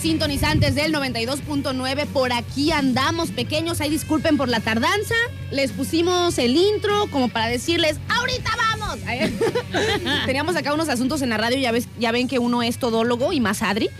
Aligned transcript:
sintonizantes 0.00 0.74
del 0.74 0.94
92.9. 0.94 2.06
Por 2.06 2.32
aquí 2.32 2.72
andamos, 2.72 3.30
pequeños. 3.30 3.80
Ahí 3.80 3.90
disculpen 3.90 4.36
por 4.36 4.48
la 4.48 4.60
tardanza. 4.60 5.14
Les 5.50 5.72
pusimos 5.72 6.38
el 6.38 6.56
intro 6.56 7.06
como 7.10 7.28
para 7.28 7.48
decirles, 7.48 7.98
¡ahorita 8.08 8.50
vamos! 8.56 8.98
Teníamos 10.26 10.56
acá 10.56 10.72
unos 10.72 10.88
asuntos 10.88 11.22
en 11.22 11.28
la 11.28 11.36
radio, 11.36 11.58
ya, 11.58 11.70
ves, 11.70 11.86
ya 11.98 12.12
ven 12.12 12.28
que 12.28 12.38
uno 12.38 12.62
es 12.62 12.78
todólogo 12.78 13.32
y 13.32 13.40
más 13.40 13.62
Adri. 13.62 13.90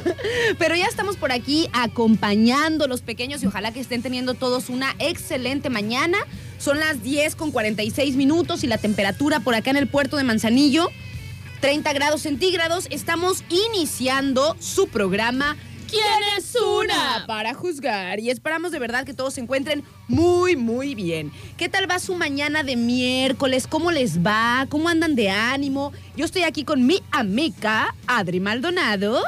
Pero 0.58 0.76
ya 0.76 0.86
estamos 0.86 1.16
por 1.16 1.32
aquí 1.32 1.68
acompañando 1.72 2.84
a 2.84 2.88
los 2.88 3.02
pequeños 3.02 3.42
y 3.42 3.46
ojalá 3.46 3.72
que 3.72 3.80
estén 3.80 4.02
teniendo 4.02 4.34
todos 4.34 4.68
una 4.68 4.94
excelente 4.98 5.70
mañana. 5.70 6.18
Son 6.58 6.78
las 6.78 7.02
10 7.02 7.34
con 7.36 7.50
46 7.50 8.16
minutos 8.16 8.64
y 8.64 8.66
la 8.68 8.78
temperatura 8.78 9.40
por 9.40 9.54
acá 9.54 9.70
en 9.70 9.76
el 9.76 9.88
puerto 9.88 10.16
de 10.16 10.24
Manzanillo 10.24 10.90
30 11.60 11.92
grados 11.92 12.22
centígrados. 12.22 12.86
Estamos 12.90 13.44
iniciando 13.48 14.56
su 14.60 14.88
programa. 14.88 15.56
¿Quién 15.88 16.04
es 16.36 16.54
una? 16.54 17.24
Para 17.26 17.54
juzgar. 17.54 18.20
Y 18.20 18.30
esperamos 18.30 18.72
de 18.72 18.78
verdad 18.78 19.04
que 19.06 19.14
todos 19.14 19.34
se 19.34 19.40
encuentren 19.40 19.82
muy, 20.06 20.54
muy 20.54 20.94
bien. 20.94 21.32
¿Qué 21.56 21.68
tal 21.68 21.90
va 21.90 21.98
su 21.98 22.14
mañana 22.14 22.62
de 22.62 22.76
miércoles? 22.76 23.66
¿Cómo 23.66 23.90
les 23.90 24.18
va? 24.18 24.66
¿Cómo 24.68 24.88
andan 24.90 25.14
de 25.14 25.30
ánimo? 25.30 25.92
Yo 26.14 26.26
estoy 26.26 26.42
aquí 26.42 26.64
con 26.64 26.86
mi 26.86 27.02
amiga, 27.10 27.94
Adri 28.06 28.38
Maldonado. 28.38 29.22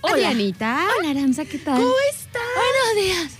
Hola. 0.00 0.30
Anita. 0.30 0.88
Hola, 0.98 1.10
Aranza, 1.10 1.44
¿qué 1.44 1.58
tal? 1.58 1.76
¿Cómo 1.76 1.92
estás? 2.10 2.42
Buenos 2.56 3.04
días. 3.04 3.32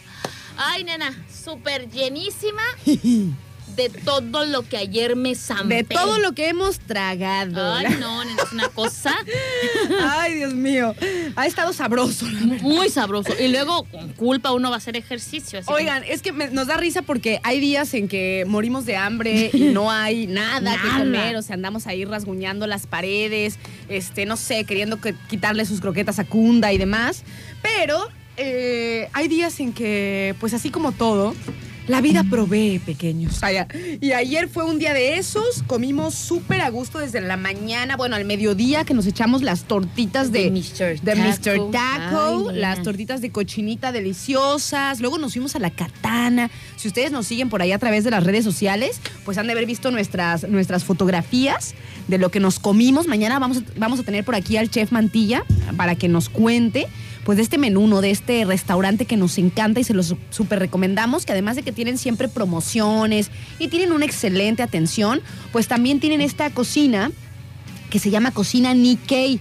Ay, 0.59 0.85
nena, 0.85 1.15
súper 1.33 1.89
llenísima 1.91 2.63
de 3.77 3.89
todo 3.89 4.45
lo 4.45 4.63
que 4.63 4.77
ayer 4.77 5.17
me 5.17 5.35
zampé. 5.35 5.77
De 5.77 5.85
todo 5.85 6.19
lo 6.19 6.33
que 6.33 6.49
hemos 6.49 6.79
tragado. 6.81 7.75
Ay, 7.75 7.87
no, 8.01 8.23
es 8.23 8.53
una 8.53 8.69
cosa 8.69 9.15
Ay, 10.03 10.35
Dios 10.35 10.55
mío. 10.55 10.95
Ha 11.37 11.47
estado 11.47 11.73
sabroso, 11.73 12.27
muy 12.63 12.89
sabroso. 12.89 13.33
Y 13.39 13.49
luego, 13.49 13.85
con 13.85 14.09
culpa, 14.13 14.53
uno 14.53 14.69
va 14.71 14.77
a 14.77 14.79
hacer 14.79 14.97
ejercicio. 14.97 15.59
así 15.61 15.69
Oigan, 15.73 16.03
es 16.05 16.23
que 16.23 16.33
me- 16.33 16.51
nos 16.51 16.67
da 16.67 16.77
risa 16.77 17.03
porque 17.03 17.41
hay 17.43 17.61
días 17.61 17.95
en 17.95 18.09
que 18.09 18.45
morimos 18.47 18.87
de 18.87 18.97
hambre 18.97 19.51
y 19.53 19.61
no 19.73 19.91
hay 19.91 20.27
nada, 20.29 20.77
que 20.81 20.89
comer, 20.99 21.37
o 21.37 21.43
sea, 21.43 21.55
andamos 21.55 21.87
ahí 21.87 22.05
rasguñando 22.05 22.67
las 22.67 22.87
paredes, 22.87 23.59
este, 23.89 24.27
no 24.27 24.37
sé, 24.37 24.65
queriendo 24.65 25.01
que- 25.01 25.15
quitarle 25.29 25.65
sus 25.65 25.81
croquetas 25.81 26.19
a 26.19 26.25
Kunda 26.25 26.73
y 26.73 26.79
demás. 26.79 27.23
Pero 27.63 28.09
eh, 28.37 29.09
hay 29.13 29.29
días 29.29 29.61
en 29.61 29.73
que, 29.73 30.35
pues 30.41 30.55
así 30.55 30.71
como 30.71 30.93
todo, 30.93 31.35
la 31.91 32.01
vida 32.01 32.25
provee, 32.25 32.79
pequeños. 32.79 33.41
Y 34.01 34.13
ayer 34.13 34.49
fue 34.49 34.65
un 34.65 34.79
día 34.79 34.95
de 34.95 35.17
esos, 35.17 35.65
comimos 35.67 36.15
súper 36.15 36.61
a 36.61 36.71
gusto 36.71 36.99
desde 36.99 37.21
la 37.21 37.37
mañana, 37.37 37.97
bueno, 37.97 38.17
al 38.17 38.25
mediodía 38.25 38.85
que 38.85 38.95
nos 38.95 39.07
echamos 39.07 39.43
las 39.43 39.65
tortitas 39.65 40.31
de, 40.31 40.45
De 40.45 40.51
Mr. 40.51 41.01
de 41.01 41.15
Mr. 41.17 41.71
Taco. 41.73 42.51
Ay, 42.51 42.57
las 42.57 42.83
tortitas 42.83 43.21
de 43.21 43.31
cochinita 43.31 43.93
deliciosas. 43.93 45.01
Luego 45.01 45.19
nos 45.19 45.33
fuimos 45.33 45.57
a 45.57 45.59
la 45.59 45.71
katana. 45.71 46.51
Si 46.77 46.87
ustedes 46.89 47.11
nos 47.11 47.27
siguen 47.27 47.49
por 47.49 47.61
ahí 47.61 47.73
a 47.73 47.79
través 47.79 48.05
de 48.05 48.11
las 48.13 48.25
redes 48.25 48.45
sociales, 48.45 49.01
pues 49.25 49.37
han 49.39 49.47
de 49.47 49.53
haber 49.53 49.67
visto 49.67 49.91
nuestras, 49.91 50.49
nuestras 50.49 50.85
fotografías 50.85 51.75
de 52.07 52.19
lo 52.19 52.31
que 52.31 52.41
nos 52.41 52.61
comimos. 52.61 53.09
Mañana 53.09 53.39
vamos 53.39 53.59
a, 53.59 53.63
vamos 53.77 53.99
a 54.01 54.03
tener 54.05 54.25
por 54.25 54.37
aquí 54.37 54.57
al 54.57 54.71
chef 54.71 54.93
Mantilla 54.93 55.45
para 55.77 55.97
que 55.97 56.09
nos 56.09 56.29
cuente 56.29 56.87
pues 57.25 57.37
de 57.37 57.43
este 57.43 57.59
menú, 57.59 57.87
¿no? 57.87 58.01
de 58.01 58.11
este 58.11 58.45
restaurante 58.45 59.05
que 59.05 59.17
nos 59.17 59.39
encanta 59.39 59.81
y 59.81 59.85
se 59.85 59.95
los 59.95 60.15
súper 60.31 60.59
recomendamos, 60.59 61.27
que 61.27 61.33
además 61.33 61.57
de 61.57 61.63
que 61.63 61.73
tienen 61.73 61.99
siempre 61.99 62.29
promociones 62.29 63.31
y 63.59 63.69
tienen 63.69 63.93
una 63.93 64.05
excelente 64.05 64.63
atención, 64.63 65.21
pues 65.53 65.69
también 65.69 66.01
tienen 66.01 66.21
esta 66.21 66.51
cocina 66.51 67.11
que 67.91 67.99
se 67.99 68.11
llama 68.11 68.31
Cocina 68.31 68.73
Nikkei. 68.73 69.41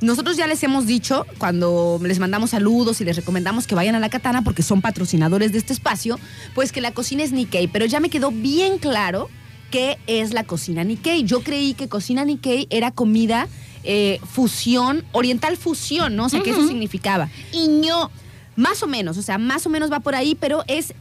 Nosotros 0.00 0.36
ya 0.36 0.46
les 0.46 0.62
hemos 0.62 0.86
dicho, 0.86 1.26
cuando 1.38 1.98
les 2.02 2.20
mandamos 2.20 2.50
saludos 2.50 3.00
y 3.00 3.04
les 3.04 3.16
recomendamos 3.16 3.66
que 3.66 3.74
vayan 3.74 3.96
a 3.96 4.00
la 4.00 4.08
katana 4.08 4.42
porque 4.42 4.62
son 4.62 4.80
patrocinadores 4.80 5.50
de 5.50 5.58
este 5.58 5.72
espacio, 5.72 6.20
pues 6.54 6.70
que 6.70 6.80
la 6.80 6.92
cocina 6.92 7.24
es 7.24 7.32
Nikkei, 7.32 7.66
pero 7.66 7.84
ya 7.84 7.98
me 7.98 8.08
quedó 8.08 8.30
bien 8.30 8.78
claro 8.78 9.28
qué 9.72 9.98
es 10.06 10.32
la 10.32 10.44
cocina 10.44 10.84
Nikkei. 10.84 11.24
Yo 11.24 11.42
creí 11.42 11.74
que 11.74 11.88
cocina 11.88 12.24
Nikkei 12.24 12.68
era 12.70 12.92
comida 12.92 13.48
eh, 13.84 14.20
fusión, 14.30 15.04
oriental 15.12 15.56
fusión, 15.56 16.16
¿no? 16.16 16.26
O 16.26 16.28
sea, 16.28 16.42
que 16.42 16.50
eso 16.50 16.66
significaba. 16.66 17.28
No. 17.68 18.10
Más 18.56 18.82
o 18.82 18.88
menos, 18.88 19.16
o 19.18 19.22
sea, 19.22 19.38
más 19.38 19.66
o 19.66 19.70
menos 19.70 19.90
va 19.92 20.00
por 20.00 20.16
ahí, 20.16 20.34
pero 20.34 20.64
es 20.66 20.92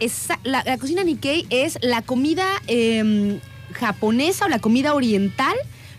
la, 0.43 0.63
la 0.63 0.77
cocina 0.77 1.03
Nikkei 1.03 1.47
es 1.49 1.79
la 1.81 2.03
comida 2.03 2.45
eh, 2.67 3.39
japonesa 3.73 4.45
o 4.45 4.47
la 4.47 4.59
comida 4.59 4.93
oriental, 4.93 5.55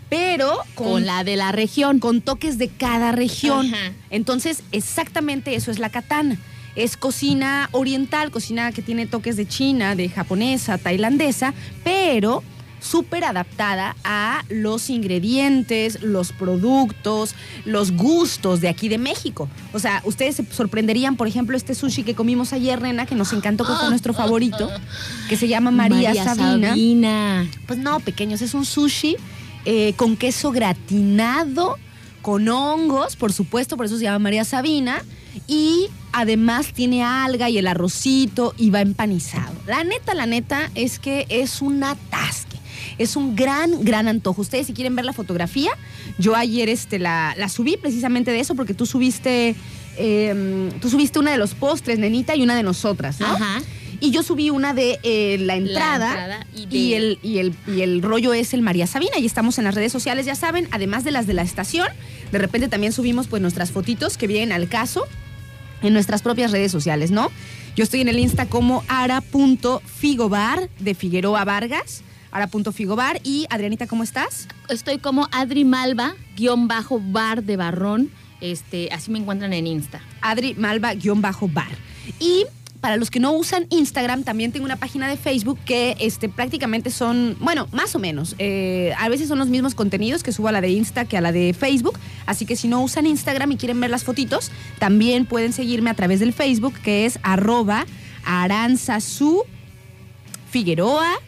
pero 0.09 0.57
con, 0.75 0.87
Con 0.87 1.05
la 1.05 1.23
de 1.25 1.35
la 1.35 1.51
región. 1.51 1.99
con 1.99 2.21
toques 2.21 2.57
de 2.57 2.69
cada 2.69 3.11
región. 3.11 3.73
Ajá. 3.73 3.91
Entonces, 4.09 4.63
exactamente 4.71 5.53
eso 5.55 5.69
es 5.69 5.79
la 5.79 5.89
katana. 5.89 6.37
Es 6.75 6.95
cocina 6.95 7.67
oriental, 7.73 8.31
cocina 8.31 8.71
que 8.71 8.81
tiene 8.81 9.05
toques 9.05 9.35
de 9.35 9.45
china, 9.45 9.95
de 9.95 10.07
japonesa, 10.07 10.77
tailandesa, 10.77 11.53
pero 11.83 12.41
súper 12.79 13.23
adaptada 13.23 13.95
a 14.03 14.43
los 14.49 14.89
ingredientes, 14.89 16.01
los 16.01 16.31
productos, 16.31 17.35
los 17.65 17.91
gustos 17.91 18.61
de 18.61 18.69
aquí 18.69 18.89
de 18.89 18.97
México. 18.97 19.49
O 19.73 19.79
sea, 19.79 20.01
ustedes 20.05 20.37
se 20.37 20.45
sorprenderían, 20.45 21.15
por 21.15 21.27
ejemplo, 21.27 21.55
este 21.55 21.75
sushi 21.75 22.03
que 22.03 22.15
comimos 22.15 22.53
ayer, 22.53 22.81
Nena, 22.81 23.05
que 23.05 23.15
nos 23.15 23.33
encantó, 23.33 23.65
que 23.65 23.73
fue 23.73 23.89
nuestro 23.89 24.13
favorito, 24.13 24.69
que 25.27 25.37
se 25.37 25.47
llama 25.47 25.71
María, 25.71 26.13
Sabina. 26.23 26.69
Sabina. 26.69 27.47
Pues 27.67 27.79
no, 27.79 27.99
pequeños, 27.99 28.41
es 28.41 28.53
un 28.53 28.65
sushi 28.65 29.17
eh, 29.65 29.93
con 29.93 30.15
queso 30.15 30.51
gratinado, 30.51 31.77
con 32.21 32.47
hongos, 32.47 33.15
por 33.15 33.33
supuesto, 33.33 33.77
por 33.77 33.85
eso 33.85 33.97
se 33.97 34.03
llama 34.03 34.19
María 34.19 34.45
Sabina. 34.45 35.03
Y 35.47 35.87
además 36.11 36.73
tiene 36.73 37.03
alga 37.03 37.49
y 37.49 37.57
el 37.57 37.67
arrocito 37.67 38.53
y 38.57 38.69
va 38.69 38.81
empanizado. 38.81 39.53
La 39.65 39.83
neta, 39.83 40.13
la 40.13 40.25
neta 40.25 40.69
es 40.75 40.99
que 40.99 41.25
es 41.29 41.61
un 41.61 41.83
atasque. 41.83 42.48
Es 42.99 43.15
un 43.15 43.35
gran, 43.35 43.83
gran 43.83 44.07
antojo. 44.07 44.41
Ustedes 44.41 44.67
si 44.67 44.73
quieren 44.73 44.95
ver 44.95 45.05
la 45.05 45.13
fotografía, 45.13 45.71
yo 46.19 46.35
ayer 46.35 46.69
este, 46.69 46.99
la, 46.99 47.33
la 47.37 47.49
subí 47.49 47.77
precisamente 47.77 48.29
de 48.31 48.39
eso 48.41 48.53
porque 48.55 48.73
tú 48.75 48.85
subiste, 48.85 49.55
eh, 49.97 50.69
tú 50.81 50.89
subiste 50.89 51.17
una 51.17 51.31
de 51.31 51.37
los 51.37 51.55
postres, 51.55 51.97
nenita, 51.97 52.35
y 52.35 52.43
una 52.43 52.55
de 52.55 52.63
nosotras, 52.63 53.19
¿no? 53.19 53.25
Ajá. 53.27 53.61
Y 54.01 54.11
yo 54.11 54.23
subí 54.23 54.49
una 54.49 54.73
de 54.73 54.97
eh, 55.03 55.37
la 55.39 55.55
entrada, 55.57 56.09
entrada 56.11 56.47
y 56.55 56.65
de- 56.67 56.77
y, 56.77 56.93
el, 56.93 57.19
y, 57.21 57.37
el, 57.39 57.53
y 57.67 57.81
el 57.81 58.01
rollo 58.01 58.33
es 58.33 58.53
el 58.53 58.61
María 58.61 58.87
Sabina. 58.87 59.17
Y 59.17 59.25
estamos 59.25 59.57
en 59.57 59.65
las 59.65 59.75
redes 59.75 59.91
sociales, 59.91 60.25
ya 60.25 60.35
saben, 60.35 60.67
además 60.71 61.03
de 61.03 61.11
las 61.11 61.27
de 61.27 61.33
la 61.33 61.41
estación. 61.41 61.87
De 62.31 62.37
repente 62.37 62.69
también 62.69 62.93
subimos 62.93 63.27
pues 63.27 63.41
nuestras 63.41 63.71
fotitos 63.71 64.15
que 64.17 64.27
vienen 64.27 64.51
al 64.53 64.69
caso 64.69 65.05
en 65.81 65.91
nuestras 65.93 66.21
propias 66.21 66.51
redes 66.51 66.71
sociales, 66.71 67.11
¿no? 67.11 67.29
Yo 67.75 67.83
estoy 67.83 67.99
en 68.01 68.07
el 68.09 68.19
Insta 68.19 68.45
como 68.45 68.83
ara.figobar 68.87 70.69
de 70.79 70.95
Figueroa 70.95 71.43
Vargas, 71.45 72.01
ara.figobar. 72.31 73.19
Y 73.23 73.45
Adrianita, 73.49 73.87
¿cómo 73.87 74.03
estás? 74.03 74.47
Estoy 74.69 74.99
como 74.99 75.27
Adri 75.31 75.65
Malva, 75.65 76.15
guion 76.35 76.67
bajo 76.67 77.01
bar 77.03 77.43
de 77.43 77.57
barrón. 77.57 78.11
Este, 78.41 78.89
así 78.91 79.11
me 79.11 79.19
encuentran 79.19 79.53
en 79.53 79.67
Insta. 79.67 80.01
Adri 80.21 80.55
Malva-bar. 80.55 81.71
Y 82.19 82.45
para 82.81 82.95
los 82.95 83.11
que 83.11 83.19
no 83.19 83.33
usan 83.33 83.67
Instagram, 83.69 84.23
también 84.23 84.51
tengo 84.51 84.65
una 84.65 84.77
página 84.77 85.07
de 85.09 85.17
Facebook 85.17 85.59
que 85.65 85.97
este, 85.99 86.29
prácticamente 86.29 86.91
son, 86.91 87.35
bueno, 87.41 87.67
más 87.71 87.93
o 87.95 87.99
menos. 87.99 88.35
eh, 88.39 88.93
a 88.97 89.09
veces 89.09 89.27
son 89.27 89.39
los 89.39 89.49
mismos 89.49 89.75
contenidos 89.75 90.23
que 90.23 90.31
subo 90.31 90.47
a 90.47 90.51
la 90.51 90.61
de 90.61 90.69
Insta 90.69 91.05
que 91.05 91.17
a 91.17 91.21
la 91.21 91.31
de 91.31 91.53
Facebook. 91.53 91.99
Así 92.25 92.45
que 92.45 92.55
si 92.55 92.67
no 92.67 92.81
usan 92.81 93.05
Instagram 93.05 93.51
y 93.51 93.57
quieren 93.57 93.79
ver 93.81 93.89
las 93.89 94.03
fotitos, 94.03 94.51
también 94.79 95.25
pueden 95.25 95.51
seguirme 95.51 95.89
a 95.89 95.93
través 95.93 96.21
del 96.21 96.33
Facebook, 96.33 96.73
que 96.81 97.05
es 97.05 97.19
arroba 97.21 97.85
aranzazu 98.23 99.43
Figueroa 100.49 101.19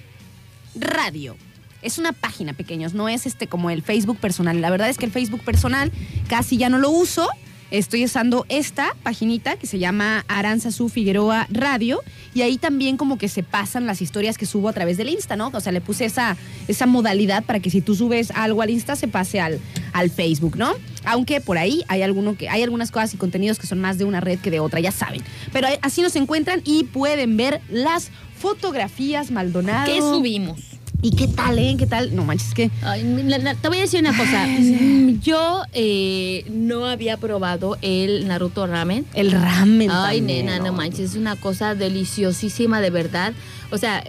Radio. 0.75 1.35
Es 1.81 1.97
una 1.97 2.13
página, 2.13 2.53
pequeños, 2.53 2.94
no 2.94 3.09
es 3.09 3.25
este 3.25 3.47
como 3.47 3.69
el 3.69 3.81
Facebook 3.81 4.18
personal. 4.18 4.62
La 4.62 4.69
verdad 4.69 4.89
es 4.89 4.97
que 4.97 5.06
el 5.06 5.12
Facebook 5.12 5.41
personal 5.41 5.91
casi 6.27 6.57
ya 6.57 6.69
no 6.69 6.77
lo 6.77 6.91
uso. 6.91 7.27
Estoy 7.71 8.03
usando 8.03 8.45
esta 8.50 8.95
paginita 9.01 9.56
que 9.56 9.65
se 9.65 9.79
llama 9.79 10.25
Aranzazu 10.27 10.89
Figueroa 10.89 11.47
Radio 11.50 12.01
y 12.33 12.41
ahí 12.41 12.57
también 12.57 12.97
como 12.97 13.18
que 13.18 13.29
se 13.29 13.44
pasan 13.44 13.85
las 13.85 14.01
historias 14.01 14.38
que 14.38 14.45
subo 14.45 14.68
a 14.68 14.73
través 14.73 14.97
del 14.97 15.07
Insta, 15.07 15.38
¿no? 15.38 15.51
O 15.53 15.59
sea, 15.62 15.71
le 15.71 15.79
puse 15.79 16.03
esa, 16.03 16.35
esa 16.68 16.85
modalidad 16.85 17.45
para 17.45 17.62
que 17.62 17.69
si 17.69 17.79
tú 17.79 17.95
subes 17.95 18.31
algo 18.31 18.62
al 18.62 18.69
Insta 18.69 18.97
se 18.97 19.07
pase 19.07 19.39
al, 19.39 19.62
al 19.94 20.09
Facebook, 20.09 20.57
¿no? 20.57 20.73
Aunque 21.06 21.39
por 21.39 21.57
ahí 21.57 21.83
hay, 21.88 22.01
alguno 22.01 22.35
que, 22.35 22.50
hay 22.50 22.62
algunas 22.62 22.91
cosas 22.91 23.13
y 23.13 23.18
contenidos 23.18 23.57
que 23.57 23.68
son 23.68 23.79
más 23.79 23.97
de 23.97 24.03
una 24.03 24.19
red 24.19 24.39
que 24.39 24.51
de 24.51 24.59
otra, 24.59 24.81
ya 24.81 24.91
saben. 24.91 25.21
Pero 25.53 25.69
así 25.81 26.01
nos 26.01 26.17
encuentran 26.17 26.62
y 26.65 26.83
pueden 26.83 27.38
ver 27.38 27.62
las 27.69 28.12
fotografías 28.38 29.31
Maldonado. 29.31 29.85
¿Qué 29.85 30.01
subimos? 30.01 30.70
¿Y 31.03 31.12
qué 31.15 31.27
tal, 31.27 31.57
eh? 31.57 31.75
¿Qué 31.80 31.88
tal? 31.88 32.15
No 32.15 32.24
manches, 32.24 32.53
que 32.53 32.69
Ay, 32.83 33.03
la- 33.25 33.39
la- 33.39 33.56
te 33.56 33.68
voy 33.69 33.80
a 33.80 33.81
decir 33.81 34.00
una 34.01 34.15
cosa. 34.15 34.45
Mm, 34.45 35.19
Yo 35.21 35.63
eh, 35.74 36.45
no 36.51 36.86
había 36.86 37.18
probado 37.18 37.77
el 37.81 38.27
Naruto 38.27 38.68
Ramen. 38.68 39.06
el 39.15 39.31
ramen. 39.31 39.89
Ay, 39.89 40.19
también, 40.19 40.45
nena, 40.45 40.59
no 40.59 40.74
manches, 40.74 41.12
es 41.12 41.15
una 41.15 41.36
cosa 41.36 41.74
deliciosísima, 41.74 42.81
de 42.81 42.92
verdad. 42.92 43.33
O 43.71 43.77
sea, 43.80 44.03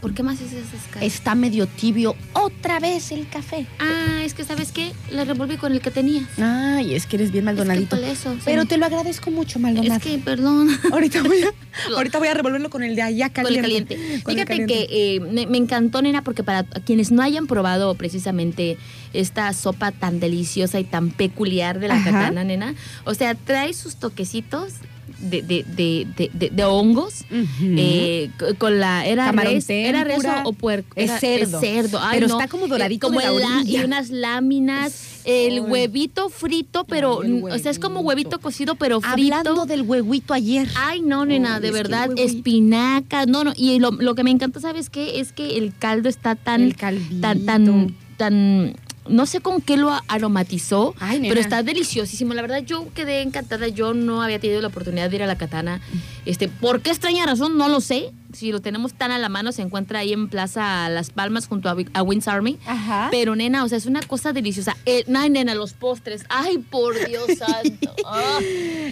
¿Por 0.00 0.14
qué 0.14 0.22
más 0.22 0.36
haces 0.40 0.52
esas 0.54 0.86
caras? 0.88 1.02
Está 1.02 1.34
medio 1.34 1.66
tibio 1.66 2.16
otra 2.32 2.80
vez 2.80 3.12
el 3.12 3.28
café. 3.28 3.66
Ah, 3.78 4.22
es 4.24 4.32
que 4.34 4.44
¿sabes 4.44 4.72
qué? 4.72 4.92
La 5.10 5.24
revolví 5.24 5.56
con 5.56 5.72
el 5.72 5.80
que 5.80 5.90
tenía. 5.90 6.26
Ay, 6.38 6.94
es 6.94 7.06
que 7.06 7.16
eres 7.16 7.32
bien 7.32 7.44
maldonadito. 7.44 7.96
Es 7.96 8.00
que 8.00 8.06
por 8.06 8.16
eso. 8.34 8.36
Pero 8.44 8.64
te 8.64 8.78
lo 8.78 8.86
agradezco 8.86 9.30
mucho, 9.30 9.58
Maldonado. 9.58 9.94
Es 9.96 10.02
que, 10.02 10.18
perdón. 10.18 10.68
Ahorita 10.92 11.22
voy, 11.22 11.42
a, 11.42 11.52
ahorita 11.96 12.18
voy 12.18 12.28
a 12.28 12.34
revolverlo 12.34 12.70
con 12.70 12.82
el 12.82 12.96
de 12.96 13.02
allá 13.02 13.28
Con 13.30 13.46
el 13.46 13.60
caliente. 13.60 13.94
caliente. 13.96 14.22
Con 14.22 14.32
el 14.32 14.38
Fíjate 14.38 14.44
caliente. 14.66 14.86
que 14.88 15.14
eh, 15.16 15.20
me, 15.20 15.46
me 15.46 15.58
encantó, 15.58 16.00
nena, 16.00 16.22
porque 16.24 16.42
para 16.42 16.64
quienes 16.64 17.12
no 17.12 17.22
hayan 17.22 17.46
probado 17.46 17.94
precisamente 17.94 18.78
esta 19.12 19.52
sopa 19.52 19.92
tan 19.92 20.18
deliciosa 20.20 20.80
y 20.80 20.84
tan 20.84 21.10
peculiar 21.10 21.78
de 21.78 21.88
la 21.88 21.94
Ajá. 21.96 22.30
nena, 22.30 22.74
o 23.04 23.14
sea, 23.14 23.34
trae 23.34 23.74
sus 23.74 23.96
toquecitos 23.96 24.72
de, 25.20 25.42
de, 25.42 25.64
de, 25.76 26.06
de, 26.16 26.30
de- 26.32 26.50
de 26.50 26.64
hongos. 26.64 27.24
Ujú. 27.30 27.46
eh, 27.78 28.30
c- 28.38 28.54
con 28.56 28.78
la 28.80 29.06
era 29.06 29.26
Camarón 29.26 29.52
res, 29.54 29.70
era 29.70 30.04
res 30.04 30.20
o, 30.44 30.52
puerco 30.52 30.88
Es 30.96 31.10
Era- 31.10 31.20
cerdo. 31.20 31.60
cerdo 31.60 31.98
Ay, 32.00 32.16
Pero 32.20 32.28
no. 32.28 32.38
está 32.40 32.48
como 32.50 32.66
Eh, 32.66 32.68
doradito 32.68 33.06
como 33.08 33.20
de 33.20 33.26
la 33.26 33.32
orilla. 33.32 33.80
y 33.80 33.84
unas 33.84 34.10
láminas 34.10 35.20
el 35.24 35.60
huevito 35.60 36.30
frito 36.30 36.84
pero 36.84 37.20
Ay, 37.22 37.42
o 37.42 37.58
sea 37.58 37.70
es 37.70 37.78
como 37.78 38.00
huevito. 38.00 38.30
huevito 38.30 38.38
cocido 38.40 38.74
pero 38.76 39.00
frito 39.02 39.36
Hablando 39.36 39.66
del 39.66 39.82
huevuito 39.82 40.32
ayer. 40.34 40.66
Ay, 40.76 41.02
no, 41.02 41.26
nena, 41.26 41.60
de 41.60 41.68
es 41.68 41.74
verdad, 41.74 42.08
huevito. 42.08 42.22
espinacas, 42.26 43.26
no, 43.26 43.44
no, 43.44 43.52
y 43.56 43.78
lo, 43.78 43.90
lo 43.92 44.14
que 44.14 44.24
me 44.24 44.30
encanta, 44.30 44.60
¿sabes 44.60 44.88
qué? 44.90 45.20
Es 45.20 45.32
que 45.32 45.58
el 45.58 45.74
caldo 45.78 46.08
está 46.08 46.34
tan, 46.36 46.62
El 46.62 46.76
tan, 46.76 46.98
tan, 47.20 47.94
tan, 48.16 48.76
no 49.08 49.26
sé 49.26 49.40
con 49.40 49.60
qué 49.60 49.76
lo 49.76 49.90
aromatizó, 50.08 50.94
Ay, 51.00 51.20
pero 51.28 51.40
está 51.40 51.62
deliciosísimo. 51.62 52.34
La 52.34 52.42
verdad, 52.42 52.58
yo 52.64 52.86
quedé 52.94 53.22
encantada, 53.22 53.68
yo 53.68 53.94
no 53.94 54.22
había 54.22 54.38
tenido 54.38 54.60
la 54.60 54.68
oportunidad 54.68 55.10
de 55.10 55.16
ir 55.16 55.22
a 55.22 55.26
la 55.26 55.36
katana. 55.38 55.80
Este, 56.26 56.48
¿por 56.48 56.80
qué 56.82 56.90
extraña 56.90 57.26
razón? 57.26 57.56
No 57.56 57.68
lo 57.68 57.80
sé. 57.80 58.12
Si 58.32 58.52
lo 58.52 58.60
tenemos 58.60 58.94
tan 58.94 59.10
a 59.10 59.18
la 59.18 59.28
mano, 59.28 59.50
se 59.50 59.62
encuentra 59.62 60.00
ahí 60.00 60.12
en 60.12 60.28
Plaza 60.28 60.88
Las 60.88 61.10
Palmas 61.10 61.48
junto 61.48 61.68
a, 61.68 61.76
a 61.94 62.02
Wins 62.02 62.28
Army. 62.28 62.58
Ajá. 62.64 63.08
Pero, 63.10 63.34
nena, 63.34 63.64
o 63.64 63.68
sea, 63.68 63.76
es 63.78 63.86
una 63.86 64.02
cosa 64.02 64.32
deliciosa. 64.32 64.76
Eh, 64.86 65.04
ay, 65.12 65.30
nena, 65.30 65.54
los 65.56 65.72
postres. 65.72 66.24
Ay, 66.28 66.58
por 66.58 66.94
Dios 67.08 67.26
santo. 67.38 67.92
Ah. 68.06 68.38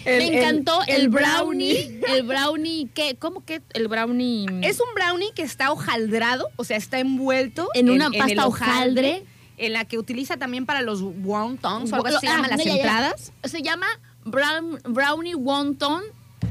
El- 0.05 0.19
Me 0.33 0.39
encantó 0.39 0.81
el, 0.89 1.03
el 1.03 1.09
brownie. 1.11 2.01
El 2.09 2.23
brownie, 2.25 2.89
¿qué? 2.93 3.15
¿Cómo 3.17 3.45
que 3.45 3.63
el 3.75 3.87
brownie? 3.87 4.47
Es 4.63 4.81
un 4.81 4.93
brownie 4.97 5.31
que 5.37 5.43
está 5.43 5.71
hojaldrado, 5.71 6.49
o 6.57 6.65
sea, 6.65 6.77
está 6.77 6.99
envuelto 6.99 7.69
En 7.75 7.91
una 7.91 8.11
pasta 8.11 8.47
hojaldre. 8.47 9.23
En 9.59 9.73
la 9.73 9.85
que 9.85 9.99
utiliza 9.99 10.37
también 10.37 10.65
para 10.67 10.83
los 10.83 11.03
wonton, 11.03 11.93
o 11.93 11.95
algo 11.97 12.07
Ah, 12.07 12.11
así 12.11 12.19
se 12.21 12.27
llaman 12.27 12.51
las 12.51 12.59
no, 12.59 12.65
ya, 12.65 12.71
ya. 12.71 12.77
entradas. 12.77 13.33
Se 13.45 13.63
llama 13.63 13.87
brown- 14.25 14.81
brownie 14.85 15.35
wonton 15.35 16.03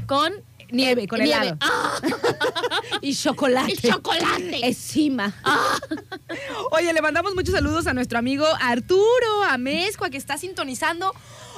con 0.06 0.32
Nieve, 0.70 1.08
con 1.08 1.18
nieve. 1.20 1.32
helado. 1.32 1.56
Ah, 1.62 1.94
Y 3.00 3.14
chocolate. 3.14 3.72
y 3.72 3.76
chocolate. 3.88 4.66
Encima. 4.66 5.34
Ah. 5.42 5.78
Oye, 6.72 6.92
le 6.92 7.00
mandamos 7.00 7.34
muchos 7.34 7.54
saludos 7.54 7.86
a 7.86 7.94
nuestro 7.94 8.18
amigo 8.18 8.44
Arturo 8.60 9.42
Amezcua, 9.48 10.10
que 10.10 10.18
está 10.18 10.36
sintonizando. 10.36 11.14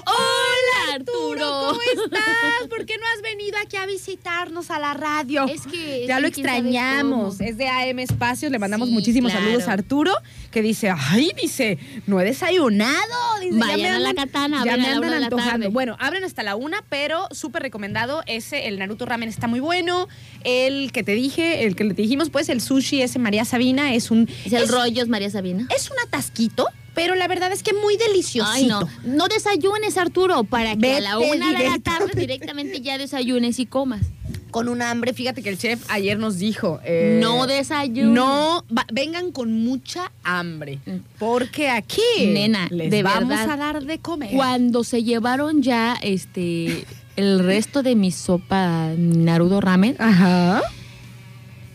Hola, 0.06 0.94
Arturo. 0.94 1.69
¿cómo 1.69 1.81
estás? 2.05 2.69
¿Por 2.69 2.85
qué 2.87 2.97
no 2.99 3.05
has 3.14 3.23
venido 3.23 3.56
aquí 3.64 3.76
a 3.76 3.87
visitarnos 3.87 4.70
a 4.70 4.79
la 4.79 4.94
radio? 4.94 5.47
Es 5.47 5.62
que 5.67 6.06
Ya 6.06 6.20
lo 6.20 6.29
extrañamos. 6.29 7.41
Es 7.41 7.56
de 7.56 7.69
AM 7.69 7.99
Espacios. 8.00 8.50
Le 8.52 8.58
mandamos 8.58 8.88
Sí, 8.88 8.94
muchísimos 8.94 9.31
claro. 9.32 9.47
saludos 9.47 9.69
a 9.69 9.73
Arturo, 9.73 10.12
que 10.50 10.62
dice, 10.62 10.91
ay, 10.97 11.32
dice, 11.41 11.79
no 12.06 12.20
he 12.20 12.25
desayunado. 12.25 12.94
Dice, 13.41 13.58
ya 13.58 13.67
Vayan 13.67 13.94
a 13.94 13.99
la 14.00 14.14
katana, 14.14 14.64
ya 14.64 14.76
me 14.76 14.85
a 14.85 14.88
la 14.91 14.94
andan 14.97 15.11
de 15.11 15.20
la 15.20 15.26
antojando. 15.26 15.70
Bueno, 15.70 15.97
abren 16.00 16.25
hasta 16.25 16.43
la 16.43 16.56
una, 16.56 16.82
pero 16.88 17.29
súper 17.31 17.62
recomendado. 17.62 18.23
Ese, 18.26 18.69
el 18.69 18.79
Naruto 18.79 19.06
Ramen 19.06 19.29
está 19.29 19.47
muy 19.47 19.61
bueno. 19.61 20.08
El 20.44 20.93
que 20.93 21.02
te 21.02 21.12
dije, 21.12 21.64
el 21.67 21.76
que 21.76 21.85
le 21.85 21.94
dijimos, 21.94 22.31
pues, 22.31 22.49
el 22.49 22.61
sushi 22.61 23.02
ese 23.02 23.19
María 23.19 23.44
Sabina 23.44 23.94
es 23.94 24.11
un... 24.11 24.29
Es 24.44 24.52
el 24.52 24.64
es- 24.64 24.70
rollos 24.70 25.08
María 25.08 25.31
Sabina. 25.31 25.67
Es 25.75 25.91
un 25.91 25.97
atasquito, 26.06 26.67
pero 27.00 27.14
la 27.14 27.26
verdad 27.29 27.50
es 27.52 27.62
que 27.62 27.73
muy 27.73 27.97
delicioso. 27.97 28.50
Ay, 28.52 28.67
no. 28.67 28.81
No 29.05 29.29
desayunes, 29.29 29.97
Arturo, 29.97 30.44
para 30.44 30.76
que 30.76 30.97
a 30.97 31.00
la 31.00 31.19
una 31.19 31.52
de 31.58 31.69
la 31.69 31.79
tarde 31.79 32.12
directamente 32.14 32.81
ya 32.81 32.99
desayunes 32.99 33.58
y 33.58 33.67
comas. 33.67 34.02
Con 34.50 34.69
un 34.69 34.82
hambre, 34.82 35.12
fíjate 35.14 35.43
que 35.44 35.49
el 35.49 35.58
chef 35.58 35.81
ayer 35.88 36.19
nos 36.19 36.38
dijo... 36.38 36.81
eh, 36.85 37.19
no 37.23 37.47
desayunes. 37.47 38.12
No, 38.12 38.64
va- 38.76 38.85
vengan 38.93 39.31
con 39.31 39.52
mucha 39.62 40.11
hambre, 40.25 40.81
Mm. 40.87 40.97
porque 41.20 41.70
aquí 41.70 42.02
Nena, 42.26 42.67
les 42.70 42.91
de 42.91 43.02
vamos 43.05 43.29
verdad, 43.29 43.50
a 43.50 43.56
dar 43.56 43.82
de 43.85 43.99
comer. 44.00 44.32
Cuando 44.35 44.82
se 44.82 45.05
llevaron 45.05 45.62
ya 45.62 45.97
este 46.02 46.85
el 47.17 47.38
resto 47.44 47.82
de 47.85 47.94
mi 47.94 48.11
sopa 48.11 48.88
Naruto 48.99 49.61
ramen, 49.61 49.94
Ajá. 50.00 50.62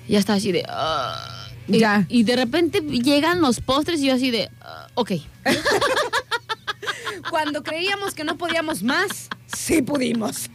ya 0.10 0.19
estaba 0.19 0.36
así 0.38 0.51
de 0.51 0.63
"Ah". 0.68 1.31
Y- 1.67 1.79
Ya. 1.79 2.06
Y, 2.09 2.23
de 2.23 2.35
repente 2.35 2.81
llegan 2.81 3.41
los 3.41 3.59
postres 3.59 4.00
y 4.01 4.07
yo 4.07 4.13
así 4.15 4.31
de 4.31 4.50
"Ah, 4.62 4.88
ok. 4.95 5.12
Cuando 7.29 7.63
creíamos 7.63 8.13
que 8.13 8.23
no 8.23 8.38
podíamos 8.38 8.83
más, 8.83 9.29
sí 9.47 9.81
pudimos. 9.81 10.50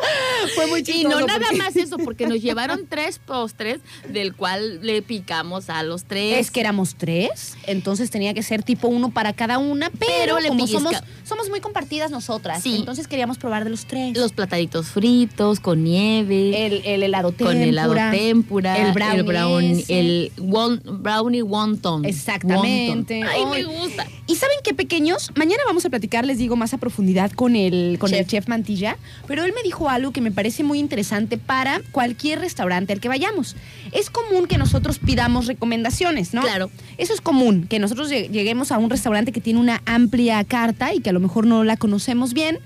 Fue 0.54 0.66
muy 0.66 0.80
Y 0.80 0.84
chistoso. 0.84 1.20
no 1.20 1.26
nada 1.26 1.46
más 1.56 1.76
eso, 1.76 1.96
porque 2.04 2.26
nos 2.26 2.40
llevaron 2.40 2.86
tres 2.88 3.18
postres, 3.18 3.80
del 4.08 4.34
cual 4.34 4.80
le 4.82 5.02
picamos 5.02 5.68
a 5.70 5.82
los 5.82 6.04
tres. 6.04 6.38
Es 6.38 6.50
que 6.50 6.60
éramos 6.60 6.94
tres, 6.96 7.56
entonces 7.66 8.10
tenía 8.10 8.34
que 8.34 8.42
ser 8.42 8.62
tipo 8.62 8.88
uno 8.88 9.10
para 9.10 9.32
cada 9.32 9.58
una, 9.58 9.90
pero, 9.90 10.10
Pero 10.20 10.40
le 10.40 10.48
como 10.48 10.66
somos, 10.66 10.94
somos 11.24 11.48
muy 11.50 11.60
compartidas 11.60 12.10
nosotras, 12.10 12.62
Sí. 12.62 12.76
entonces 12.76 13.06
queríamos 13.08 13.38
probar 13.38 13.64
de 13.64 13.70
los 13.70 13.84
tres. 13.86 14.16
los 14.16 14.32
plataditos 14.32 14.86
fritos 14.88 15.60
con 15.60 15.84
nieve. 15.84 16.66
el, 16.66 16.82
el 16.84 17.02
helado 17.02 17.32
tempura. 17.32 17.52
con 17.52 17.62
helado 17.62 17.94
tempura, 18.10 18.76
el 18.78 18.92
brownie 18.92 19.18
el 19.20 19.24
brownie, 19.24 19.84
el 19.88 20.32
won- 20.38 20.80
brownie 21.02 21.42
wonton. 21.42 22.04
Exactamente. 22.04 23.20
Wonton. 23.20 23.22
Ay, 23.24 23.42
Ay. 23.60 23.64
me 23.66 23.78
gusta. 23.80 24.06
Y 24.26 24.36
saben 24.36 24.56
qué 24.64 24.74
pequeños, 24.74 25.30
mañana 25.36 25.62
vamos 25.66 25.84
a 25.84 25.90
platicar, 25.90 26.24
les 26.24 26.38
digo, 26.38 26.56
más 26.56 26.72
a 26.74 26.78
profundidad 26.78 27.30
con 27.32 27.56
el, 27.56 27.98
con 27.98 28.14
el 28.14 28.26
chef 28.26 28.48
Mantilla, 28.48 28.96
pero 29.26 29.44
él 29.44 29.52
me 29.54 29.62
dijo 29.62 29.88
algo 29.90 30.12
que 30.12 30.20
me 30.20 30.30
parece 30.30 30.62
muy 30.64 30.78
interesante 30.78 31.36
para 31.38 31.80
cualquier 31.92 32.40
restaurante 32.40 32.92
al 32.92 33.00
que 33.00 33.08
vayamos. 33.08 33.56
Es 33.92 34.08
común 34.10 34.46
que 34.46 34.56
nosotros 34.58 34.98
pidamos 34.98 35.46
recomendaciones, 35.46 36.32
¿no? 36.34 36.42
Claro. 36.42 36.70
Eso 36.98 37.12
es 37.12 37.20
común, 37.20 37.66
que 37.68 37.78
nosotros 37.78 38.10
lle- 38.10 38.30
lleguemos 38.30 38.72
a 38.72 38.78
un 38.78 38.88
restaurante 38.90 39.32
que 39.32 39.40
tiene 39.40 39.60
una 39.60 39.82
amplia 39.86 40.42
carta 40.44 40.94
y 40.94 41.00
que 41.00 41.10
a 41.10 41.12
lo 41.12 41.20
mejor 41.20 41.46
no 41.46 41.64
la 41.64 41.76
conocemos 41.76 42.32
bien. 42.32 42.58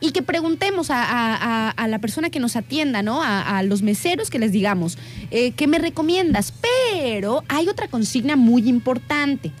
Y 0.00 0.10
que 0.10 0.22
preguntemos 0.22 0.90
a, 0.90 1.00
a- 1.04 1.36
a- 1.36 1.70
a 1.70 1.86
la 1.88 2.00
persona 2.00 2.28
que 2.28 2.40
nos 2.40 2.56
atienda, 2.56 3.02
¿no? 3.02 3.22
A, 3.22 3.58
a 3.58 3.62
los 3.62 3.82
meseros 3.82 4.30
que 4.30 4.40
les 4.40 4.50
digamos, 4.50 4.98
eh, 5.30 5.52
¿qué 5.52 5.68
me 5.68 5.78
recomiendas? 5.78 6.52
Pero 6.92 7.44
hay 7.48 7.68
otra 7.68 7.86
consigna 7.86 8.34
muy 8.34 8.68
importante 8.68 9.52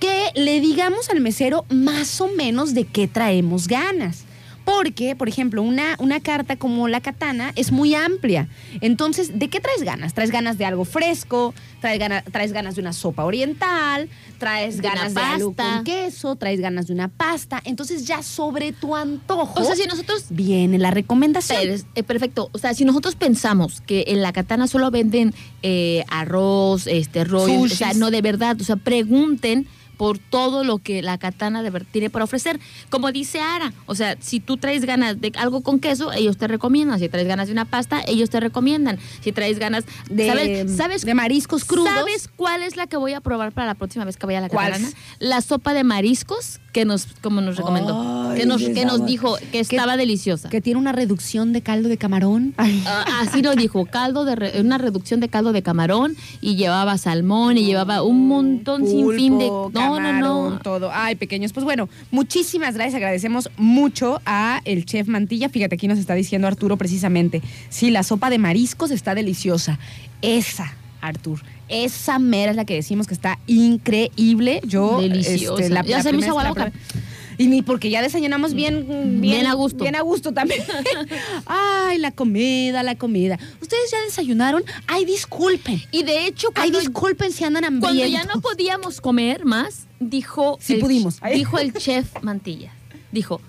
que 0.00 0.30
le 0.34 0.60
digamos 0.60 1.10
al 1.10 1.20
mesero 1.20 1.64
más 1.70 2.20
o 2.22 2.28
menos 2.28 2.72
de 2.74 2.84
qué 2.84 3.06
traemos 3.08 3.66
ganas. 3.68 4.24
Porque, 4.66 5.14
por 5.14 5.28
ejemplo, 5.28 5.62
una, 5.62 5.94
una 6.00 6.18
carta 6.20 6.56
como 6.56 6.88
la 6.88 7.00
katana 7.00 7.52
es 7.54 7.70
muy 7.70 7.94
amplia. 7.94 8.48
Entonces, 8.80 9.38
¿de 9.38 9.48
qué 9.48 9.60
traes 9.60 9.82
ganas? 9.84 10.12
¿Traes 10.12 10.32
ganas 10.32 10.58
de 10.58 10.64
algo 10.64 10.84
fresco? 10.84 11.54
¿Traes, 11.80 12.00
gana- 12.00 12.22
traes 12.22 12.52
ganas 12.52 12.74
de 12.74 12.80
una 12.80 12.92
sopa 12.92 13.24
oriental? 13.24 14.08
¿Traes 14.38 14.78
De 14.78 14.82
ganas 14.82 15.14
de 15.14 15.20
algo 15.20 15.54
con 15.54 15.84
queso? 15.84 16.34
¿Traes 16.34 16.60
ganas 16.60 16.88
de 16.88 16.94
una 16.94 17.06
pasta? 17.08 17.62
Entonces, 17.64 18.06
ya 18.08 18.22
sobre 18.24 18.72
tu 18.72 18.96
antojo 18.96 19.60
O 19.60 19.64
sea, 19.64 19.76
si 19.76 19.86
nosotros 19.86 20.24
viene 20.30 20.78
la 20.78 20.90
recomendación. 20.90 21.60
Eh, 21.94 22.02
perfecto. 22.02 22.50
O 22.52 22.58
sea, 22.58 22.74
si 22.74 22.84
nosotros 22.84 23.14
pensamos 23.14 23.80
que 23.80 24.04
en 24.08 24.20
la 24.20 24.32
katana 24.32 24.66
solo 24.66 24.90
venden 24.90 25.32
eh, 25.62 26.04
arroz, 26.08 26.88
este 26.88 27.22
rollo, 27.22 27.60
o 27.60 27.68
sea, 27.68 27.94
no 27.94 28.10
de 28.10 28.20
verdad, 28.20 28.60
o 28.60 28.64
sea, 28.64 28.74
pregunten 28.76 29.68
por 29.96 30.18
todo 30.18 30.64
lo 30.64 30.78
que 30.78 31.02
la 31.02 31.18
katana 31.18 31.62
de 31.62 31.76
tiene 31.90 32.10
para 32.10 32.24
ofrecer. 32.24 32.58
Como 32.90 33.12
dice 33.12 33.40
Ara, 33.40 33.72
o 33.86 33.94
sea, 33.94 34.16
si 34.20 34.40
tú 34.40 34.56
traes 34.56 34.84
ganas 34.84 35.20
de 35.20 35.32
algo 35.36 35.62
con 35.62 35.78
queso, 35.78 36.12
ellos 36.12 36.36
te 36.36 36.48
recomiendan. 36.48 36.98
Si 36.98 37.08
traes 37.08 37.26
ganas 37.26 37.48
de 37.48 37.52
una 37.52 37.64
pasta, 37.64 38.02
ellos 38.06 38.30
te 38.30 38.40
recomiendan. 38.40 38.98
Si 39.20 39.32
traes 39.32 39.58
ganas 39.58 39.84
de, 40.08 40.26
¿sabes, 40.26 40.76
¿sabes 40.76 41.04
de 41.04 41.14
mariscos 41.14 41.64
crudos. 41.64 41.92
¿Sabes 41.92 42.28
cuál 42.34 42.62
es 42.62 42.76
la 42.76 42.86
que 42.86 42.96
voy 42.96 43.12
a 43.12 43.20
probar 43.20 43.52
para 43.52 43.66
la 43.66 43.74
próxima 43.74 44.04
vez 44.04 44.16
que 44.16 44.26
vaya 44.26 44.38
a 44.38 44.42
la 44.42 44.48
catalana? 44.48 44.88
La 45.18 45.40
sopa 45.40 45.74
de 45.74 45.84
mariscos 45.84 46.60
que 46.72 46.84
nos, 46.84 47.06
como 47.22 47.40
nos 47.40 47.56
recomendó. 47.56 48.00
Ay, 48.00 48.15
que 48.36 48.46
nos, 48.46 48.62
qué 48.62 48.72
que 48.72 48.84
nos 48.84 49.04
dijo 49.06 49.36
que 49.52 49.60
estaba 49.60 49.96
deliciosa. 49.96 50.48
Que 50.48 50.60
tiene 50.60 50.78
una 50.78 50.92
reducción 50.92 51.52
de 51.52 51.62
caldo 51.62 51.88
de 51.88 51.96
camarón. 51.98 52.54
Ah, 52.88 53.04
así 53.22 53.42
nos 53.42 53.56
dijo, 53.56 53.84
caldo 53.86 54.24
de 54.24 54.36
re- 54.36 54.60
una 54.60 54.78
reducción 54.78 55.18
de 55.20 55.28
caldo 55.28 55.52
de 55.52 55.62
camarón 55.62 56.16
y 56.40 56.56
llevaba 56.56 56.98
salmón 56.98 57.58
y 57.58 57.64
llevaba 57.64 58.02
un 58.02 58.28
montón 58.28 58.86
sin 58.86 59.10
fin 59.12 59.38
de 59.38 59.46
no, 59.46 59.68
no, 59.68 59.72
camarón, 59.72 60.20
no. 60.54 60.58
todo. 60.60 60.90
Ay, 60.92 61.14
pequeños. 61.16 61.52
Pues 61.52 61.64
bueno, 61.64 61.88
muchísimas 62.10 62.74
gracias. 62.74 62.94
Agradecemos 62.96 63.50
mucho 63.56 64.20
a 64.26 64.60
el 64.64 64.84
chef 64.84 65.08
Mantilla. 65.08 65.48
Fíjate, 65.48 65.74
aquí 65.74 65.88
nos 65.88 65.98
está 65.98 66.14
diciendo 66.14 66.46
Arturo 66.48 66.76
precisamente. 66.76 67.42
Sí, 67.70 67.90
la 67.90 68.02
sopa 68.02 68.30
de 68.30 68.38
mariscos 68.38 68.90
está 68.90 69.14
deliciosa. 69.14 69.78
Esa, 70.22 70.74
Artur. 71.00 71.40
Esa 71.68 72.18
mera 72.18 72.50
es 72.52 72.56
la 72.56 72.64
que 72.64 72.74
decimos 72.74 73.06
que 73.06 73.14
está 73.14 73.38
increíble. 73.46 74.60
Yo 74.64 75.00
Deliciosa. 75.00 75.62
este, 75.62 75.74
la, 75.74 75.82
Ya 75.84 75.96
la 75.98 76.02
se 76.02 76.12
me 76.12 76.18
hizo 76.18 76.28
primera- 76.28 76.30
agua 76.30 76.42
la 76.42 76.48
la 76.48 76.50
boca. 76.50 76.70
primera- 76.70 77.15
Y 77.38 77.46
ni 77.48 77.62
porque 77.62 77.90
ya 77.90 78.02
desayunamos 78.02 78.54
bien, 78.54 78.86
bien, 78.88 79.20
Bien 79.20 79.46
a 79.46 79.54
gusto. 79.54 79.84
Bien 79.84 79.96
a 79.96 80.00
gusto 80.00 80.32
también. 80.32 80.62
Ay, 81.46 81.98
la 81.98 82.10
comida, 82.12 82.82
la 82.82 82.96
comida. 82.96 83.38
¿Ustedes 83.60 83.90
ya 83.90 84.00
desayunaron? 84.02 84.64
Ay, 84.86 85.04
disculpen. 85.04 85.82
Y 85.90 86.02
de 86.02 86.26
hecho, 86.26 86.48
Ay, 86.54 86.70
cuando, 86.70 86.80
disculpen 86.80 87.32
si 87.32 87.44
andan 87.44 87.64
hambrientos. 87.64 87.90
cuando 87.98 88.06
ya 88.06 88.24
no 88.34 88.40
podíamos 88.40 89.00
comer 89.00 89.44
más, 89.44 89.86
dijo, 90.00 90.58
Sí 90.60 90.74
el, 90.74 90.80
pudimos. 90.80 91.20
dijo 91.32 91.58
el 91.58 91.72
chef 91.74 92.08
Mantilla. 92.22 92.72
Dijo, 93.12 93.40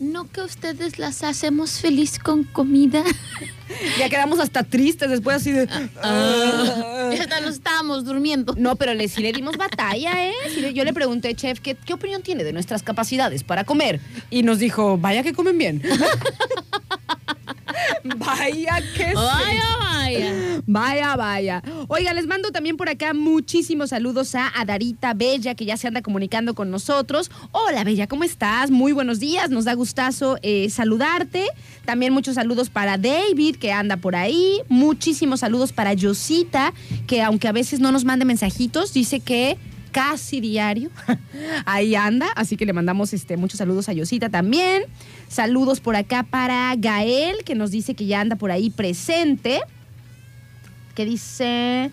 no 0.00 0.28
que 0.30 0.40
ustedes 0.42 0.98
las 0.98 1.22
hacemos 1.22 1.80
feliz 1.80 2.18
con 2.18 2.44
comida. 2.44 3.02
Ya 3.98 4.10
quedamos 4.10 4.38
hasta 4.40 4.62
tristes 4.62 5.08
después 5.08 5.36
así 5.36 5.50
de... 5.50 5.66
Ah, 6.02 7.10
ya 7.16 7.22
hasta 7.22 7.40
nos 7.40 7.54
estábamos 7.54 8.04
durmiendo. 8.04 8.54
No, 8.58 8.76
pero 8.76 8.92
le, 8.92 9.08
sí 9.08 9.22
le 9.22 9.32
dimos 9.32 9.56
batalla, 9.56 10.12
¿eh? 10.28 10.32
Sí 10.52 10.60
le- 10.60 10.74
yo 10.74 10.84
le 10.84 10.92
pregunté, 10.92 11.34
chef, 11.34 11.60
¿qué, 11.60 11.74
¿qué 11.74 11.94
opinión 11.94 12.22
tiene 12.22 12.44
de 12.44 12.52
nuestras 12.52 12.82
capacidades 12.82 13.42
para 13.42 13.64
comer? 13.64 14.00
Y 14.30 14.42
nos 14.42 14.58
dijo, 14.58 14.98
vaya 14.98 15.22
que 15.22 15.32
comen 15.32 15.56
bien. 15.56 15.82
vaya 18.16 18.82
que 18.94 19.08
sí. 19.08 19.14
Vaya, 19.14 19.64
vaya. 19.80 20.34
Vaya, 20.66 21.16
vaya. 21.16 21.62
Oiga, 21.88 22.12
les 22.14 22.26
mando 22.26 22.50
también 22.50 22.76
por 22.76 22.88
acá 22.88 23.14
muchísimos 23.14 23.90
saludos 23.90 24.34
a 24.34 24.48
Adarita 24.48 25.14
Bella, 25.14 25.54
que 25.54 25.64
ya 25.64 25.76
se 25.76 25.88
anda 25.88 26.02
comunicando 26.02 26.54
con 26.54 26.70
nosotros. 26.70 27.30
Hola, 27.52 27.84
Bella, 27.84 28.06
¿cómo 28.06 28.24
estás? 28.24 28.70
Muy 28.70 28.92
buenos 28.92 29.20
días, 29.20 29.50
nos 29.50 29.64
da 29.64 29.74
gustazo 29.74 30.38
eh, 30.42 30.70
saludarte. 30.70 31.46
También 31.84 32.12
muchos 32.12 32.36
saludos 32.36 32.70
para 32.70 32.98
David, 32.98 33.56
que 33.56 33.72
anda 33.72 33.96
por 33.96 34.16
ahí. 34.16 34.60
Muchísimos 34.68 35.40
saludos 35.40 35.72
para 35.72 35.92
Yosita, 35.92 36.72
que 37.06 37.22
aunque 37.22 37.48
a 37.48 37.52
veces 37.52 37.80
no 37.80 37.92
nos 37.92 38.04
mande 38.04 38.24
mensajitos, 38.24 38.92
dice 38.92 39.20
que 39.20 39.58
casi 39.94 40.40
diario. 40.40 40.90
Ahí 41.64 41.94
anda, 41.94 42.26
así 42.34 42.56
que 42.56 42.66
le 42.66 42.72
mandamos 42.72 43.12
este, 43.14 43.36
muchos 43.36 43.58
saludos 43.58 43.88
a 43.88 43.92
Yosita 43.92 44.28
también. 44.28 44.82
Saludos 45.28 45.80
por 45.80 45.94
acá 45.94 46.24
para 46.24 46.74
Gael, 46.76 47.44
que 47.44 47.54
nos 47.54 47.70
dice 47.70 47.94
que 47.94 48.04
ya 48.04 48.20
anda 48.20 48.34
por 48.36 48.50
ahí 48.50 48.70
presente. 48.70 49.60
Que 50.94 51.04
dice. 51.04 51.92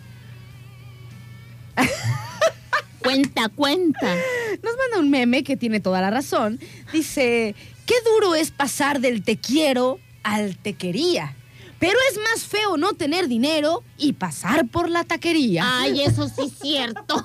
Cuenta, 3.01 3.49
cuenta. 3.49 4.15
Nos 4.61 4.77
manda 4.77 4.99
un 4.99 5.09
meme 5.09 5.43
que 5.43 5.57
tiene 5.57 5.79
toda 5.79 6.01
la 6.01 6.11
razón. 6.11 6.59
Dice: 6.93 7.55
Qué 7.87 7.95
duro 8.05 8.35
es 8.35 8.51
pasar 8.51 8.99
del 9.01 9.23
te 9.23 9.37
quiero 9.37 9.99
al 10.21 10.55
te 10.55 10.73
quería. 10.73 11.35
Pero 11.81 11.97
es 12.11 12.19
más 12.29 12.45
feo 12.45 12.77
no 12.77 12.93
tener 12.93 13.27
dinero 13.27 13.83
y 13.97 14.13
pasar 14.13 14.67
por 14.67 14.87
la 14.87 15.03
taquería. 15.03 15.63
Ay, 15.65 16.03
eso 16.03 16.27
sí 16.29 16.43
es 16.45 16.53
cierto. 16.61 17.15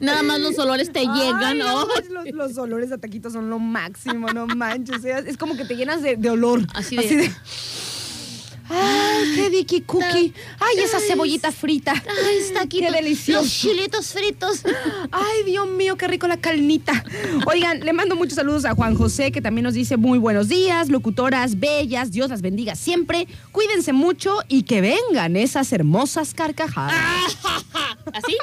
Nada 0.00 0.22
más 0.22 0.40
los 0.40 0.58
olores 0.58 0.90
te 0.90 1.00
llegan, 1.00 1.58
¿no? 1.58 1.86
los, 2.10 2.32
los 2.32 2.56
olores 2.58 2.90
a 2.92 2.98
taquitos 2.98 3.34
son 3.34 3.50
lo 3.50 3.58
máximo, 3.58 4.28
no 4.32 4.46
manches. 4.46 5.04
es 5.04 5.36
como 5.36 5.54
que 5.54 5.66
te 5.66 5.76
llenas 5.76 6.00
de, 6.00 6.16
de 6.16 6.30
olor. 6.30 6.62
Así 6.74 6.96
de- 6.96 7.30
Ay, 8.68 9.32
qué 9.34 9.50
dicky 9.50 9.80
cookie. 9.82 10.32
Ay, 10.58 10.78
esa 10.82 10.98
cebollita 11.00 11.52
frita. 11.52 11.92
Ay, 11.92 12.36
está 12.38 12.62
aquí. 12.62 12.80
Qué 12.80 12.90
delicioso. 12.90 13.42
Los 13.42 13.52
chilitos 13.52 14.12
fritos. 14.12 14.62
Ay, 15.10 15.44
Dios 15.44 15.68
mío, 15.68 15.96
qué 15.96 16.08
rico 16.08 16.26
la 16.26 16.38
carnita. 16.38 17.04
Oigan, 17.46 17.80
le 17.80 17.92
mando 17.92 18.16
muchos 18.16 18.34
saludos 18.36 18.64
a 18.64 18.74
Juan 18.74 18.94
José, 18.94 19.32
que 19.32 19.40
también 19.40 19.64
nos 19.64 19.74
dice 19.74 19.96
muy 19.96 20.18
buenos 20.18 20.48
días, 20.48 20.88
locutoras 20.88 21.58
bellas, 21.58 22.10
Dios 22.10 22.30
las 22.30 22.40
bendiga 22.42 22.74
siempre. 22.74 23.28
Cuídense 23.52 23.92
mucho 23.92 24.38
y 24.48 24.62
que 24.62 24.80
vengan 24.80 25.36
esas 25.36 25.72
hermosas 25.72 26.32
carcajadas. 26.34 26.94
¿Así? 28.12 28.36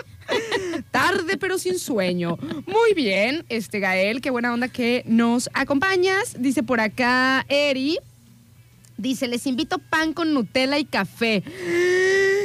Tarde 0.92 1.38
pero 1.38 1.58
sin 1.58 1.80
sueño. 1.80 2.38
Muy 2.66 2.94
bien, 2.94 3.46
este 3.50 3.80
Gael, 3.80 4.22
qué 4.22 4.30
buena 4.30 4.54
onda 4.54 4.68
que 4.68 5.04
nos 5.06 5.50
acompañas. 5.54 6.36
Dice 6.38 6.64
por 6.64 6.80
acá 6.80 7.46
Eri. 7.50 7.98
Dice, 9.02 9.28
les 9.28 9.48
invito 9.48 9.80
pan 9.80 10.14
con 10.14 10.32
Nutella 10.32 10.78
y 10.78 10.86
café. 10.86 11.44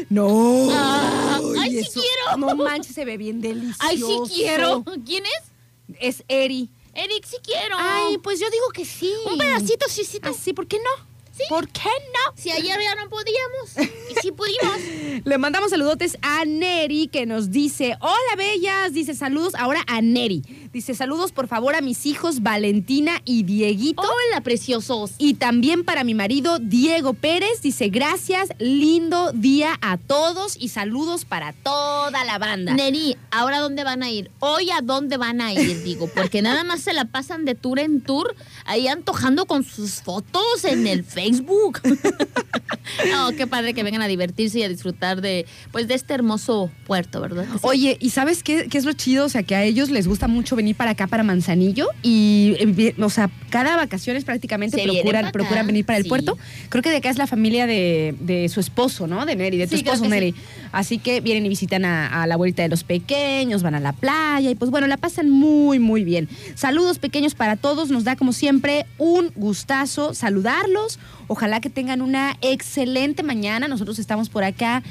No. 0.08 0.68
Ah, 0.70 1.38
ay, 1.60 1.84
sí 1.84 1.90
quiero. 2.00 2.38
No 2.38 2.56
manches, 2.56 2.94
se 2.94 3.04
ve 3.04 3.18
bien 3.18 3.42
delicioso. 3.42 3.78
Ay, 3.80 3.98
sí 3.98 4.34
quiero. 4.34 4.82
¿Quién 5.04 5.24
es? 5.26 5.98
Es 6.00 6.24
Eri. 6.28 6.70
Eric, 6.94 7.26
sí 7.26 7.36
quiero. 7.42 7.76
Ay, 7.78 8.16
pues 8.22 8.40
yo 8.40 8.48
digo 8.48 8.70
que 8.72 8.86
sí. 8.86 9.12
Un 9.30 9.36
pedacito, 9.36 9.84
sí, 9.86 10.02
sí. 10.02 10.18
Ah, 10.22 10.32
sí, 10.32 10.54
¿por 10.54 10.66
qué 10.66 10.78
no? 10.78 11.04
Sí. 11.36 11.42
¿Por 11.50 11.68
qué 11.68 11.82
no? 11.82 12.34
Si 12.34 12.50
ayer 12.50 12.80
ya 12.80 12.94
no 12.94 13.10
podíamos. 13.10 13.92
Y 14.10 14.14
sí 14.22 14.32
pudimos. 14.32 14.78
Le 15.26 15.36
mandamos 15.36 15.68
saludotes 15.68 16.16
a 16.22 16.46
Neri 16.46 17.08
que 17.08 17.26
nos 17.26 17.50
dice, 17.50 17.98
hola 18.00 18.36
bellas, 18.38 18.94
dice 18.94 19.14
saludos 19.14 19.54
ahora 19.56 19.84
a 19.86 20.00
Neri. 20.00 20.65
Dice 20.72 20.94
saludos 20.94 21.32
por 21.32 21.48
favor 21.48 21.74
a 21.74 21.80
mis 21.80 22.06
hijos 22.06 22.42
Valentina 22.42 23.22
y 23.24 23.44
Dieguito. 23.44 24.02
Hola, 24.02 24.40
preciosos. 24.40 25.12
Y 25.18 25.34
también 25.34 25.84
para 25.84 26.04
mi 26.04 26.14
marido 26.14 26.58
Diego 26.58 27.14
Pérez, 27.14 27.62
dice 27.62 27.88
gracias, 27.88 28.48
lindo 28.58 29.32
día 29.32 29.78
a 29.80 29.96
todos 29.96 30.56
y 30.58 30.68
saludos 30.68 31.24
para 31.24 31.52
toda 31.52 32.24
la 32.24 32.38
banda. 32.38 32.74
Neri, 32.74 33.16
¿ahora 33.30 33.60
dónde 33.60 33.84
van 33.84 34.02
a 34.02 34.10
ir? 34.10 34.30
Hoy 34.40 34.70
a 34.70 34.80
dónde 34.82 35.16
van 35.16 35.40
a 35.40 35.52
ir, 35.52 35.82
digo, 35.84 36.08
porque 36.14 36.42
nada 36.42 36.64
más 36.64 36.80
se 36.80 36.92
la 36.92 37.04
pasan 37.06 37.44
de 37.44 37.54
tour 37.54 37.78
en 37.78 38.00
tour, 38.00 38.34
ahí 38.64 38.88
antojando 38.88 39.46
con 39.46 39.62
sus 39.62 40.02
fotos 40.02 40.64
en 40.64 40.86
el 40.86 41.04
Facebook. 41.04 41.80
no, 43.10 43.32
qué 43.32 43.46
padre 43.46 43.72
que 43.72 43.82
vengan 43.82 44.02
a 44.02 44.08
divertirse 44.08 44.58
y 44.58 44.62
a 44.64 44.68
disfrutar 44.68 45.20
de, 45.20 45.46
pues, 45.70 45.86
de 45.88 45.94
este 45.94 46.14
hermoso 46.14 46.70
puerto, 46.86 47.20
¿verdad? 47.20 47.46
Sí. 47.52 47.60
Oye, 47.62 47.96
¿y 48.00 48.10
sabes 48.10 48.42
qué, 48.42 48.68
qué 48.68 48.78
es 48.78 48.84
lo 48.84 48.92
chido? 48.92 49.26
O 49.26 49.28
sea, 49.28 49.42
que 49.42 49.54
a 49.54 49.62
ellos 49.62 49.90
les 49.90 50.08
gusta 50.08 50.28
mucho 50.28 50.56
venir 50.56 50.65
para 50.74 50.92
acá, 50.92 51.06
para 51.06 51.22
Manzanillo, 51.22 51.88
y, 52.02 52.56
eh, 52.58 52.94
o 52.98 53.10
sea, 53.10 53.30
cada 53.50 53.76
vacaciones 53.76 54.24
prácticamente 54.24 54.82
procuran, 54.82 55.30
procuran 55.32 55.66
venir 55.66 55.84
para 55.84 55.98
el 55.98 56.04
sí. 56.04 56.08
puerto. 56.08 56.38
Creo 56.68 56.82
que 56.82 56.90
de 56.90 56.96
acá 56.96 57.10
es 57.10 57.18
la 57.18 57.26
familia 57.26 57.66
de, 57.66 58.14
de 58.20 58.48
su 58.48 58.60
esposo, 58.60 59.06
¿no? 59.06 59.26
De 59.26 59.36
Neri, 59.36 59.56
de 59.56 59.66
tu 59.66 59.76
Sí, 59.76 59.82
esposo, 59.84 60.08
Neri. 60.08 60.34
Así 60.72 60.98
que 60.98 61.20
vienen 61.20 61.46
y 61.46 61.48
visitan 61.48 61.84
a, 61.84 62.22
a 62.22 62.26
la 62.26 62.34
abuelita 62.34 62.62
de 62.62 62.68
los 62.68 62.84
pequeños, 62.84 63.62
van 63.62 63.74
a 63.74 63.80
la 63.80 63.92
playa, 63.92 64.50
y 64.50 64.54
pues 64.54 64.70
bueno, 64.70 64.86
la 64.86 64.96
pasan 64.96 65.30
muy, 65.30 65.78
muy 65.78 66.04
bien. 66.04 66.28
Saludos 66.54 66.98
pequeños 66.98 67.34
para 67.34 67.56
todos, 67.56 67.90
nos 67.90 68.04
da 68.04 68.16
como 68.16 68.32
siempre 68.32 68.86
un 68.98 69.30
gustazo 69.36 70.14
saludarlos. 70.14 70.98
Ojalá 71.28 71.60
que 71.60 71.70
tengan 71.70 72.02
una 72.02 72.36
excelente 72.40 73.22
mañana. 73.22 73.66
Nosotros 73.66 73.98
estamos 73.98 74.28
por 74.28 74.44
acá 74.44 74.82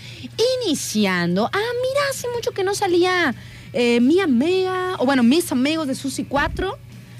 iniciando. 0.65 1.46
Ah, 1.46 1.50
mira, 1.82 2.01
hace 2.12 2.27
mucho 2.36 2.51
que 2.51 2.63
no 2.63 2.75
salía 2.75 3.34
eh, 3.75 4.00
mi 4.01 4.20
amiga, 4.20 4.96
o 5.00 5.05
bueno, 5.05 5.22
mis 5.22 5.51
amigos 5.51 5.86
de 5.88 5.94
Susi 5.96 6.24
4. 6.24 6.77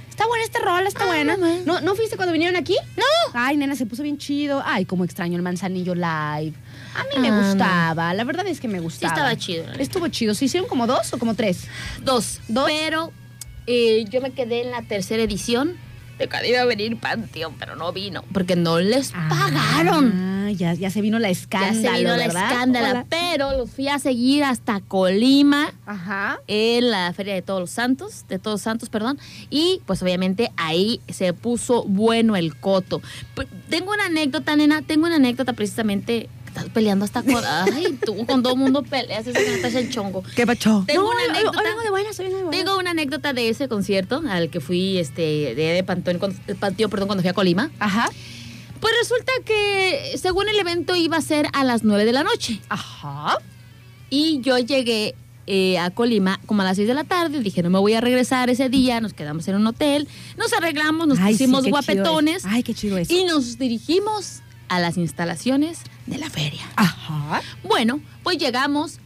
Está 0.10 0.26
buena 0.28 0.46
esta 0.46 0.60
rola, 0.60 0.88
está 0.88 1.04
Ah, 1.04 1.08
buena. 1.08 1.36
no, 1.36 1.62
¿No, 1.66 1.82
¿No 1.82 1.94
fuiste 1.94 2.16
cuando 2.16 2.32
vinieron 2.32 2.56
aquí? 2.56 2.78
No. 2.96 3.04
Ay, 3.34 3.58
nena, 3.58 3.76
se 3.76 3.86
puso 3.86 4.02
bien 4.02 4.18
chido. 4.18 4.62
Ay, 4.66 4.86
cómo 4.86 5.04
extraño 5.04 5.36
el 5.36 5.42
Manzanillo 5.42 5.94
Live. 5.94 6.54
A 6.96 7.04
mí 7.14 7.20
me 7.22 7.28
Ah, 7.28 7.32
no. 7.32 7.48
gustaba, 7.50 8.14
la 8.14 8.24
verdad 8.24 8.48
es 8.48 8.62
que 8.62 8.70
me 8.70 8.80
gustaba. 8.80 9.14
estaba 9.14 9.36
chido, 9.36 9.68
neta. 9.68 9.82
Estuvo 9.84 10.08
chido. 10.08 10.34
¿Se 10.34 10.46
hicieron 10.46 10.70
como 10.70 10.88
dos 10.88 11.12
o 11.14 11.20
como 11.20 11.36
tres? 11.36 11.66
Dos. 12.02 12.40
Dos. 12.48 12.66
Pero 12.70 13.12
eh, 13.68 14.06
yo 14.10 14.22
me 14.22 14.32
quedé 14.32 14.62
en 14.62 14.72
la 14.72 14.84
tercera 14.84 15.22
edición. 15.24 15.76
De 16.18 16.30
que 16.30 16.50
iba 16.50 16.62
a 16.62 16.66
venir 16.66 16.98
Panteón, 16.98 17.56
pero 17.60 17.76
no 17.76 17.92
vino. 17.92 18.24
Porque 18.32 18.56
no 18.56 18.80
les 18.80 19.12
pagaron. 19.12 20.14
Ah, 20.16 20.52
ya, 20.52 20.74
ya 20.74 20.90
se 20.90 21.02
vino 21.02 21.20
la 21.20 21.28
Ya 21.28 21.32
escándalo, 21.32 21.82
se 21.82 21.98
vino 21.98 22.16
la 22.16 22.28
¿verdad? 22.28 22.52
escándala. 22.52 22.90
Hola. 22.92 23.06
Pero 23.10 23.58
los 23.58 23.70
fui 23.70 23.88
a 23.90 24.00
seguir 24.00 24.44
hasta 24.44 24.80
Colima. 24.80 25.74
Ajá. 25.86 26.40
en 26.48 26.90
la 26.92 27.12
Feria 27.14 27.34
de 27.34 27.42
Todos 27.42 27.60
los 27.60 27.70
Santos, 27.72 28.26
de 28.30 28.40
Todos 28.40 28.62
Santos, 28.62 28.90
perdón, 28.90 29.20
y 29.50 29.82
pues 29.86 30.02
obviamente 30.02 30.52
ahí 30.58 31.02
se 31.10 31.34
puso 31.34 31.84
bueno 31.84 32.36
el 32.36 32.56
coto. 32.56 33.02
Tengo 33.70 33.92
una 33.92 34.06
anécdota, 34.06 34.56
nena, 34.56 34.82
tengo 34.82 35.06
una 35.08 35.16
anécdota 35.18 35.54
precisamente, 35.54 36.30
estás 36.56 36.70
peleando 36.72 37.06
hasta 37.06 37.22
con, 37.24 37.44
ay, 37.46 37.98
tú 38.06 38.26
con 38.26 38.42
todo 38.42 38.54
el 38.54 38.60
mundo 38.60 38.84
peleas, 38.84 39.28
eso 39.28 39.38
que 39.40 39.56
no 39.56 39.62
te 39.62 39.68
hace 39.68 39.80
el 39.80 39.90
chongo. 39.92 40.24
¿Qué 40.36 40.46
pacho? 40.48 40.84
Tengo 40.88 41.04
No, 41.04 41.10
una 41.10 41.24
anécdota. 41.34 41.60
Hoy 41.60 41.66
vengo 41.66 41.82
de 41.82 41.90
buenas, 41.90 42.20
hoy 42.20 42.26
vengo 42.26 42.38
de 42.38 42.44
buenas. 42.46 42.66
Tengo 42.66 42.80
una 42.80 42.92
anécdota 42.92 43.34
de 43.34 43.50
ese 43.50 43.68
concierto 43.68 44.22
al 44.30 44.50
que 44.50 44.60
fui, 44.60 44.98
este, 44.98 45.54
de, 45.56 45.74
de 45.74 45.84
Panteón, 45.84 46.20
cuando, 46.20 46.38
de 46.48 46.56
Panteón, 46.56 46.90
perdón, 46.90 47.08
cuando 47.08 47.22
fui 47.22 47.30
a 47.30 47.34
Colima. 47.34 47.72
Ajá. 47.80 48.10
Pues 48.80 48.94
resulta 49.02 49.32
que 49.46 50.16
según 50.22 50.48
el 50.50 50.60
evento 50.60 50.96
iba 50.96 51.18
a 51.18 51.22
ser 51.22 51.48
a 51.54 51.64
las 51.64 51.84
9 51.84 52.06
de 52.06 52.12
la 52.14 52.24
noche. 52.24 52.60
Ajá. 52.70 53.38
Y 54.10 54.42
yo 54.42 54.58
llegué 54.60 55.16
eh, 55.48 55.78
a 55.80 55.90
Colima 55.92 56.40
como 56.46 56.62
a 56.62 56.66
las 56.66 56.76
6 56.76 56.88
de 56.88 56.94
la 56.94 57.04
tarde. 57.04 57.40
Dije, 57.42 57.64
no 57.64 57.70
me 57.70 57.80
voy 57.80 57.94
a 57.94 58.02
regresar 58.02 58.50
ese 58.50 58.70
día. 58.70 59.02
Nos 59.02 59.14
quedamos 59.14 59.48
en 59.48 59.56
un 59.56 59.66
hotel. 59.68 60.08
Nos 60.38 60.54
arreglamos, 60.54 61.08
nos 61.08 61.20
Ay, 61.20 61.34
pusimos 61.34 61.66
guapetones. 61.68 62.38
es. 62.38 62.46
Ay, 62.46 62.64
qué 62.64 62.74
chido 62.74 62.98
es. 62.98 63.10
Y 63.10 63.24
nos 63.24 63.58
dirigimos 63.58 64.42
a 64.68 64.80
las 64.80 64.98
instalaciones 64.98 65.80
de 66.06 66.18
la 66.18 66.30
feria. 66.30 66.64
Ajá. 66.76 67.42
Bueno, 67.64 68.02
pues 68.24 68.38
llegamos 68.38 69.00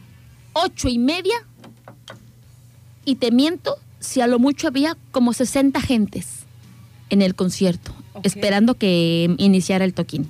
ocho 0.52 0.88
y 0.88 0.98
media. 0.98 1.34
Y 3.04 3.16
te 3.16 3.30
miento 3.30 3.76
si 3.98 4.20
a 4.20 4.26
lo 4.26 4.38
mucho 4.38 4.68
había 4.68 4.96
como 5.10 5.32
60 5.32 5.80
gentes 5.80 6.40
en 7.08 7.22
el 7.22 7.34
concierto, 7.34 7.92
esperando 8.22 8.74
que 8.74 9.34
iniciara 9.38 9.84
el 9.84 9.94
toquín. 9.94 10.28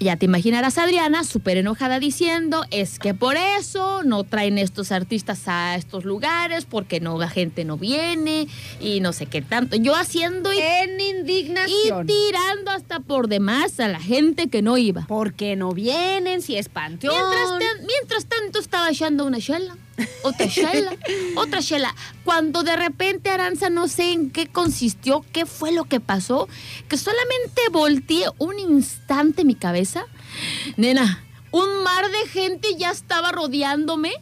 Ya 0.00 0.16
te 0.16 0.26
imaginarás 0.26 0.78
Adriana 0.78 1.24
súper 1.24 1.56
enojada 1.56 1.98
diciendo, 1.98 2.64
es 2.70 3.00
que 3.00 3.14
por 3.14 3.36
eso 3.36 4.04
no 4.04 4.22
traen 4.22 4.56
estos 4.56 4.92
artistas 4.92 5.48
a 5.48 5.74
estos 5.74 6.04
lugares, 6.04 6.66
porque 6.66 7.00
no 7.00 7.18
la 7.18 7.28
gente 7.28 7.64
no 7.64 7.76
viene 7.76 8.46
y 8.80 9.00
no 9.00 9.12
sé 9.12 9.26
qué 9.26 9.42
tanto. 9.42 9.76
Yo 9.76 9.96
haciendo 9.96 10.52
y, 10.52 10.58
En 10.58 11.00
y 11.00 11.08
indignación. 11.10 12.06
tirando 12.06 12.70
hasta 12.70 13.00
por 13.00 13.26
demás 13.28 13.80
a 13.80 13.88
la 13.88 13.98
gente 13.98 14.48
que 14.48 14.62
no 14.62 14.78
iba. 14.78 15.04
¿Por 15.06 15.34
qué 15.34 15.56
no 15.56 15.72
vienen? 15.72 16.42
Si 16.42 16.56
es 16.56 16.68
panteón. 16.68 17.14
Mientras, 17.58 17.86
mientras 17.86 18.26
tanto 18.26 18.60
estaba 18.60 18.90
echando 18.90 19.24
una 19.26 19.40
chela, 19.40 19.76
otra 20.22 20.48
chela, 20.48 20.96
otra 21.36 21.60
chela. 21.60 21.94
Cuando 22.24 22.62
de 22.62 22.76
repente 22.76 23.30
Aranza 23.30 23.70
no 23.70 23.88
sé 23.88 24.12
en 24.12 24.30
qué 24.30 24.46
consistió, 24.46 25.24
qué 25.32 25.46
fue 25.46 25.72
lo 25.72 25.84
que 25.84 26.00
pasó, 26.00 26.48
que 26.88 26.96
solamente 26.96 27.62
volteé 27.70 28.26
un 28.38 28.58
instante 28.58 29.44
mi 29.44 29.54
cabeza. 29.54 30.04
Nena, 30.76 31.24
un 31.50 31.82
mar 31.82 32.10
de 32.10 32.28
gente 32.28 32.76
ya 32.76 32.90
estaba 32.90 33.32
rodeándome. 33.32 34.12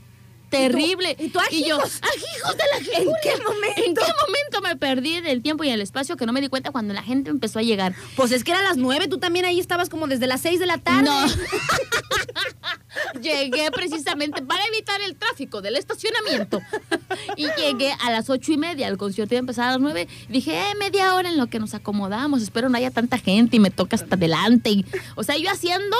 Terrible. 0.59 1.17
y 1.19 1.29
tú, 1.29 1.39
yo, 1.39 1.77
ajijos? 1.77 2.01
ajijos 2.03 2.57
de 2.57 2.65
la 2.73 2.77
gente. 2.85 2.97
¿En 3.03 3.09
qué 3.23 3.43
momento? 3.43 3.83
¿En 3.85 3.95
qué 3.95 4.03
momento 4.27 4.61
me 4.63 4.77
perdí 4.77 5.21
del 5.21 5.43
tiempo 5.43 5.65
y 5.65 5.71
el 5.71 5.81
espacio 5.81 6.17
que 6.17 6.27
no 6.27 6.33
me 6.33 6.41
di 6.41 6.49
cuenta 6.49 6.71
cuando 6.71 6.95
la 6.95 7.03
gente 7.03 7.31
empezó 7.31 7.59
a 7.59 7.63
llegar? 7.63 7.95
Pues 8.17 8.33
es 8.33 8.45
que 8.45 8.53
era 8.53 8.63
las 8.63 8.77
nueve, 8.77 9.09
tú 9.09 9.19
también 9.19 9.45
ahí 9.45 9.61
estabas 9.61 9.89
como 9.89 10.07
desde 10.07 10.27
las 10.27 10.41
seis 10.41 10.61
de 10.61 10.67
la 10.67 10.79
tarde. 10.79 11.03
No. 11.05 11.27
llegué 13.21 13.71
precisamente 13.71 14.43
para 14.43 14.65
evitar 14.67 15.01
el 15.03 15.17
tráfico 15.17 15.61
del 15.63 15.77
estacionamiento. 15.77 16.61
Y 17.37 17.47
llegué 17.59 17.93
a 18.01 18.11
las 18.11 18.31
ocho 18.31 18.53
y 18.53 18.57
media. 18.57 18.89
El 18.89 18.97
concierto 18.97 19.35
iba 19.35 19.41
a 19.41 19.41
empezar 19.41 19.69
a 19.69 19.73
las 19.73 19.81
nueve. 19.81 20.09
Dije, 20.29 20.59
eh, 20.59 20.75
media 20.79 21.15
hora 21.15 21.29
en 21.29 21.37
lo 21.39 21.47
que 21.49 21.59
nos 21.59 21.75
acomodamos. 21.75 22.43
Espero 22.43 22.69
no 22.69 22.77
haya 22.77 22.91
tanta 22.91 23.19
gente 23.19 23.57
y 23.57 23.61
me 23.61 23.71
toca 23.71 23.97
hasta 23.97 24.17
adelante. 24.17 24.71
Y- 24.71 24.87
o 25.15 25.23
sea, 25.23 25.37
yo 25.37 25.51
haciendo 25.51 25.97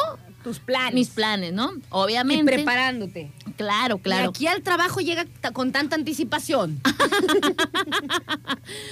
Tus 0.47 0.61
planes. 0.61 0.95
mis 0.95 1.09
planes, 1.09 1.53
¿no? 1.53 1.73
Y 1.75 1.81
Obviamente. 1.91 2.53
preparándote. 2.53 3.33
Claro, 3.57 3.99
claro. 3.99 4.27
Y 4.27 4.29
aquí 4.29 4.47
al 4.47 4.63
trabajo 4.63 5.01
llega 5.01 5.27
con 5.53 5.73
tanta 5.73 5.97
anticipación. 5.97 6.81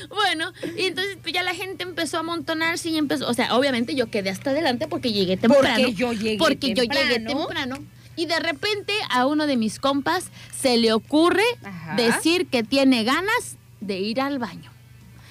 Bueno, 0.08 0.52
y 0.76 0.86
entonces 0.86 1.16
pues, 1.22 1.32
ya 1.32 1.42
la 1.42 1.54
gente 1.54 1.84
empezó 1.84 2.16
a 2.16 2.20
amontonarse 2.20 2.90
y 2.90 2.98
empezó, 2.98 3.28
o 3.28 3.34
sea, 3.34 3.56
obviamente 3.56 3.94
yo 3.94 4.10
quedé 4.10 4.30
hasta 4.30 4.50
adelante 4.50 4.88
porque 4.88 5.12
llegué 5.12 5.36
temprano. 5.36 5.76
Porque 5.76 5.94
yo 5.94 6.12
llegué 6.12 6.38
Porque 6.38 6.74
yo 6.74 6.84
llegué 6.84 7.20
temprano. 7.20 7.78
Y 8.16 8.26
de 8.26 8.38
repente 8.40 8.92
a 9.10 9.26
uno 9.26 9.46
de 9.46 9.56
mis 9.56 9.78
compas 9.78 10.26
se 10.60 10.76
le 10.76 10.92
ocurre 10.92 11.44
Ajá. 11.62 11.94
decir 11.96 12.46
que 12.46 12.62
tiene 12.64 13.04
ganas 13.04 13.56
de 13.80 14.00
ir 14.00 14.20
al 14.20 14.38
baño. 14.38 14.70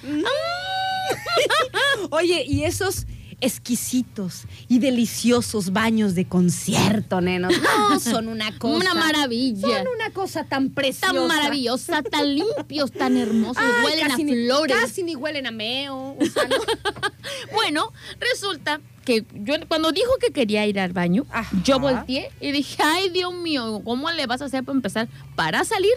Oye, 2.10 2.44
y 2.46 2.64
esos 2.64 3.06
exquisitos 3.40 4.42
y 4.68 4.78
deliciosos 4.78 5.72
baños 5.72 6.14
de 6.14 6.26
concierto, 6.26 7.20
nenos. 7.20 7.52
No, 7.90 8.00
son 8.00 8.28
una 8.28 8.56
cosa. 8.58 8.76
Una 8.76 8.94
maravilla. 8.94 9.78
Son 9.78 9.86
una 9.94 10.10
cosa 10.12 10.44
tan 10.44 10.70
preciosa. 10.70 11.12
Tan 11.12 11.26
maravillosa, 11.28 12.02
tan 12.02 12.34
limpios, 12.34 12.90
tan 12.92 13.16
hermosos, 13.16 13.62
Ay, 13.62 13.84
huelen 13.84 14.10
a 14.12 14.16
ni- 14.16 14.44
flores. 14.46 14.76
Casi 14.76 15.02
ni 15.02 15.14
huelen 15.16 15.46
a 15.46 15.50
meo. 15.50 16.16
O 16.18 16.24
sea, 16.26 16.44
no. 16.48 16.56
Bueno, 17.52 17.92
resulta 18.20 18.80
que 19.04 19.24
yo 19.34 19.54
cuando 19.68 19.92
dijo 19.92 20.10
que 20.20 20.32
quería 20.32 20.66
ir 20.66 20.78
al 20.80 20.92
baño, 20.92 21.24
Ajá. 21.30 21.56
yo 21.64 21.78
volteé 21.78 22.30
y 22.40 22.52
dije, 22.52 22.82
ay 22.82 23.10
Dios 23.10 23.32
mío, 23.34 23.80
¿cómo 23.84 24.10
le 24.10 24.26
vas 24.26 24.40
a 24.42 24.46
hacer 24.46 24.64
para 24.64 24.76
empezar? 24.76 25.08
¿Para 25.36 25.64
salir 25.64 25.92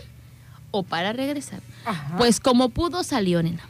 o 0.72 0.84
para 0.84 1.14
regresar? 1.14 1.62
Ajá. 1.86 2.16
Pues 2.18 2.40
como 2.40 2.70
pudo 2.70 3.04
salió, 3.04 3.42
nena. 3.44 3.64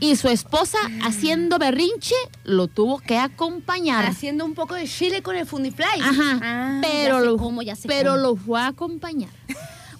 Y 0.00 0.16
su 0.16 0.28
esposa, 0.28 0.78
haciendo 1.02 1.58
berrinche, 1.58 2.14
lo 2.44 2.68
tuvo 2.68 2.98
que 3.00 3.18
acompañar. 3.18 4.06
Haciendo 4.06 4.44
un 4.44 4.54
poco 4.54 4.74
de 4.74 4.86
chile 4.86 5.22
con 5.22 5.34
el 5.34 5.46
Fundifly. 5.46 6.00
Ajá. 6.00 6.40
Ah, 6.42 6.78
pero 6.82 7.20
lo, 7.20 7.36
cómo, 7.36 7.62
ya 7.62 7.74
sé 7.74 7.88
pero 7.88 8.12
cómo. 8.12 8.22
lo 8.22 8.36
fue 8.36 8.60
a 8.60 8.68
acompañar. 8.68 9.30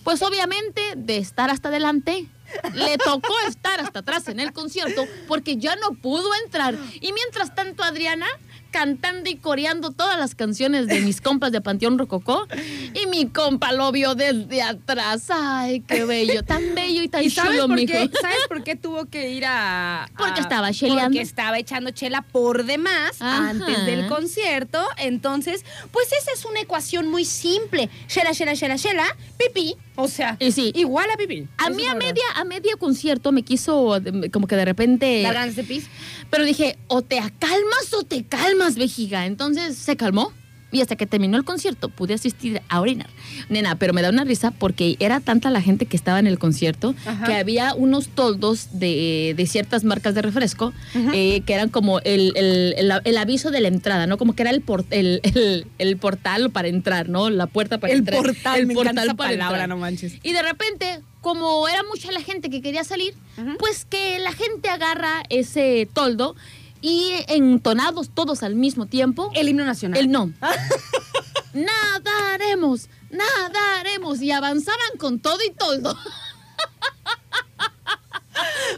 Pues 0.04 0.22
obviamente, 0.22 0.80
de 0.96 1.18
estar 1.18 1.50
hasta 1.50 1.68
adelante, 1.68 2.28
le 2.74 2.96
tocó 2.98 3.34
estar 3.48 3.80
hasta 3.80 3.98
atrás 3.98 4.28
en 4.28 4.40
el 4.40 4.52
concierto 4.52 5.04
porque 5.26 5.56
ya 5.56 5.76
no 5.76 5.90
pudo 5.94 6.30
entrar. 6.44 6.76
Y 7.00 7.12
mientras 7.12 7.54
tanto, 7.54 7.82
Adriana 7.82 8.26
cantando 8.70 9.30
y 9.30 9.36
coreando 9.36 9.90
todas 9.90 10.18
las 10.18 10.34
canciones 10.34 10.86
de 10.86 11.00
mis 11.00 11.20
compas 11.20 11.52
de 11.52 11.60
Panteón 11.60 11.98
Rococó. 11.98 12.46
Y 12.94 13.06
mi 13.06 13.26
compa 13.26 13.72
lo 13.72 13.90
vio 13.92 14.14
desde 14.14 14.62
atrás. 14.62 15.26
Ay, 15.30 15.80
qué 15.80 16.04
bello, 16.04 16.42
tan 16.42 16.74
bello 16.74 17.02
y 17.02 17.08
tan 17.08 17.24
¿Y 17.24 17.30
sabes 17.30 17.52
chulo, 17.52 17.66
por 17.68 17.76
mijo. 17.76 17.92
qué? 17.92 18.10
¿Sabes 18.20 18.38
por 18.48 18.62
qué 18.64 18.76
tuvo 18.76 19.06
que 19.06 19.30
ir 19.30 19.44
a...? 19.46 20.04
a- 20.04 20.08
Porque 20.16 20.40
estaba 20.40 20.72
cheleando. 20.72 21.04
Porque 21.04 21.20
estaba 21.20 21.58
echando 21.58 21.90
chela 21.90 22.22
por 22.22 22.64
demás 22.64 23.20
Ajá. 23.20 23.50
antes 23.50 23.86
del 23.86 24.06
concierto. 24.08 24.82
Entonces, 24.98 25.64
pues 25.90 26.12
esa 26.12 26.32
es 26.32 26.44
una 26.44 26.60
ecuación 26.60 27.08
muy 27.08 27.24
simple. 27.24 27.88
Chela, 28.06 28.32
chela, 28.32 28.54
chela, 28.54 28.76
chela, 28.76 29.04
pipí. 29.38 29.76
O 30.00 30.06
sea, 30.06 30.36
Y 30.38 30.52
sí. 30.52 30.70
igual 30.76 31.10
a 31.12 31.16
pipí. 31.16 31.48
A 31.58 31.70
mí 31.70 31.82
la 31.82 31.92
a 31.92 31.94
media, 31.96 32.22
a 32.36 32.44
media 32.44 32.76
concierto 32.78 33.32
me 33.32 33.42
quiso 33.42 34.00
como 34.32 34.46
que 34.46 34.54
de 34.54 34.64
repente... 34.64 35.22
Ganas 35.22 35.56
de 35.56 35.64
pis. 35.64 35.86
Pero 36.30 36.44
dije, 36.44 36.76
o 36.88 37.02
te 37.02 37.18
acalmas 37.18 37.92
o 37.98 38.02
te 38.04 38.24
calmas, 38.24 38.76
vejiga. 38.76 39.26
Entonces 39.26 39.76
se 39.76 39.96
calmó. 39.96 40.32
Y 40.70 40.82
hasta 40.82 40.96
que 40.96 41.06
terminó 41.06 41.38
el 41.38 41.44
concierto 41.46 41.88
pude 41.88 42.12
asistir 42.12 42.60
a 42.68 42.82
orinar. 42.82 43.08
Nena, 43.48 43.76
pero 43.76 43.94
me 43.94 44.02
da 44.02 44.10
una 44.10 44.24
risa 44.24 44.50
porque 44.50 44.96
era 45.00 45.18
tanta 45.20 45.48
la 45.48 45.62
gente 45.62 45.86
que 45.86 45.96
estaba 45.96 46.18
en 46.18 46.26
el 46.26 46.38
concierto 46.38 46.94
Ajá. 47.06 47.24
que 47.24 47.32
había 47.36 47.72
unos 47.74 48.08
toldos 48.08 48.68
de, 48.78 49.32
de 49.34 49.46
ciertas 49.46 49.84
marcas 49.84 50.14
de 50.14 50.20
refresco 50.20 50.74
eh, 51.14 51.40
que 51.46 51.54
eran 51.54 51.70
como 51.70 52.00
el, 52.00 52.34
el- 52.36 52.74
el- 52.76 52.92
el 53.02 53.16
aviso 53.16 53.50
de 53.50 53.62
la 53.62 53.68
entrada, 53.68 54.06
¿no? 54.06 54.18
Como 54.18 54.34
que 54.34 54.42
era 54.42 54.50
el, 54.50 54.60
por- 54.60 54.84
el, 54.90 55.22
el- 55.22 55.66
el 55.78 55.96
portal 55.96 56.50
para 56.50 56.68
entrar, 56.68 57.08
¿no? 57.08 57.30
La 57.30 57.46
puerta 57.46 57.78
para 57.78 57.94
El 57.94 58.00
entrar. 58.00 58.20
portal, 58.22 58.60
el 58.60 58.66
me 58.66 58.74
portal 58.74 58.92
encanta 58.92 59.04
esa 59.04 59.14
para 59.14 59.30
palabra, 59.30 59.56
entrar. 59.64 59.68
no 59.70 59.78
manches. 59.78 60.16
Y 60.22 60.34
de 60.34 60.42
repente, 60.42 61.00
como 61.20 61.66
era 61.68 61.82
mucha 61.84 62.12
la 62.12 62.20
gente 62.22 62.50
que 62.50 62.62
quería 62.62 62.84
salir, 62.84 63.14
pues 63.58 63.84
que 63.84 64.18
la 64.18 64.32
gente 64.32 64.68
agarra 64.68 65.22
ese 65.28 65.88
toldo 65.92 66.36
y 66.80 67.10
entonados 67.26 68.10
todos 68.10 68.42
al 68.42 68.54
mismo 68.54 68.86
tiempo, 68.86 69.30
El 69.34 69.48
himno 69.48 69.64
nacional. 69.64 69.98
el 69.98 70.10
no. 70.10 70.32
nadaremos, 71.54 72.88
nadaremos. 73.10 74.20
Y 74.20 74.30
avanzaban 74.30 74.96
con 74.98 75.18
todo 75.18 75.38
y 75.46 75.50
toldo. 75.50 75.96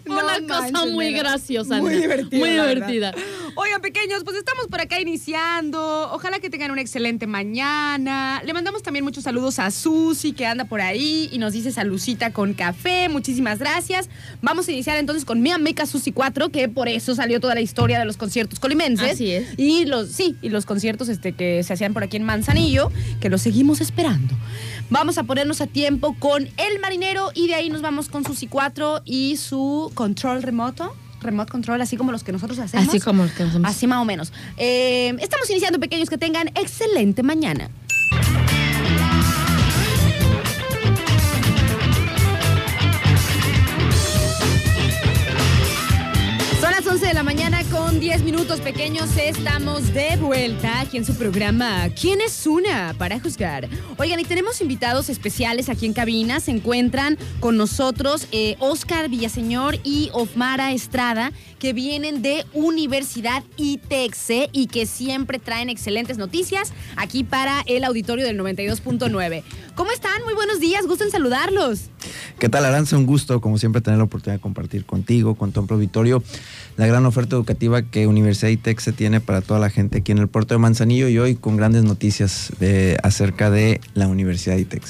No 0.04 0.14
una 0.14 0.40
cosa 0.40 0.72
manches, 0.72 0.92
muy 0.92 1.06
nena. 1.06 1.18
graciosa. 1.18 1.76
Muy 1.78 1.90
nena. 1.90 2.00
divertida. 2.02 2.38
Muy 2.38 2.50
divertida. 2.50 3.14
Oigan, 3.56 3.80
pequeños, 3.80 4.22
pues 4.24 4.36
estamos 4.36 4.66
por 4.68 4.80
acá 4.80 5.00
iniciando. 5.00 6.10
Ojalá 6.12 6.38
que 6.38 6.50
tengan 6.50 6.70
una 6.70 6.80
excelente 6.80 7.26
mañana. 7.26 8.42
Le 8.44 8.52
mandamos 8.52 8.82
también 8.82 9.04
muchos 9.04 9.24
saludos 9.24 9.58
a 9.58 9.70
Susi, 9.70 10.32
que 10.32 10.46
anda 10.46 10.64
por 10.64 10.80
ahí 10.80 11.28
y 11.32 11.38
nos 11.38 11.52
dice 11.52 11.72
salucita 11.72 12.32
con 12.32 12.54
café. 12.54 13.08
Muchísimas 13.08 13.58
gracias. 13.58 14.08
Vamos 14.40 14.68
a 14.68 14.72
iniciar 14.72 14.96
entonces 14.98 15.24
con 15.24 15.42
Mi 15.42 15.50
Amica 15.50 15.86
Susi 15.86 16.12
4, 16.12 16.50
que 16.50 16.68
por 16.68 16.88
eso 16.88 17.14
salió 17.14 17.40
toda 17.40 17.54
la 17.54 17.60
historia 17.60 17.98
de 17.98 18.04
los 18.04 18.16
conciertos 18.16 18.60
colimenses. 18.60 19.12
Así 19.12 19.32
es. 19.32 19.48
Y 19.56 19.84
los, 19.86 20.08
sí, 20.10 20.36
y 20.42 20.48
los 20.48 20.66
conciertos 20.66 21.08
este, 21.08 21.32
que 21.32 21.62
se 21.62 21.72
hacían 21.72 21.92
por 21.92 22.02
aquí 22.04 22.16
en 22.16 22.22
Manzanillo, 22.24 22.90
que 23.20 23.28
los 23.28 23.42
seguimos 23.42 23.80
esperando. 23.80 24.34
Vamos 24.90 25.18
a 25.18 25.22
ponernos 25.22 25.60
a 25.60 25.68
tiempo 25.68 26.16
con 26.18 26.48
El 26.56 26.80
Marinero 26.80 27.30
y 27.32 27.46
de 27.46 27.54
ahí 27.54 27.70
nos 27.70 27.80
vamos 27.80 28.08
con 28.08 28.24
Susi 28.24 28.48
4 28.48 29.02
y 29.04 29.36
su 29.36 29.92
control 29.94 30.42
remoto. 30.42 30.94
Remote 31.20 31.52
control, 31.52 31.80
así 31.80 31.96
como 31.96 32.10
los 32.10 32.24
que 32.24 32.32
nosotros 32.32 32.58
hacemos. 32.58 32.88
Así 32.88 32.98
como 32.98 33.22
los 33.22 33.32
que 33.32 33.44
hacemos. 33.44 33.70
Así 33.70 33.86
más 33.86 34.00
o 34.00 34.04
menos. 34.04 34.32
Eh, 34.56 35.14
estamos 35.20 35.48
iniciando, 35.48 35.78
pequeños, 35.78 36.10
que 36.10 36.18
tengan 36.18 36.48
excelente 36.48 37.22
mañana. 37.22 37.70
11 46.90 47.06
de 47.06 47.14
la 47.14 47.22
mañana 47.22 47.62
con 47.70 48.00
10 48.00 48.24
minutos 48.24 48.60
pequeños. 48.60 49.16
Estamos 49.16 49.94
de 49.94 50.16
vuelta 50.16 50.80
aquí 50.80 50.96
en 50.96 51.04
su 51.04 51.14
programa 51.14 51.88
¿Quién 51.90 52.20
es 52.20 52.48
una? 52.48 52.96
para 52.98 53.20
juzgar. 53.20 53.68
Oigan, 53.96 54.18
y 54.18 54.24
tenemos 54.24 54.60
invitados 54.60 55.08
especiales 55.08 55.68
aquí 55.68 55.86
en 55.86 55.92
cabina. 55.92 56.40
Se 56.40 56.50
encuentran 56.50 57.16
con 57.38 57.56
nosotros 57.56 58.26
eh, 58.32 58.56
Oscar 58.58 59.08
Villaseñor 59.08 59.78
y 59.84 60.10
Ofmara 60.12 60.72
Estrada, 60.72 61.30
que 61.60 61.72
vienen 61.72 62.22
de 62.22 62.44
Universidad 62.54 63.44
ITEXE 63.56 64.48
y 64.50 64.66
que 64.66 64.84
siempre 64.86 65.38
traen 65.38 65.70
excelentes 65.70 66.18
noticias 66.18 66.72
aquí 66.96 67.22
para 67.22 67.62
el 67.66 67.84
auditorio 67.84 68.24
del 68.24 68.36
92.9. 68.40 69.44
¿Cómo 69.80 69.92
están? 69.92 70.22
Muy 70.26 70.34
buenos 70.34 70.60
días, 70.60 70.86
gusto 70.86 71.04
en 71.04 71.10
saludarlos. 71.10 71.84
¿Qué 72.38 72.50
tal, 72.50 72.66
Aranza? 72.66 72.98
Un 72.98 73.06
gusto, 73.06 73.40
como 73.40 73.56
siempre, 73.56 73.80
tener 73.80 73.96
la 73.96 74.04
oportunidad 74.04 74.34
de 74.36 74.42
compartir 74.42 74.84
contigo, 74.84 75.36
con 75.36 75.52
tu 75.52 75.60
auditorio, 75.66 76.22
la 76.76 76.86
gran 76.86 77.06
oferta 77.06 77.34
educativa 77.34 77.80
que 77.80 78.06
Universidad 78.06 78.50
ITEC 78.50 78.78
se 78.78 78.92
tiene 78.92 79.20
para 79.20 79.40
toda 79.40 79.58
la 79.58 79.70
gente 79.70 79.96
aquí 80.00 80.12
en 80.12 80.18
el 80.18 80.28
puerto 80.28 80.52
de 80.52 80.58
Manzanillo 80.58 81.08
y 81.08 81.18
hoy 81.18 81.34
con 81.34 81.56
grandes 81.56 81.84
noticias 81.84 82.52
de- 82.60 82.98
acerca 83.02 83.48
de 83.48 83.80
la 83.94 84.06
Universidad 84.06 84.58
ITEC. 84.58 84.82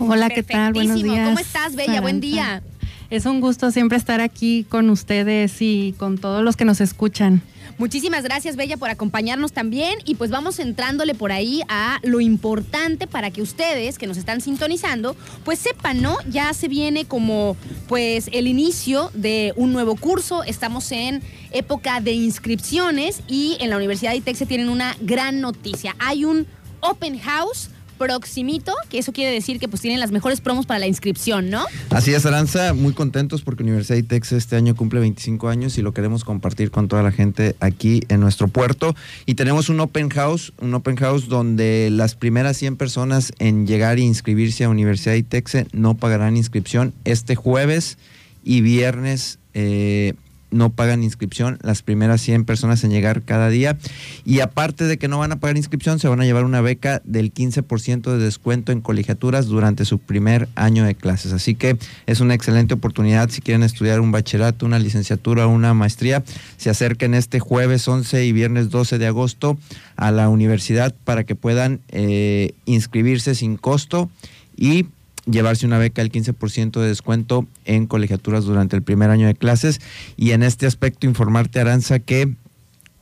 Hola, 0.00 0.30
¿qué 0.30 0.42
tal? 0.42 0.72
Buenos 0.72 1.02
días, 1.02 1.28
¿Cómo 1.28 1.38
estás, 1.38 1.74
Bella? 1.76 2.00
Buen 2.00 2.20
día. 2.22 2.62
Es 3.10 3.26
un 3.26 3.42
gusto 3.42 3.70
siempre 3.72 3.98
estar 3.98 4.22
aquí 4.22 4.64
con 4.66 4.88
ustedes 4.88 5.60
y 5.60 5.94
con 5.98 6.16
todos 6.16 6.42
los 6.42 6.56
que 6.56 6.64
nos 6.64 6.80
escuchan. 6.80 7.42
Muchísimas 7.76 8.22
gracias, 8.22 8.54
Bella, 8.54 8.76
por 8.76 8.90
acompañarnos 8.90 9.52
también. 9.52 9.98
Y 10.04 10.14
pues 10.14 10.30
vamos 10.30 10.58
entrándole 10.58 11.14
por 11.14 11.32
ahí 11.32 11.62
a 11.68 11.98
lo 12.02 12.20
importante 12.20 13.06
para 13.06 13.30
que 13.30 13.42
ustedes 13.42 13.98
que 13.98 14.06
nos 14.06 14.16
están 14.16 14.40
sintonizando, 14.40 15.16
pues 15.44 15.58
sepan, 15.58 16.00
¿no? 16.00 16.16
Ya 16.28 16.52
se 16.54 16.68
viene 16.68 17.04
como 17.04 17.56
pues 17.88 18.28
el 18.32 18.46
inicio 18.46 19.10
de 19.14 19.52
un 19.56 19.72
nuevo 19.72 19.96
curso. 19.96 20.44
Estamos 20.44 20.90
en 20.92 21.22
época 21.50 22.00
de 22.00 22.12
inscripciones 22.12 23.20
y 23.26 23.56
en 23.60 23.70
la 23.70 23.76
Universidad 23.76 24.12
de 24.12 24.18
ITEC 24.18 24.36
se 24.36 24.46
tienen 24.46 24.68
una 24.68 24.96
gran 25.00 25.40
noticia. 25.40 25.96
Hay 25.98 26.24
un 26.24 26.46
open 26.80 27.18
house 27.18 27.70
proximito, 27.98 28.72
que 28.88 28.98
eso 28.98 29.12
quiere 29.12 29.32
decir 29.32 29.58
que 29.58 29.68
pues 29.68 29.82
tienen 29.82 30.00
las 30.00 30.12
mejores 30.12 30.40
promos 30.40 30.66
para 30.66 30.80
la 30.80 30.86
inscripción, 30.86 31.50
¿no? 31.50 31.64
Así 31.90 32.12
es, 32.12 32.26
Aranza, 32.26 32.74
muy 32.74 32.92
contentos 32.92 33.42
porque 33.42 33.62
Universidad 33.62 33.96
ITEX 33.96 34.32
este 34.32 34.56
año 34.56 34.74
cumple 34.74 35.00
25 35.00 35.48
años 35.48 35.78
y 35.78 35.82
lo 35.82 35.92
queremos 35.92 36.24
compartir 36.24 36.70
con 36.70 36.88
toda 36.88 37.02
la 37.02 37.12
gente 37.12 37.56
aquí 37.60 38.02
en 38.08 38.20
nuestro 38.20 38.48
puerto. 38.48 38.94
Y 39.26 39.34
tenemos 39.34 39.68
un 39.68 39.80
open 39.80 40.08
house, 40.10 40.52
un 40.60 40.74
open 40.74 40.96
house 40.96 41.28
donde 41.28 41.88
las 41.90 42.14
primeras 42.14 42.56
100 42.56 42.76
personas 42.76 43.32
en 43.38 43.66
llegar 43.66 43.98
e 43.98 44.02
inscribirse 44.02 44.64
a 44.64 44.68
Universidad 44.68 45.14
ITEX 45.14 45.66
no 45.72 45.94
pagarán 45.94 46.36
inscripción 46.36 46.92
este 47.04 47.36
jueves 47.36 47.98
y 48.44 48.60
viernes 48.60 49.38
eh, 49.54 50.14
no 50.54 50.70
pagan 50.70 51.02
inscripción, 51.02 51.58
las 51.62 51.82
primeras 51.82 52.20
100 52.22 52.44
personas 52.44 52.84
en 52.84 52.90
llegar 52.90 53.22
cada 53.22 53.48
día. 53.50 53.76
Y 54.24 54.40
aparte 54.40 54.84
de 54.84 54.96
que 54.96 55.08
no 55.08 55.18
van 55.18 55.32
a 55.32 55.40
pagar 55.40 55.56
inscripción, 55.56 55.98
se 55.98 56.08
van 56.08 56.20
a 56.20 56.24
llevar 56.24 56.44
una 56.44 56.60
beca 56.60 57.02
del 57.04 57.34
15% 57.34 58.12
de 58.12 58.18
descuento 58.18 58.72
en 58.72 58.80
colegiaturas 58.80 59.46
durante 59.46 59.84
su 59.84 59.98
primer 59.98 60.48
año 60.54 60.84
de 60.84 60.94
clases. 60.94 61.32
Así 61.32 61.54
que 61.54 61.76
es 62.06 62.20
una 62.20 62.34
excelente 62.34 62.74
oportunidad 62.74 63.28
si 63.30 63.40
quieren 63.40 63.62
estudiar 63.62 64.00
un 64.00 64.12
bachillerato, 64.12 64.64
una 64.64 64.78
licenciatura, 64.78 65.46
una 65.46 65.74
maestría. 65.74 66.22
Se 66.56 66.70
acerquen 66.70 67.14
este 67.14 67.40
jueves 67.40 67.86
11 67.86 68.24
y 68.24 68.32
viernes 68.32 68.70
12 68.70 68.98
de 68.98 69.06
agosto 69.06 69.58
a 69.96 70.10
la 70.10 70.28
universidad 70.28 70.94
para 71.04 71.24
que 71.24 71.34
puedan 71.34 71.80
eh, 71.88 72.52
inscribirse 72.64 73.34
sin 73.34 73.56
costo 73.56 74.10
y 74.56 74.86
llevarse 75.26 75.66
una 75.66 75.78
beca 75.78 76.02
del 76.02 76.12
15% 76.12 76.80
de 76.80 76.88
descuento 76.88 77.46
en 77.64 77.86
colegiaturas 77.86 78.44
durante 78.44 78.76
el 78.76 78.82
primer 78.82 79.10
año 79.10 79.26
de 79.26 79.34
clases. 79.34 79.80
Y 80.16 80.32
en 80.32 80.42
este 80.42 80.66
aspecto 80.66 81.06
informarte, 81.06 81.60
Aranza, 81.60 81.98
que 81.98 82.34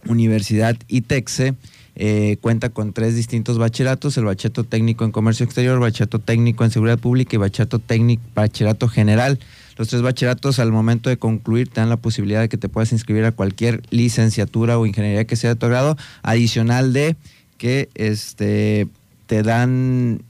Universidad 0.07 0.77
ITEXE 0.89 1.55
eh, 1.95 2.39
cuenta 2.41 2.71
con 2.71 2.93
tres 2.93 3.15
distintos 3.15 3.59
bachilleratos, 3.59 4.17
el 4.17 4.25
bachillerato 4.25 4.65
técnico 4.65 5.05
en 5.05 5.13
comercio 5.13 5.45
exterior, 5.45 5.79
bachillerato 5.79 6.19
técnico 6.19 6.65
en 6.65 6.71
seguridad 6.71 6.99
pública 6.99 7.37
y 7.37 7.39
bachillerato 7.39 7.79
técnico, 7.79 8.23
bachillerato 8.35 8.89
general. 8.89 9.39
Los 9.77 9.89
tres 9.89 10.03
bachilleratos 10.03 10.59
al 10.59 10.73
momento 10.73 11.11
de 11.11 11.19
concluir 11.19 11.69
te 11.69 11.81
dan 11.81 11.91
la 11.91 11.99
posibilidad 11.99 12.41
de 12.41 12.49
que 12.49 12.57
te 12.57 12.69
puedas 12.69 12.93
inscribir 12.93 13.25
a 13.25 13.33
cualquier 13.33 13.83
licenciatura 13.91 14.79
o 14.79 14.87
ingeniería 14.87 15.27
que 15.27 15.37
sea 15.37 15.51
de 15.51 15.57
tu 15.57 15.67
grado, 15.67 15.97
adicional 16.23 16.93
de 16.93 17.17
que 17.59 17.89
este 17.95 18.89
te 19.27 19.43
dan 19.43 20.23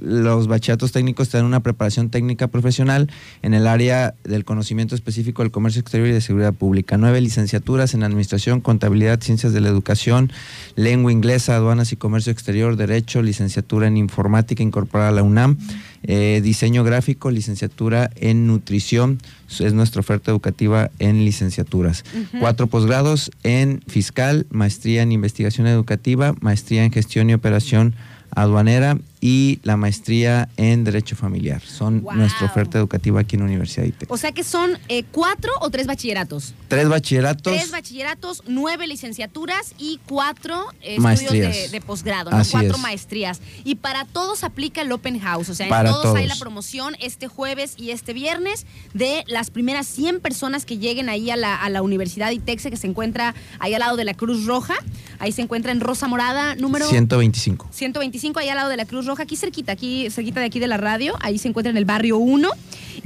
los 0.00 0.46
bachilleratos 0.46 0.92
técnicos 0.92 1.28
te 1.28 1.38
dan 1.38 1.46
una 1.46 1.60
preparación 1.60 2.10
técnica 2.10 2.48
profesional 2.48 3.10
en 3.42 3.54
el 3.54 3.66
área 3.66 4.14
del 4.24 4.44
conocimiento 4.44 4.94
específico 4.94 5.42
del 5.42 5.50
comercio 5.50 5.80
exterior 5.80 6.08
y 6.08 6.12
de 6.12 6.20
seguridad 6.20 6.54
pública. 6.54 6.96
Nueve 6.96 7.20
licenciaturas 7.20 7.94
en 7.94 8.02
administración, 8.02 8.60
contabilidad, 8.60 9.20
ciencias 9.20 9.52
de 9.52 9.60
la 9.60 9.68
educación, 9.68 10.32
lengua 10.76 11.12
inglesa, 11.12 11.56
aduanas 11.56 11.92
y 11.92 11.96
comercio 11.96 12.32
exterior, 12.32 12.76
derecho, 12.76 13.22
licenciatura 13.22 13.86
en 13.86 13.96
informática 13.96 14.62
incorporada 14.62 15.10
a 15.10 15.12
la 15.12 15.22
UNAM, 15.22 15.58
eh, 16.02 16.40
diseño 16.42 16.84
gráfico, 16.84 17.30
licenciatura 17.30 18.10
en 18.16 18.46
nutrición, 18.46 19.18
es 19.58 19.72
nuestra 19.72 20.00
oferta 20.00 20.30
educativa 20.30 20.90
en 20.98 21.24
licenciaturas. 21.24 22.04
Cuatro 22.38 22.66
posgrados 22.66 23.30
en 23.42 23.82
fiscal, 23.86 24.46
maestría 24.50 25.02
en 25.02 25.12
investigación 25.12 25.66
educativa, 25.66 26.34
maestría 26.40 26.84
en 26.84 26.92
gestión 26.92 27.30
y 27.30 27.34
operación 27.34 27.94
aduanera 28.30 28.98
y 29.20 29.58
la 29.62 29.76
maestría 29.76 30.48
en 30.56 30.84
Derecho 30.84 31.16
Familiar. 31.16 31.62
Son 31.62 32.04
nuestra 32.14 32.46
oferta 32.46 32.78
educativa 32.78 33.20
aquí 33.20 33.36
en 33.36 33.42
Universidad 33.42 33.84
de 33.84 33.94
O 34.08 34.16
sea 34.16 34.32
que 34.32 34.44
son 34.44 34.78
eh, 34.88 35.04
cuatro 35.10 35.52
o 35.60 35.70
tres 35.70 35.86
bachilleratos. 35.86 36.54
Tres 36.68 36.88
bachilleratos. 36.88 37.52
Tres 37.52 37.70
bachilleratos, 37.70 38.42
nueve 38.46 38.86
licenciaturas 38.86 39.74
y 39.78 40.00
cuatro 40.06 40.66
estudios 40.82 41.70
de, 41.70 41.80
posgrado, 41.80 42.30
¿no? 42.30 42.42
cuatro 42.50 42.78
maestrías. 42.78 43.40
Y 43.64 43.76
para 43.76 44.04
todos 44.04 44.44
aplica 44.44 44.82
el 44.82 44.92
Open 44.92 45.18
House. 45.20 45.48
O 45.48 45.54
sea, 45.54 45.66
en 45.66 45.86
todos, 45.86 46.16
hay 46.16 46.26
la 46.26 46.36
promoción 46.36 46.96
este 47.00 47.28
jueves 47.28 47.74
y 47.76 47.90
este 47.90 48.12
viernes 48.12 48.66
de 48.94 49.24
las 49.26 49.50
primeras 49.50 49.86
100 49.86 50.20
personas 50.20 50.64
que 50.64 50.78
lleguen 50.78 51.08
ahí 51.08 51.30
a 51.30 51.36
la, 51.36 51.56
a 51.56 51.68
la 51.70 51.82
Universidad 51.82 52.30
ITEXE, 52.30 52.70
que 52.70 52.76
se 52.76 52.86
encuentra 52.86 53.34
ahí 53.58 53.74
al 53.74 53.80
lado 53.80 53.96
de 53.96 54.04
la 54.04 54.14
Cruz 54.14 54.46
Roja. 54.46 54.74
Ahí 55.18 55.32
se 55.32 55.42
encuentra 55.42 55.72
en 55.72 55.80
Rosa 55.80 56.06
Morada, 56.06 56.54
número 56.54 56.88
125. 56.88 57.68
125, 57.70 58.38
ahí 58.38 58.48
al 58.48 58.56
lado 58.56 58.68
de 58.68 58.76
la 58.76 58.84
Cruz 58.84 59.07
Roja, 59.08 59.24
aquí 59.24 59.36
cerquita, 59.36 59.72
aquí 59.72 60.10
cerquita 60.10 60.40
de 60.40 60.46
aquí 60.46 60.60
de 60.60 60.68
la 60.68 60.76
radio, 60.76 61.14
ahí 61.20 61.38
se 61.38 61.48
encuentra 61.48 61.70
en 61.70 61.76
el 61.76 61.84
barrio 61.84 62.18
1. 62.18 62.48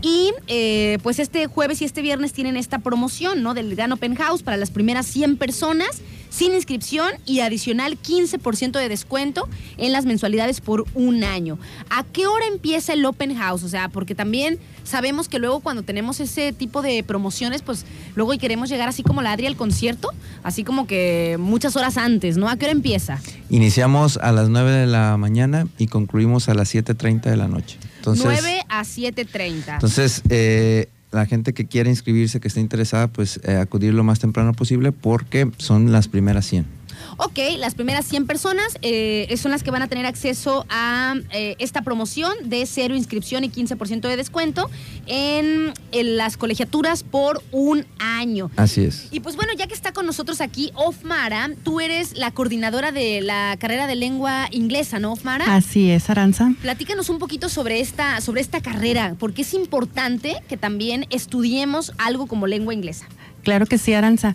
Y 0.02 0.32
eh, 0.48 0.98
pues 1.02 1.18
este 1.18 1.46
jueves 1.46 1.80
y 1.80 1.84
este 1.84 2.02
viernes 2.02 2.32
tienen 2.32 2.56
esta 2.56 2.80
promoción, 2.80 3.42
¿no? 3.42 3.54
Del 3.54 3.74
Gran 3.74 3.92
Open 3.92 4.14
House 4.16 4.42
para 4.42 4.56
las 4.56 4.70
primeras 4.70 5.06
100 5.06 5.36
personas 5.36 6.02
sin 6.32 6.54
inscripción 6.54 7.10
y 7.26 7.40
adicional 7.40 7.98
15% 8.00 8.72
de 8.72 8.88
descuento 8.88 9.48
en 9.76 9.92
las 9.92 10.06
mensualidades 10.06 10.60
por 10.60 10.86
un 10.94 11.24
año. 11.24 11.58
¿A 11.90 12.04
qué 12.04 12.26
hora 12.26 12.46
empieza 12.46 12.94
el 12.94 13.04
Open 13.04 13.36
House? 13.36 13.62
O 13.62 13.68
sea, 13.68 13.90
porque 13.90 14.14
también 14.14 14.58
sabemos 14.82 15.28
que 15.28 15.38
luego 15.38 15.60
cuando 15.60 15.82
tenemos 15.82 16.20
ese 16.20 16.52
tipo 16.52 16.80
de 16.80 17.04
promociones, 17.04 17.60
pues 17.60 17.84
luego 18.14 18.32
y 18.32 18.38
queremos 18.38 18.70
llegar 18.70 18.88
así 18.88 19.02
como 19.02 19.20
la 19.20 19.32
Adri 19.32 19.46
al 19.46 19.56
concierto, 19.56 20.08
así 20.42 20.64
como 20.64 20.86
que 20.86 21.36
muchas 21.38 21.76
horas 21.76 21.98
antes, 21.98 22.38
¿no? 22.38 22.48
¿A 22.48 22.56
qué 22.56 22.64
hora 22.64 22.72
empieza? 22.72 23.20
Iniciamos 23.50 24.16
a 24.16 24.32
las 24.32 24.48
9 24.48 24.70
de 24.70 24.86
la 24.86 25.18
mañana 25.18 25.66
y 25.76 25.88
concluimos 25.88 26.48
a 26.48 26.54
las 26.54 26.74
7.30 26.74 27.22
de 27.24 27.36
la 27.36 27.48
noche. 27.48 27.76
Entonces, 27.98 28.24
9 28.24 28.62
a 28.68 28.82
7.30. 28.82 29.74
Entonces, 29.74 30.22
eh, 30.30 30.88
la 31.12 31.26
gente 31.26 31.52
que 31.52 31.66
quiera 31.66 31.90
inscribirse, 31.90 32.40
que 32.40 32.48
esté 32.48 32.60
interesada, 32.60 33.06
pues 33.06 33.40
eh, 33.44 33.56
acudir 33.56 33.94
lo 33.94 34.02
más 34.02 34.18
temprano 34.18 34.52
posible 34.52 34.92
porque 34.92 35.50
son 35.58 35.92
las 35.92 36.08
primeras 36.08 36.46
100. 36.46 36.81
Ok, 37.18 37.38
las 37.58 37.74
primeras 37.74 38.06
100 38.06 38.26
personas 38.26 38.78
eh, 38.82 39.32
son 39.36 39.50
las 39.50 39.62
que 39.62 39.70
van 39.70 39.82
a 39.82 39.88
tener 39.88 40.06
acceso 40.06 40.64
a 40.68 41.14
eh, 41.30 41.56
esta 41.58 41.82
promoción 41.82 42.32
de 42.44 42.66
cero 42.66 42.94
inscripción 42.94 43.44
y 43.44 43.50
15% 43.50 44.00
de 44.00 44.16
descuento 44.16 44.70
en, 45.06 45.72
las 45.92 46.36
colegiaturas 46.36 47.02
por 47.02 47.42
un 47.52 47.86
año. 47.98 48.50
Así 48.56 48.82
es. 48.82 49.08
Y 49.10 49.20
pues 49.20 49.36
bueno, 49.36 49.52
ya 49.56 49.66
que 49.66 49.74
está 49.74 49.92
con 49.92 50.06
nosotros 50.06 50.40
aquí 50.40 50.72
Ofmara, 50.74 51.50
tú 51.62 51.80
eres 51.80 52.16
la 52.16 52.30
coordinadora 52.30 52.92
de 52.92 53.20
la 53.20 53.56
carrera 53.58 53.86
de 53.86 53.94
lengua 53.94 54.48
inglesa, 54.50 54.98
¿no, 54.98 55.12
Ofmara? 55.12 55.54
Así 55.54 55.90
es, 55.90 56.10
Aranza. 56.10 56.52
Platícanos 56.62 57.08
un 57.08 57.18
poquito 57.18 57.48
sobre 57.48 57.80
esta, 57.80 58.20
sobre 58.20 58.40
esta 58.40 58.60
carrera, 58.60 59.16
porque 59.18 59.42
es 59.42 59.54
importante 59.54 60.36
que 60.48 60.56
también 60.56 61.06
estudiemos 61.10 61.92
algo 61.98 62.26
como 62.26 62.46
lengua 62.46 62.74
inglesa. 62.74 63.06
Claro 63.42 63.66
que 63.66 63.78
sí, 63.78 63.92
Aranza. 63.92 64.34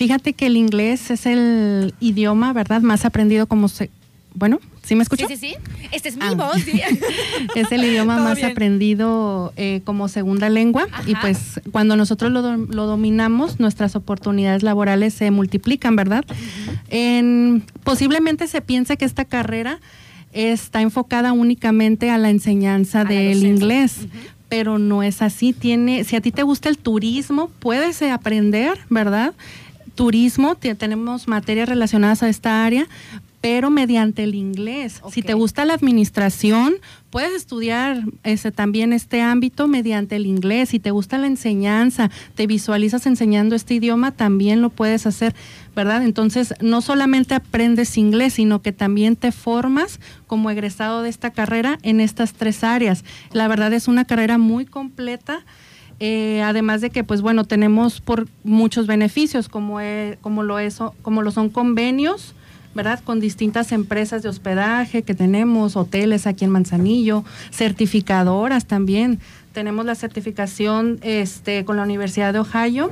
Fíjate 0.00 0.32
que 0.32 0.46
el 0.46 0.56
inglés 0.56 1.10
es 1.10 1.26
el 1.26 1.92
idioma, 2.00 2.54
¿verdad? 2.54 2.80
Más 2.80 3.04
aprendido 3.04 3.46
como 3.46 3.68
se... 3.68 3.90
Bueno, 4.32 4.58
¿sí 4.82 4.94
me 4.94 5.02
escuchas? 5.02 5.28
Sí, 5.28 5.36
sí, 5.36 5.48
sí. 5.50 5.88
Este 5.92 6.08
es 6.08 6.16
mi 6.16 6.24
ah. 6.24 6.32
voz, 6.32 6.56
sí. 6.62 6.80
es 7.54 7.70
el 7.70 7.84
idioma 7.84 8.16
más 8.24 8.42
aprendido 8.42 9.52
eh, 9.58 9.82
como 9.84 10.08
segunda 10.08 10.48
lengua 10.48 10.86
y 11.06 11.14
pues 11.16 11.60
cuando 11.70 11.96
nosotros 11.96 12.32
lo, 12.32 12.40
dominamos, 12.86 13.60
nuestras 13.60 13.94
oportunidades 13.94 14.62
laborales 14.62 15.12
se 15.12 15.30
multiplican, 15.30 15.96
¿verdad? 15.96 16.24
en, 16.88 17.62
posiblemente 17.84 18.46
se 18.46 18.62
piense 18.62 18.96
que 18.96 19.04
esta 19.04 19.26
carrera 19.26 19.80
está 20.32 20.80
enfocada 20.80 21.34
únicamente 21.34 22.08
a 22.08 22.16
la 22.16 22.30
enseñanza 22.30 23.04
del 23.04 23.44
inglés, 23.44 24.06
pero 24.48 24.78
no 24.78 25.02
es 25.02 25.20
así. 25.20 25.52
Tiene, 25.52 26.04
si 26.04 26.16
a 26.16 26.22
ti 26.22 26.32
te 26.32 26.42
gusta 26.42 26.70
el 26.70 26.78
turismo, 26.78 27.50
puedes 27.58 28.00
aprender, 28.00 28.78
¿verdad? 28.88 29.34
Turismo, 30.00 30.54
tenemos 30.54 31.28
materias 31.28 31.68
relacionadas 31.68 32.22
a 32.22 32.30
esta 32.30 32.64
área, 32.64 32.88
pero 33.42 33.68
mediante 33.68 34.22
el 34.22 34.34
inglés. 34.34 35.02
Si 35.12 35.20
te 35.20 35.34
gusta 35.34 35.66
la 35.66 35.74
administración, 35.74 36.76
puedes 37.10 37.34
estudiar 37.34 38.04
ese, 38.24 38.50
también 38.50 38.94
este 38.94 39.20
ámbito 39.20 39.68
mediante 39.68 40.16
el 40.16 40.24
inglés. 40.24 40.70
Si 40.70 40.78
te 40.78 40.90
gusta 40.90 41.18
la 41.18 41.26
enseñanza, 41.26 42.10
te 42.34 42.46
visualizas 42.46 43.04
enseñando 43.04 43.54
este 43.54 43.74
idioma, 43.74 44.10
también 44.10 44.62
lo 44.62 44.70
puedes 44.70 45.04
hacer, 45.04 45.34
¿verdad? 45.76 46.02
Entonces, 46.02 46.54
no 46.62 46.80
solamente 46.80 47.34
aprendes 47.34 47.98
inglés, 47.98 48.32
sino 48.32 48.62
que 48.62 48.72
también 48.72 49.16
te 49.16 49.32
formas 49.32 50.00
como 50.26 50.50
egresado 50.50 51.02
de 51.02 51.10
esta 51.10 51.30
carrera 51.30 51.78
en 51.82 52.00
estas 52.00 52.32
tres 52.32 52.64
áreas. 52.64 53.04
La 53.32 53.48
verdad 53.48 53.70
es 53.74 53.86
una 53.86 54.06
carrera 54.06 54.38
muy 54.38 54.64
completa 54.64 55.44
eh, 56.00 56.42
además 56.42 56.80
de 56.80 56.90
que, 56.90 57.04
pues 57.04 57.20
bueno, 57.20 57.44
tenemos 57.44 58.00
por 58.00 58.26
muchos 58.42 58.86
beneficios, 58.86 59.48
como, 59.48 59.78
como, 60.22 60.42
lo 60.42 60.58
es, 60.58 60.78
como 61.02 61.22
lo 61.22 61.30
son 61.30 61.50
convenios, 61.50 62.34
¿verdad? 62.74 63.00
Con 63.04 63.20
distintas 63.20 63.72
empresas 63.72 64.22
de 64.22 64.28
hospedaje 64.28 65.02
que 65.02 65.14
tenemos, 65.14 65.76
hoteles 65.76 66.26
aquí 66.26 66.44
en 66.44 66.50
Manzanillo, 66.52 67.24
certificadoras 67.50 68.66
también 68.66 69.20
tenemos 69.52 69.84
la 69.84 69.94
certificación 69.94 70.98
este, 71.02 71.64
con 71.64 71.76
la 71.76 71.82
Universidad 71.82 72.32
de 72.32 72.40
Ohio. 72.40 72.90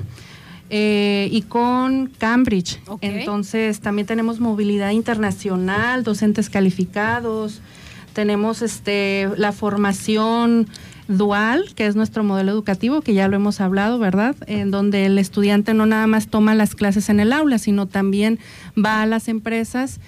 Eh, 0.71 1.31
y 1.33 1.43
con 1.43 2.09
Cambridge. 2.19 2.79
Entonces 3.01 3.81
también 3.81 4.07
tenemos 4.07 4.39
movilidad 4.39 4.91
internacional, 4.91 6.05
docentes 6.05 6.51
calificados, 6.51 7.63
tenemos 8.13 8.61
este 8.61 9.31
la 9.39 9.53
formación 9.53 10.69
dual, 11.09 11.75
que 11.75 11.87
es 11.87 11.97
nuestro 11.97 12.23
modelo 12.23 12.53
educativo, 12.53 13.01
que 13.01 13.15
ya 13.15 13.29
lo 13.29 13.37
hemos 13.37 13.61
hablado, 13.61 13.99
¿verdad? 13.99 14.37
En 14.47 14.71
donde 14.71 15.07
el 15.07 15.19
estudiante 15.19 15.75
no 15.75 15.87
nada 15.87 16.07
más 16.07 16.29
toma 16.29 16.55
las 16.55 16.75
clases 16.75 17.09
en 17.09 17.19
el 17.19 17.33
aula, 17.33 17.59
sino 17.59 17.87
también 17.87 18.39
va 18.77 19.03
a 19.03 19.07
las 19.07 19.29
empresas 19.29 20.01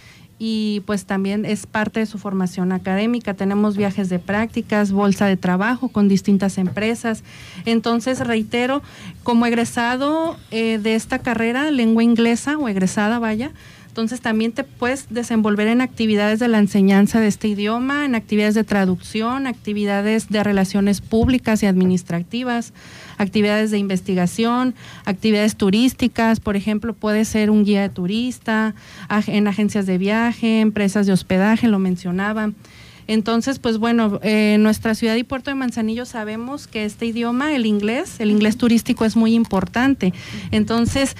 y 0.43 0.83
pues 0.87 1.05
también 1.05 1.45
es 1.45 1.67
parte 1.67 2.01
de 2.01 2.07
su 2.07 2.17
formación 2.17 2.73
académica. 2.73 3.35
Tenemos 3.35 3.77
viajes 3.77 4.09
de 4.09 4.19
prácticas, 4.19 4.91
bolsa 4.91 5.27
de 5.27 5.37
trabajo 5.37 5.89
con 5.89 6.09
distintas 6.09 6.57
empresas. 6.57 7.25
Entonces, 7.67 8.21
reitero, 8.21 8.83
como 9.23 9.45
egresado 9.45 10.39
eh, 10.51 10.79
de 10.79 10.95
esta 10.95 11.19
carrera, 11.19 11.71
lengua 11.71 12.03
inglesa 12.03 12.57
o 12.57 12.71
egresada, 12.71 13.19
vaya, 13.19 13.53
entonces 13.91 14.21
también 14.21 14.53
te 14.53 14.63
puedes 14.63 15.09
desenvolver 15.11 15.67
en 15.67 15.81
actividades 15.81 16.39
de 16.39 16.47
la 16.47 16.59
enseñanza 16.59 17.19
de 17.19 17.27
este 17.27 17.49
idioma, 17.49 18.05
en 18.05 18.15
actividades 18.15 18.55
de 18.55 18.63
traducción, 18.63 19.49
actividades 19.49 20.29
de 20.29 20.45
relaciones 20.45 21.01
públicas 21.01 21.65
y 21.65 21.67
administrativas, 21.67 22.73
actividades 23.19 23.73
de 23.73 23.79
investigación, 23.79 24.77
actividades 25.05 25.57
turísticas, 25.57 26.39
por 26.39 26.55
ejemplo, 26.55 26.95
puede 26.95 27.25
ser 27.25 27.51
un 27.51 27.65
guía 27.65 27.83
de 27.83 27.89
turista, 27.89 28.77
en 29.27 29.49
agencias 29.49 29.87
de 29.87 29.99
viaje, 29.99 30.61
empresas 30.61 31.07
de 31.07 31.13
hospedaje, 31.13 31.67
lo 31.67 31.81
mencionaba. 31.81 32.53
Entonces, 33.11 33.59
pues 33.59 33.79
bueno, 33.79 34.21
en 34.23 34.63
nuestra 34.63 34.95
ciudad 34.95 35.17
y 35.17 35.25
puerto 35.25 35.51
de 35.51 35.57
Manzanillo 35.57 36.07
sabemos 36.07 36.69
que 36.69 36.85
este 36.85 37.07
idioma, 37.07 37.57
el 37.57 37.67
inglés, 37.67 38.21
el 38.21 38.31
inglés 38.31 38.57
turístico 38.57 39.05
es 39.05 39.17
muy 39.17 39.35
importante. 39.35 40.15
Entonces, 40.53 41.17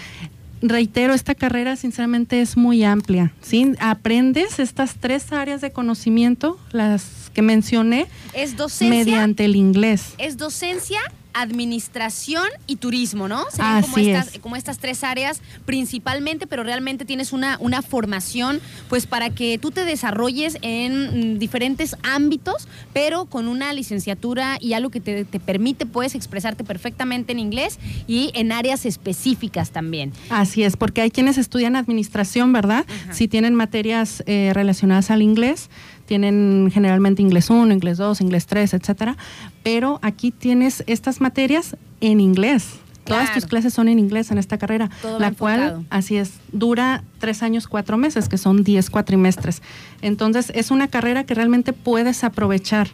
reitero, 0.63 1.15
esta 1.15 1.35
carrera 1.35 1.77
sinceramente 1.77 2.41
es 2.41 2.57
muy 2.57 2.85
amplia. 2.85 3.33
¿sí? 3.41 3.73
Aprendes 3.79 4.59
estas 4.59 4.95
tres 4.95 5.33
áreas 5.33 5.61
de 5.61 5.73
conocimiento, 5.73 6.59
las 6.73 7.31
que 7.35 7.43
mencioné, 7.43 8.07
es 8.35 8.57
docencia, 8.57 8.89
mediante 8.89 9.45
el 9.45 9.57
inglés. 9.57 10.15
Es 10.19 10.37
docencia, 10.37 11.01
administración 11.35 12.45
y 12.67 12.77
turismo, 12.77 13.29
¿no? 13.29 13.45
Serían 13.51 13.83
como 13.83 13.97
estas, 13.99 14.39
como 14.39 14.57
estas 14.57 14.79
tres 14.79 15.05
áreas 15.05 15.41
principalmente, 15.65 16.47
pero 16.47 16.63
realmente 16.63 17.05
tienes 17.05 17.33
una, 17.33 17.57
una 17.61 17.83
formación 17.83 18.61
pues 18.89 19.07
para 19.07 19.31
que 19.31 19.59
tú 19.59 19.71
te 19.71 19.85
desarrolles 19.85 20.59
en 20.63 21.35
mm, 21.35 21.39
diferentes 21.39 21.97
ámbitos, 22.03 22.69
pero 22.93 23.27
con 23.27 23.49
una 23.49 23.73
licenciatura 23.73 24.59
y 24.61 24.73
algo 24.73 24.91
que 24.91 25.01
te, 25.01 25.25
permite 25.41 25.87
puedes 25.87 26.15
expresarte 26.15 26.65
perfectamente 26.65 27.33
en 27.33 27.39
inglés 27.39 27.79
y 28.07 28.31
en 28.35 28.53
áreas 28.53 28.87
específicas 28.87 29.71
también. 29.71 30.13
Así 30.29 30.63
es, 30.63 30.77
porque 30.77 31.01
hay 31.01 31.11
quienes 31.11 31.39
estudian 31.39 31.77
administración, 31.77 32.53
¿verdad? 32.53 32.85
Si 33.11 33.29
tienen 33.29 33.55
materias 33.55 34.23
eh, 34.27 34.53
relacionadas 34.55 35.11
al 35.11 35.23
inglés, 35.23 35.71
tienen 36.11 36.71
generalmente 36.73 37.23
inglés 37.23 37.51
1, 37.51 37.73
inglés 37.73 37.97
2, 37.99 38.21
inglés 38.21 38.47
3, 38.47 38.75
etcétera, 38.75 39.17
pero 39.63 40.01
aquí 40.03 40.33
tienes 40.33 40.83
estas 40.89 41.21
materias 41.21 41.77
en 42.01 42.19
inglés. 42.19 42.81
Todas 43.05 43.33
tus 43.33 43.47
clases 43.47 43.75
son 43.75 43.87
en 43.87 44.01
inglés 44.01 44.33
en 44.33 44.39
esta 44.39 44.59
carrera, 44.59 44.91
la 45.21 45.31
cual, 45.31 45.87
así 45.89 46.17
es, 46.17 46.33
dura 46.51 47.05
tres 47.21 47.45
años, 47.45 47.69
cuatro 47.69 47.97
meses, 47.97 48.29
que 48.29 48.39
son 48.39 48.65
diez 48.65 48.91
cuatrimestres. 48.91 49.63
Entonces, 50.03 50.51
es 50.53 50.73
una 50.73 50.89
carrera 50.89 51.23
que 51.23 51.35
realmente 51.35 51.73
puedes 51.73 52.25
aprovechar 52.25 52.89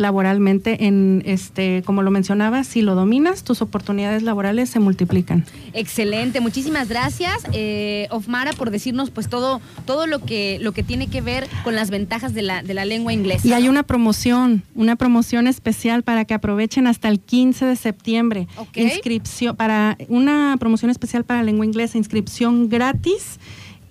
laboralmente 0.00 0.86
en 0.86 1.22
este 1.26 1.82
como 1.84 2.02
lo 2.02 2.10
mencionaba 2.10 2.64
si 2.64 2.82
lo 2.82 2.94
dominas 2.94 3.44
tus 3.44 3.60
oportunidades 3.62 4.22
laborales 4.22 4.70
se 4.70 4.80
multiplican. 4.80 5.44
Excelente 5.74 6.40
muchísimas 6.40 6.88
gracias. 6.88 7.42
Eh, 7.52 8.08
Ofmara 8.10 8.52
por 8.54 8.70
decirnos 8.70 9.10
pues 9.10 9.28
todo 9.28 9.60
todo 9.84 10.06
lo 10.06 10.20
que 10.20 10.58
lo 10.60 10.72
que 10.72 10.82
tiene 10.82 11.08
que 11.08 11.20
ver 11.20 11.46
con 11.64 11.74
las 11.74 11.90
ventajas 11.90 12.32
de 12.34 12.42
la, 12.42 12.62
de 12.62 12.74
la 12.74 12.84
lengua 12.84 13.12
inglesa 13.12 13.46
y 13.46 13.52
hay 13.52 13.68
una 13.68 13.82
promoción 13.82 14.62
una 14.74 14.96
promoción 14.96 15.46
especial 15.46 16.02
para 16.02 16.24
que 16.24 16.34
aprovechen 16.34 16.86
hasta 16.86 17.08
el 17.08 17.20
15 17.20 17.66
de 17.66 17.76
septiembre. 17.76 18.48
Inscripción 18.74 19.54
para 19.56 19.98
una 20.08 20.56
promoción 20.58 20.90
especial 20.90 21.24
para 21.24 21.42
lengua 21.42 21.66
inglesa 21.66 21.98
inscripción 21.98 22.68
gratis 22.68 23.38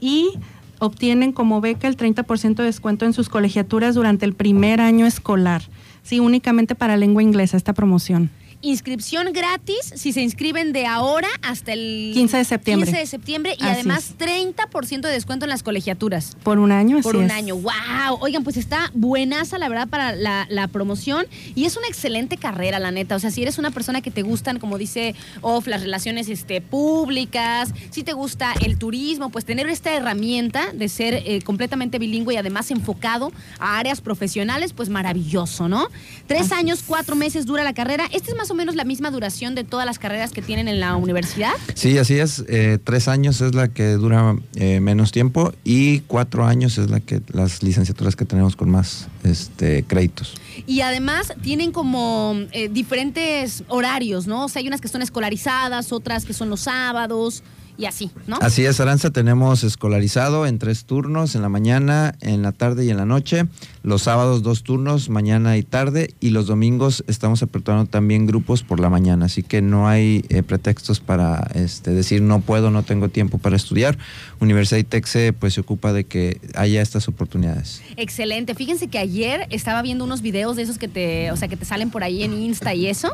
y 0.02 0.32
obtienen 0.80 1.34
como 1.34 1.62
beca 1.62 1.88
el 1.88 1.98
30% 1.98 2.56
de 2.56 2.64
descuento 2.64 3.06
en 3.06 3.14
sus 3.14 3.30
colegiaturas 3.30 3.96
durante 3.96 4.26
el 4.26 4.34
primer 4.34 4.82
año 4.82 5.06
escolar. 5.06 5.62
Sí, 6.04 6.20
únicamente 6.20 6.76
para 6.76 6.98
lengua 6.98 7.24
inglesa 7.24 7.58
esta 7.58 7.74
promoción 7.74 8.30
inscripción 8.62 9.32
gratis 9.32 9.94
si 9.96 10.12
se 10.12 10.22
inscriben 10.22 10.74
de 10.74 10.86
ahora 10.86 11.30
hasta 11.42 11.74
el 11.74 12.12
15 12.14 12.38
de 12.38 12.46
septiembre. 12.46 12.86
15 12.88 13.00
de 13.00 13.08
septiembre 13.08 13.56
y 13.58 13.64
además 13.64 14.16
30% 14.18 15.02
de 15.02 15.12
descuento 15.12 15.46
en 15.46 15.50
las 15.50 15.64
colegiaturas. 15.64 16.36
Por 16.44 16.60
un 16.60 16.72
año, 16.72 17.00
Por 17.02 17.16
un 17.16 17.32
año. 17.32 17.56
¡Wow! 17.56 18.18
Oigan, 18.20 18.44
pues 18.44 18.58
está 18.58 18.92
buenaza, 18.94 19.58
la 19.58 19.70
verdad, 19.70 19.88
para 19.88 20.16
la, 20.16 20.68
promoción 20.72 21.26
y 21.56 21.66
es 21.66 21.78
una 21.78 21.88
excelente 21.88 22.38
carrera, 22.38 22.80
la 22.80 22.92
neta. 22.92 23.16
O 23.16 23.20
sea, 23.20 23.32
si 23.32 23.42
eres 23.42 23.58
una 23.58 23.72
persona 23.72 24.02
que 24.02 24.12
te 24.12 24.22
gustan, 24.22 24.60
como 24.60 24.78
dice 24.78 25.16
Off, 25.42 25.68
las 25.68 25.82
relaciones 25.82 26.30
este, 26.30 26.62
públicas, 26.62 27.74
si 27.90 28.04
te 28.04 28.14
gusta 28.14 28.54
el 28.64 28.78
turismo, 28.78 29.30
pues 29.30 29.46
tener 29.46 29.68
esta 29.70 29.94
herramienta 29.94 30.72
de 30.74 30.90
ser 30.90 31.14
eh, 31.16 31.42
completamente 31.44 31.98
bilingüe 31.98 32.36
y 32.36 32.38
además 32.38 32.70
enfocado 32.72 33.32
a 33.58 33.80
áreas 33.80 34.02
profesionales, 34.02 34.74
pues 34.74 34.90
maravilloso, 34.90 35.68
¿no? 35.68 35.88
Tres 36.28 36.52
años, 36.52 36.84
cuatro 36.86 37.16
meses 37.16 37.46
dura 37.46 37.64
la 37.64 37.74
carrera. 37.74 38.06
Este 38.12 38.32
es 38.32 38.38
más 38.38 38.49
o 38.52 38.54
menos 38.54 38.76
la 38.76 38.84
misma 38.84 39.12
duración 39.12 39.56
de 39.56 39.64
todas 39.64 39.86
las 39.86 40.00
carreras 40.00 40.32
que 40.32 40.42
tienen 40.42 40.68
en 40.68 40.80
la 40.80 40.96
universidad? 40.96 41.52
Sí, 41.74 41.98
así 41.98 42.20
es. 42.20 42.44
Eh, 42.48 42.78
tres 42.84 43.08
años 43.08 43.42
es 43.42 43.56
la 43.56 43.68
que 43.70 43.92
dura 43.94 44.36
eh, 44.56 44.80
menos 44.80 45.12
tiempo 45.12 45.54
y 45.64 46.02
cuatro 46.02 46.46
años 46.46 46.78
es 46.78 46.90
la 46.90 47.00
que 47.00 47.22
las 47.32 47.64
licenciaturas 47.64 48.16
que 48.16 48.26
tenemos 48.26 48.56
con 48.56 48.70
más 48.70 49.08
este, 49.24 49.84
créditos. 49.84 50.36
Y 50.68 50.82
además 50.82 51.34
tienen 51.42 51.72
como 51.72 52.36
eh, 52.52 52.70
diferentes 52.70 53.64
horarios, 53.68 54.28
¿no? 54.28 54.46
O 54.46 54.50
sea, 54.50 54.62
hay 54.62 54.68
unas 54.68 54.82
que 54.82 54.88
son 54.88 55.02
escolarizadas, 55.02 55.92
otras 55.92 56.26
que 56.26 56.34
son 56.34 56.50
los 56.50 56.62
sábados 56.62 57.44
y 57.80 57.86
así, 57.86 58.12
¿no? 58.28 58.38
Así 58.42 58.66
es, 58.66 58.82
Aranza, 58.82 59.10
tenemos 59.10 59.64
escolarizado 59.64 60.46
en 60.46 60.60
tres 60.60 60.84
turnos, 60.84 61.34
en 61.36 61.42
la 61.42 61.48
mañana, 61.48 62.14
en 62.20 62.42
la 62.42 62.52
tarde 62.52 62.84
y 62.84 62.90
en 62.90 62.98
la 62.98 63.06
noche. 63.06 63.46
Los 63.84 64.02
sábados 64.02 64.44
dos 64.44 64.64
turnos, 64.64 65.08
mañana 65.08 65.56
y 65.56 65.64
tarde, 65.64 66.14
y 66.20 66.32
los 66.32 66.46
domingos 66.46 67.06
estamos 67.08 67.42
aperturando 67.42 67.90
también 67.90 68.28
grupos 68.28 68.64
por 68.64 68.82
la 68.82 68.90
mañana, 68.90 69.28
así 69.28 69.44
que 69.44 69.62
no 69.62 69.88
hay 69.88 70.26
eh, 70.28 70.44
pretextos 70.44 71.00
para 71.00 71.50
este, 71.56 71.92
decir 71.92 72.22
no 72.22 72.42
puedo, 72.42 72.70
no 72.70 72.84
tengo 72.84 73.08
tiempo 73.08 73.38
para 73.38 73.56
estudiar. 73.56 73.98
Universidad 74.42 74.86
Texe 74.86 75.32
pues 75.32 75.54
se 75.54 75.62
ocupa 75.62 75.94
de 75.94 76.04
que 76.04 76.42
haya 76.56 76.82
estas 76.82 77.08
oportunidades. 77.08 77.82
Excelente. 77.96 78.56
Fíjense 78.56 78.90
que 78.90 79.00
ayer 79.00 79.48
estaba 79.52 79.82
viendo 79.82 80.04
unos 80.04 80.22
videos 80.22 80.58
de 80.58 80.64
esos 80.64 80.78
que 80.78 80.90
te, 80.90 81.32
o 81.32 81.38
sea, 81.38 81.48
que 81.48 81.56
te 81.56 81.64
salen 81.64 81.92
por 81.92 82.04
ahí 82.04 82.24
en 82.24 82.34
Insta 82.34 82.74
y 82.74 82.88
eso, 82.88 83.14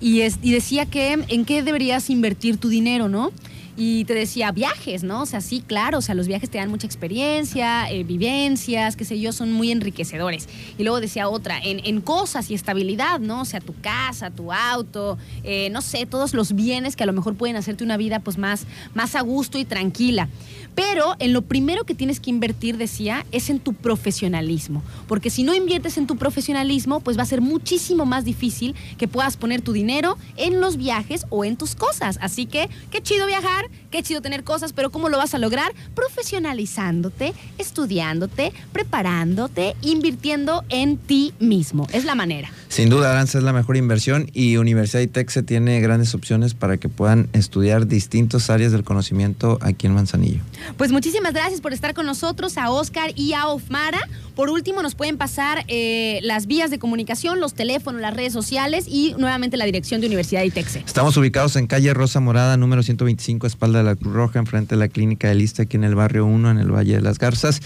y, 0.00 0.20
es, 0.20 0.38
y 0.40 0.52
decía 0.52 0.86
que 0.86 1.18
en 1.26 1.44
qué 1.44 1.64
deberías 1.64 2.10
invertir 2.10 2.58
tu 2.58 2.68
dinero, 2.68 3.08
¿no? 3.08 3.32
Y 3.76 4.04
te 4.04 4.14
decía, 4.14 4.52
viajes, 4.52 5.02
¿no? 5.02 5.22
O 5.22 5.26
sea, 5.26 5.40
sí, 5.40 5.62
claro, 5.66 5.98
o 5.98 6.00
sea, 6.00 6.14
los 6.14 6.28
viajes 6.28 6.48
te 6.48 6.58
dan 6.58 6.70
mucha 6.70 6.86
experiencia, 6.86 7.90
eh, 7.90 8.04
vivencias, 8.04 8.94
qué 8.94 9.04
sé 9.04 9.18
yo, 9.18 9.32
son 9.32 9.52
muy 9.52 9.72
enriquecedores. 9.72 10.48
Y 10.78 10.84
luego 10.84 11.00
decía 11.00 11.28
otra, 11.28 11.58
en, 11.62 12.00
cosas 12.00 12.50
y 12.50 12.54
estabilidad, 12.54 13.18
¿no? 13.20 13.40
O 13.40 13.44
sea, 13.44 13.60
tu 13.60 13.74
casa, 13.80 14.30
tu 14.30 14.52
auto, 14.52 15.18
eh, 15.42 15.70
no 15.70 15.80
sé, 15.80 16.06
todos 16.06 16.34
los 16.34 16.52
bienes 16.52 16.96
que 16.96 17.02
a 17.02 17.06
lo 17.06 17.12
mejor 17.12 17.34
pueden 17.34 17.56
hacerte 17.56 17.82
una 17.82 17.96
vida 17.96 18.20
pues 18.20 18.38
más, 18.38 18.66
más 18.94 19.14
a 19.16 19.22
gusto 19.22 19.58
y 19.58 19.64
tranquila. 19.64 20.28
Pero 20.74 21.14
en 21.18 21.32
lo 21.32 21.42
primero 21.42 21.84
que 21.84 21.94
tienes 21.94 22.20
que 22.20 22.30
invertir, 22.30 22.76
decía, 22.76 23.24
es 23.32 23.48
en 23.48 23.60
tu 23.60 23.74
profesionalismo. 23.74 24.82
Porque 25.06 25.30
si 25.30 25.44
no 25.44 25.54
inviertes 25.54 25.98
en 25.98 26.06
tu 26.06 26.16
profesionalismo, 26.16 27.00
pues 27.00 27.16
va 27.16 27.22
a 27.22 27.26
ser 27.26 27.40
muchísimo 27.40 28.06
más 28.06 28.24
difícil 28.24 28.74
que 28.98 29.08
puedas 29.08 29.36
poner 29.36 29.62
tu 29.62 29.72
dinero 29.72 30.18
en 30.36 30.60
los 30.60 30.76
viajes 30.76 31.26
o 31.30 31.44
en 31.44 31.56
tus 31.56 31.74
cosas. 31.76 32.18
Así 32.20 32.46
que, 32.46 32.68
qué 32.90 33.00
chido 33.02 33.26
viajar, 33.26 33.63
qué 33.90 34.02
chido 34.02 34.20
tener 34.20 34.44
cosas, 34.44 34.72
pero 34.72 34.90
¿cómo 34.90 35.08
lo 35.08 35.18
vas 35.18 35.34
a 35.34 35.38
lograr? 35.38 35.72
Profesionalizándote, 35.94 37.34
estudiándote, 37.58 38.52
preparándote, 38.72 39.76
invirtiendo 39.82 40.64
en 40.68 40.96
ti 40.96 41.34
mismo. 41.38 41.86
Es 41.92 42.04
la 42.04 42.14
manera. 42.14 42.50
Sin 42.74 42.88
duda, 42.88 43.12
Aranza 43.12 43.38
es 43.38 43.44
la 43.44 43.52
mejor 43.52 43.76
inversión 43.76 44.28
y 44.32 44.56
Universidad 44.56 45.00
ITEX 45.00 45.46
tiene 45.46 45.80
grandes 45.80 46.12
opciones 46.12 46.54
para 46.54 46.76
que 46.76 46.88
puedan 46.88 47.28
estudiar 47.32 47.86
distintas 47.86 48.50
áreas 48.50 48.72
del 48.72 48.82
conocimiento 48.82 49.58
aquí 49.60 49.86
en 49.86 49.94
Manzanillo. 49.94 50.40
Pues 50.76 50.90
muchísimas 50.90 51.34
gracias 51.34 51.60
por 51.60 51.72
estar 51.72 51.94
con 51.94 52.04
nosotros, 52.04 52.58
a 52.58 52.72
Oscar 52.72 53.12
y 53.14 53.32
a 53.34 53.46
Ofmara. 53.46 54.00
Por 54.34 54.50
último, 54.50 54.82
nos 54.82 54.96
pueden 54.96 55.18
pasar 55.18 55.64
eh, 55.68 56.18
las 56.24 56.48
vías 56.48 56.68
de 56.72 56.80
comunicación, 56.80 57.38
los 57.38 57.54
teléfonos, 57.54 58.00
las 58.00 58.12
redes 58.12 58.32
sociales 58.32 58.86
y 58.88 59.14
nuevamente 59.18 59.56
la 59.56 59.66
dirección 59.66 60.00
de 60.00 60.08
Universidad 60.08 60.42
Itexe. 60.42 60.82
Estamos 60.84 61.16
ubicados 61.16 61.54
en 61.54 61.68
calle 61.68 61.94
Rosa 61.94 62.18
Morada, 62.18 62.56
número 62.56 62.82
125, 62.82 63.46
espalda 63.46 63.78
de 63.78 63.84
la 63.84 63.94
Cruz 63.94 64.14
Roja, 64.14 64.40
enfrente 64.40 64.74
de 64.74 64.80
la 64.80 64.88
clínica 64.88 65.28
de 65.28 65.36
Lista, 65.36 65.62
aquí 65.62 65.76
en 65.76 65.84
el 65.84 65.94
barrio 65.94 66.26
1, 66.26 66.50
en 66.50 66.58
el 66.58 66.72
Valle 66.72 66.94
de 66.96 67.02
las 67.02 67.20
Garzas. 67.20 67.60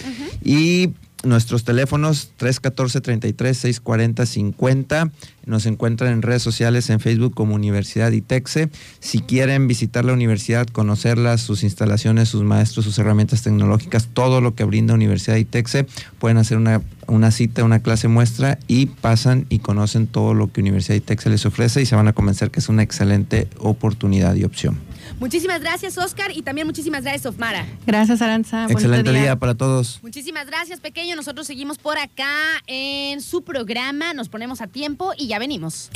Y 0.45 0.91
nuestros 1.25 1.65
teléfonos 1.65 2.31
314-33-640-50. 2.39 5.11
Nos 5.47 5.67
encuentran 5.67 6.13
en 6.13 6.23
redes 6.23 6.43
sociales 6.43 6.89
en 6.91 7.01
Facebook 7.01 7.35
como 7.35 7.55
Universidad 7.55 8.13
ITEXE. 8.13 8.69
Si 9.01 9.21
quieren 9.21 9.67
visitar 9.67 10.05
la 10.05 10.13
universidad, 10.13 10.67
conocerla, 10.67 11.39
sus 11.39 11.65
instalaciones, 11.65 12.29
sus 12.29 12.45
maestros, 12.45 12.85
sus 12.85 12.99
herramientas 12.99 13.43
tecnológicas, 13.43 14.09
todo 14.13 14.41
lo 14.41 14.55
que 14.55 14.63
brinda 14.65 14.95
Universidad 14.95 15.37
ITEXE, 15.37 15.87
pueden 16.19 16.39
hacer 16.39 16.57
una, 16.59 16.83
una 17.07 17.31
cita, 17.31 17.63
una 17.65 17.81
clase 17.81 18.09
muestra 18.09 18.59
y 18.69 18.87
pasan 18.87 19.47
y 19.49 19.61
conocen 19.61 20.07
todo 20.07 20.35
lo 20.35 20.53
que 20.53 20.61
Universidad 20.61 20.97
ITEXE 20.97 21.31
les 21.31 21.47
ofrece 21.47 21.81
y 21.83 21.87
se 21.87 21.97
van 21.97 22.09
a 22.09 22.13
convencer 22.13 22.51
que 22.51 22.61
es 22.61 22.69
una 22.69 22.83
excelente 22.83 23.49
oportunidad 23.59 24.35
y 24.35 24.45
opción. 24.45 24.88
Muchísimas 25.21 25.61
gracias, 25.61 25.99
Oscar, 25.99 26.31
y 26.35 26.43
también 26.43 26.67
muchísimas 26.67 27.03
gracias, 27.03 27.23
Sofmara. 27.23 27.67
Gracias, 27.87 28.23
Aranza. 28.23 28.67
Excelente 28.69 29.13
día. 29.13 29.37
para 29.37 29.55
todos. 29.55 30.01
Muchísimas 30.03 30.47
gracias, 30.47 30.81
pequeño. 30.81 31.17
Nosotros 31.17 31.47
seguimos 31.47 31.79
por 31.79 31.99
acá 31.99 32.63
en 32.67 33.21
su 33.21 33.43
programa. 33.43 34.15
Nos 34.15 34.29
ponemos 34.29 34.61
a 34.61 34.67
tiempo 34.67 35.13
y 35.17 35.29
ya 35.29 35.39
venimos. 35.39 35.91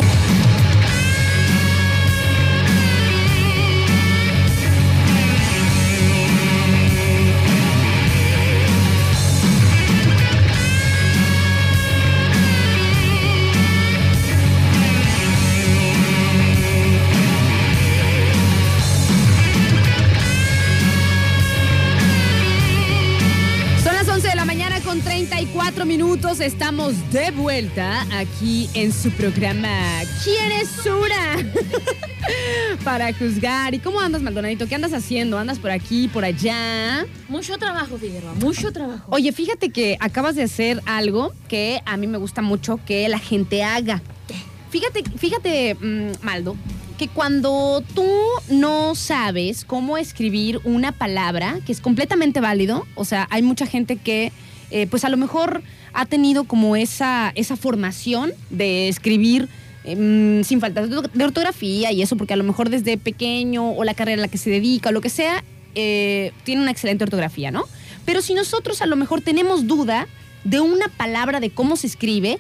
34 25.73 25.87
minutos. 25.87 26.41
Estamos 26.41 26.95
de 27.13 27.31
vuelta 27.31 28.07
aquí 28.19 28.69
en 28.75 28.93
su 28.93 29.11
programa 29.11 29.69
¿Quién 30.23 30.53
es 30.53 30.69
Sura? 30.69 31.37
Para 32.85 33.13
juzgar. 33.13 33.75
¿Y 33.75 33.79
cómo 33.79 34.01
andas, 34.01 34.23
Maldonadito? 34.23 34.67
¿Qué 34.67 34.75
andas 34.75 34.93
haciendo? 34.93 35.39
¿Andas 35.39 35.59
por 35.59 35.71
aquí, 35.71 36.09
por 36.09 36.25
allá? 36.25 37.07
Mucho 37.29 37.59
trabajo, 37.59 37.97
Figueroa, 37.99 38.35
mucho 38.35 38.73
trabajo. 38.73 39.05
Oye, 39.11 39.33
fíjate 39.33 39.71
que 39.71 39.97
acabas 40.01 40.35
de 40.37 40.43
hacer 40.43 40.81
algo 40.87 41.33
que 41.49 41.81
a 41.87 41.97
mí 41.97 42.07
me 42.07 42.19
gusta 42.19 42.43
mucho 42.43 42.79
que 42.85 43.09
la 43.09 43.19
gente 43.19 43.63
haga. 43.63 44.03
Fíjate, 44.71 45.05
fíjate, 45.17 45.75
mm, 45.75 46.25
Maldo, 46.25 46.57
que 46.99 47.09
cuando 47.09 47.83
tú 47.95 48.07
no 48.49 48.95
sabes 48.95 49.65
cómo 49.65 49.99
escribir 49.99 50.61
una 50.65 50.93
palabra, 50.93 51.59
que 51.67 51.73
es 51.73 51.81
completamente 51.81 52.41
válido, 52.41 52.87
o 52.95 53.05
sea, 53.05 53.27
hay 53.31 53.43
mucha 53.43 53.67
gente 53.67 53.97
que, 53.97 54.33
eh, 54.73 54.87
pues 54.89 55.05
a 55.05 55.11
lo 55.11 55.19
mejor 55.19 55.63
ha 55.93 56.07
tenido 56.07 56.45
como 56.45 56.77
esa, 56.77 57.31
esa 57.35 57.57
formación 57.57 58.33
de 58.49 58.89
escribir 58.89 59.49
em, 59.85 60.43
sin 60.45 60.61
faltas 60.61 60.89
de 60.89 61.03
de 61.13 61.25
ortografía 61.25 61.93
y 61.93 62.01
eso, 62.01 62.17
porque 62.17 62.33
a 62.33 62.37
lo 62.37 62.45
mejor 62.45 62.71
desde 62.71 62.97
pequeño 62.97 63.73
o 63.73 63.85
la 63.85 63.93
carrera 63.93 64.23
a 64.23 64.27
la 64.27 64.29
que 64.29 64.39
se 64.39 64.49
dedica 64.49 64.89
o 64.89 64.93
lo 64.93 65.03
que 65.03 65.11
sea, 65.11 65.45
eh, 65.75 66.33
tiene 66.45 66.63
una 66.63 66.71
excelente 66.71 67.05
ortografía, 67.05 67.51
¿no? 67.51 67.65
Pero 68.07 68.23
si 68.23 68.33
nosotros 68.33 68.81
a 68.81 68.87
lo 68.87 68.97
mejor 68.97 69.21
tenemos 69.21 69.67
duda 69.67 70.09
de 70.45 70.61
una 70.61 70.89
palabra, 70.89 71.39
de 71.39 71.51
cómo 71.51 71.77
se 71.77 71.87
escribe, 71.87 72.39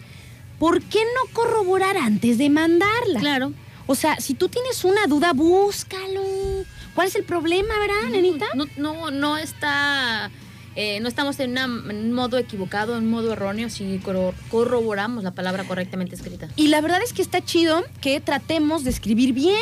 ¿por 0.58 0.82
qué 0.82 1.00
no 1.00 1.32
corroborar 1.34 1.98
antes 1.98 2.38
de 2.38 2.48
mandarla? 2.48 3.20
Claro. 3.20 3.52
O 3.86 3.94
sea, 3.94 4.16
si 4.20 4.34
tú 4.34 4.48
tienes 4.48 4.84
una 4.84 5.06
duda, 5.06 5.32
búscalo. 5.32 6.22
¿Cuál 6.94 7.08
es 7.08 7.14
el 7.14 7.24
problema, 7.24 7.78
verdad, 7.78 8.10
nenita? 8.10 8.46
No, 8.54 8.66
no, 8.76 9.10
no 9.10 9.36
está. 9.36 10.30
Eh, 10.76 11.00
no 11.00 11.08
estamos 11.08 11.38
en, 11.40 11.56
en 11.58 11.70
un 11.70 12.12
modo 12.12 12.38
equivocado, 12.38 12.96
en 12.96 13.04
un 13.04 13.10
modo 13.10 13.32
erróneo, 13.32 13.68
si 13.70 13.98
corro- 13.98 14.34
corroboramos 14.50 15.22
la 15.24 15.32
palabra 15.32 15.64
correctamente 15.64 16.14
escrita. 16.14 16.48
Y 16.56 16.68
la 16.68 16.80
verdad 16.80 17.00
es 17.04 17.12
que 17.12 17.22
está 17.22 17.44
chido 17.44 17.84
que 18.00 18.20
tratemos 18.20 18.84
de 18.84 18.90
escribir 18.90 19.32
bien. 19.32 19.56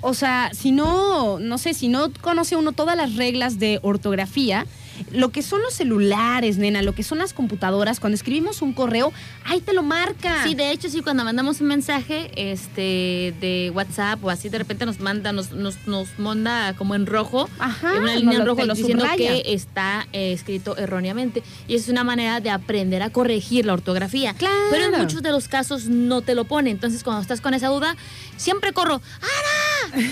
O 0.00 0.14
sea, 0.14 0.50
si 0.52 0.70
no, 0.72 1.38
no 1.38 1.58
sé, 1.58 1.74
si 1.74 1.88
no 1.88 2.12
conoce 2.20 2.56
uno 2.56 2.72
todas 2.72 2.96
las 2.96 3.16
reglas 3.16 3.58
de 3.58 3.78
ortografía, 3.82 4.66
lo 5.10 5.30
que 5.30 5.42
son 5.42 5.62
los 5.62 5.74
celulares, 5.74 6.58
nena, 6.58 6.82
lo 6.82 6.94
que 6.94 7.02
son 7.02 7.18
las 7.18 7.32
computadoras, 7.32 8.00
cuando 8.00 8.14
escribimos 8.14 8.62
un 8.62 8.72
correo, 8.72 9.12
ahí 9.44 9.60
te 9.60 9.72
lo 9.72 9.82
marca. 9.82 10.44
Sí, 10.44 10.54
de 10.54 10.70
hecho, 10.70 10.88
sí, 10.88 11.02
cuando 11.02 11.24
mandamos 11.24 11.60
un 11.60 11.68
mensaje 11.68 12.30
este, 12.36 13.34
de 13.40 13.72
WhatsApp 13.74 14.22
o 14.24 14.30
así, 14.30 14.48
de 14.48 14.58
repente 14.58 14.86
nos 14.86 15.00
manda, 15.00 15.32
nos, 15.32 15.52
nos, 15.52 15.86
nos 15.86 16.18
manda 16.18 16.74
como 16.74 16.94
en 16.94 17.06
rojo, 17.06 17.48
Ajá, 17.58 17.96
en 17.96 18.02
una 18.02 18.16
línea 18.16 18.38
en 18.38 18.46
rojo 18.46 18.66
diciendo 18.66 19.04
subraya. 19.04 19.16
que 19.16 19.52
está 19.52 20.06
eh, 20.12 20.32
escrito 20.32 20.76
erróneamente. 20.76 21.42
Y 21.68 21.74
es 21.74 21.88
una 21.88 22.04
manera 22.04 22.40
de 22.40 22.50
aprender 22.50 23.02
a 23.02 23.10
corregir 23.10 23.66
la 23.66 23.72
ortografía. 23.74 24.34
Claro. 24.34 24.54
Pero 24.70 24.84
en 24.84 25.00
muchos 25.00 25.22
de 25.22 25.30
los 25.30 25.48
casos 25.48 25.86
no 25.86 26.22
te 26.22 26.34
lo 26.34 26.44
pone. 26.44 26.70
Entonces, 26.70 27.02
cuando 27.02 27.22
estás 27.22 27.40
con 27.40 27.54
esa 27.54 27.68
duda, 27.68 27.96
siempre 28.36 28.72
corro, 28.72 29.00
¡Ara! 29.20 30.04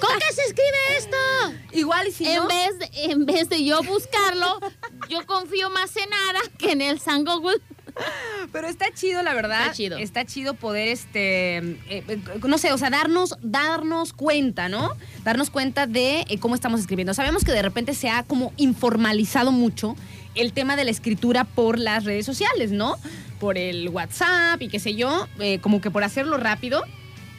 ¿Cómo 0.00 0.18
que 0.18 0.34
se 0.34 0.42
escribe 0.42 0.96
esto? 0.96 1.16
Igual 1.72 2.08
y 2.08 2.12
si 2.12 2.26
en, 2.26 2.36
no, 2.36 2.48
vez 2.48 2.78
de, 2.78 2.90
en 3.04 3.26
vez 3.26 3.48
de 3.48 3.64
yo 3.64 3.82
yo 5.08 5.26
confío 5.26 5.70
más 5.70 5.96
en 5.96 6.12
Ara 6.12 6.40
que 6.58 6.72
en 6.72 6.80
el 6.80 7.00
San 7.00 7.24
Google. 7.24 7.60
Pero 8.52 8.68
está 8.68 8.92
chido, 8.92 9.22
la 9.22 9.34
verdad. 9.34 9.62
Está 9.62 9.72
chido. 9.72 9.98
Está 9.98 10.24
chido 10.24 10.54
poder, 10.54 10.88
este, 10.88 11.56
eh, 11.58 12.20
no 12.46 12.58
sé, 12.58 12.72
o 12.72 12.78
sea, 12.78 12.90
darnos, 12.90 13.36
darnos 13.42 14.12
cuenta, 14.12 14.68
¿no? 14.68 14.92
Darnos 15.24 15.50
cuenta 15.50 15.86
de 15.86 16.24
eh, 16.28 16.38
cómo 16.38 16.54
estamos 16.54 16.80
escribiendo. 16.80 17.14
Sabemos 17.14 17.44
que 17.44 17.52
de 17.52 17.62
repente 17.62 17.94
se 17.94 18.08
ha 18.08 18.22
como 18.22 18.52
informalizado 18.56 19.52
mucho 19.52 19.96
el 20.34 20.52
tema 20.52 20.76
de 20.76 20.84
la 20.84 20.90
escritura 20.90 21.44
por 21.44 21.78
las 21.78 22.04
redes 22.04 22.24
sociales, 22.24 22.70
¿no? 22.70 22.96
Por 23.40 23.58
el 23.58 23.88
WhatsApp 23.88 24.60
y 24.62 24.68
qué 24.68 24.78
sé 24.78 24.94
yo, 24.94 25.26
eh, 25.40 25.58
como 25.60 25.80
que 25.80 25.90
por 25.90 26.04
hacerlo 26.04 26.36
rápido, 26.36 26.84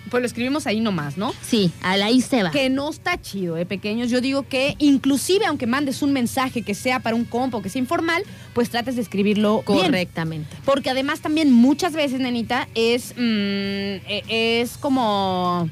pues 0.10 0.22
lo 0.22 0.28
escribimos 0.28 0.68
ahí 0.68 0.80
nomás, 0.80 1.18
¿no? 1.18 1.34
Sí, 1.42 1.72
a 1.82 1.96
la 1.98 2.06
ahí 2.06 2.22
se 2.22 2.44
va. 2.44 2.52
Que 2.52 2.70
no 2.70 2.90
está 2.90 3.22
chido, 3.22 3.58
¿eh, 3.58 3.66
pequeños? 3.66 4.10
Yo 4.10 4.22
digo 4.22 4.44
que 4.48 4.76
inclusive 4.80 5.46
aunque 5.46 5.68
mandes 5.68 6.02
un 6.02 6.12
mensaje 6.14 6.62
que 6.62 6.74
sea 6.76 7.00
para 7.00 7.16
un 7.16 7.26
compa 7.26 7.58
o 7.58 7.62
que 7.62 7.70
sea 7.70 7.80
informal, 7.80 8.24
pues 8.54 8.70
trates 8.70 8.96
de 8.96 9.02
escribirlo 9.02 9.64
bien. 9.68 9.80
Correctamente. 9.80 10.56
Porque 10.66 10.90
además 10.90 11.20
también 11.22 11.52
muchas 11.52 11.94
veces, 11.94 12.20
nenita, 12.20 12.68
es, 12.76 13.14
mm, 13.16 13.20
e- 13.22 14.24
es 14.62 14.78
como, 14.78 15.70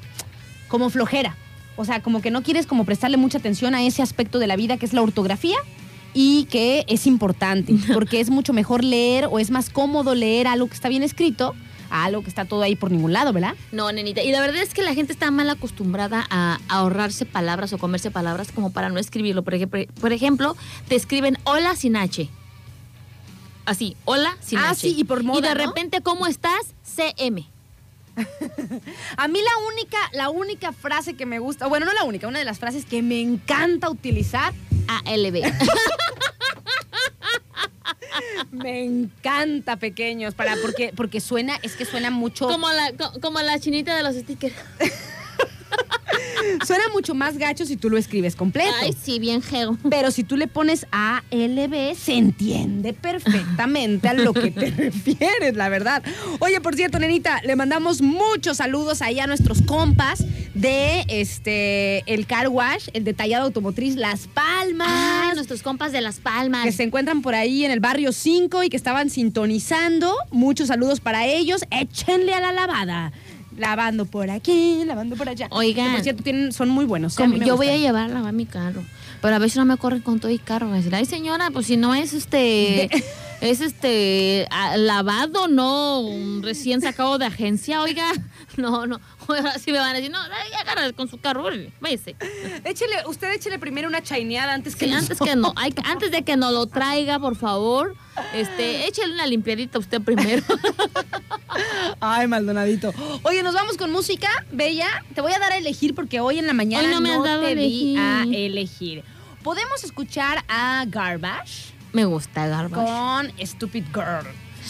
como 0.68 0.90
flojera. 0.90 1.36
O 1.76 1.86
sea, 1.86 2.02
como 2.02 2.22
que 2.22 2.32
no 2.32 2.44
quieres 2.44 2.66
como 2.66 2.86
prestarle 2.86 3.18
mucha 3.18 3.38
atención 3.38 3.76
a 3.76 3.84
ese 3.84 4.02
aspecto 4.02 4.40
de 4.40 4.48
la 4.48 4.56
vida 4.56 4.78
que 4.78 4.86
es 4.86 4.94
la 4.94 5.02
ortografía 5.02 5.58
y 6.14 6.46
que 6.46 6.86
es 6.88 7.06
importante. 7.06 7.74
Porque 7.94 8.20
es 8.20 8.30
mucho 8.30 8.52
mejor 8.54 8.84
leer 8.84 9.28
o 9.30 9.38
es 9.40 9.52
más 9.52 9.70
cómodo 9.70 10.16
leer 10.16 10.48
algo 10.48 10.68
que 10.68 10.74
está 10.74 10.90
bien 10.90 11.04
escrito 11.04 11.54
a 11.90 12.06
algo 12.06 12.22
que 12.24 12.30
está 12.30 12.46
todo 12.46 12.62
ahí 12.62 12.76
por 12.76 12.92
ningún 12.92 13.14
lado, 13.14 13.34
¿verdad? 13.34 13.56
No, 13.72 13.92
nenita. 13.92 14.22
Y 14.22 14.32
la 14.32 14.42
verdad 14.42 14.62
es 14.62 14.74
que 14.74 14.82
la 14.82 14.94
gente 14.94 15.14
está 15.14 15.32
mal 15.32 15.50
acostumbrada 15.50 16.26
a, 16.30 16.60
ahorrarse 16.70 17.26
palabras 17.26 17.74
o 17.74 17.78
comerse 17.78 18.12
palabras 18.12 18.52
como 18.54 18.72
para 18.72 18.90
no 18.90 19.00
escribirlo. 19.00 19.44
Por 19.44 19.54
ejemplo, 19.54 19.82
por 20.00 20.14
ejemplo, 20.14 20.56
te 20.88 20.96
escriben 20.96 21.38
hola 21.44 21.76
sin 21.76 21.96
H. 21.96 22.30
Así, 23.66 23.98
hola 24.06 24.38
sin 24.42 24.60
Ah, 24.60 24.70
H. 24.70 24.82
sí, 24.82 24.96
y 24.98 25.04
por 25.04 25.24
moda, 25.24 25.40
Y 25.40 25.42
de 25.42 25.56
¿no? 25.56 25.66
repente, 25.68 26.02
¿cómo 26.02 26.28
estás? 26.28 26.74
CM. 26.84 27.48
A 29.18 29.28
mí 29.28 29.40
la 29.40 29.68
única, 29.72 29.98
la 30.14 30.30
única 30.30 30.72
frase 30.72 31.16
que 31.16 31.26
me 31.26 31.40
gusta, 31.40 31.68
bueno, 31.68 31.86
no 31.86 31.94
la 31.94 32.04
única, 32.04 32.28
una 32.28 32.40
de 32.40 32.46
las 32.46 32.60
frases 32.60 32.86
que 32.86 33.02
me 33.02 33.22
encanta 33.22 33.90
utilizar 33.90 34.54
ALB. 34.88 35.44
Me 38.52 38.84
encanta 38.84 39.76
pequeños 39.78 40.34
para 40.36 40.56
porque 40.62 40.92
porque 40.96 41.20
suena 41.22 41.58
es 41.64 41.76
que 41.76 41.86
suena 41.86 42.10
mucho 42.12 42.48
como, 42.48 42.70
la, 42.72 42.92
co- 42.94 43.20
como 43.22 43.40
la 43.42 43.60
chinita 43.60 43.96
de 43.96 44.04
los 44.04 44.16
stickers. 44.16 44.56
suena 46.66 46.84
mucho 46.94 47.16
más 47.16 47.38
gacho 47.38 47.66
si 47.66 47.78
tú 47.78 47.90
lo 47.90 47.98
escribes 47.98 48.36
completo. 48.36 48.74
Ay, 48.82 48.96
sí, 49.02 49.20
bien 49.20 49.42
geo. 49.42 49.78
Pero 49.90 50.12
si 50.12 50.24
tú 50.24 50.38
le 50.38 50.48
pones 50.48 50.86
ALB, 50.92 51.96
se 51.96 52.14
entiende 52.14 52.94
perfectamente 52.94 54.08
a 54.08 54.14
lo 54.14 54.34
que 54.34 54.52
te 54.52 54.72
refieres, 54.78 55.56
la 55.56 55.70
verdad. 55.70 56.04
Oye, 56.40 56.62
por 56.62 56.76
cierto, 56.76 57.00
nenita, 57.00 57.42
le 57.44 57.56
mandamos 57.56 58.02
muchos 58.02 58.58
saludos 58.58 59.02
ahí 59.02 59.20
a 59.20 59.28
nuestros 59.28 59.62
compas 59.62 60.24
de 60.54 61.06
este 61.08 62.04
el 62.12 62.26
Car 62.26 62.48
Wash, 62.50 62.88
el 62.94 63.04
detallado 63.04 63.46
automotriz 63.46 63.96
Las 63.96 64.28
Palmas. 64.28 64.88
Ah, 64.90 65.32
nuestros 65.36 65.62
compas 65.62 65.92
de 65.92 66.02
Las 66.02 66.20
Palmas. 66.20 66.66
que 66.66 66.72
se 66.72 66.84
encuentran 66.84 67.22
por 67.22 67.36
ahí 67.36 67.64
en 67.66 67.72
el 67.72 67.80
barrio 67.80 68.12
5 68.12 68.64
y 68.64 68.70
que 68.70 68.78
estaban 68.78 69.10
sintonizando. 69.10 70.16
Muchos 70.32 70.68
saludos 70.70 71.00
para 71.00 71.26
ellos. 71.26 71.64
Échenle 71.72 72.34
a 72.34 72.42
la 72.42 72.52
lavada. 72.52 73.12
Lavando 73.58 74.06
por 74.06 74.30
aquí, 74.30 74.84
lavando 74.86 75.16
por 75.16 75.28
allá. 75.30 75.48
Oigan. 75.52 75.88
Que, 75.88 75.92
por 75.96 76.02
cierto, 76.04 76.24
tienen, 76.24 76.52
son 76.54 76.70
muy 76.70 76.86
buenos. 76.86 77.14
¿eh? 77.14 77.24
A 77.24 77.26
Como 77.26 77.34
mí 77.34 77.40
me 77.40 77.46
yo 77.48 77.58
voy 77.58 77.68
a 77.70 77.78
llevar 77.78 78.06
a 78.06 78.14
lavar 78.14 78.34
mi 78.34 78.46
carro. 78.46 78.84
Pero 79.22 79.36
a 79.36 79.40
veces 79.40 79.58
no 79.58 79.66
me 79.66 79.78
corren 79.78 80.02
con 80.02 80.20
todo 80.20 80.32
y 80.32 80.38
carro. 80.38 80.72
Decir, 80.72 80.94
ay 80.94 81.06
señora, 81.06 81.50
pues 81.52 81.66
si 81.68 81.76
no 81.78 81.96
es 81.96 82.14
este. 82.14 82.90
es 83.42 83.62
este 83.62 84.48
a- 84.52 84.78
lavado, 84.78 85.48
no 85.48 86.04
recién 86.42 86.82
sacado 86.82 87.18
de 87.18 87.26
agencia, 87.26 87.82
oiga. 87.82 88.06
No, 88.62 88.88
no. 88.88 89.00
Ahora 89.28 89.58
sí 89.60 89.72
me 89.72 89.78
van 89.78 89.92
a 89.92 89.94
decir, 89.94 90.10
no, 90.10 90.18
agarra 90.20 90.92
con 90.94 91.08
su 91.08 91.20
carro, 91.20 91.46
váyase. 91.80 92.16
Échele, 92.66 92.96
usted 93.08 93.32
échele 93.34 93.60
primero 93.60 93.88
una 93.88 94.02
chaineada 94.02 94.54
antes 94.54 94.76
que 94.76 94.86
Sí, 94.88 94.94
antes 94.94 95.20
que 95.20 95.36
no, 95.36 95.54
hay 95.56 95.74
antes 95.86 96.10
de 96.12 96.24
que 96.24 96.36
nos 96.38 96.52
lo 96.52 96.66
traiga, 96.66 97.20
por 97.20 97.36
favor, 97.36 97.96
este, 98.34 98.88
échele 98.88 99.14
una 99.14 99.28
limpiadita 99.28 99.78
usted 99.78 100.02
primero. 100.02 100.44
Ay, 102.00 102.28
Maldonadito. 102.28 102.94
Oye, 103.24 103.44
nos 103.44 103.54
vamos 103.54 103.78
con 103.78 103.92
música, 103.92 104.28
Bella. 104.52 104.88
Te 105.14 105.22
voy 105.22 105.34
a 105.34 105.40
dar 105.40 105.52
a 105.52 105.58
elegir 105.58 105.94
porque 105.96 106.20
hoy 106.20 106.40
en 106.40 106.48
la 106.48 106.54
mañana 106.54 106.88
Hoy 106.88 106.94
no 106.94 107.02
me 107.02 107.10
dado 107.12 107.42
te 107.42 107.52
a 107.52 107.56
di 107.56 107.96
a 107.98 108.24
elegir. 108.24 109.04
Podemos 109.44 109.84
escuchar 109.84 110.44
a 110.48 110.84
Garbage 110.88 111.74
Me 111.94 112.06
gusta 112.06 112.48
Garbage. 112.48 112.74
con 112.76 113.32
Stupid 113.48 113.86
Girl. 113.94 114.26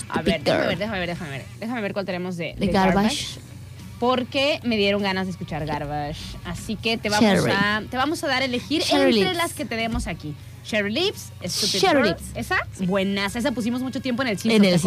a 0.09 0.21
ver, 0.21 0.43
déjame 0.43 0.67
ver, 0.67 0.77
déjame 0.77 0.99
ver, 0.99 1.09
déjame 1.09 1.29
ver. 1.31 1.45
Déjame 1.59 1.81
ver 1.81 1.93
cuál 1.93 2.05
tenemos 2.05 2.37
de, 2.37 2.53
De 2.57 2.67
Garbage. 2.67 3.39
Porque 3.99 4.59
me 4.63 4.77
dieron 4.77 5.01
ganas 5.01 5.25
de 5.25 5.31
escuchar 5.31 5.65
Garbage. 5.65 6.19
Así 6.45 6.75
que 6.75 6.97
te 6.97 7.09
vamos, 7.09 7.29
Cherry. 7.29 7.51
a, 7.51 7.83
te 7.89 7.97
vamos 7.97 8.23
a 8.23 8.27
dar 8.27 8.41
a 8.41 8.45
elegir 8.45 8.83
Cherry 8.83 9.19
entre 9.19 9.31
Lips. 9.31 9.37
las 9.37 9.53
que 9.53 9.65
tenemos 9.65 10.07
aquí. 10.07 10.35
Cherry 10.63 10.91
Lips, 10.91 11.31
Stupid 11.45 11.79
Cherry 11.79 12.03
Girl. 12.03 12.07
Lips. 12.09 12.23
Esa, 12.35 12.57
buenas. 12.79 13.35
Esa 13.35 13.53
pusimos 13.53 13.81
mucho 13.81 14.01
tiempo 14.01 14.21
en 14.21 14.27
el 14.27 14.37
cine. 14.37 14.55
En 14.57 14.65
el. 14.65 14.79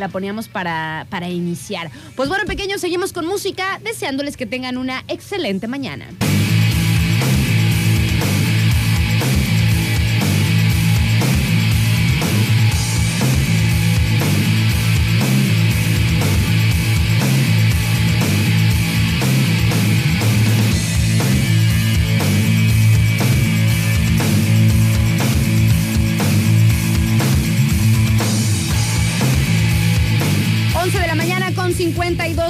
La 0.00 0.08
poníamos 0.08 0.48
para, 0.48 1.06
para 1.08 1.28
iniciar. 1.28 1.90
Pues 2.16 2.28
bueno, 2.28 2.44
pequeños, 2.46 2.80
seguimos 2.80 3.12
con 3.12 3.24
música, 3.24 3.80
deseándoles 3.84 4.36
que 4.36 4.44
tengan 4.46 4.76
una 4.76 5.04
excelente 5.06 5.68
mañana. 5.68 6.06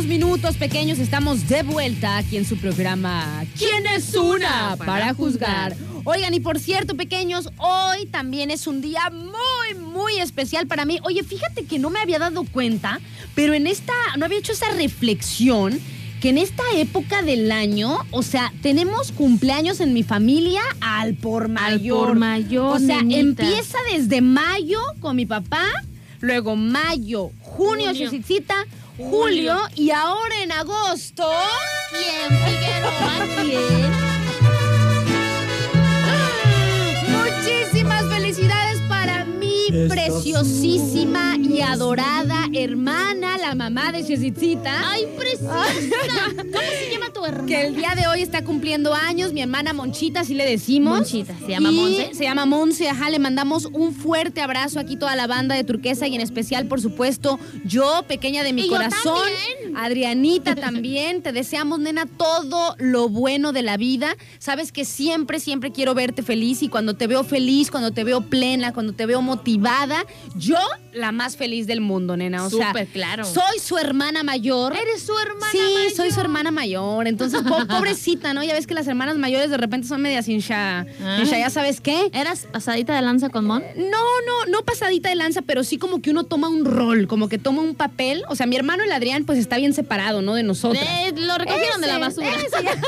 Minutos, 0.08 0.56
pequeños, 0.56 0.98
estamos 0.98 1.48
de 1.48 1.62
vuelta 1.62 2.16
aquí 2.16 2.36
en 2.38 2.44
su 2.46 2.56
programa 2.56 3.44
¿Quién 3.58 3.86
es 3.86 4.14
una 4.14 4.76
para 4.76 5.12
juzgar? 5.14 5.76
Oigan, 6.04 6.32
y 6.32 6.40
por 6.40 6.58
cierto, 6.58 6.96
pequeños, 6.96 7.50
hoy 7.58 8.06
también 8.06 8.50
es 8.50 8.66
un 8.66 8.80
día 8.80 9.10
muy, 9.10 9.78
muy 9.80 10.18
especial 10.18 10.66
para 10.66 10.86
mí. 10.86 10.98
Oye, 11.02 11.22
fíjate 11.22 11.64
que 11.66 11.78
no 11.78 11.90
me 11.90 12.00
había 12.00 12.18
dado 12.18 12.44
cuenta, 12.44 13.00
pero 13.34 13.52
en 13.52 13.66
esta, 13.66 13.92
no 14.16 14.24
había 14.24 14.38
hecho 14.38 14.52
esa 14.52 14.70
reflexión 14.70 15.78
que 16.22 16.30
en 16.30 16.38
esta 16.38 16.62
época 16.76 17.22
del 17.22 17.52
año, 17.52 17.98
o 18.10 18.22
sea, 18.22 18.52
tenemos 18.62 19.12
cumpleaños 19.12 19.80
en 19.80 19.92
mi 19.92 20.02
familia 20.02 20.62
al 20.80 21.14
por 21.14 21.48
mayor. 21.48 22.08
por 22.08 22.16
mayor, 22.18 22.76
O 22.76 22.78
sea, 22.78 23.02
nenita. 23.02 23.42
empieza 23.44 23.78
desde 23.92 24.20
mayo 24.22 24.80
con 25.00 25.14
mi 25.16 25.26
papá, 25.26 25.64
luego 26.20 26.56
mayo, 26.56 27.30
junio, 27.42 27.86
Junio. 27.88 28.06
Chocicita, 28.06 28.54
julio 28.98 29.56
y 29.74 29.90
ahora 29.90 30.42
en 30.42 30.52
agosto. 30.52 31.30
¿Quién, 31.90 32.28
Figueroa? 32.44 33.26
¿Quién? 33.42 33.92
Muchísimas 37.08 38.04
felicidades 38.08 38.67
mi 39.70 39.88
preciosísima 39.88 41.36
y 41.36 41.60
adorada 41.60 42.48
hermana, 42.54 43.38
la 43.38 43.54
mamá 43.54 43.92
de 43.92 44.00
Chocicita. 44.00 44.90
¡Ay, 44.90 45.06
preciosa! 45.16 45.64
¿Cómo 46.36 46.46
se 46.50 46.90
llama 46.92 47.12
tu 47.12 47.24
hermana? 47.24 47.46
Que 47.46 47.66
el 47.66 47.76
día 47.76 47.94
de 47.94 48.06
hoy 48.06 48.22
está 48.22 48.44
cumpliendo 48.44 48.94
años, 48.94 49.32
mi 49.32 49.42
hermana 49.42 49.72
Monchita, 49.72 50.20
así 50.20 50.34
le 50.34 50.46
decimos. 50.46 50.98
Monchita, 50.98 51.34
¿se 51.38 51.48
llama 51.48 51.70
Y 51.70 51.74
Monse? 51.74 52.14
Se 52.14 52.24
llama 52.24 52.46
Monse, 52.46 52.88
ajá, 52.88 53.10
le 53.10 53.18
mandamos 53.18 53.66
un 53.66 53.94
fuerte 53.94 54.40
abrazo 54.40 54.80
aquí 54.80 54.96
toda 54.96 55.14
la 55.16 55.26
banda 55.26 55.54
de 55.54 55.64
Turquesa 55.64 56.06
y 56.06 56.14
en 56.14 56.20
especial, 56.20 56.66
por 56.66 56.80
supuesto, 56.80 57.38
yo, 57.64 58.04
pequeña 58.08 58.42
de 58.42 58.52
mi 58.52 58.66
Y 58.66 58.68
corazón, 58.68 59.18
también. 59.18 59.76
Adrianita 59.76 60.54
también, 60.56 61.22
te 61.22 61.32
deseamos, 61.32 61.78
nena, 61.78 62.06
todo 62.06 62.74
lo 62.78 63.08
bueno 63.08 63.52
de 63.52 63.62
la 63.62 63.76
vida. 63.76 64.16
Sabes 64.38 64.72
que 64.72 64.84
siempre, 64.84 65.40
siempre 65.40 65.72
quiero 65.72 65.94
verte 65.94 66.22
feliz 66.22 66.62
y 66.62 66.68
cuando 66.68 66.94
te 66.94 67.06
veo 67.06 67.24
feliz, 67.24 67.70
cuando 67.70 67.92
te 67.92 68.04
veo 68.04 68.22
plena, 68.22 68.72
cuando 68.72 68.92
te 68.92 69.06
veo 69.06 69.22
motivada, 69.22 69.57
yo 70.36 70.56
la 70.92 71.12
más 71.12 71.36
feliz 71.36 71.66
del 71.66 71.80
mundo, 71.80 72.16
nena. 72.16 72.44
O 72.46 72.50
sea, 72.50 72.68
Súper 72.68 72.86
claro. 72.88 73.24
soy 73.24 73.58
su 73.60 73.78
hermana 73.78 74.22
mayor. 74.22 74.74
Eres 74.76 75.02
su 75.02 75.16
hermana 75.18 75.50
Sí, 75.52 75.58
mayor. 75.58 75.92
soy 75.92 76.10
su 76.10 76.20
hermana 76.20 76.50
mayor. 76.50 77.06
Entonces, 77.06 77.42
po- 77.42 77.66
pobrecita, 77.68 78.34
¿no? 78.34 78.42
Ya 78.44 78.54
ves 78.54 78.66
que 78.66 78.74
las 78.74 78.86
hermanas 78.86 79.16
mayores 79.16 79.50
de 79.50 79.56
repente 79.56 79.86
son 79.88 80.00
medias 80.02 80.28
hincha. 80.28 80.80
Ah. 81.02 81.18
hincha, 81.20 81.38
¿ya 81.38 81.50
sabes 81.50 81.80
qué? 81.80 82.10
¿Eras 82.12 82.46
pasadita 82.52 82.94
de 82.94 83.02
lanza 83.02 83.28
con 83.30 83.44
Mon? 83.44 83.62
No, 83.76 83.84
no, 84.26 84.46
no 84.50 84.62
pasadita 84.64 85.08
de 85.08 85.14
lanza, 85.16 85.42
pero 85.42 85.64
sí 85.64 85.78
como 85.78 86.00
que 86.02 86.10
uno 86.10 86.24
toma 86.24 86.48
un 86.48 86.64
rol, 86.64 87.06
como 87.06 87.28
que 87.28 87.38
toma 87.38 87.62
un 87.62 87.74
papel. 87.74 88.22
O 88.28 88.36
sea, 88.36 88.46
mi 88.46 88.56
hermano 88.56 88.82
el 88.84 88.92
Adrián, 88.92 89.24
pues 89.24 89.38
está 89.38 89.56
bien 89.56 89.72
separado, 89.74 90.22
¿no? 90.22 90.34
De 90.34 90.42
nosotros. 90.42 90.82
Eh, 90.82 91.12
lo 91.16 91.36
recogieron 91.38 91.80
de 91.80 91.86
la 91.86 91.98
basura. 91.98 92.28
ese 92.34 92.62
ya. 92.62 92.72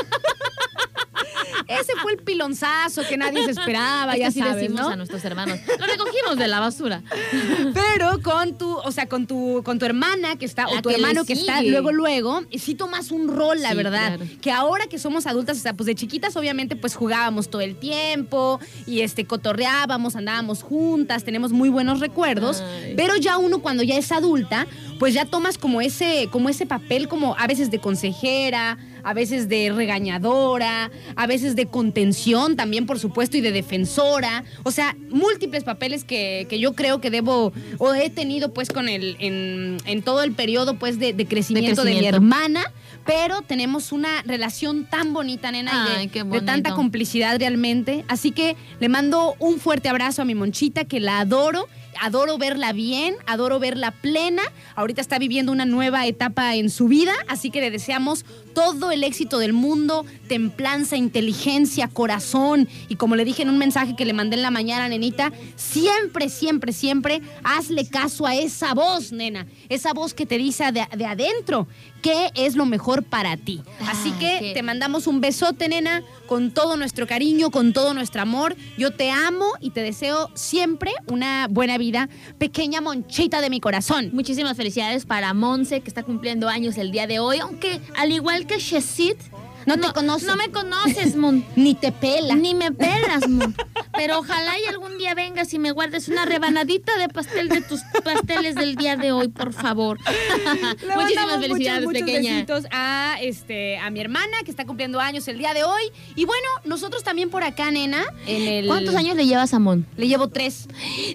Ese 1.67 1.93
fue 2.01 2.13
el 2.13 2.17
pilonzazo 2.19 3.03
que 3.07 3.17
nadie 3.17 3.43
se 3.45 3.51
esperaba, 3.51 4.11
Es 4.13 4.15
que 4.17 4.21
ya 4.21 4.31
sí 4.31 4.39
sabes, 4.39 4.55
decimos 4.55 4.81
¿no? 4.81 4.89
a 4.89 4.95
nuestros 4.95 5.23
hermanos. 5.25 5.59
Lo 5.79 5.85
recogimos 5.85 6.37
de 6.37 6.47
la 6.47 6.59
basura. 6.59 7.01
Pero 7.73 8.21
con 8.21 8.57
tu, 8.57 8.71
o 8.77 8.91
sea, 8.91 9.07
con 9.07 9.27
tu, 9.27 9.61
con 9.63 9.79
tu 9.79 9.85
hermana 9.85 10.35
que 10.37 10.45
está, 10.45 10.67
o 10.67 10.75
La 10.75 10.81
tu 10.81 10.89
que 10.89 10.97
le 10.97 11.01
hermano 11.01 11.25
que 11.25 11.33
está 11.33 11.61
luego, 11.61 11.91
luego, 11.91 12.41
sí 12.57 12.75
tomas 12.75 13.11
un 13.11 13.27
rol, 13.27 13.61
la 13.61 13.71
Sí, 13.71 13.77
verdad. 13.77 14.17
claro. 14.17 14.31
Que 14.41 14.51
ahora 14.51 14.87
que 14.87 14.99
somos 14.99 15.25
adultas, 15.27 15.57
o 15.57 15.61
sea, 15.61 15.73
pues 15.73 15.87
de 15.87 15.95
chiquitas, 15.95 16.35
obviamente, 16.35 16.75
pues 16.75 16.95
jugábamos 16.95 17.49
todo 17.49 17.61
el 17.61 17.75
tiempo 17.75 18.59
y 18.85 19.01
este 19.01 19.25
cotorreábamos, 19.25 20.15
andábamos 20.15 20.63
juntas, 20.63 21.23
tenemos 21.23 21.51
muy 21.51 21.69
buenos 21.69 21.99
recuerdos. 21.99 22.61
Ay. 22.61 22.93
Pero 22.95 23.15
ya 23.17 23.37
uno 23.37 23.59
cuando 23.59 23.83
ya 23.83 23.95
es 23.97 24.11
adulta, 24.11 24.67
pues 24.99 25.13
ya 25.13 25.25
tomas 25.25 25.57
como 25.57 25.81
ese, 25.81 26.27
como 26.31 26.49
ese 26.49 26.65
papel, 26.65 27.07
como 27.07 27.35
a 27.37 27.47
veces 27.47 27.71
de 27.71 27.79
consejera, 27.79 28.77
a 29.03 29.13
veces 29.13 29.49
de 29.49 29.71
regañadora, 29.71 30.91
a 31.15 31.27
veces 31.27 31.55
de 31.55 31.65
contención 31.65 32.55
también, 32.55 32.85
por 32.85 32.99
supuesto, 32.99 33.37
y 33.37 33.41
de 33.41 33.51
defensora. 33.51 34.43
O 34.63 34.71
sea, 34.71 34.95
múltiples 35.09 35.63
papeles 35.63 36.03
que, 36.03 36.45
que 36.49 36.59
yo 36.59 36.73
creo 36.73 37.01
que 37.01 37.09
debo 37.09 37.53
o 37.77 37.93
he 37.93 38.09
tenido 38.09 38.53
pues 38.53 38.69
con 38.69 38.89
el, 38.89 39.15
en, 39.19 39.77
en 39.85 40.01
todo 40.01 40.23
el 40.23 40.33
periodo 40.33 40.75
pues 40.77 40.99
de, 40.99 41.13
de 41.13 41.25
crecimiento 41.25 41.83
de, 41.83 41.95
mi 41.95 42.05
hermana. 42.05 42.61
Pero 43.03 43.41
tenemos 43.41 43.91
una 43.91 44.21
relación 44.23 44.85
tan 44.85 45.11
bonita, 45.11 45.51
nena, 45.51 45.87
y 46.03 46.07
de- 46.07 46.41
tanta 46.41 46.75
complicidad 46.75 47.39
realmente. 47.39 48.05
Así 48.07 48.31
que 48.31 48.55
le 48.79 48.89
mando 48.89 49.35
un 49.39 49.59
fuerte 49.59 49.89
abrazo 49.89 50.21
a 50.21 50.25
mi 50.25 50.35
monchita, 50.35 50.85
que 50.85 50.99
la 50.99 51.19
adoro. 51.19 51.67
Adoro 51.99 52.37
verla 52.37 52.73
bien, 52.73 53.15
adoro 53.27 53.59
verla 53.59 53.91
plena. 53.91 54.41
Ahorita 54.75 55.01
está 55.01 55.19
viviendo 55.19 55.51
una 55.51 55.65
nueva 55.65 56.07
etapa 56.07 56.55
en 56.55 56.69
su 56.69 56.87
vida, 56.87 57.11
así 57.27 57.51
que 57.51 57.59
le 57.59 57.69
deseamos 57.69 58.23
todo 58.53 58.91
el 58.91 59.03
éxito 59.03 59.39
del 59.39 59.53
mundo, 59.53 60.05
templanza, 60.27 60.95
inteligencia, 60.97 61.87
corazón. 61.87 62.67
Y 62.89 62.95
como 62.95 63.15
le 63.15 63.25
dije 63.25 63.43
en 63.43 63.49
un 63.49 63.57
mensaje 63.57 63.95
que 63.95 64.05
le 64.05 64.13
mandé 64.13 64.35
en 64.35 64.41
la 64.41 64.51
mañana, 64.51 64.87
nenita, 64.87 65.31
siempre, 65.55 66.29
siempre, 66.29 66.73
siempre 66.73 67.21
hazle 67.43 67.87
caso 67.87 68.25
a 68.25 68.35
esa 68.35 68.73
voz, 68.73 69.11
nena. 69.11 69.47
Esa 69.69 69.93
voz 69.93 70.13
que 70.13 70.25
te 70.25 70.37
dice 70.37 70.71
de, 70.71 70.85
de 70.95 71.05
adentro 71.05 71.67
qué 72.01 72.31
es 72.35 72.55
lo 72.55 72.65
mejor 72.65 73.03
para 73.03 73.37
ti. 73.37 73.61
Así 73.87 74.13
Ay, 74.13 74.19
que 74.19 74.53
te 74.53 74.63
mandamos 74.63 75.07
un 75.07 75.21
besote, 75.21 75.69
nena, 75.69 76.03
con 76.27 76.51
todo 76.51 76.77
nuestro 76.77 77.07
cariño, 77.07 77.51
con 77.51 77.73
todo 77.73 77.93
nuestro 77.93 78.21
amor. 78.21 78.55
Yo 78.77 78.91
te 78.91 79.11
amo 79.11 79.45
y 79.59 79.71
te 79.71 79.81
deseo 79.81 80.29
siempre 80.33 80.91
una 81.07 81.47
buena 81.49 81.77
vida, 81.77 82.09
pequeña 82.37 82.81
monchita 82.81 83.41
de 83.41 83.49
mi 83.49 83.59
corazón. 83.59 84.09
Muchísimas 84.13 84.57
felicidades 84.57 85.05
para 85.05 85.33
Monse, 85.33 85.81
que 85.81 85.87
está 85.87 86.03
cumpliendo 86.03 86.49
años 86.49 86.77
el 86.77 86.91
día 86.91 87.07
de 87.07 87.19
hoy. 87.19 87.39
Aunque, 87.39 87.79
al 87.95 88.11
igual 88.11 88.40
que 88.45 88.59
Shesit, 88.59 89.17
No 89.65 89.77
te 89.79 89.91
conoce. 89.93 90.25
No 90.25 90.35
me 90.35 90.49
conoces, 90.49 91.15
Mon. 91.15 91.45
Ni 91.55 91.75
te 91.75 91.91
pela. 91.91 92.35
Ni 92.35 92.53
me 92.55 92.71
pelas, 92.71 93.27
Mon. 93.29 93.55
Pero 93.93 94.19
ojalá 94.19 94.57
y 94.59 94.65
algún 94.65 94.97
día 94.97 95.13
vengas 95.13 95.53
y 95.53 95.59
me 95.59 95.71
guardes 95.71 96.07
una 96.07 96.25
rebanadita 96.25 96.97
de 96.97 97.09
pastel 97.09 97.49
de 97.49 97.61
tus 97.61 97.81
pasteles 98.03 98.55
del 98.55 98.75
día 98.75 98.95
de 98.95 99.11
hoy, 99.11 99.27
por 99.27 99.53
favor. 99.53 99.99
Muchísimas 100.95 101.39
felicidades, 101.39 101.49
muchos, 101.49 101.83
muchos 101.85 101.93
pequeña. 102.01 102.33
besitos 102.33 102.65
a, 102.71 103.17
este, 103.21 103.77
a 103.77 103.89
mi 103.89 103.99
hermana 103.99 104.37
que 104.45 104.49
está 104.51 104.65
cumpliendo 104.65 104.99
años 104.99 105.27
el 105.27 105.37
día 105.37 105.53
de 105.53 105.63
hoy. 105.63 105.83
Y 106.15 106.25
bueno, 106.25 106.47
nosotros 106.65 107.03
también 107.03 107.29
por 107.29 107.43
acá, 107.43 107.69
nena. 107.69 108.03
En 108.25 108.47
el... 108.47 108.67
¿Cuántos 108.67 108.95
años 108.95 109.15
le 109.15 109.25
llevas 109.27 109.53
a 109.53 109.59
Mon? 109.59 109.85
Le 109.97 110.07
llevo 110.07 110.29
tres. 110.29 110.67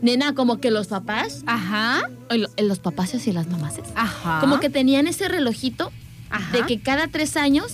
Nena, 0.03 0.35
como 0.35 0.61
que 0.61 0.71
los 0.71 0.89
papás, 0.89 1.43
Ajá. 1.47 2.09
lo- 2.31 2.49
los 2.59 2.79
papás 2.79 3.15
y 3.27 3.33
las 3.33 3.47
mamases, 3.49 3.85
Ajá. 3.95 4.39
como 4.41 4.61
que 4.61 4.69
tenían 4.69 5.07
ese 5.07 5.29
relojito 5.29 5.91
Ajá. 6.31 6.57
de 6.57 6.63
que 6.67 6.79
cada 6.81 7.09
tres 7.09 7.37
años 7.37 7.73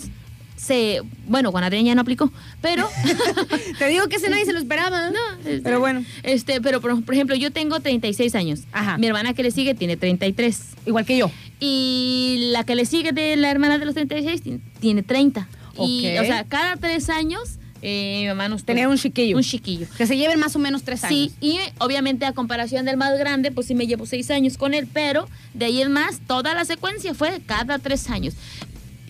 se, 0.56 1.00
bueno, 1.26 1.50
con 1.50 1.64
Adrián 1.64 1.84
ya 1.84 1.94
no 1.96 2.02
aplicó, 2.02 2.30
pero 2.60 2.88
Te 3.78 3.88
digo 3.88 4.06
que 4.08 4.16
ese 4.16 4.28
nadie 4.30 4.44
se 4.44 4.52
lo 4.52 4.58
esperaba. 4.60 5.10
no, 5.10 5.18
este, 5.40 5.60
Pero 5.60 5.80
bueno. 5.80 6.04
este, 6.22 6.60
pero 6.60 6.80
por, 6.80 7.04
por 7.04 7.14
ejemplo, 7.14 7.34
yo 7.34 7.50
tengo 7.50 7.80
36 7.80 8.34
años. 8.36 8.60
Ajá. 8.72 8.96
Mi 8.98 9.08
hermana 9.08 9.34
que 9.34 9.42
le 9.42 9.50
sigue 9.50 9.74
tiene 9.74 9.96
33. 9.96 10.60
Igual 10.86 11.04
que 11.04 11.16
yo. 11.18 11.30
Y 11.58 12.48
la 12.52 12.64
que 12.64 12.74
le 12.76 12.84
sigue 12.86 13.12
de 13.12 13.34
la 13.36 13.50
hermana 13.50 13.78
de 13.78 13.86
los 13.86 13.94
36 13.94 14.42
ti- 14.42 14.60
tiene 14.80 15.02
30. 15.02 15.48
Y, 15.80 16.06
Ok. 16.16 16.22
o 16.22 16.26
sea, 16.26 16.44
cada 16.44 16.76
tres 16.76 17.08
años, 17.08 17.58
eh, 17.82 18.20
mi 18.22 18.28
mamá 18.28 18.48
nos 18.48 18.64
tuvo 18.64 18.88
un 18.88 18.96
chiquillo. 18.96 19.36
Un 19.36 19.42
chiquillo. 19.42 19.86
Que 19.98 20.06
se 20.06 20.16
lleven 20.16 20.38
más 20.38 20.54
o 20.54 20.58
menos 20.58 20.84
tres 20.84 21.02
años. 21.04 21.32
Sí, 21.32 21.34
y 21.40 21.58
obviamente 21.78 22.24
a 22.24 22.32
comparación 22.32 22.84
del 22.84 22.96
más 22.96 23.18
grande, 23.18 23.50
pues 23.50 23.66
sí 23.66 23.74
me 23.74 23.86
llevo 23.86 24.06
seis 24.06 24.30
años 24.30 24.56
con 24.56 24.72
él, 24.72 24.88
pero 24.92 25.28
de 25.52 25.66
ahí 25.66 25.82
en 25.82 25.92
más, 25.92 26.20
toda 26.26 26.54
la 26.54 26.64
secuencia 26.64 27.12
fue 27.14 27.40
cada 27.44 27.78
tres 27.78 28.08
años. 28.08 28.34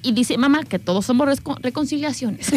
Y 0.03 0.13
dice 0.13 0.37
mamá 0.37 0.65
que 0.65 0.79
todos 0.79 1.07
somos 1.07 1.29
reconciliaciones. 1.61 2.49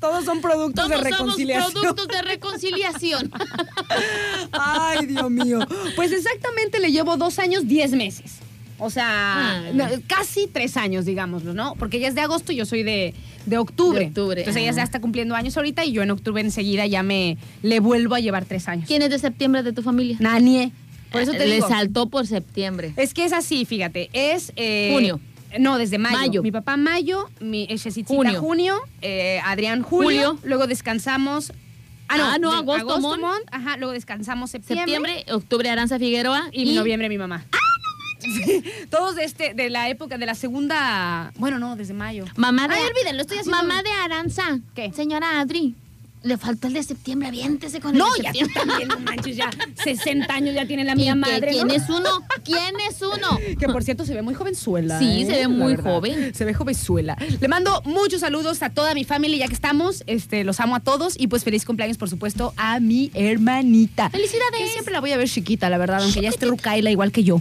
Todos 0.00 0.24
son 0.24 0.40
productos 0.40 0.86
todos 0.86 0.90
de 0.90 0.96
somos 0.96 1.18
reconciliación. 1.18 1.72
productos 1.72 2.08
de 2.08 2.22
reconciliación. 2.22 3.32
Ay, 4.52 5.06
Dios 5.06 5.30
mío. 5.30 5.60
Pues 5.94 6.12
exactamente 6.12 6.78
le 6.78 6.92
llevo 6.92 7.16
dos 7.16 7.38
años, 7.38 7.66
diez 7.66 7.92
meses. 7.92 8.34
O 8.78 8.90
sea, 8.90 9.06
Ah. 9.08 9.62
no, 9.72 9.86
casi 10.06 10.46
tres 10.52 10.76
años, 10.76 11.04
digámoslo, 11.06 11.54
¿no? 11.54 11.74
Porque 11.78 11.96
ella 11.96 12.08
es 12.08 12.14
de 12.14 12.20
agosto 12.20 12.52
y 12.52 12.56
yo 12.56 12.66
soy 12.66 12.82
de, 12.82 13.14
de 13.46 13.58
octubre. 13.58 14.00
De 14.00 14.06
octubre, 14.08 14.40
Entonces 14.42 14.60
ella 14.62 14.70
ajá. 14.70 14.78
ya 14.80 14.84
está 14.84 15.00
cumpliendo 15.00 15.34
años 15.34 15.56
ahorita 15.56 15.84
y 15.84 15.92
yo 15.92 16.02
en 16.02 16.10
octubre 16.10 16.40
enseguida 16.42 16.84
ya 16.86 17.02
me 17.02 17.38
le 17.62 17.80
vuelvo 17.80 18.14
a 18.14 18.20
llevar 18.20 18.44
tres 18.44 18.68
años. 18.68 18.86
¿Quién 18.86 19.00
es 19.02 19.10
de 19.10 19.18
septiembre 19.18 19.62
de 19.62 19.72
tu 19.72 19.82
familia? 19.82 20.16
Nanie. 20.20 20.72
Por 21.10 21.22
eso 21.22 21.32
te 21.32 21.46
Le 21.46 21.54
digo. 21.54 21.68
saltó 21.68 22.08
por 22.10 22.26
septiembre. 22.26 22.92
Es 22.96 23.14
que 23.14 23.24
es 23.24 23.32
así, 23.32 23.64
fíjate. 23.64 24.10
Es. 24.12 24.52
eh, 24.56 24.90
Junio. 24.92 25.20
No, 25.58 25.78
desde 25.78 25.96
mayo. 25.96 26.18
Mayo. 26.18 26.42
Mi 26.42 26.50
papá 26.52 26.76
mayo, 26.76 27.30
mi 27.40 27.62
eh, 27.70 27.76
Chesicita 27.78 28.08
Junio. 28.14 28.40
junio, 28.40 28.76
eh, 29.00 29.40
Adrián 29.44 29.82
julio, 29.82 30.08
Julio. 30.34 30.38
Luego 30.42 30.66
descansamos. 30.66 31.52
Ah, 32.08 32.18
no, 32.18 32.24
Ah, 32.26 32.38
no, 32.38 32.52
agosto, 32.52 33.00
mon, 33.00 33.40
Ajá, 33.50 33.76
luego 33.78 33.92
descansamos 33.92 34.50
septiembre. 34.50 34.84
Septiembre, 34.92 35.24
octubre 35.32 35.70
Aranza 35.70 35.98
Figueroa 35.98 36.48
y, 36.52 36.74
noviembre 36.74 37.08
mi 37.08 37.16
mamá. 37.18 37.44
Sí, 38.36 38.64
todos 38.90 39.14
de 39.14 39.24
este, 39.24 39.54
de 39.54 39.70
la 39.70 39.88
época, 39.88 40.18
de 40.18 40.26
la 40.26 40.34
segunda. 40.34 41.32
Bueno, 41.36 41.58
no, 41.58 41.76
desde 41.76 41.94
mayo. 41.94 42.24
Mamá 42.36 42.68
de 42.68 42.74
Ay, 42.74 42.84
olvídenlo, 42.90 43.22
estoy 43.22 43.38
haciendo. 43.38 43.56
Mamá 43.56 43.82
de 43.82 43.90
Aranza. 43.90 44.58
¿Qué? 44.74 44.92
Señora 44.92 45.40
Adri, 45.40 45.74
le 46.26 46.36
falta 46.36 46.66
el 46.66 46.72
de 46.74 46.82
septiembre, 46.82 47.28
aviéntese 47.28 47.80
con 47.80 47.92
el 47.92 47.98
No, 47.98 48.06
de 48.14 48.22
ya 48.24 48.32
tú 48.32 48.38
septiembre. 48.38 48.54
también, 48.66 48.88
no 48.88 48.98
manches, 49.00 49.36
ya 49.36 49.50
60 49.84 50.34
años 50.34 50.54
ya 50.54 50.66
tiene 50.66 50.84
la 50.84 50.92
¿Y 50.92 50.96
mía 50.96 51.14
madre. 51.14 51.50
¿Quién 51.52 51.68
¿no? 51.68 51.74
es 51.74 51.88
uno? 51.88 52.08
¿Quién 52.44 52.74
es 52.90 53.00
uno? 53.02 53.38
Que 53.58 53.68
por 53.68 53.82
cierto 53.84 54.04
se 54.04 54.14
ve 54.14 54.22
muy 54.22 54.34
jovenzuela. 54.34 54.98
Sí, 54.98 55.22
¿eh? 55.22 55.26
se 55.26 55.32
ve 55.32 55.42
La 55.42 55.48
muy 55.48 55.74
verdad. 55.76 55.90
joven. 55.94 56.34
Se 56.34 56.44
ve 56.44 56.52
jovenzuela. 56.54 57.16
Le 57.40 57.48
mando 57.48 57.80
muchos 57.84 58.20
saludos 58.20 58.62
a 58.62 58.70
toda 58.70 58.94
mi 58.94 59.04
familia, 59.04 59.38
ya 59.38 59.48
que 59.48 59.54
estamos. 59.54 60.02
Este, 60.06 60.44
los 60.44 60.60
amo 60.60 60.74
a 60.76 60.80
todos. 60.80 61.14
Y 61.18 61.28
pues 61.28 61.44
feliz 61.44 61.64
cumpleaños, 61.64 61.96
por 61.98 62.10
supuesto, 62.10 62.52
a 62.56 62.80
mi 62.80 63.10
hermanita. 63.14 64.10
¡Felicidades! 64.10 64.58
Que 64.58 64.68
siempre 64.68 64.92
la 64.92 65.00
voy 65.00 65.12
a 65.12 65.16
ver 65.16 65.28
chiquita, 65.28 65.70
la 65.70 65.78
verdad, 65.78 66.02
aunque 66.02 66.20
ya 66.20 66.28
esté 66.28 66.46
rucaila 66.46 66.90
igual 66.90 67.12
que 67.12 67.22
yo. 67.24 67.40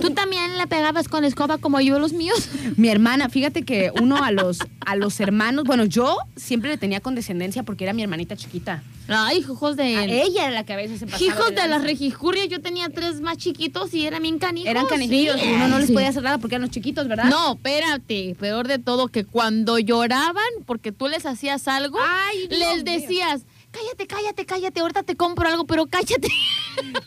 ¿Tú 0.00 0.10
también 0.10 0.58
le 0.58 0.66
pegabas 0.66 1.08
con 1.08 1.24
escoba 1.24 1.58
como 1.58 1.80
yo 1.80 1.98
los 1.98 2.12
míos? 2.12 2.48
Mi 2.76 2.88
hermana, 2.88 3.28
fíjate 3.28 3.62
que 3.62 3.92
uno 4.00 4.22
a 4.22 4.30
los, 4.32 4.58
a 4.84 4.96
los 4.96 5.20
hermanos, 5.20 5.64
bueno, 5.64 5.84
yo 5.84 6.16
siempre 6.36 6.70
le 6.70 6.78
tenía 6.78 7.00
condescendencia 7.00 7.62
porque 7.62 7.84
era 7.84 7.92
mi 7.92 8.02
hermanita 8.02 8.23
chiquita. 8.36 8.82
Ay, 9.06 9.38
hijos 9.38 9.76
de... 9.76 9.96
A 9.96 10.04
ella 10.04 10.44
era 10.46 10.50
la 10.50 10.64
que 10.64 10.72
a 10.72 10.76
veces 10.76 10.98
se 10.98 11.06
pasaba. 11.06 11.22
Hijos 11.22 11.50
de 11.50 11.56
lanza. 11.56 11.68
las 11.68 11.82
regijurrias, 11.82 12.48
yo 12.48 12.62
tenía 12.62 12.88
tres 12.88 13.20
más 13.20 13.36
chiquitos 13.36 13.92
y 13.92 14.06
eran 14.06 14.22
bien 14.22 14.38
canijos. 14.38 14.70
Eran 14.70 14.86
canijillos 14.86 15.38
Sí. 15.40 15.46
uno 15.54 15.68
no 15.68 15.78
les 15.78 15.88
Sí. 15.88 15.92
podía 15.92 16.08
hacer 16.08 16.22
nada 16.22 16.38
porque 16.38 16.54
eran 16.54 16.62
los 16.62 16.70
chiquitos, 16.70 17.06
¿verdad? 17.06 17.26
No, 17.26 17.52
espérate, 17.52 18.34
peor 18.40 18.66
de 18.66 18.78
todo 18.78 19.08
que 19.08 19.24
cuando 19.26 19.78
lloraban 19.78 20.42
porque 20.64 20.90
tú 20.90 21.08
les 21.08 21.26
hacías 21.26 21.68
algo, 21.68 21.98
Ay, 22.00 22.48
les 22.48 22.84
decías, 22.84 23.42
cállate, 23.70 24.06
cállate, 24.06 24.46
cállate, 24.46 24.80
ahorita 24.80 25.02
te 25.02 25.16
compro 25.16 25.48
algo, 25.48 25.66
pero 25.66 25.84
cállate. 25.86 26.28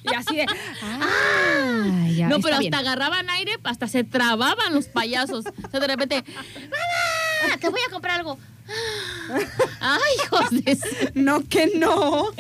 Y 0.04 0.14
así 0.16 0.36
de. 0.36 0.46
Ah, 0.84 2.08
ya, 2.16 2.28
no, 2.30 2.40
pero 2.40 2.60
bien. 2.60 2.74
hasta 2.74 2.88
agarraban 2.90 3.30
aire, 3.32 3.54
hasta 3.64 3.88
se 3.88 4.04
trababan 4.04 4.74
los 4.74 4.86
payasos. 4.88 5.46
O 5.48 5.70
sea, 5.70 5.80
de 5.80 5.88
repente, 5.88 6.24
mamá, 6.56 7.58
te 7.60 7.70
voy 7.70 7.80
a 7.88 7.92
comprar 7.92 8.20
algo. 8.20 8.38
Ay, 9.80 10.00
hijos 10.24 10.52
de... 10.52 10.78
No 11.16 11.48
que 11.48 11.72
no. 11.78 12.32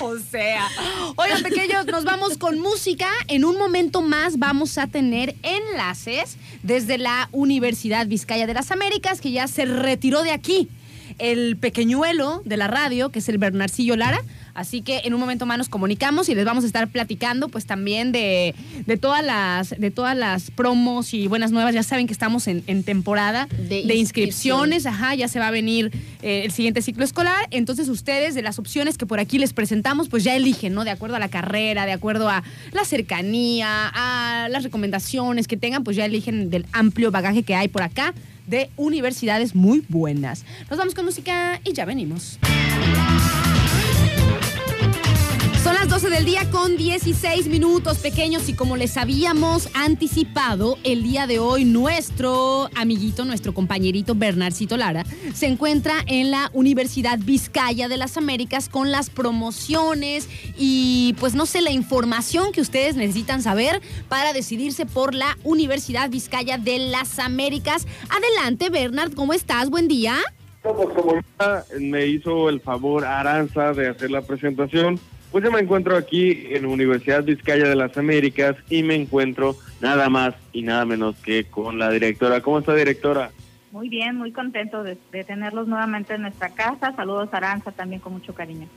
O 0.00 0.18
sea, 0.30 0.68
oigan 1.16 1.42
pequeños, 1.42 1.86
nos 1.86 2.04
vamos 2.04 2.36
con 2.38 2.58
música. 2.58 3.08
En 3.28 3.44
un 3.44 3.56
momento 3.56 4.02
más 4.02 4.38
vamos 4.38 4.78
a 4.78 4.86
tener 4.86 5.34
enlaces 5.42 6.36
desde 6.62 6.98
la 6.98 7.28
Universidad 7.32 8.06
Vizcaya 8.06 8.46
de 8.46 8.54
las 8.54 8.70
Américas, 8.70 9.20
que 9.20 9.32
ya 9.32 9.48
se 9.48 9.64
retiró 9.64 10.22
de 10.22 10.32
aquí. 10.32 10.68
El 11.18 11.56
pequeñuelo 11.56 12.42
de 12.44 12.56
la 12.56 12.66
radio, 12.66 13.10
que 13.10 13.20
es 13.20 13.28
el 13.28 13.38
Bernarcillo 13.38 13.96
Lara. 13.96 14.22
Así 14.54 14.82
que 14.82 15.02
en 15.04 15.14
un 15.14 15.20
momento 15.20 15.46
más 15.46 15.58
nos 15.58 15.68
comunicamos 15.68 16.28
y 16.28 16.34
les 16.34 16.44
vamos 16.44 16.64
a 16.64 16.66
estar 16.66 16.88
platicando 16.88 17.48
pues 17.48 17.66
también 17.66 18.12
de, 18.12 18.54
de 18.86 18.96
todas 18.96 19.24
las 19.24 19.70
de 19.70 19.90
todas 19.90 20.16
las 20.16 20.50
promos 20.50 21.12
y 21.12 21.26
buenas 21.26 21.50
nuevas. 21.50 21.74
Ya 21.74 21.82
saben 21.82 22.06
que 22.06 22.12
estamos 22.12 22.46
en, 22.46 22.62
en 22.66 22.84
temporada 22.84 23.46
De 23.46 23.82
de, 23.84 23.94
inscripciones 23.96 24.14
inscripciones. 24.14 24.86
ajá, 24.86 25.14
ya 25.14 25.28
se 25.28 25.38
va 25.38 25.48
a 25.48 25.50
venir 25.50 25.90
eh, 26.22 26.42
el 26.44 26.52
siguiente 26.52 26.82
ciclo 26.82 27.04
escolar. 27.04 27.48
Entonces 27.50 27.88
ustedes 27.88 28.34
de 28.34 28.42
las 28.42 28.58
opciones 28.58 28.96
que 28.96 29.06
por 29.06 29.18
aquí 29.18 29.38
les 29.38 29.52
presentamos, 29.52 30.08
pues 30.08 30.24
ya 30.24 30.36
eligen, 30.36 30.72
¿no? 30.74 30.84
De 30.84 30.90
acuerdo 30.90 31.16
a 31.16 31.18
la 31.18 31.28
carrera, 31.28 31.86
de 31.86 31.92
acuerdo 31.92 32.28
a 32.28 32.42
la 32.72 32.84
cercanía, 32.84 33.90
a 33.92 34.48
las 34.50 34.62
recomendaciones 34.62 35.48
que 35.48 35.56
tengan, 35.56 35.84
pues 35.84 35.96
ya 35.96 36.04
eligen 36.04 36.50
del 36.50 36.66
amplio 36.72 37.10
bagaje 37.10 37.42
que 37.42 37.54
hay 37.54 37.68
por 37.68 37.82
acá 37.82 38.14
de 38.46 38.70
universidades 38.76 39.54
muy 39.54 39.84
buenas. 39.88 40.44
Nos 40.68 40.78
vamos 40.78 40.94
con 40.94 41.04
música 41.04 41.60
y 41.64 41.72
ya 41.72 41.84
venimos. 41.84 42.38
Son 45.64 45.72
las 45.72 45.88
12 45.88 46.10
del 46.10 46.26
día 46.26 46.50
con 46.50 46.76
16 46.76 47.48
minutos 47.48 47.96
pequeños 47.96 48.50
y 48.50 48.52
como 48.52 48.76
les 48.76 48.98
habíamos 48.98 49.70
anticipado, 49.72 50.76
el 50.84 51.02
día 51.02 51.26
de 51.26 51.38
hoy 51.38 51.64
nuestro 51.64 52.68
amiguito, 52.74 53.24
nuestro 53.24 53.54
compañerito 53.54 54.14
Bernarcito 54.14 54.76
Lara 54.76 55.06
se 55.32 55.46
encuentra 55.46 55.94
en 56.06 56.30
la 56.30 56.50
Universidad 56.52 57.18
Vizcaya 57.18 57.88
de 57.88 57.96
las 57.96 58.18
Américas 58.18 58.68
con 58.68 58.92
las 58.92 59.08
promociones 59.08 60.28
y 60.58 61.16
pues 61.18 61.34
no 61.34 61.46
sé, 61.46 61.62
la 61.62 61.70
información 61.70 62.52
que 62.52 62.60
ustedes 62.60 62.94
necesitan 62.96 63.40
saber 63.40 63.80
para 64.10 64.34
decidirse 64.34 64.84
por 64.84 65.14
la 65.14 65.38
Universidad 65.44 66.10
Vizcaya 66.10 66.58
de 66.58 66.78
las 66.78 67.18
Américas. 67.18 67.86
Adelante 68.10 68.68
Bernard, 68.68 69.14
¿cómo 69.14 69.32
estás? 69.32 69.70
Buen 69.70 69.88
día. 69.88 70.16
Como 70.62 71.20
ya 71.40 71.64
me 71.80 72.06
hizo 72.06 72.50
el 72.50 72.60
favor 72.60 73.06
Aranza 73.06 73.72
de 73.72 73.88
hacer 73.88 74.10
la 74.10 74.20
presentación, 74.20 75.00
pues 75.34 75.42
yo 75.42 75.50
me 75.50 75.58
encuentro 75.58 75.96
aquí 75.96 76.46
en 76.50 76.64
Universidad 76.64 77.24
Vizcaya 77.24 77.68
de 77.68 77.74
las 77.74 77.98
Américas 77.98 78.54
y 78.70 78.84
me 78.84 78.94
encuentro 78.94 79.56
nada 79.80 80.08
más 80.08 80.36
y 80.52 80.62
nada 80.62 80.84
menos 80.84 81.16
que 81.16 81.42
con 81.42 81.76
la 81.76 81.90
directora. 81.90 82.40
¿Cómo 82.40 82.60
está 82.60 82.72
directora? 82.72 83.32
Muy 83.72 83.88
bien, 83.88 84.14
muy 84.14 84.30
contento 84.30 84.84
de, 84.84 84.96
de 85.10 85.24
tenerlos 85.24 85.66
nuevamente 85.66 86.14
en 86.14 86.22
nuestra 86.22 86.50
casa. 86.50 86.94
Saludos 86.94 87.30
a 87.32 87.38
Aranza 87.38 87.72
también 87.72 88.00
con 88.00 88.12
mucho 88.12 88.32
cariño. 88.32 88.68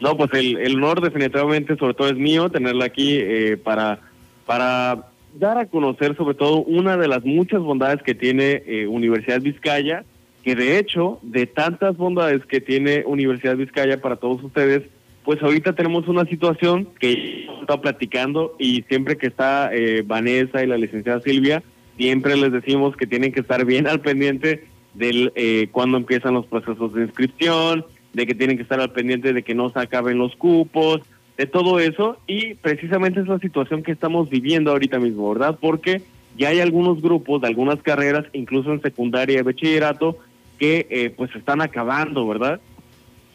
No, 0.00 0.16
pues 0.16 0.30
el, 0.34 0.58
el 0.58 0.76
honor 0.76 1.00
definitivamente 1.00 1.76
sobre 1.76 1.94
todo 1.94 2.06
es 2.08 2.16
mío 2.16 2.50
tenerla 2.50 2.84
aquí 2.84 3.16
eh, 3.18 3.56
para, 3.56 3.98
para 4.46 5.08
dar 5.34 5.58
a 5.58 5.66
conocer 5.66 6.16
sobre 6.16 6.36
todo 6.36 6.58
una 6.58 6.96
de 6.96 7.08
las 7.08 7.24
muchas 7.24 7.58
bondades 7.62 8.00
que 8.04 8.14
tiene 8.14 8.62
eh, 8.64 8.86
Universidad 8.86 9.40
Vizcaya, 9.40 10.04
que 10.44 10.54
de 10.54 10.78
hecho 10.78 11.18
de 11.22 11.48
tantas 11.48 11.96
bondades 11.96 12.46
que 12.46 12.60
tiene 12.60 13.02
Universidad 13.06 13.56
Vizcaya 13.56 14.00
para 14.00 14.14
todos 14.14 14.40
ustedes, 14.44 14.84
pues 15.26 15.42
ahorita 15.42 15.72
tenemos 15.72 16.06
una 16.06 16.24
situación 16.24 16.88
que 17.00 17.42
hemos 17.42 17.62
estado 17.62 17.80
platicando 17.80 18.54
y 18.60 18.82
siempre 18.82 19.18
que 19.18 19.26
está 19.26 19.74
eh, 19.74 20.02
Vanessa 20.06 20.62
y 20.62 20.68
la 20.68 20.78
licenciada 20.78 21.20
Silvia, 21.20 21.64
siempre 21.96 22.36
les 22.36 22.52
decimos 22.52 22.96
que 22.96 23.08
tienen 23.08 23.32
que 23.32 23.40
estar 23.40 23.64
bien 23.64 23.86
al 23.88 24.00
pendiente 24.00 24.68
del 24.94 25.32
eh, 25.34 25.68
cuando 25.72 25.98
empiezan 25.98 26.34
los 26.34 26.46
procesos 26.46 26.94
de 26.94 27.02
inscripción, 27.02 27.84
de 28.12 28.24
que 28.24 28.36
tienen 28.36 28.56
que 28.56 28.62
estar 28.62 28.80
al 28.80 28.92
pendiente 28.92 29.32
de 29.32 29.42
que 29.42 29.56
no 29.56 29.68
se 29.68 29.80
acaben 29.80 30.16
los 30.16 30.36
cupos, 30.36 31.00
de 31.36 31.46
todo 31.46 31.80
eso 31.80 32.18
y 32.28 32.54
precisamente 32.54 33.18
es 33.18 33.26
la 33.26 33.40
situación 33.40 33.82
que 33.82 33.90
estamos 33.90 34.30
viviendo 34.30 34.70
ahorita 34.70 35.00
mismo, 35.00 35.28
¿verdad? 35.32 35.58
Porque 35.60 36.02
ya 36.38 36.50
hay 36.50 36.60
algunos 36.60 37.02
grupos 37.02 37.42
de 37.42 37.48
algunas 37.48 37.82
carreras, 37.82 38.26
incluso 38.32 38.72
en 38.72 38.80
secundaria 38.80 39.40
y 39.40 39.42
bachillerato, 39.42 40.18
que 40.56 40.86
eh, 40.88 41.10
pues 41.10 41.34
están 41.34 41.60
acabando, 41.62 42.28
¿verdad? 42.28 42.60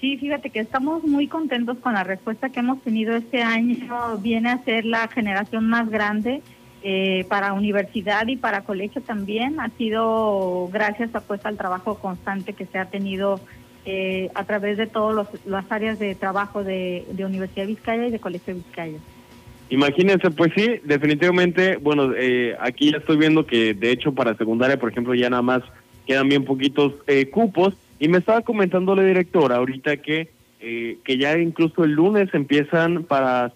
Sí, 0.01 0.17
fíjate 0.17 0.49
que 0.49 0.59
estamos 0.59 1.03
muy 1.03 1.27
contentos 1.27 1.77
con 1.77 1.93
la 1.93 2.03
respuesta 2.03 2.49
que 2.49 2.59
hemos 2.59 2.81
tenido 2.81 3.15
este 3.15 3.43
año. 3.43 4.17
Viene 4.19 4.49
a 4.49 4.63
ser 4.63 4.83
la 4.83 5.07
generación 5.07 5.69
más 5.69 5.91
grande 5.91 6.41
eh, 6.81 7.23
para 7.29 7.53
universidad 7.53 8.27
y 8.27 8.35
para 8.35 8.63
colegio 8.63 9.03
también. 9.03 9.59
Ha 9.59 9.69
sido 9.77 10.67
gracias 10.73 11.13
a, 11.13 11.21
pues, 11.21 11.45
al 11.45 11.55
trabajo 11.55 11.99
constante 11.99 12.53
que 12.53 12.65
se 12.65 12.79
ha 12.79 12.85
tenido 12.85 13.39
eh, 13.85 14.29
a 14.33 14.43
través 14.43 14.79
de 14.79 14.87
todas 14.87 15.27
las 15.45 15.71
áreas 15.71 15.99
de 15.99 16.15
trabajo 16.15 16.63
de, 16.63 17.05
de 17.11 17.23
Universidad 17.23 17.67
Vizcaya 17.67 18.07
y 18.07 18.11
de 18.11 18.19
Colegio 18.19 18.55
Vizcaya. 18.55 18.97
Imagínense, 19.69 20.31
pues 20.31 20.51
sí, 20.55 20.81
definitivamente, 20.83 21.77
bueno, 21.77 22.11
eh, 22.17 22.57
aquí 22.59 22.91
ya 22.91 22.97
estoy 22.97 23.17
viendo 23.17 23.45
que 23.45 23.75
de 23.75 23.91
hecho 23.91 24.13
para 24.13 24.35
secundaria, 24.35 24.79
por 24.79 24.89
ejemplo, 24.89 25.13
ya 25.13 25.29
nada 25.29 25.43
más 25.43 25.61
quedan 26.07 26.27
bien 26.27 26.43
poquitos 26.43 26.93
eh, 27.05 27.29
cupos. 27.29 27.75
Y 28.01 28.09
me 28.09 28.17
estaba 28.17 28.41
comentando 28.41 28.95
la 28.95 29.03
directora 29.03 29.57
ahorita 29.57 29.97
que, 29.97 30.31
eh, 30.59 30.97
que 31.03 31.17
ya 31.19 31.37
incluso 31.37 31.83
el 31.83 31.91
lunes 31.91 32.33
empiezan 32.33 33.03
para 33.03 33.53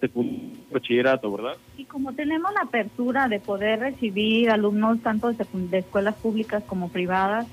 bachillerato, 0.70 1.32
¿verdad? 1.32 1.56
Y 1.76 1.84
como 1.84 2.12
tenemos 2.12 2.54
la 2.54 2.60
apertura 2.60 3.28
de 3.28 3.40
poder 3.40 3.80
recibir 3.80 4.50
alumnos 4.50 5.02
tanto 5.02 5.32
de, 5.32 5.78
escuelas 5.78 6.14
públicas 6.14 6.62
como 6.64 6.90
privadas, 6.90 7.48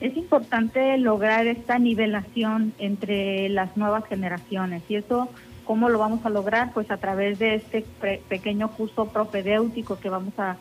es 0.00 0.16
importante 0.16 0.96
lograr 0.96 1.46
esta 1.46 1.78
nivelación 1.78 2.72
entre 2.78 3.50
las 3.50 3.76
nuevas 3.76 4.06
generaciones. 4.06 4.82
Y 4.88 4.96
eso 4.96 5.28
¿Cómo 5.68 5.90
lo 5.90 5.98
vamos 5.98 6.24
a 6.24 6.30
lograr? 6.30 6.72
Pues 6.72 6.90
a 6.90 6.96
través 6.96 7.38
de 7.38 7.56
este 7.56 7.84
pequeño 8.30 8.70
curso 8.70 9.10
propedéutico 9.10 10.00
que 10.00 10.08
vamos 10.08 10.32
a, 10.38 10.56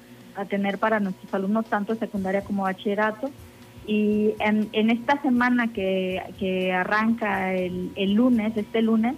tener 0.50 0.80
para 0.80 1.00
nuestros 1.00 1.34
alumnos, 1.34 1.66
tanto 1.68 1.96
secundaria 1.96 2.44
como 2.44 2.64
bachillerato. 2.64 3.32
Y 3.88 4.34
en, 4.40 4.90
esta 4.90 5.22
semana 5.22 5.72
que, 5.72 6.72
arranca 6.74 7.54
el, 7.56 8.14
lunes, 8.14 8.56
este 8.56 8.82
lunes, 8.82 9.16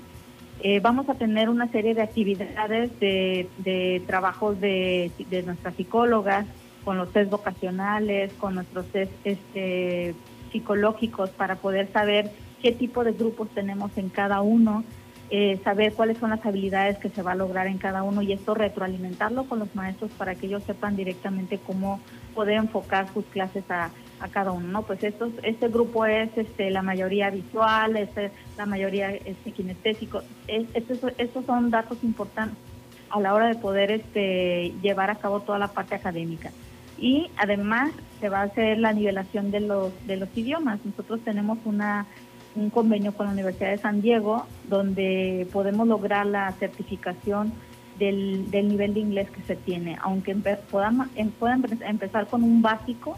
eh, 0.62 0.80
vamos 0.80 1.10
a 1.10 1.16
tener 1.16 1.50
una 1.50 1.68
serie 1.72 1.96
de 1.96 2.04
actividades 2.04 2.92
de, 3.00 4.02
trabajos 4.06 4.62
de, 4.62 5.12
nuestras 5.46 5.76
psicólogas, 5.76 6.46
con 6.86 6.98
los 6.98 7.12
test 7.12 7.30
vocacionales, 7.32 8.32
con 8.34 8.56
nuestros 8.56 8.86
test 8.88 9.12
este, 9.24 10.14
psicológicos 10.52 11.32
para 11.32 11.56
poder 11.56 11.92
saber 11.92 12.32
qué 12.62 12.72
tipo 12.72 13.04
de 13.04 13.14
grupos 13.14 13.50
tenemos 13.50 13.98
en 13.98 14.10
cada 14.10 14.42
uno 14.42 14.84
eh, 15.32 15.60
saber 15.64 15.94
cuáles 15.94 16.18
son 16.18 16.32
las 16.32 16.44
habilidades 16.44 16.98
que 16.98 17.10
se 17.10 17.22
va 17.22 17.34
a 17.34 17.36
lograr 17.36 17.68
en 17.68 17.78
cada 17.78 18.02
uno 18.02 18.24
y 18.24 18.34
esto 18.34 18.56
retroalimentarlo 18.56 19.44
con 19.44 19.60
los 19.60 19.76
maestros 19.76 20.10
para 20.18 20.34
que 20.34 20.48
ellos 20.48 20.64
sepan 20.64 20.96
directamente 20.96 21.60
cómo 21.60 22.00
poder 22.34 22.56
enfocar 22.56 23.14
sus 23.14 23.26
clases 23.26 23.64
a, 23.70 23.92
cada 24.28 24.52
uno, 24.52 24.68
¿no? 24.68 24.82
Pues 24.84 25.04
estos, 25.04 25.32
este 25.44 25.68
grupo 25.70 26.06
es 26.06 26.30
este, 26.38 26.70
la 26.70 26.82
mayoría 26.82 27.30
visual, 27.30 27.96
este, 27.98 28.32
la 28.58 28.66
mayoría 28.66 29.12
este, 29.12 29.52
kinestésico. 29.52 30.22
estos, 30.48 31.46
son 31.46 31.70
datos 31.72 31.98
importantes 32.04 32.58
a 33.10 33.20
la 33.20 33.34
hora 33.34 33.48
de 33.48 33.56
poder 33.56 33.92
este, 33.92 34.74
llevar 34.82 35.10
a 35.10 35.16
cabo 35.16 35.40
toda 35.40 35.58
la 35.58 35.70
parte 35.70 35.96
académica. 35.96 36.52
Y 36.98 37.32
además 37.38 37.92
se 38.20 38.30
va 38.30 38.42
a 38.42 38.44
hacer 38.44 38.78
la 38.78 38.92
nivelación 38.92 39.52
de 39.52 39.62
los, 39.62 39.94
de 40.06 40.18
los 40.18 40.30
idiomas. 40.36 40.80
Nosotros 40.84 41.22
tenemos 41.24 41.58
una 41.64 42.06
un 42.56 42.70
convenio 42.70 43.14
con 43.14 43.28
la 43.28 43.32
Universidad 43.34 43.70
de 43.70 43.78
San 43.78 44.02
Diego 44.02 44.46
donde 44.68 45.48
podemos 45.52 45.88
lograr 45.88 46.26
la 46.26 46.52
certificación 46.54 47.54
del, 47.98 48.50
del 48.50 48.70
nivel 48.70 48.94
de 48.94 49.00
inglés 49.02 49.30
que 49.30 49.42
se 49.44 49.56
tiene, 49.56 49.98
aunque 50.02 50.36
podamos, 50.72 51.08
puedan 51.38 51.64
empezar 51.82 52.28
con 52.28 52.44
un 52.44 52.62
básico, 52.62 53.18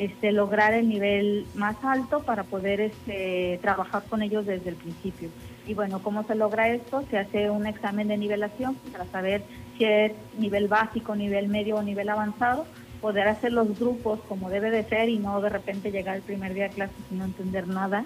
este, 0.00 0.32
lograr 0.32 0.74
el 0.74 0.88
nivel 0.88 1.46
más 1.54 1.76
alto 1.82 2.20
para 2.20 2.44
poder 2.44 2.80
este, 2.80 3.58
trabajar 3.62 4.02
con 4.08 4.22
ellos 4.22 4.46
desde 4.46 4.70
el 4.70 4.76
principio. 4.76 5.28
Y 5.66 5.74
bueno, 5.74 6.02
¿cómo 6.02 6.24
se 6.24 6.34
logra 6.34 6.68
esto? 6.68 7.04
Se 7.10 7.18
hace 7.18 7.50
un 7.50 7.66
examen 7.66 8.08
de 8.08 8.16
nivelación 8.16 8.74
para 8.92 9.04
saber 9.06 9.42
si 9.76 9.84
es 9.84 10.12
nivel 10.38 10.68
básico, 10.68 11.14
nivel 11.14 11.48
medio 11.48 11.76
o 11.76 11.82
nivel 11.82 12.08
avanzado, 12.08 12.66
poder 13.00 13.28
hacer 13.28 13.52
los 13.52 13.78
grupos 13.78 14.20
como 14.28 14.50
debe 14.50 14.70
de 14.70 14.84
ser 14.84 15.08
y 15.08 15.18
no 15.18 15.40
de 15.40 15.48
repente 15.48 15.90
llegar 15.90 16.16
el 16.16 16.22
primer 16.22 16.54
día 16.54 16.64
de 16.64 16.74
clase 16.74 16.94
sin 17.08 17.22
entender 17.22 17.68
nada 17.68 18.04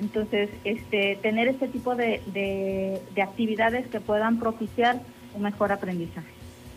entonces, 0.00 0.50
este, 0.64 1.18
tener 1.22 1.48
este 1.48 1.68
tipo 1.68 1.94
de, 1.94 2.20
de, 2.32 3.22
actividades 3.22 3.86
que 3.86 4.00
puedan 4.00 4.38
propiciar 4.38 5.00
un 5.34 5.42
mejor 5.42 5.72
aprendizaje. 5.72 6.26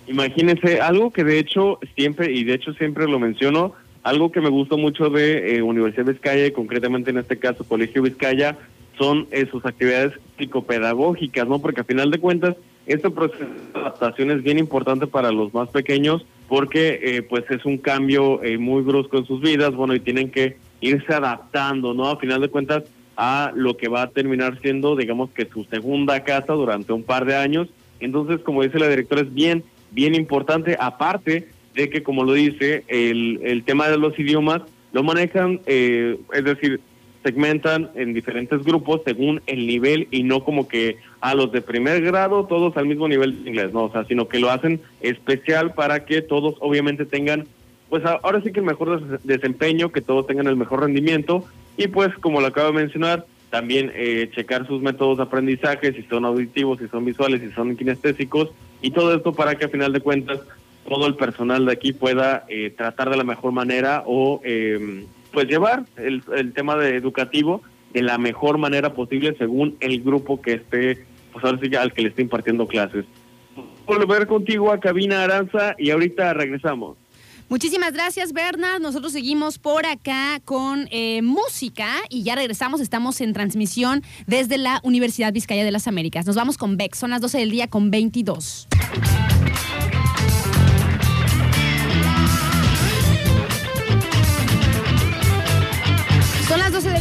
Imagínense, 0.08 0.80
algo 0.80 1.12
que 1.12 1.24
de 1.24 1.40
hecho 1.40 1.80
siempre, 1.96 2.32
y 2.32 2.44
de 2.44 2.54
hecho 2.54 2.74
siempre 2.74 3.08
lo 3.08 3.20
menciono, 3.20 3.74
algo 4.08 4.32
que 4.32 4.40
me 4.40 4.50
gustó 4.50 4.78
mucho 4.78 5.10
de 5.10 5.58
eh, 5.58 5.62
Universidad 5.62 6.06
Vizcaya, 6.06 6.46
y 6.46 6.52
concretamente 6.52 7.12
en 7.12 7.18
este 7.18 7.38
caso 7.38 7.66
Colegio 7.66 8.02
Vizcaya, 8.04 8.58
son 8.98 9.28
eh, 9.32 9.46
sus 9.52 9.66
actividades 9.66 10.14
psicopedagógicas, 10.38 11.46
¿no? 11.46 11.60
Porque 11.60 11.82
a 11.82 11.84
final 11.84 12.10
de 12.10 12.18
cuentas, 12.18 12.56
este 12.86 13.10
proceso 13.10 13.44
de 13.44 13.80
adaptación 13.82 14.32
es 14.32 14.42
bien 14.44 14.60
importante 14.60 15.08
para 15.08 15.30
los 15.34 15.54
más 15.54 15.68
pequeños 15.70 16.26
porque 16.48 17.00
eh, 17.04 17.22
pues 17.22 17.44
es 17.52 17.66
un 17.66 17.78
cambio 17.78 18.40
muy 18.58 18.82
brusco 18.82 19.18
en 19.18 19.26
sus 19.26 19.42
vidas, 19.42 19.76
bueno, 19.76 19.94
y 19.94 20.00
tienen 20.00 20.32
que 20.32 20.56
irse 20.80 21.14
adaptando, 21.14 21.94
¿no? 21.94 22.10
A 22.10 22.18
final 22.18 22.40
de 22.40 22.48
cuentas, 22.48 22.86
a 23.18 23.52
lo 23.54 23.76
que 23.76 23.90
va 23.90 24.04
a 24.04 24.10
terminar 24.10 24.58
siendo, 24.62 24.96
digamos 24.96 25.32
que 25.32 25.46
su 25.48 25.66
segunda 25.66 26.24
casa 26.24 26.54
durante 26.54 26.94
un 26.94 27.04
par 27.04 27.26
de 27.26 27.36
años. 27.36 27.68
Entonces, 28.00 28.40
como 28.40 28.64
dice 28.64 28.80
la 28.80 28.88
directora, 28.88 29.24
es 29.24 29.34
bien, 29.34 29.66
bien 29.92 30.16
importante, 30.16 30.78
aparte 30.80 31.50
de 31.78 31.90
que, 31.90 32.04
como 32.04 32.24
lo 32.24 32.34
dice, 32.34 32.84
el, 32.88 33.40
el 33.44 33.64
tema 33.64 33.88
de 33.88 33.98
los 33.98 34.18
idiomas 34.20 34.64
lo 34.92 35.04
manejan, 35.04 35.62
eh, 35.68 36.18
es 36.34 36.44
decir, 36.44 36.82
segmentan 37.24 37.92
en 37.96 38.14
diferentes 38.14 38.64
grupos 38.64 39.02
según 39.06 39.42
el 39.46 39.68
nivel 39.68 40.08
y 40.12 40.24
no 40.24 40.44
como 40.44 40.68
que 40.68 40.98
a 41.22 41.36
los 41.36 41.52
de 41.52 41.62
primer 41.62 42.02
grado 42.02 42.46
todos 42.46 42.76
al 42.78 42.88
mismo 42.88 43.08
nivel 43.08 43.44
de 43.44 43.50
inglés, 43.50 43.74
no, 43.74 43.86
o 43.86 43.92
sea, 43.92 44.06
sino 44.06 44.28
que 44.28 44.40
lo 44.40 44.50
hacen 44.50 44.82
especial 45.02 45.74
para 45.74 46.06
que 46.06 46.22
todos 46.22 46.56
obviamente 46.62 47.06
tengan, 47.06 47.46
pues 47.90 48.04
ahora 48.06 48.42
sí 48.42 48.52
que 48.52 48.60
el 48.60 48.66
mejor 48.66 49.20
desempeño, 49.24 49.92
que 49.92 50.02
todos 50.02 50.26
tengan 50.26 50.48
el 50.48 50.56
mejor 50.56 50.82
rendimiento. 50.82 51.46
Y 51.78 51.88
pues, 51.88 52.10
como 52.16 52.42
lo 52.42 52.48
acabo 52.48 52.68
de 52.72 52.80
mencionar, 52.80 53.26
también 53.52 53.92
eh, 53.94 54.30
checar 54.34 54.66
sus 54.66 54.82
métodos 54.82 55.18
de 55.18 55.24
aprendizaje, 55.24 55.94
si 55.94 56.02
son 56.04 56.26
auditivos, 56.26 56.80
si 56.80 56.88
son 56.88 57.06
visuales, 57.06 57.42
si 57.42 57.52
son 57.52 57.78
kinestésicos, 57.78 58.50
y 58.82 58.92
todo 58.92 59.16
esto 59.16 59.34
para 59.34 59.56
que 59.56 59.66
a 59.66 59.70
final 59.70 59.94
de 59.94 60.02
cuentas 60.02 60.40
todo 60.88 61.08
el 61.08 61.16
personal 61.16 61.66
de 61.66 61.74
aquí 61.74 61.94
pueda 61.94 62.46
eh, 62.48 62.74
tratar 62.76 63.10
de 63.10 63.18
la 63.18 63.24
mejor 63.24 63.52
manera 63.52 64.04
o 64.06 64.42
em, 64.44 65.06
pues 65.32 65.48
llevar 65.48 65.86
el, 65.98 66.24
el 66.36 66.54
tema 66.54 66.76
de 66.78 66.96
educativo 66.96 67.62
de 67.94 68.02
la 68.02 68.18
mejor 68.18 68.58
manera 68.58 68.94
posible 68.94 69.36
según 69.38 69.76
el 69.80 70.02
grupo 70.02 70.42
que 70.42 70.54
esté, 70.54 71.06
pues 71.32 71.44
ahora 71.44 71.60
sí 71.62 71.76
al 71.76 71.94
que 71.94 72.02
le 72.02 72.10
esté 72.10 72.22
impartiendo 72.22 72.68
clases. 72.68 73.06
Volver 73.86 74.28
contigo 74.28 74.72
a 74.72 74.80
Cabina 74.80 75.24
Aranza 75.24 75.76
y 75.78 75.92
ahorita 75.92 76.34
regresamos. 76.34 76.98
Muchísimas 77.50 77.94
gracias, 77.94 78.34
Bernard. 78.34 78.82
Nosotros 78.82 79.14
seguimos 79.14 79.58
por 79.58 79.86
acá 79.86 80.42
con 80.44 80.90
eh, 80.92 81.22
música 81.22 81.88
y 82.10 82.24
ya 82.24 82.36
regresamos. 82.36 82.82
Estamos 82.82 83.22
en 83.22 83.32
transmisión 83.32 84.04
desde 84.26 84.58
la 84.58 84.82
Universidad 84.84 85.32
Vizcaya 85.32 85.64
de 85.64 85.72
las 85.72 85.88
Américas. 85.88 86.26
Nos 86.26 86.36
vamos 86.36 86.58
con 86.58 86.76
Beck. 86.76 86.94
Son 86.96 87.10
las 87.10 87.22
12 87.22 87.38
del 87.38 87.52
día 87.52 87.68
con 87.68 87.90
22. 87.90 88.68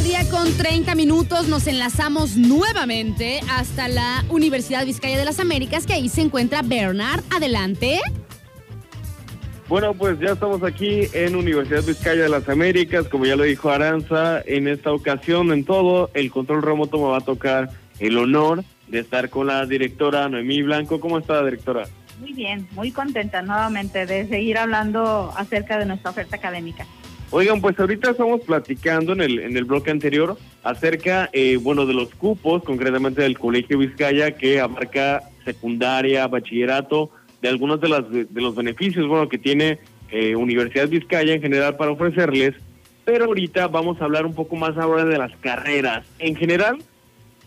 Día 0.06 0.28
con 0.30 0.52
30 0.56 0.94
minutos. 0.94 1.48
Nos 1.48 1.66
enlazamos 1.66 2.36
nuevamente 2.36 3.40
hasta 3.50 3.88
la 3.88 4.24
Universidad 4.28 4.86
Vizcaya 4.86 5.18
de 5.18 5.24
las 5.24 5.40
Américas, 5.40 5.84
que 5.84 5.94
ahí 5.94 6.08
se 6.08 6.20
encuentra 6.20 6.62
Bernard. 6.62 7.24
Adelante. 7.34 7.98
Bueno, 9.68 9.94
pues 9.94 10.16
ya 10.20 10.34
estamos 10.34 10.62
aquí 10.62 11.08
en 11.12 11.34
Universidad 11.34 11.82
Vizcaya 11.82 12.22
de 12.22 12.28
las 12.28 12.48
Américas, 12.48 13.08
como 13.08 13.26
ya 13.26 13.34
lo 13.34 13.42
dijo 13.42 13.68
Aranza, 13.68 14.40
en 14.46 14.68
esta 14.68 14.92
ocasión 14.92 15.50
en 15.52 15.64
todo 15.64 16.08
el 16.14 16.30
control 16.30 16.62
remoto 16.62 16.98
me 16.98 17.08
va 17.08 17.18
a 17.18 17.22
tocar 17.22 17.70
el 17.98 18.16
honor 18.16 18.62
de 18.86 19.00
estar 19.00 19.28
con 19.28 19.48
la 19.48 19.66
directora 19.66 20.28
Noemí 20.28 20.62
Blanco. 20.62 21.00
¿Cómo 21.00 21.18
está, 21.18 21.44
directora? 21.44 21.88
Muy 22.20 22.32
bien, 22.32 22.68
muy 22.72 22.92
contenta 22.92 23.42
nuevamente 23.42 24.06
de 24.06 24.28
seguir 24.28 24.56
hablando 24.56 25.34
acerca 25.36 25.80
de 25.80 25.86
nuestra 25.86 26.12
oferta 26.12 26.36
académica. 26.36 26.86
Oigan, 27.30 27.60
pues 27.60 27.78
ahorita 27.78 28.12
estamos 28.12 28.42
platicando 28.42 29.12
en 29.12 29.20
el, 29.20 29.38
en 29.40 29.56
el 29.56 29.64
bloque 29.64 29.90
anterior 29.90 30.38
acerca, 30.62 31.28
eh, 31.32 31.56
bueno, 31.56 31.84
de 31.84 31.92
los 31.92 32.14
cupos, 32.14 32.62
concretamente 32.62 33.22
del 33.22 33.38
Colegio 33.38 33.78
Vizcaya, 33.78 34.32
que 34.32 34.60
abarca 34.60 35.22
secundaria, 35.44 36.26
bachillerato, 36.28 37.10
de 37.42 37.48
algunos 37.48 37.80
de, 37.80 37.88
las, 37.88 38.10
de 38.10 38.40
los 38.40 38.54
beneficios 38.54 39.06
bueno, 39.08 39.28
que 39.28 39.38
tiene 39.38 39.78
eh, 40.10 40.36
Universidad 40.36 40.88
Vizcaya 40.88 41.34
en 41.34 41.42
general 41.42 41.76
para 41.76 41.90
ofrecerles, 41.90 42.54
pero 43.04 43.26
ahorita 43.26 43.66
vamos 43.68 44.00
a 44.00 44.04
hablar 44.04 44.24
un 44.24 44.34
poco 44.34 44.54
más 44.54 44.76
ahora 44.76 45.04
de 45.04 45.18
las 45.18 45.34
carreras. 45.38 46.06
En 46.20 46.36
general, 46.36 46.78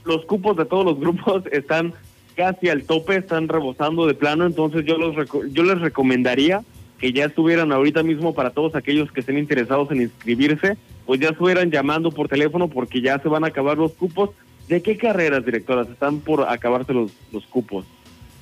los 0.03 0.25
cupos 0.25 0.57
de 0.57 0.65
todos 0.65 0.85
los 0.85 0.99
grupos 0.99 1.43
están 1.51 1.93
casi 2.35 2.67
al 2.69 2.83
tope, 2.83 3.15
están 3.15 3.47
rebosando 3.47 4.05
de 4.07 4.13
plano, 4.13 4.45
entonces 4.45 4.85
yo, 4.85 4.97
los 4.97 5.15
yo 5.51 5.63
les 5.63 5.79
recomendaría 5.79 6.63
que 6.99 7.13
ya 7.13 7.25
estuvieran 7.25 7.71
ahorita 7.71 8.03
mismo 8.03 8.33
para 8.33 8.51
todos 8.51 8.75
aquellos 8.75 9.11
que 9.11 9.21
estén 9.21 9.37
interesados 9.37 9.89
en 9.91 10.01
inscribirse, 10.01 10.77
pues 11.05 11.19
ya 11.19 11.29
estuvieran 11.29 11.71
llamando 11.71 12.11
por 12.11 12.27
teléfono 12.27 12.67
porque 12.67 13.01
ya 13.01 13.19
se 13.19 13.29
van 13.29 13.43
a 13.43 13.47
acabar 13.47 13.77
los 13.77 13.93
cupos. 13.93 14.31
¿De 14.67 14.81
qué 14.81 14.97
carreras, 14.97 15.43
directoras? 15.45 15.89
Están 15.89 16.19
por 16.19 16.47
acabarse 16.47 16.93
los, 16.93 17.11
los 17.31 17.45
cupos. 17.47 17.85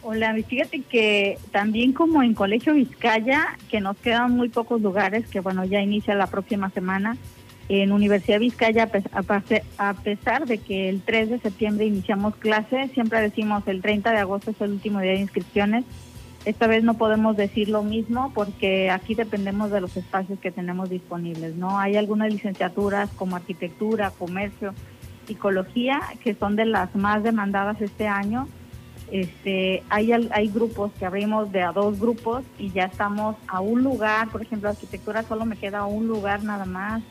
Hola, 0.01 0.35
fíjate 0.47 0.81
que 0.81 1.37
también 1.51 1.93
como 1.93 2.23
en 2.23 2.33
Colegio 2.33 2.73
Vizcaya, 2.73 3.57
que 3.69 3.81
nos 3.81 3.97
quedan 3.97 4.31
muy 4.31 4.49
pocos 4.49 4.81
lugares, 4.81 5.27
que 5.27 5.39
bueno, 5.39 5.65
ya 5.65 5.81
inicia 5.81 6.15
la 6.15 6.27
próxima 6.27 6.69
semana, 6.69 7.17
en 7.69 7.91
Universidad 7.91 8.39
Vizcaya, 8.39 8.89
a 9.77 9.93
pesar 9.93 10.45
de 10.45 10.57
que 10.59 10.89
el 10.89 11.01
3 11.01 11.29
de 11.29 11.39
septiembre 11.39 11.85
iniciamos 11.85 12.35
clase, 12.37 12.89
siempre 12.93 13.19
decimos 13.19 13.63
el 13.67 13.81
30 13.81 14.11
de 14.11 14.17
agosto 14.19 14.51
es 14.51 14.61
el 14.61 14.71
último 14.71 15.01
día 15.01 15.11
de 15.11 15.19
inscripciones, 15.19 15.83
Esta 16.47 16.65
vez 16.65 16.81
no 16.81 16.93
podemos 16.93 17.35
decir 17.35 17.67
lo 17.67 17.83
mismo 17.83 18.31
porque 18.33 18.89
aquí 18.89 19.15
dependemos 19.15 19.69
de 19.69 19.81
los 19.81 19.97
espacios 19.97 20.39
que 20.39 20.49
tenemos 20.49 20.89
disponibles, 20.89 21.57
¿no? 21.57 21.77
Hay 21.77 21.97
algunas 21.97 22.31
licenciaturas 22.31 23.09
como 23.17 23.35
arquitectura, 23.35 24.11
comercio, 24.11 24.73
psicología 25.25 25.99
que 26.23 26.35
son 26.35 26.55
de 26.55 26.63
las 26.63 26.95
más 26.95 27.21
demandadas 27.21 27.81
este 27.81 28.07
año. 28.07 28.47
Este, 29.11 29.83
hay, 29.89 30.13
hay 30.13 30.47
grupos 30.47 30.93
que 30.97 31.05
abrimos 31.05 31.51
de 31.51 31.63
a 31.63 31.73
dos 31.73 31.99
grupos 31.99 32.45
y 32.57 32.71
ya 32.71 32.85
estamos 32.85 33.35
a 33.49 33.59
un 33.59 33.83
lugar, 33.83 34.29
por 34.29 34.41
ejemplo, 34.41 34.69
arquitectura 34.69 35.23
solo 35.23 35.43
me 35.43 35.57
queda 35.57 35.85
un 35.85 36.07
lugar 36.07 36.45
nada 36.45 36.63
más, 36.63 37.03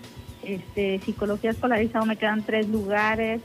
este, 0.44 0.98
psicología 1.00 1.50
escolarizado 1.50 2.06
me 2.06 2.16
quedan 2.16 2.42
tres 2.42 2.70
lugares, 2.70 3.42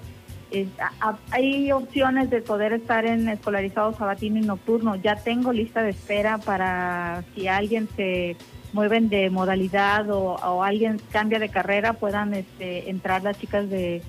hay 1.32 1.72
opciones 1.72 2.30
de 2.30 2.42
poder 2.42 2.74
estar 2.74 3.06
en 3.06 3.30
escolarizado 3.30 3.94
sabatino 3.94 4.40
y 4.40 4.42
nocturno. 4.42 4.96
Ya 4.96 5.16
tengo 5.16 5.54
lista 5.54 5.82
de 5.82 5.92
espera 5.92 6.38
para 6.38 7.24
si 7.34 7.48
alguien 7.48 7.88
se 7.96 8.36
mueven 8.74 9.10
de 9.10 9.30
modalidad 9.30 10.10
o, 10.10 10.64
alguien 10.64 11.02
cambia 11.12 11.40
de 11.40 11.50
carrera, 11.50 11.94
puedan 11.94 12.34
este, 12.34 12.90
entrar 12.90 13.24
las 13.24 13.40
chicas 13.40 13.70
de, 13.70 14.02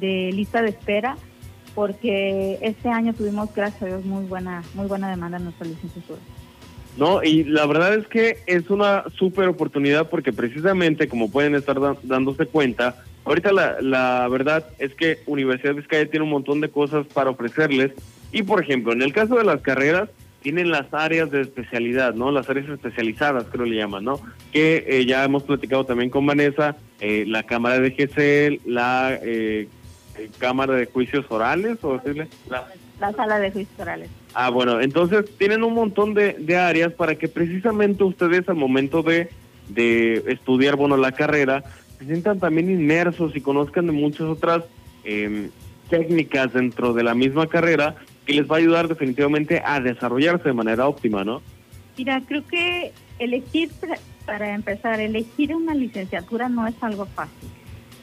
lista 0.00 0.62
de 0.62 0.70
espera, 0.70 1.16
porque 1.74 2.58
este 2.60 2.88
año 2.88 3.14
tuvimos, 3.14 3.54
gracias 3.54 3.82
a 3.82 3.86
Dios, 3.86 4.04
muy 4.04 4.24
buena, 4.24 4.62
muy 4.74 4.86
buena 4.86 5.10
demanda 5.10 5.38
en 5.38 5.44
nuestra 5.44 5.66
licenciatura. 5.66 6.20
No, 6.96 7.24
y 7.24 7.42
la 7.44 7.66
verdad 7.66 7.94
es 7.94 8.06
que 8.06 8.38
es 8.46 8.70
una 8.70 9.04
súper 9.16 9.48
oportunidad 9.48 10.08
porque 10.08 10.32
precisamente, 10.32 11.08
como 11.08 11.30
pueden 11.30 11.56
estar 11.56 11.76
dándose 12.02 12.46
cuenta, 12.46 13.02
Ahorita 13.24 13.52
la, 13.52 13.80
la 13.80 14.28
verdad 14.28 14.66
es 14.78 14.94
que 14.94 15.20
Universidad 15.26 15.70
de 15.70 15.80
Vizcaya 15.80 16.10
tiene 16.10 16.24
un 16.24 16.30
montón 16.30 16.60
de 16.60 16.68
cosas 16.68 17.06
para 17.06 17.30
ofrecerles 17.30 17.92
y 18.34 18.42
por 18.42 18.60
ejemplo, 18.60 18.92
en 18.92 19.00
el 19.00 19.12
caso 19.12 19.36
de 19.36 19.44
las 19.44 19.62
carreras, 19.62 20.08
tienen 20.42 20.70
las 20.70 20.92
áreas 20.92 21.30
de 21.30 21.40
especialidad, 21.40 22.14
¿no? 22.14 22.30
Las 22.32 22.50
áreas 22.50 22.68
especializadas, 22.68 23.46
creo 23.50 23.64
le 23.64 23.76
llaman, 23.76 24.04
¿no? 24.04 24.20
Que 24.52 24.84
eh, 24.86 25.06
ya 25.06 25.24
hemos 25.24 25.44
platicado 25.44 25.86
también 25.86 26.10
con 26.10 26.26
Vanessa, 26.26 26.76
eh, 27.00 27.24
la 27.26 27.44
Cámara 27.44 27.78
de 27.78 27.90
GCL, 27.90 28.68
la 28.70 29.18
eh, 29.22 29.68
Cámara 30.38 30.74
de 30.74 30.84
Juicios 30.84 31.24
Orales, 31.30 31.78
o 31.82 31.94
decirle, 31.94 32.28
la, 32.50 32.66
la 33.00 33.12
Sala 33.12 33.38
de 33.38 33.52
Juicios 33.52 33.80
Orales. 33.80 34.10
Ah, 34.34 34.50
bueno, 34.50 34.80
entonces 34.80 35.24
tienen 35.38 35.62
un 35.62 35.72
montón 35.72 36.12
de, 36.12 36.34
de 36.34 36.56
áreas 36.58 36.92
para 36.92 37.14
que 37.14 37.28
precisamente 37.28 38.04
ustedes 38.04 38.46
al 38.48 38.56
momento 38.56 39.02
de, 39.02 39.30
de 39.68 40.24
estudiar, 40.26 40.76
bueno, 40.76 40.96
la 40.96 41.12
carrera, 41.12 41.64
se 41.98 42.06
sientan 42.06 42.38
también 42.40 42.70
inmersos 42.70 43.34
y 43.36 43.40
conozcan 43.40 43.86
de 43.86 43.92
muchas 43.92 44.22
otras 44.22 44.64
em, 45.04 45.50
técnicas 45.88 46.52
dentro 46.52 46.92
de 46.92 47.02
la 47.02 47.14
misma 47.14 47.46
carrera 47.46 47.96
que 48.26 48.32
les 48.32 48.50
va 48.50 48.56
a 48.56 48.58
ayudar 48.58 48.88
definitivamente 48.88 49.62
a 49.64 49.80
desarrollarse 49.80 50.48
de 50.48 50.54
manera 50.54 50.88
óptima, 50.88 51.24
¿no? 51.24 51.42
Mira, 51.96 52.20
creo 52.26 52.46
que 52.46 52.92
elegir, 53.18 53.70
para 54.26 54.54
empezar, 54.54 55.00
elegir 55.00 55.54
una 55.54 55.74
licenciatura 55.74 56.48
no 56.48 56.66
es 56.66 56.74
algo 56.80 57.06
fácil. 57.06 57.50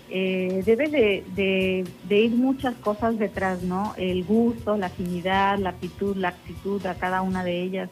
Eh, 0.10 0.62
debe 0.66 0.90
de, 0.90 1.86
de, 2.08 2.20
ir 2.20 2.32
muchas 2.32 2.76
cosas 2.76 3.18
detrás, 3.18 3.64
¿no? 3.64 3.94
El 3.98 4.24
gusto, 4.26 4.78
la 4.78 4.88
afinidad, 4.88 5.58
la 5.58 5.70
aptitud, 5.70 6.18
la 6.18 6.30
actitud 6.30 6.86
a 6.86 6.96
cada 6.96 7.22
una 7.22 7.44
de 7.44 7.62
ellas 7.62 7.90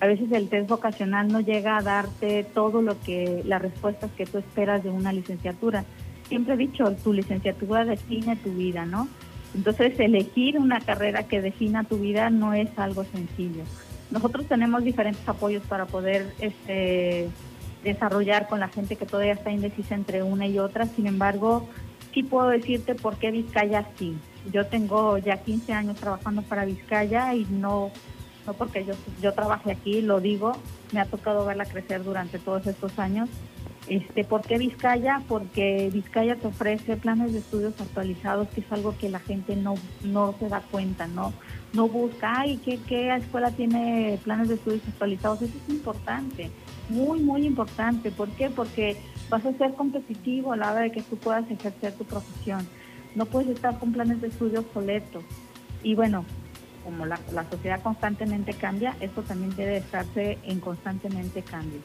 a 0.00 0.06
veces 0.06 0.30
el 0.32 0.48
test 0.48 0.68
vocacional 0.68 1.28
no 1.28 1.40
llega 1.40 1.78
a 1.78 1.82
darte 1.82 2.44
todo 2.44 2.82
lo 2.82 3.00
que, 3.00 3.42
las 3.44 3.62
respuestas 3.62 4.10
que 4.16 4.26
tú 4.26 4.38
esperas 4.38 4.82
de 4.82 4.90
una 4.90 5.12
licenciatura. 5.12 5.84
Siempre 6.28 6.54
he 6.54 6.56
dicho, 6.56 6.92
tu 7.02 7.12
licenciatura 7.12 7.84
define 7.84 8.36
tu 8.36 8.52
vida, 8.52 8.84
¿no? 8.84 9.08
Entonces, 9.54 9.98
elegir 9.98 10.58
una 10.58 10.80
carrera 10.80 11.22
que 11.22 11.40
defina 11.40 11.84
tu 11.84 11.98
vida 11.98 12.28
no 12.28 12.52
es 12.52 12.68
algo 12.78 13.04
sencillo. 13.04 13.62
Nosotros 14.10 14.46
tenemos 14.46 14.84
diferentes 14.84 15.26
apoyos 15.26 15.62
para 15.62 15.86
poder 15.86 16.34
este, 16.40 17.28
desarrollar 17.82 18.48
con 18.48 18.60
la 18.60 18.68
gente 18.68 18.96
que 18.96 19.06
todavía 19.06 19.32
está 19.32 19.50
indecisa 19.50 19.94
entre 19.94 20.22
una 20.22 20.46
y 20.46 20.58
otra. 20.58 20.86
Sin 20.86 21.06
embargo, 21.06 21.66
sí 22.12 22.22
puedo 22.22 22.48
decirte 22.48 22.94
por 22.94 23.16
qué 23.16 23.30
Vizcaya 23.30 23.86
sí. 23.98 24.16
Yo 24.52 24.66
tengo 24.66 25.16
ya 25.18 25.38
15 25.38 25.72
años 25.72 25.96
trabajando 25.96 26.42
para 26.42 26.66
Vizcaya 26.66 27.34
y 27.34 27.46
no 27.50 27.90
no 28.46 28.54
porque 28.54 28.84
yo, 28.84 28.94
yo 29.22 29.32
trabaje 29.32 29.72
aquí, 29.72 30.02
lo 30.02 30.20
digo, 30.20 30.52
me 30.92 31.00
ha 31.00 31.06
tocado 31.06 31.44
verla 31.44 31.64
crecer 31.64 32.04
durante 32.04 32.38
todos 32.38 32.66
estos 32.66 32.98
años. 32.98 33.28
Este, 33.88 34.24
¿Por 34.24 34.42
qué 34.42 34.58
Vizcaya? 34.58 35.22
Porque 35.28 35.90
Vizcaya 35.92 36.34
te 36.34 36.48
ofrece 36.48 36.96
planes 36.96 37.32
de 37.32 37.38
estudios 37.38 37.80
actualizados, 37.80 38.48
que 38.48 38.60
es 38.60 38.72
algo 38.72 38.96
que 38.98 39.08
la 39.08 39.20
gente 39.20 39.54
no, 39.54 39.74
no 40.02 40.34
se 40.40 40.48
da 40.48 40.60
cuenta, 40.60 41.06
no, 41.06 41.32
no 41.72 41.88
busca, 41.88 42.40
ay, 42.40 42.56
¿qué, 42.64 42.80
¿qué 42.88 43.14
escuela 43.14 43.52
tiene 43.52 44.18
planes 44.24 44.48
de 44.48 44.54
estudios 44.54 44.82
actualizados? 44.88 45.42
Eso 45.42 45.54
es 45.64 45.72
importante, 45.72 46.50
muy, 46.88 47.20
muy 47.20 47.46
importante. 47.46 48.10
¿Por 48.10 48.28
qué? 48.30 48.50
Porque 48.50 48.96
vas 49.30 49.44
a 49.46 49.52
ser 49.52 49.74
competitivo 49.74 50.52
a 50.52 50.56
la 50.56 50.72
hora 50.72 50.80
de 50.80 50.92
que 50.92 51.02
tú 51.02 51.16
puedas 51.16 51.48
ejercer 51.48 51.92
tu 51.92 52.04
profesión. 52.04 52.66
No 53.14 53.26
puedes 53.26 53.48
estar 53.50 53.78
con 53.78 53.92
planes 53.92 54.20
de 54.20 54.28
estudios 54.28 54.64
obsoletos. 54.64 55.22
Y 55.82 55.94
bueno, 55.94 56.24
como 56.86 57.04
la, 57.04 57.18
sociedad 57.50 57.82
constantemente 57.82 58.54
cambia, 58.54 58.94
eso 59.00 59.20
también 59.22 59.56
debe 59.56 59.78
estarse 59.78 60.38
en 60.44 60.60
constantemente 60.60 61.42
cambio. 61.42 61.80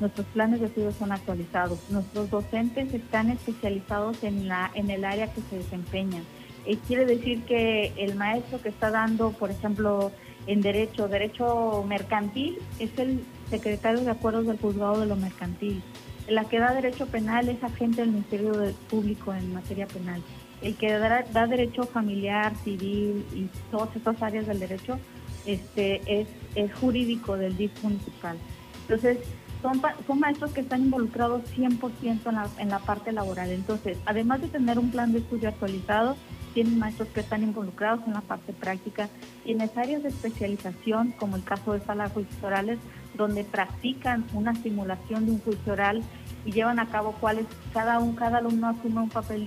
Nuestros 0.00 0.26
planes 0.28 0.60
de 0.60 0.66
estudio 0.66 0.92
son 0.92 1.12
actualizados. 1.12 1.78
Nuestros 1.90 2.30
docentes 2.30 2.92
están 2.94 3.28
especializados 3.28 4.24
en, 4.24 4.48
la, 4.48 4.70
en 4.72 4.90
el 4.90 5.04
área 5.04 5.30
que 5.30 5.42
se 5.50 5.58
desempeñan. 5.58 6.22
Eh, 6.64 6.78
quiere 6.86 7.04
decir 7.04 7.42
que 7.42 7.92
el 7.98 8.14
maestro 8.14 8.62
que 8.62 8.70
está 8.70 8.90
dando, 8.90 9.32
por 9.32 9.50
ejemplo, 9.50 10.10
en 10.46 10.62
derecho, 10.62 11.06
derecho 11.06 11.84
mercantil, 11.86 12.58
es 12.78 12.98
el 12.98 13.22
secretario 13.50 14.00
de 14.00 14.10
acuerdos 14.10 14.46
del 14.46 14.56
juzgado 14.58 15.00
de 15.00 15.06
lo 15.06 15.16
mercantil. 15.16 15.82
La 16.28 16.44
que 16.46 16.58
da 16.58 16.72
derecho 16.72 17.06
penal 17.08 17.50
es 17.50 17.62
agente 17.62 18.00
del 18.00 18.10
Ministerio 18.10 18.52
Público 18.88 19.34
en 19.34 19.52
materia 19.52 19.86
penal 19.86 20.22
el 20.62 20.76
que 20.76 20.92
da, 20.92 21.46
derecho 21.46 21.84
familiar, 21.84 22.54
civil 22.64 23.24
y 23.34 23.48
todas 23.70 23.94
estas 23.94 24.22
áreas 24.22 24.46
del 24.46 24.58
derecho 24.58 24.98
este, 25.44 26.20
es, 26.54 26.72
jurídico 26.80 27.36
del 27.36 27.56
DIF 27.56 27.82
municipal. 27.82 28.36
Entonces, 28.82 29.18
son, 29.62 29.80
son 30.06 30.20
maestros 30.20 30.52
que 30.52 30.60
están 30.60 30.82
involucrados 30.82 31.42
100% 31.56 32.26
en 32.26 32.34
la, 32.34 32.48
en 32.58 32.68
la 32.68 32.78
parte 32.78 33.12
laboral. 33.12 33.50
Entonces, 33.50 33.98
además 34.06 34.40
de 34.40 34.48
tener 34.48 34.78
un 34.78 34.90
plan 34.90 35.12
de 35.12 35.18
estudio 35.18 35.48
actualizado, 35.48 36.16
tienen 36.56 36.78
maestros 36.78 37.08
que 37.08 37.20
están 37.20 37.42
involucrados 37.42 38.00
en 38.06 38.14
la 38.14 38.22
parte 38.22 38.54
práctica. 38.54 39.10
Tienes 39.44 39.76
áreas 39.76 40.02
de 40.02 40.08
especialización, 40.08 41.12
como 41.12 41.36
el 41.36 41.44
caso 41.44 41.74
de 41.74 41.80
salas 41.80 42.12
juicios 42.12 42.42
orales, 42.42 42.78
donde 43.14 43.44
practican 43.44 44.24
una 44.32 44.54
simulación 44.54 45.26
de 45.26 45.32
un 45.32 45.40
juicio 45.40 45.74
oral 45.74 46.02
y 46.46 46.52
llevan 46.52 46.78
a 46.78 46.86
cabo 46.86 47.12
cuáles, 47.20 47.44
cada 47.74 47.98
un, 47.98 48.14
cada 48.14 48.38
alumno 48.38 48.68
asume 48.68 49.00
un 49.00 49.08
papel 49.10 49.44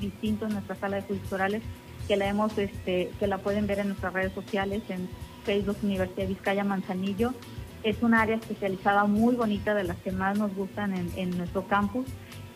distinto 0.00 0.46
en 0.46 0.52
nuestra 0.52 0.74
sala 0.74 0.96
de 0.96 1.02
juicios 1.02 1.40
que 2.08 2.16
la 2.16 2.26
hemos, 2.26 2.58
este, 2.58 3.12
que 3.20 3.28
la 3.28 3.38
pueden 3.38 3.68
ver 3.68 3.78
en 3.78 3.88
nuestras 3.88 4.12
redes 4.12 4.32
sociales, 4.32 4.82
en 4.88 5.08
Facebook 5.44 5.76
Universidad 5.84 6.26
Vizcaya 6.26 6.64
Manzanillo. 6.64 7.32
Es 7.84 8.02
un 8.02 8.14
área 8.14 8.34
especializada 8.34 9.04
muy 9.04 9.36
bonita, 9.36 9.74
de 9.74 9.84
las 9.84 9.96
que 9.98 10.10
más 10.10 10.36
nos 10.36 10.52
gustan 10.56 10.92
en, 11.16 11.38
nuestro 11.38 11.68
campus. 11.68 12.06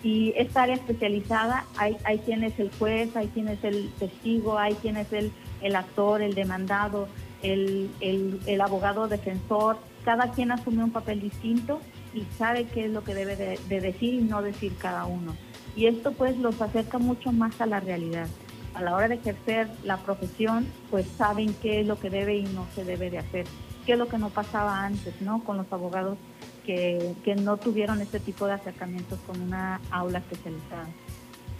Y 0.02 0.34
esta 0.36 0.64
área 0.64 0.74
especializada, 0.74 1.64
hay, 1.76 1.96
hay 2.04 2.18
quien 2.18 2.42
es 2.42 2.58
el 2.58 2.72
juez, 2.72 3.16
hay 3.16 3.28
quien 3.28 3.46
es 3.46 3.62
el 3.62 3.92
testigo, 4.00 4.58
hay 4.58 4.74
quien 4.74 4.96
es 4.96 5.12
el, 5.12 5.30
el 5.62 5.76
actor, 5.76 6.20
el 6.20 6.34
demandado, 6.34 7.06
el, 7.42 7.90
el 8.00 8.60
abogado 8.60 9.06
defensor. 9.06 9.78
Cada 10.04 10.32
quien 10.32 10.50
asume 10.50 10.82
un 10.82 10.90
papel 10.90 11.20
distinto 11.20 11.80
y 12.14 12.24
sabe 12.38 12.66
qué 12.72 12.86
es 12.86 12.90
lo 12.90 13.02
que 13.02 13.14
debe 13.14 13.36
de, 13.36 13.80
decir 13.80 14.14
y 14.14 14.22
no 14.22 14.42
decir 14.42 14.72
cada 14.78 15.04
uno. 15.06 15.36
Y 15.76 15.86
esto 15.86 16.12
pues 16.12 16.38
los 16.38 16.60
acerca 16.62 16.98
mucho 16.98 17.32
más 17.32 17.60
a 17.60 17.66
la 17.66 17.80
realidad. 17.80 18.28
A 18.74 18.82
la 18.82 18.94
hora 18.94 19.08
de 19.08 19.16
ejercer 19.16 19.68
la 19.84 19.98
profesión, 19.98 20.66
pues 20.90 21.06
saben 21.06 21.54
qué 21.62 21.80
es 21.80 21.86
lo 21.86 21.98
que 21.98 22.10
debe 22.10 22.36
y 22.36 22.44
no 22.44 22.66
se 22.74 22.84
debe 22.84 23.10
de 23.10 23.18
hacer. 23.18 23.46
Qué 23.84 23.92
es 23.92 23.98
lo 23.98 24.08
que 24.08 24.18
no 24.18 24.30
pasaba 24.30 24.84
antes, 24.84 25.20
¿no? 25.20 25.44
Con 25.44 25.56
los 25.56 25.72
abogados 25.72 26.16
que, 26.64 27.12
que 27.24 27.34
no 27.34 27.56
tuvieron 27.56 28.00
este 28.00 28.20
tipo 28.20 28.46
de 28.46 28.54
acercamientos 28.54 29.18
con 29.26 29.40
una 29.40 29.80
aula 29.90 30.18
especializada. 30.18 30.88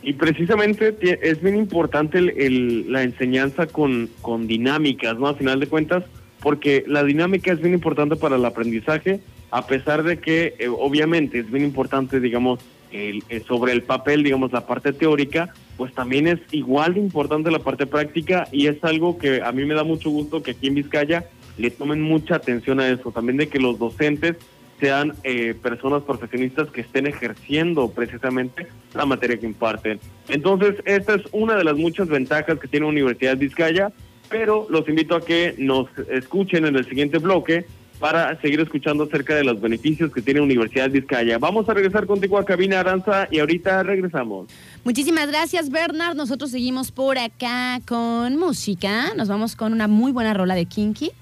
Y 0.03 0.13
precisamente 0.15 0.97
es 1.01 1.41
bien 1.41 1.57
importante 1.57 2.21
la 2.21 3.03
enseñanza 3.03 3.67
con, 3.67 4.11
con 4.21 4.47
dinámicas, 4.47 5.19
¿no? 5.19 5.29
A 5.29 5.35
final 5.35 5.61
de 5.61 5.67
cuentas, 5.67 6.05
porque 6.41 6.85
la 6.87 7.03
dinámica 7.05 7.53
es 7.53 7.61
bien 7.61 7.75
importante 7.75 8.17
para 8.17 8.37
el 8.37 8.45
aprendizaje 8.45 9.21
a 9.55 9.65
pesar 9.69 10.03
de 10.03 10.19
que 10.19 10.57
eh, 10.59 10.67
obviamente 10.67 11.39
es 11.39 11.49
bien 11.49 11.65
importante, 11.65 12.19
digamos, 12.19 12.59
el, 12.91 13.23
eh, 13.29 13.41
sobre 13.47 13.71
el 13.71 13.85
papel, 13.85 14.25
digamos, 14.25 14.51
la 14.51 14.67
parte 14.67 14.93
teórica, 14.93 15.55
pues 15.77 15.95
también 15.95 16.27
es 16.27 16.41
igual 16.51 16.95
de 16.95 17.01
importante 17.01 17.53
la 17.53 17.61
parte 17.61 17.87
práctica 17.87 18.49
y 18.51 18.67
es 18.67 18.83
algo 18.83 19.17
que 19.17 19.43
a 19.43 19.53
mí 19.53 19.65
me 19.65 19.75
da 19.75 19.85
mucho 19.85 20.11
gusto 20.11 20.43
que 20.43 20.51
aquí 20.51 20.67
en 20.67 20.75
Vizcaya 20.75 21.29
le 21.57 21.71
tomen 21.71 22.03
mucha 22.03 22.35
atención 22.35 22.81
a 22.81 22.89
eso, 22.89 23.13
también 23.13 23.37
de 23.37 23.49
que 23.49 23.61
los 23.61 23.79
docentes 23.79 24.39
sean 24.81 25.15
eh, 25.23 25.55
personas 25.63 26.03
profesionistas 26.03 26.69
que 26.73 26.81
estén 26.81 27.07
ejerciendo 27.07 27.93
precisamente 27.93 28.67
la 28.93 29.07
materia 29.07 29.39
que 29.39 29.47
imparten. 29.47 30.01
Entonces, 30.29 30.83
esta 30.85 31.15
es 31.15 31.23
una 31.31 31.55
de 31.55 31.63
las 31.63 31.77
muchas 31.77 32.09
ventajas 32.09 32.59
que 32.59 32.67
tiene 32.67 32.87
la 32.87 32.91
Universidad 32.91 33.37
Vizcaya, 33.37 33.93
pero 34.29 34.67
los 34.69 34.89
invito 34.89 35.15
a 35.15 35.25
que 35.25 35.55
nos 35.59 35.87
escuchen 36.11 36.67
en 36.67 36.75
el 36.75 36.85
siguiente 36.87 37.19
bloque 37.19 37.67
para 37.99 38.41
seguir 38.41 38.61
escuchando 38.61 39.05
acerca 39.05 39.35
de 39.35 39.45
los 39.45 39.61
beneficios 39.61 40.13
que 40.13 40.23
tiene 40.23 40.41
Universidad 40.41 40.91
Vizcaya. 40.91 41.39
Vamos 41.39 41.69
a 41.69 41.75
regresar 41.75 42.07
contigo 42.07 42.39
a 42.39 42.45
cabina 42.45 42.81
Aranza 42.81 43.29
y 43.31 43.39
ahorita 43.39 43.83
regresamos. 43.83 44.49
Muchísimas 44.85 45.29
gracias 45.29 45.71
Bernard. 45.71 46.17
Nosotros 46.17 46.51
seguimos 46.51 46.93
por 46.93 47.19
acá 47.19 47.81
con 47.87 48.37
música. 48.37 49.15
Nos 49.17 49.29
vamos 49.29 49.57
con 49.57 49.73
una 49.73 49.89
muy 49.89 50.13
buena 50.13 50.35
rola 50.35 50.55
de 50.55 50.67
Kinky, 50.67 51.13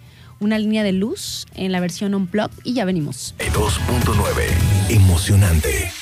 una 0.41 0.59
línea 0.59 0.83
de 0.83 0.93
luz 0.93 1.47
en 1.55 1.73
la 1.73 1.81
versión 1.81 2.15
Unplugged 2.15 2.59
y 2.65 2.75
ya 2.75 2.85
venimos. 2.85 3.35
2.9 3.39 4.91
Emocionante. 4.91 6.02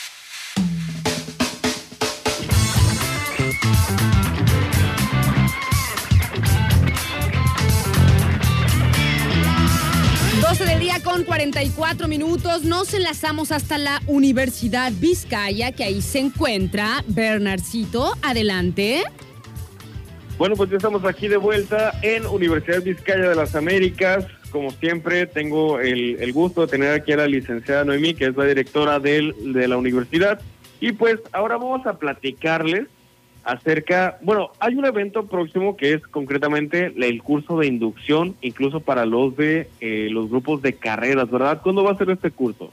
44 11.40 12.06
minutos. 12.06 12.64
Nos 12.64 12.92
enlazamos 12.92 13.50
hasta 13.50 13.78
la 13.78 14.02
Universidad 14.06 14.92
Vizcaya, 15.00 15.72
que 15.72 15.84
ahí 15.84 16.02
se 16.02 16.18
encuentra 16.18 17.02
Bernarcito. 17.06 18.12
Adelante. 18.20 19.04
Bueno, 20.36 20.54
pues 20.54 20.68
ya 20.68 20.76
estamos 20.76 21.02
aquí 21.06 21.28
de 21.28 21.38
vuelta 21.38 21.98
en 22.02 22.26
Universidad 22.26 22.82
Vizcaya 22.82 23.30
de 23.30 23.34
las 23.34 23.54
Américas. 23.54 24.26
Como 24.50 24.70
siempre, 24.70 25.24
tengo 25.24 25.80
el, 25.80 26.30
gusto 26.34 26.60
de 26.60 26.66
tener 26.66 26.92
aquí 26.92 27.12
a 27.12 27.16
la 27.16 27.26
licenciada 27.26 27.86
Noemí, 27.86 28.12
que 28.12 28.26
es 28.26 28.36
la 28.36 28.44
directora 28.44 29.00
de 29.00 29.32
la 29.66 29.78
universidad. 29.78 30.42
Y 30.78 30.92
pues 30.92 31.20
ahora 31.32 31.56
vamos 31.56 31.86
a 31.86 31.98
platicarles 31.98 32.86
acerca, 33.44 34.18
bueno, 34.22 34.50
hay 34.58 34.74
un 34.74 34.84
evento 34.84 35.26
próximo 35.26 35.76
que 35.76 35.94
es 35.94 36.06
concretamente 36.06 36.92
el 36.96 37.22
curso 37.22 37.58
de 37.58 37.66
inducción, 37.66 38.34
incluso 38.40 38.80
para 38.80 39.06
los 39.06 39.36
de 39.36 39.68
eh, 39.80 40.08
los 40.10 40.30
grupos 40.30 40.62
de 40.62 40.74
carreras, 40.74 41.30
¿verdad? 41.30 41.60
¿Cuándo 41.62 41.84
va 41.84 41.92
a 41.92 41.96
ser 41.96 42.10
este 42.10 42.30
curso? 42.30 42.70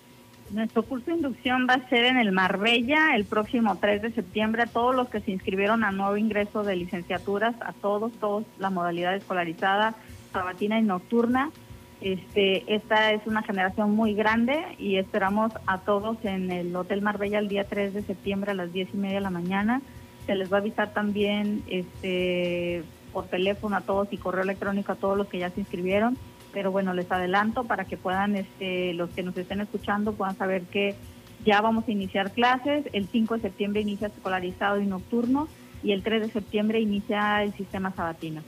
Nuestro 0.51 0.83
curso 0.83 1.07
de 1.07 1.17
inducción 1.17 1.67
va 1.69 1.73
a 1.73 1.89
ser 1.89 2.05
en 2.05 2.17
el 2.17 2.31
Marbella 2.31 3.15
el 3.15 3.25
próximo 3.25 3.77
3 3.77 4.01
de 4.01 4.11
septiembre. 4.11 4.63
A 4.63 4.67
todos 4.67 4.95
los 4.95 5.09
que 5.09 5.19
se 5.19 5.31
inscribieron 5.31 5.83
a 5.83 5.91
nuevo 5.91 6.15
ingreso 6.15 6.63
de 6.63 6.75
licenciaturas, 6.77 7.53
a 7.59 7.73
todos, 7.73 8.13
todos, 8.13 8.45
la 8.57 8.69
modalidad 8.69 9.15
escolarizada, 9.15 9.95
sabatina 10.31 10.79
y 10.79 10.83
nocturna. 10.83 11.51
Este, 11.99 12.63
esta 12.73 13.11
es 13.11 13.25
una 13.25 13.41
generación 13.41 13.91
muy 13.91 14.13
grande 14.13 14.63
y 14.77 14.97
esperamos 14.97 15.51
a 15.65 15.79
todos 15.79 16.17
en 16.23 16.51
el 16.51 16.73
Hotel 16.75 17.01
Marbella 17.01 17.39
el 17.39 17.49
día 17.49 17.65
3 17.65 17.93
de 17.93 18.03
septiembre 18.03 18.51
a 18.51 18.53
las 18.53 18.71
10 18.71 18.89
y 18.93 18.97
media 18.97 19.15
de 19.15 19.21
la 19.21 19.31
mañana 19.31 19.81
se 20.27 20.35
les 20.35 20.51
va 20.51 20.57
a 20.57 20.59
avisar 20.59 20.93
también 20.93 21.63
este 21.67 22.83
por 23.11 23.25
teléfono 23.25 23.75
a 23.75 23.81
todos 23.81 24.09
y 24.11 24.17
correo 24.17 24.43
electrónico 24.43 24.91
a 24.91 24.95
todos 24.95 25.17
los 25.17 25.27
que 25.27 25.39
ya 25.39 25.49
se 25.49 25.61
inscribieron. 25.61 26.17
Pero 26.53 26.71
bueno, 26.71 26.93
les 26.93 27.11
adelanto 27.11 27.63
para 27.63 27.85
que 27.85 27.97
puedan, 27.97 28.35
este, 28.35 28.93
los 28.93 29.09
que 29.09 29.23
nos 29.23 29.35
estén 29.35 29.61
escuchando, 29.61 30.13
puedan 30.13 30.37
saber 30.37 30.63
que 30.63 30.95
ya 31.43 31.61
vamos 31.61 31.87
a 31.87 31.91
iniciar 31.91 32.31
clases. 32.31 32.85
El 32.93 33.07
5 33.07 33.35
de 33.35 33.41
septiembre 33.41 33.81
inicia 33.81 34.07
escolarizado 34.07 34.79
y 34.79 34.85
nocturno 34.85 35.47
y 35.81 35.93
el 35.93 36.03
3 36.03 36.21
de 36.21 36.29
septiembre 36.29 36.79
inicia 36.79 37.41
el 37.43 37.53
sistema 37.53 37.91
sabatino. 37.95 38.41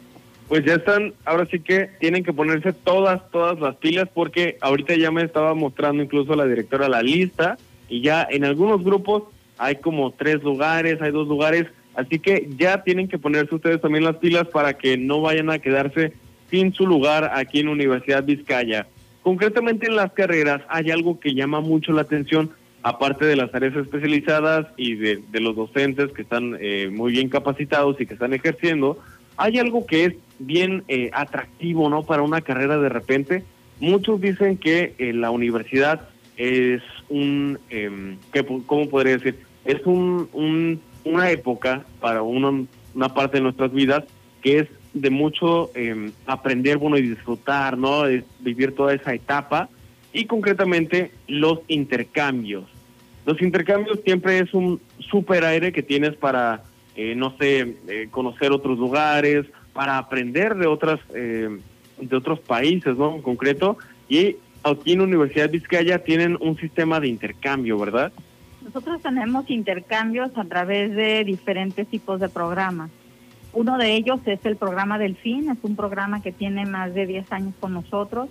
Pues 0.48 0.66
ya 0.66 0.76
están, 0.76 1.14
ahora 1.26 1.46
sí 1.46 1.60
que 1.60 1.90
tienen 2.00 2.24
que 2.24 2.34
ponerse 2.34 2.74
todas, 2.74 3.30
todas 3.32 3.60
las 3.60 3.76
pilas 3.76 4.10
porque 4.14 4.58
ahorita 4.62 4.96
ya 4.96 5.12
me 5.12 5.24
estaba 5.24 5.54
mostrando 5.54 6.04
incluso 6.04 6.36
la 6.36 6.46
directora 6.46 6.90
la 6.90 7.04
lista 7.04 7.58
y 7.88 8.02
ya 8.02 8.28
en 8.30 8.46
algunos 8.46 8.84
grupos 8.84 9.24
hay 9.60 9.76
como 9.76 10.12
tres 10.12 10.42
lugares, 10.42 11.02
hay 11.02 11.12
dos 11.12 11.28
lugares, 11.28 11.68
así 11.96 12.18
que 12.18 12.50
ya 12.58 12.84
tienen 12.84 13.08
que 13.08 13.20
ponerse 13.20 13.54
ustedes 13.54 13.82
también 13.82 14.04
las 14.04 14.16
pilas 14.16 14.48
para 14.48 14.74
que 14.74 14.98
no 14.98 15.22
vayan 15.22 15.52
a 15.52 15.60
quedarse 15.60 16.14
sin 16.50 16.74
su 16.74 16.88
lugar 16.88 17.32
aquí 17.36 17.60
en 17.60 17.68
Universidad 17.68 18.24
Vizcaya. 18.24 18.88
Concretamente 19.22 19.86
en 19.86 19.96
las 19.96 20.12
carreras 20.14 20.62
hay 20.70 20.90
algo 20.90 21.20
que 21.20 21.36
llama 21.36 21.62
mucho 21.62 21.92
la 21.92 22.02
atención, 22.02 22.50
aparte 22.82 23.26
de 23.26 23.36
las 23.36 23.54
áreas 23.54 23.76
especializadas 23.76 24.66
y 24.78 24.96
de, 24.96 25.22
los 25.34 25.56
docentes 25.56 26.12
que 26.14 26.24
están 26.24 26.58
eh, 26.60 26.90
muy 26.92 27.12
bien 27.12 27.30
capacitados 27.30 28.00
y 28.00 28.08
que 28.08 28.14
están 28.14 28.34
ejerciendo, 28.34 28.98
hay 29.38 29.60
algo 29.60 29.86
que 29.86 30.06
es 30.06 30.14
bien 30.40 30.84
eh, 30.88 31.12
atractivo, 31.14 31.90
¿no? 31.90 32.04
Para 32.04 32.24
una 32.24 32.42
carrera 32.42 32.78
de 32.78 32.90
repente. 32.90 33.44
Muchos 33.80 34.20
dicen 34.20 34.58
que 34.58 34.94
eh, 34.98 35.14
la 35.14 35.32
universidad 35.32 36.10
es 36.36 36.82
un, 37.10 37.60
eh, 37.70 38.18
¿cómo 38.66 38.90
podría 38.90 39.18
decir? 39.18 39.38
Es 39.66 39.86
un, 39.86 40.80
una 41.04 41.32
época 41.32 41.86
para 42.00 42.22
una, 42.22 42.66
una 42.94 43.14
parte 43.14 43.38
de 43.38 43.44
nuestras 43.44 43.72
vidas 43.72 44.04
que 44.42 44.60
es 44.60 44.68
de 44.94 45.10
mucho 45.10 45.70
em, 45.76 46.12
aprender, 46.26 46.78
bueno, 46.78 46.98
y 46.98 47.02
disfrutar, 47.02 47.78
¿no? 47.78 48.04
vivir 48.40 48.74
toda 48.76 48.94
esa 48.94 49.14
etapa 49.14 49.70
y 50.14 50.26
concretamente 50.26 51.12
los 51.28 51.60
intercambios. 51.68 52.66
Los 53.26 53.42
intercambios 53.42 54.00
siempre 54.04 54.40
es 54.40 54.54
un 54.54 54.82
super 54.98 55.44
aire 55.46 55.72
que 55.72 55.84
tienes 55.84 56.16
para, 56.16 56.64
eh, 56.96 57.14
no 57.16 57.36
sé, 57.38 57.76
eh, 57.88 58.08
conocer 58.10 58.52
otros 58.52 58.80
lugares, 58.80 59.46
para 59.74 59.98
aprender 59.98 60.56
de 60.56 60.68
otras, 60.68 61.00
em, 61.14 61.60
de 62.00 62.16
otros 62.16 62.40
países, 62.40 62.98
¿no? 62.98 63.16
En 63.16 63.22
concreto. 63.22 63.78
Y 64.08 64.38
aquí 64.64 64.94
en 64.94 65.00
la 65.00 65.04
Universidad 65.06 65.50
Vizcaya 65.50 66.00
tienen 66.00 66.38
un 66.40 66.58
sistema 66.58 67.00
de 67.00 67.08
intercambio, 67.08 67.78
¿verdad? 67.78 68.12
Nosotros 68.70 69.02
tenemos 69.02 69.50
intercambios 69.50 70.30
a 70.38 70.46
través 70.46 70.96
de 70.96 71.24
diferentes 71.24 71.88
tipos 71.88 72.20
de 72.20 72.30
programas. 72.30 72.92
Uno 73.52 73.80
de 73.80 73.96
ellos 73.96 74.20
es 74.28 74.46
el 74.46 74.58
programa 74.58 75.00
Delfín, 75.00 75.50
es 75.50 75.58
un 75.64 75.76
programa 75.76 76.22
que 76.22 76.32
tiene 76.32 76.68
más 76.68 76.94
de 76.94 77.08
10 77.08 77.32
años 77.32 77.56
con 77.60 77.74
nosotros. 77.74 78.30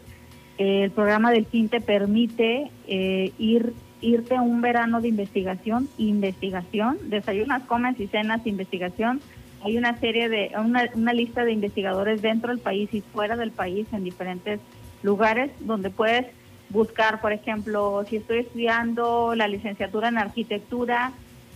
El 0.57 0.93
programa 0.93 1.33
Delfín 1.33 1.69
te 1.69 1.81
permite 1.81 2.71
eh, 2.87 3.33
ir 3.37 3.75
irte 4.01 4.37
a 4.37 4.43
un 4.43 4.61
verano 4.61 5.01
de 5.01 5.09
investigación, 5.09 5.89
investigación, 5.99 6.99
desayunas, 7.11 7.65
comes 7.65 7.99
y 7.99 8.07
cenas, 8.07 8.47
investigación. 8.47 9.21
Hay 9.65 9.77
una 9.77 9.99
serie 9.99 10.29
de, 10.29 10.53
una, 10.57 10.89
una 10.95 11.15
lista 11.15 11.45
de 11.45 11.51
investigadores 11.51 12.23
dentro 12.23 12.51
del 12.51 12.61
país 12.61 12.95
y 12.95 13.01
fuera 13.01 13.37
del 13.37 13.51
país 13.51 13.89
en 13.91 14.05
diferentes 14.05 14.61
lugares 15.03 15.51
donde 15.59 15.91
puedes 15.91 16.27
buscar, 16.71 17.21
por 17.21 17.33
ejemplo, 17.33 18.05
si 18.09 18.17
estoy 18.17 18.41
estudiando 18.41 19.35
la 19.35 19.49
licenciatura 19.49 20.09
en 20.09 20.19
arquitectura 20.19 21.13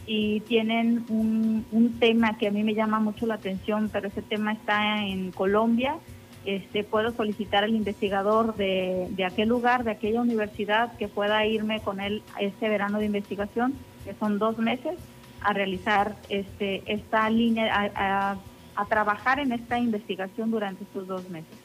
y 0.07 0.41
tienen 0.41 1.05
un, 1.09 1.97
tema 2.01 2.37
que 2.37 2.49
a 2.49 2.51
mí 2.51 2.65
me 2.65 2.75
llama 2.75 2.99
mucho 2.99 3.27
la 3.27 3.35
atención, 3.35 3.89
pero 3.93 4.09
ese 4.09 4.23
tema 4.23 4.53
está 4.53 5.05
en 5.05 5.31
Colombia, 5.31 5.97
este, 6.45 6.83
puedo 6.83 7.13
solicitar 7.13 7.63
al 7.63 7.75
investigador 7.75 8.57
de, 8.57 9.07
de 9.11 9.25
aquel 9.25 9.49
lugar, 9.49 9.85
de 9.85 9.93
aquella 9.93 10.21
universidad, 10.21 10.97
que 10.97 11.07
pueda 11.07 11.47
irme 11.47 11.81
con 11.81 12.01
él 12.01 12.23
este 12.41 12.69
verano 12.69 12.99
de 12.99 13.07
investigación, 13.07 13.75
que 14.05 14.15
son 14.15 14.41
dos 14.41 14.59
meses, 14.59 14.99
a 15.43 15.53
realizar 15.53 16.17
este, 16.29 16.83
esta 16.87 17.31
línea, 17.31 17.93
a, 17.95 18.37
a 18.75 18.85
trabajar 18.87 19.39
en 19.39 19.53
esta 19.53 19.79
investigación 19.79 20.51
durante 20.51 20.83
estos 20.85 21.07
dos 21.07 21.29
meses. 21.31 21.62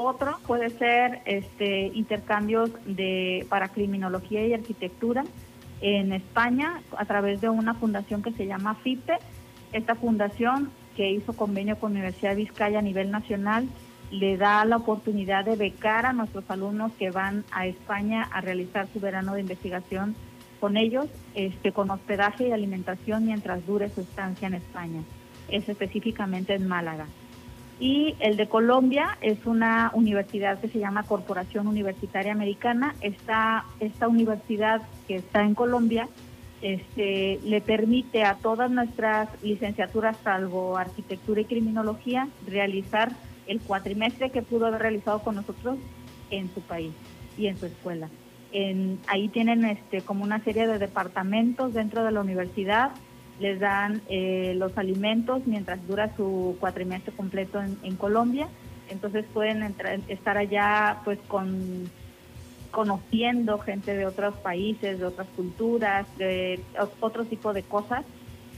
Otro 0.00 0.38
puede 0.46 0.70
ser 0.70 1.22
este, 1.24 1.88
intercambios 1.88 2.70
de, 2.86 3.44
para 3.48 3.66
criminología 3.66 4.46
y 4.46 4.54
arquitectura 4.54 5.24
en 5.80 6.12
España 6.12 6.82
a 6.96 7.04
través 7.04 7.40
de 7.40 7.48
una 7.48 7.74
fundación 7.74 8.22
que 8.22 8.30
se 8.30 8.46
llama 8.46 8.76
FIPE. 8.76 9.14
Esta 9.72 9.96
fundación 9.96 10.70
que 10.94 11.10
hizo 11.10 11.32
convenio 11.32 11.80
con 11.80 11.90
Universidad 11.90 12.30
de 12.30 12.44
Vizcaya 12.44 12.78
a 12.78 12.82
nivel 12.82 13.10
nacional 13.10 13.68
le 14.12 14.36
da 14.36 14.64
la 14.66 14.76
oportunidad 14.76 15.44
de 15.44 15.56
becar 15.56 16.06
a 16.06 16.12
nuestros 16.12 16.48
alumnos 16.48 16.92
que 16.92 17.10
van 17.10 17.42
a 17.50 17.66
España 17.66 18.22
a 18.32 18.40
realizar 18.40 18.86
su 18.92 19.00
verano 19.00 19.34
de 19.34 19.40
investigación 19.40 20.14
con 20.60 20.76
ellos, 20.76 21.06
este, 21.34 21.72
con 21.72 21.90
hospedaje 21.90 22.46
y 22.46 22.52
alimentación 22.52 23.26
mientras 23.26 23.66
dure 23.66 23.88
su 23.88 24.02
estancia 24.02 24.46
en 24.46 24.54
España. 24.54 25.02
Es 25.48 25.68
específicamente 25.68 26.54
en 26.54 26.68
Málaga. 26.68 27.06
Y 27.80 28.16
el 28.18 28.36
de 28.36 28.48
Colombia 28.48 29.18
es 29.20 29.46
una 29.46 29.92
universidad 29.94 30.58
que 30.60 30.68
se 30.68 30.80
llama 30.80 31.04
Corporación 31.04 31.68
Universitaria 31.68 32.32
Americana. 32.32 32.94
Esta, 33.00 33.64
esta 33.78 34.08
universidad 34.08 34.82
que 35.06 35.16
está 35.16 35.42
en 35.44 35.54
Colombia 35.54 36.08
este, 36.60 37.38
le 37.44 37.60
permite 37.60 38.24
a 38.24 38.34
todas 38.34 38.68
nuestras 38.68 39.28
licenciaturas, 39.44 40.16
salvo 40.24 40.76
arquitectura 40.76 41.40
y 41.40 41.44
criminología, 41.44 42.28
realizar 42.48 43.12
el 43.46 43.60
cuatrimestre 43.60 44.30
que 44.30 44.42
pudo 44.42 44.66
haber 44.66 44.82
realizado 44.82 45.20
con 45.20 45.36
nosotros 45.36 45.78
en 46.30 46.52
su 46.52 46.60
país 46.60 46.92
y 47.36 47.46
en 47.46 47.56
su 47.56 47.66
escuela. 47.66 48.08
Ahí 49.06 49.28
tienen 49.28 49.64
este, 49.64 50.00
como 50.00 50.24
una 50.24 50.42
serie 50.42 50.66
de 50.66 50.78
departamentos 50.78 51.74
dentro 51.74 52.02
de 52.02 52.10
la 52.10 52.20
universidad 52.22 52.90
les 53.40 53.60
dan 53.60 54.02
eh, 54.08 54.54
los 54.56 54.76
alimentos 54.76 55.46
mientras 55.46 55.86
dura 55.86 56.14
su 56.16 56.56
cuatrimestre 56.60 57.12
completo 57.12 57.60
en, 57.60 57.96
Colombia. 57.96 58.48
Entonces 58.90 59.24
pueden 59.32 59.62
entrar, 59.62 60.00
estar 60.08 60.38
allá 60.38 60.98
pues 61.04 61.18
con 61.28 61.90
conociendo 62.70 63.58
gente 63.58 63.94
de 63.94 64.06
otros 64.06 64.34
países, 64.36 64.98
de 64.98 65.04
otras 65.06 65.26
culturas, 65.34 66.06
de 66.18 66.60
otro 67.00 67.24
tipo 67.24 67.52
de 67.54 67.62
cosas, 67.62 68.04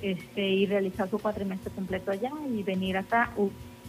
este, 0.02 0.48
y 0.48 0.66
realizar 0.66 1.08
su 1.08 1.18
cuatrimestre 1.18 1.70
completo 1.72 2.10
allá 2.10 2.32
y 2.52 2.62
venir 2.62 2.96
acá, 2.96 3.30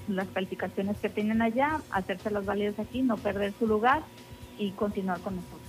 las 0.08 0.28
calificaciones 0.28 0.98
que 0.98 1.10
tienen 1.10 1.42
allá, 1.42 1.80
hacérselas 1.92 2.46
válidas 2.46 2.78
aquí, 2.80 3.02
no 3.02 3.18
perder 3.18 3.54
su 3.58 3.66
lugar 3.66 4.04
y 4.60 4.72
continuar 4.72 5.20
con 5.22 5.38
nosotros. 5.38 5.62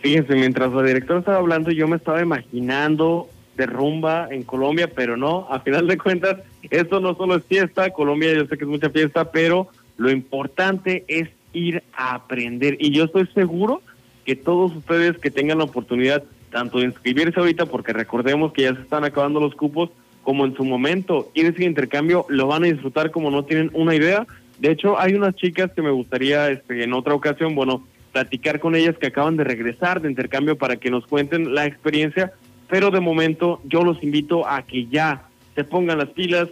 Fíjense, 0.00 0.34
mientras 0.34 0.72
la 0.72 0.82
directora 0.82 1.20
estaba 1.20 1.38
hablando, 1.38 1.70
yo 1.70 1.88
me 1.88 1.96
estaba 1.96 2.20
imaginando 2.20 3.28
de 3.56 3.66
rumba 3.66 4.28
en 4.30 4.42
Colombia, 4.42 4.90
pero 4.94 5.16
no, 5.16 5.46
a 5.50 5.60
final 5.60 5.86
de 5.86 5.98
cuentas, 5.98 6.36
esto 6.70 7.00
no 7.00 7.14
solo 7.14 7.36
es 7.36 7.44
fiesta, 7.44 7.90
Colombia 7.90 8.34
yo 8.34 8.46
sé 8.46 8.56
que 8.56 8.64
es 8.64 8.70
mucha 8.70 8.90
fiesta, 8.90 9.30
pero 9.30 9.68
lo 9.96 10.10
importante 10.10 11.04
es 11.08 11.28
ir 11.52 11.82
a 11.94 12.14
aprender. 12.14 12.76
Y 12.78 12.90
yo 12.90 13.04
estoy 13.04 13.26
seguro 13.28 13.82
que 14.24 14.36
todos 14.36 14.74
ustedes 14.76 15.18
que 15.18 15.30
tengan 15.30 15.58
la 15.58 15.64
oportunidad 15.64 16.24
tanto 16.50 16.78
de 16.78 16.86
inscribirse 16.86 17.38
ahorita, 17.38 17.66
porque 17.66 17.92
recordemos 17.92 18.52
que 18.52 18.62
ya 18.62 18.74
se 18.74 18.82
están 18.82 19.04
acabando 19.04 19.40
los 19.40 19.54
cupos, 19.54 19.90
como 20.22 20.44
en 20.44 20.56
su 20.56 20.64
momento 20.64 21.30
ir 21.34 21.46
ese 21.46 21.64
intercambio, 21.64 22.26
lo 22.28 22.46
van 22.46 22.64
a 22.64 22.66
disfrutar 22.66 23.10
como 23.10 23.30
no 23.30 23.44
tienen 23.44 23.70
una 23.74 23.94
idea. 23.94 24.26
De 24.58 24.72
hecho, 24.72 24.98
hay 24.98 25.14
unas 25.14 25.36
chicas 25.36 25.70
que 25.72 25.82
me 25.82 25.90
gustaría 25.90 26.50
este, 26.50 26.82
en 26.82 26.92
otra 26.92 27.14
ocasión, 27.14 27.54
bueno, 27.54 27.84
platicar 28.12 28.58
con 28.58 28.74
ellas 28.74 28.96
que 28.98 29.08
acaban 29.08 29.36
de 29.36 29.44
regresar 29.44 30.00
de 30.00 30.08
intercambio 30.08 30.56
para 30.56 30.76
que 30.76 30.90
nos 30.90 31.06
cuenten 31.06 31.54
la 31.54 31.66
experiencia, 31.66 32.32
pero 32.68 32.90
de 32.90 33.00
momento 33.00 33.60
yo 33.64 33.82
los 33.82 34.02
invito 34.02 34.46
a 34.46 34.60
que 34.62 34.86
ya 34.86 35.22
se 35.54 35.64
pongan 35.64 35.98
las 35.98 36.10
pilas, 36.10 36.48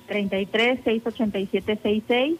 33-687-66 0.08 2.36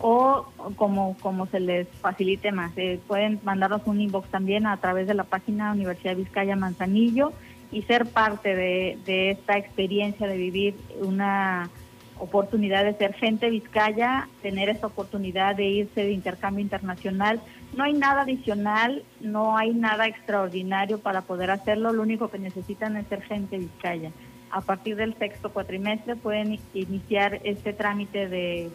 o 0.00 0.46
como, 0.76 1.16
como 1.20 1.46
se 1.46 1.58
les 1.60 1.88
facilite 2.00 2.52
más. 2.52 2.72
Eh, 2.76 3.00
pueden 3.06 3.40
mandarnos 3.42 3.82
un 3.84 4.00
inbox 4.00 4.28
también 4.28 4.66
a 4.66 4.78
través 4.78 5.06
de 5.08 5.14
la 5.14 5.24
página 5.24 5.72
Universidad 5.72 6.16
Vizcaya 6.16 6.56
Manzanillo 6.56 7.32
y 7.70 7.82
ser 7.82 8.06
parte 8.06 8.54
de, 8.54 9.30
esta 9.30 9.56
experiencia 9.56 10.26
de 10.26 10.36
vivir 10.36 10.74
una 11.00 11.70
oportunidad 12.18 12.84
de 12.84 12.94
ser 12.94 13.14
gente 13.14 13.48
Vizcaya, 13.50 14.28
tener 14.42 14.68
esta 14.68 14.88
oportunidad 14.88 15.54
de 15.54 15.66
irse 15.66 16.02
de 16.02 16.12
intercambio 16.12 16.62
internacional. 16.62 17.40
No 17.76 17.84
hay 17.84 17.92
nada 17.92 18.22
adicional, 18.22 19.04
no 19.20 19.56
hay 19.56 19.72
nada 19.72 20.06
extraordinario 20.06 20.98
para 20.98 21.22
poder 21.22 21.50
hacerlo, 21.50 21.92
lo 21.92 22.02
único 22.02 22.28
que 22.28 22.38
necesitan 22.38 22.96
es 22.96 23.06
ser 23.06 23.22
gente 23.22 23.58
Vizcaya. 23.58 24.10
A 24.50 24.62
partir 24.62 24.96
del 24.96 25.14
sexto 25.18 25.52
cuatrimestre 25.52 26.16
pueden 26.16 26.58
iniciar 26.74 27.40
este 27.44 27.72
trámite 27.72 28.28
de 28.28 28.70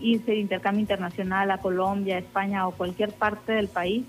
irse 0.00 0.32
de 0.32 0.38
intercambio 0.38 0.80
internacional 0.80 1.50
a 1.52 1.58
Colombia, 1.58 2.18
España 2.18 2.66
o 2.66 2.72
cualquier 2.72 3.12
parte 3.12 3.52
del 3.52 3.68
país 3.68 4.04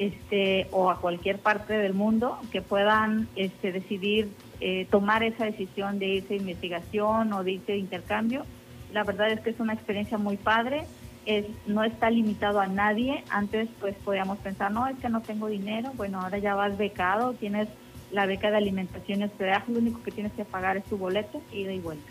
este, 0.00 0.66
o 0.70 0.90
a 0.90 0.98
cualquier 0.98 1.38
parte 1.38 1.74
del 1.74 1.92
mundo 1.92 2.38
que 2.50 2.62
puedan 2.62 3.28
este, 3.36 3.70
decidir 3.70 4.30
eh, 4.60 4.86
tomar 4.90 5.22
esa 5.22 5.44
decisión 5.44 5.98
de 5.98 6.06
irse 6.06 6.28
de 6.28 6.36
investigación 6.36 7.30
o 7.34 7.44
de 7.44 7.52
irse 7.52 7.72
de 7.72 7.78
intercambio. 7.78 8.46
La 8.94 9.04
verdad 9.04 9.30
es 9.30 9.40
que 9.40 9.50
es 9.50 9.60
una 9.60 9.74
experiencia 9.74 10.16
muy 10.16 10.38
padre, 10.38 10.84
es, 11.26 11.44
no 11.66 11.84
está 11.84 12.08
limitado 12.08 12.60
a 12.60 12.66
nadie. 12.66 13.24
Antes 13.28 13.68
pues 13.78 13.94
podíamos 14.02 14.38
pensar, 14.38 14.72
no, 14.72 14.86
es 14.86 14.96
que 14.96 15.10
no 15.10 15.20
tengo 15.20 15.48
dinero, 15.48 15.92
bueno, 15.96 16.22
ahora 16.22 16.38
ya 16.38 16.54
vas 16.54 16.78
becado, 16.78 17.34
tienes 17.34 17.68
la 18.10 18.24
beca 18.24 18.50
de 18.50 18.56
alimentación 18.56 19.20
y 19.20 19.24
hospedaje, 19.24 19.70
lo 19.70 19.80
único 19.80 20.02
que 20.02 20.12
tienes 20.12 20.32
que 20.32 20.46
pagar 20.46 20.78
es 20.78 20.84
tu 20.84 20.96
boleto, 20.96 21.42
ida 21.52 21.74
y 21.74 21.78
vuelta. 21.78 22.10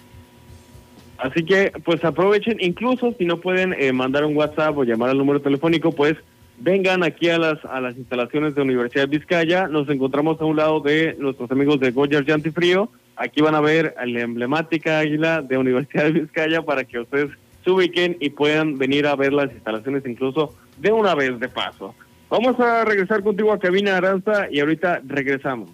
Así 1.18 1.44
que 1.44 1.72
pues 1.84 2.06
aprovechen, 2.06 2.58
incluso 2.60 3.14
si 3.18 3.26
no 3.26 3.38
pueden 3.38 3.74
eh, 3.74 3.92
mandar 3.94 4.26
un 4.26 4.38
WhatsApp 4.38 4.78
o 4.78 4.84
llamar 4.84 5.10
al 5.10 5.18
número 5.18 5.42
telefónico, 5.42 5.92
pues 5.92 6.16
vengan 6.60 7.04
aquí 7.04 7.30
a 7.30 7.38
las 7.38 7.64
a 7.66 7.80
las 7.82 7.98
instalaciones 7.98 8.56
de 8.56 8.62
Universidad 8.62 9.08
de 9.08 9.18
Vizcaya. 9.18 9.68
Nos 9.68 9.90
encontramos 9.90 10.40
a 10.42 10.46
un 10.46 10.58
lado 10.58 10.80
de 10.80 11.16
nuestros 11.20 11.50
amigos 11.52 11.80
de 11.80 11.92
Goyer 11.92 12.26
Frío. 12.52 12.90
Aquí 13.16 13.42
van 13.42 13.56
a 13.56 13.62
ver 13.62 13.96
la 14.06 14.22
emblemática 14.22 15.00
águila 15.00 15.42
de 15.42 15.58
Universidad 15.58 16.06
de 16.06 16.12
Vizcaya 16.12 16.62
para 16.62 16.84
que 16.84 17.00
ustedes 17.00 17.32
se 17.64 17.72
ubiquen 17.72 18.18
y 18.20 18.30
puedan 18.30 18.78
venir 18.78 19.08
a 19.08 19.16
ver 19.16 19.34
las 19.34 19.52
instalaciones 19.52 20.06
incluso 20.06 20.56
de 20.78 20.92
una 20.92 21.16
vez 21.16 21.40
de 21.40 21.50
paso. 21.50 21.94
Vamos 22.30 22.60
a 22.60 22.86
regresar 22.86 23.24
contigo 23.24 23.52
a 23.52 23.60
Cabina 23.60 23.98
Aranza 23.98 24.48
y 24.52 24.60
ahorita 24.60 25.02
regresamos. 25.06 25.72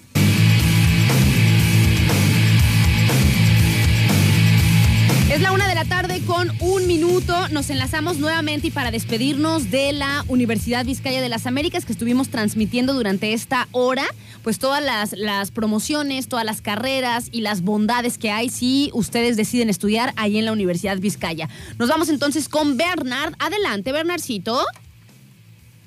Es 5.37 5.43
la 5.43 5.53
una 5.53 5.69
de 5.69 5.75
la 5.75 5.85
tarde 5.85 6.23
con 6.27 6.51
un 6.61 6.87
minuto. 6.87 7.35
Nos 7.53 7.69
enlazamos 7.69 8.17
nuevamente 8.17 8.69
y 8.69 8.71
para 8.71 8.91
despedirnos 8.91 9.71
de 9.71 9.93
la 9.93 10.25
Universidad 10.29 10.87
Vizcaya 10.87 11.21
de 11.21 11.29
las 11.29 11.47
Américas 11.47 11.85
que 11.85 11.93
estuvimos 11.93 12.31
transmitiendo 12.31 12.95
durante 12.95 13.35
esta 13.35 13.69
hora, 13.73 14.05
pues 14.43 14.59
todas 14.59 14.83
las, 14.83 15.51
promociones, 15.51 16.29
todas 16.29 16.47
las 16.47 16.63
carreras 16.63 17.29
y 17.33 17.43
las 17.43 17.61
bondades 17.61 18.17
que 18.17 18.31
hay 18.31 18.49
si 18.49 18.89
ustedes 18.95 19.37
deciden 19.37 19.69
estudiar 19.69 20.15
ahí 20.17 20.39
en 20.39 20.47
la 20.47 20.53
Universidad 20.53 20.97
Vizcaya. 21.01 21.51
Nos 21.79 21.91
vamos 21.91 22.09
entonces 22.09 22.49
con 22.49 22.79
Bernard. 22.79 23.35
Adelante, 23.39 23.93
Bernardcito. 23.93 24.65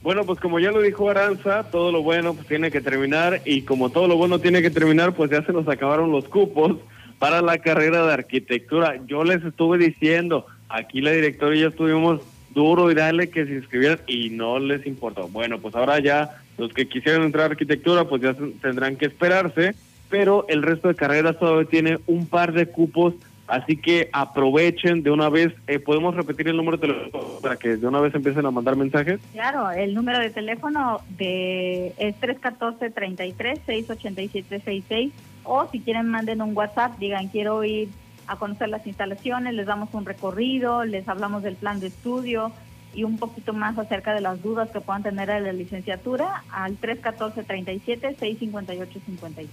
Bueno, 0.03 0.27
pues 0.27 0.39
como 0.39 0.59
ya 0.59 0.69
lo 0.69 0.79
dijo 0.79 1.09
Aranza, 1.09 1.63
todo 1.71 1.91
lo 1.91 2.03
bueno 2.03 2.35
pues 2.35 2.45
tiene 2.45 2.69
que 2.69 2.81
terminar 2.81 3.41
y 3.45 3.63
como 3.63 3.89
todo 3.89 4.07
lo 4.07 4.15
bueno 4.15 4.37
tiene 4.37 4.61
que 4.61 4.69
terminar, 4.69 5.15
pues 5.15 5.31
ya 5.31 5.43
se 5.43 5.53
nos 5.53 5.67
acabaron 5.67 6.11
los 6.11 6.25
cupos 6.25 6.77
para 7.19 7.41
la 7.41 7.59
carrera 7.59 8.05
de 8.05 8.13
arquitectura. 8.13 8.99
Yo 9.05 9.23
les 9.23 9.43
estuve 9.43 9.77
diciendo, 9.77 10.47
aquí 10.69 11.01
la 11.01 11.11
directora 11.11 11.55
y 11.55 11.59
yo 11.59 11.67
estuvimos 11.67 12.21
duro 12.53 12.89
y 12.89 12.95
dale 12.95 13.29
que 13.29 13.45
se 13.45 13.53
inscribieran 13.53 13.99
y 14.07 14.31
no 14.31 14.57
les 14.57 14.87
importó. 14.87 15.27
Bueno, 15.27 15.59
pues 15.59 15.75
ahora 15.75 15.99
ya 15.99 16.41
los 16.57 16.73
que 16.73 16.87
quisieran 16.87 17.23
entrar 17.23 17.43
a 17.43 17.51
arquitectura 17.51 18.05
pues 18.05 18.21
ya 18.21 18.35
tendrán 18.61 18.95
que 18.95 19.05
esperarse, 19.05 19.75
pero 20.09 20.45
el 20.49 20.63
resto 20.63 20.87
de 20.87 20.95
carreras 20.95 21.37
todavía 21.37 21.69
tiene 21.69 21.99
un 22.07 22.25
par 22.25 22.53
de 22.53 22.65
cupos 22.65 23.13
Así 23.49 23.75
que 23.77 24.09
aprovechen 24.13 25.01
de 25.01 25.09
una 25.09 25.29
vez. 25.29 25.51
Eh, 25.65 25.79
¿Podemos 25.79 26.15
repetir 26.15 26.47
el 26.47 26.55
número 26.55 26.77
de 26.77 26.87
teléfono 26.87 27.39
para 27.41 27.57
que 27.57 27.77
de 27.77 27.87
una 27.87 27.99
vez 27.99 28.13
empiecen 28.13 28.45
a 28.45 28.51
mandar 28.51 28.75
mensajes? 28.75 29.19
Claro, 29.33 29.71
el 29.71 29.95
número 29.95 30.19
de 30.19 30.29
teléfono 30.29 31.01
de 31.17 31.95
es 31.97 32.15
314-33-687-66 32.21 35.09
o 35.49 35.67
si 35.71 35.79
quieren 35.79 36.07
manden 36.07 36.41
un 36.41 36.55
WhatsApp, 36.55 36.97
digan 36.99 37.27
quiero 37.27 37.63
ir 37.63 37.89
a 38.27 38.35
conocer 38.35 38.69
las 38.69 38.85
instalaciones, 38.85 39.55
les 39.55 39.65
damos 39.65 39.89
un 39.93 40.05
recorrido, 40.05 40.85
les 40.85 41.07
hablamos 41.07 41.41
del 41.41 41.55
plan 41.55 41.79
de 41.79 41.87
estudio, 41.87 42.51
y 42.93 43.03
un 43.03 43.17
poquito 43.17 43.53
más 43.53 43.77
acerca 43.77 44.13
de 44.13 44.21
las 44.21 44.41
dudas 44.41 44.69
que 44.71 44.81
puedan 44.81 45.03
tener 45.03 45.29
en 45.29 45.43
la 45.43 45.53
licenciatura 45.53 46.43
al 46.51 46.79
314-37-658-57. 46.81 49.47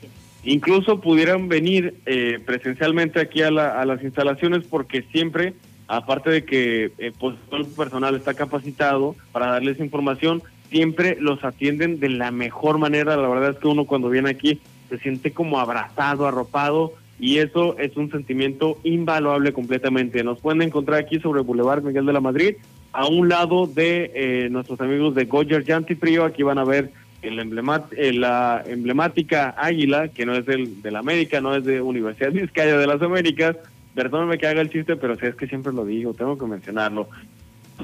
Incluso 0.45 1.01
pudieran 1.01 1.49
venir 1.49 1.97
eh, 2.07 2.41
presencialmente 2.45 3.21
aquí 3.21 3.43
a, 3.43 3.51
las 3.51 4.03
instalaciones 4.03 4.67
porque 4.67 5.03
siempre, 5.13 5.53
aparte 5.87 6.31
de 6.31 6.45
que 6.45 6.93
eh, 6.99 7.13
pues, 7.19 7.37
todo 7.51 7.61
el 7.61 7.67
personal 7.67 8.15
está 8.15 8.33
capacitado 8.35 9.17
para 9.33 9.49
darles 9.49 9.81
información, 9.81 10.43
siempre 10.71 11.17
los 11.21 11.45
atienden 11.45 12.01
de 12.01 12.09
la 12.09 12.31
mejor 12.31 12.79
manera. 12.79 13.17
La 13.17 13.29
verdad 13.29 13.51
es 13.51 13.59
que 13.59 13.69
uno 13.69 13.85
cuando 13.85 14.09
viene 14.09 14.31
aquí 14.31 14.61
se 14.89 14.99
siente 14.99 15.33
como 15.33 15.59
abrazado, 15.59 16.27
arropado 16.27 16.95
y 17.19 17.39
eso 17.39 17.79
es 17.79 17.97
un 17.97 18.11
sentimiento 18.11 18.79
invaluable 18.85 19.53
completamente. 19.53 20.23
Nos 20.23 20.41
pueden 20.41 20.63
encontrar 20.63 21.01
aquí 21.01 21.19
sobre 21.19 21.41
Boulevard 21.41 21.83
Miguel 21.83 22.07
de 22.07 22.13
la 22.13 22.21
Madrid 22.21 22.57
a 22.93 23.07
un 23.07 23.29
lado 23.29 23.67
de 23.67 24.11
eh, 24.15 24.49
nuestros 24.51 24.81
amigos 24.81 25.15
de 25.15 25.27
Goyer 25.27 25.65
Frío, 25.99 26.25
aquí 26.25 26.43
van 26.43 26.59
a 26.59 26.65
ver 26.65 26.91
el 27.23 27.39
eh, 27.39 28.13
la 28.13 28.63
emblemática 28.67 29.55
águila, 29.59 30.09
que 30.09 30.25
no 30.25 30.35
es 30.35 30.47
del, 30.47 30.81
de 30.83 30.91
la 30.91 31.01
América, 31.01 31.41
no 31.41 31.55
es 31.55 31.65
de 31.65 31.81
Universidad 31.81 32.33
Vizcaya 32.33 32.79
de 32.79 32.87
las 32.87 33.03
Américas. 33.03 33.57
Perdóname 33.95 34.39
que 34.39 34.47
haga 34.47 34.61
el 34.61 34.71
chiste, 34.71 34.97
pero 34.97 35.17
si 35.19 35.27
es 35.27 35.35
que 35.35 35.47
siempre 35.47 35.73
lo 35.73 35.85
digo, 35.85 36.15
tengo 36.15 36.39
que 36.39 36.47
mencionarlo. 36.47 37.09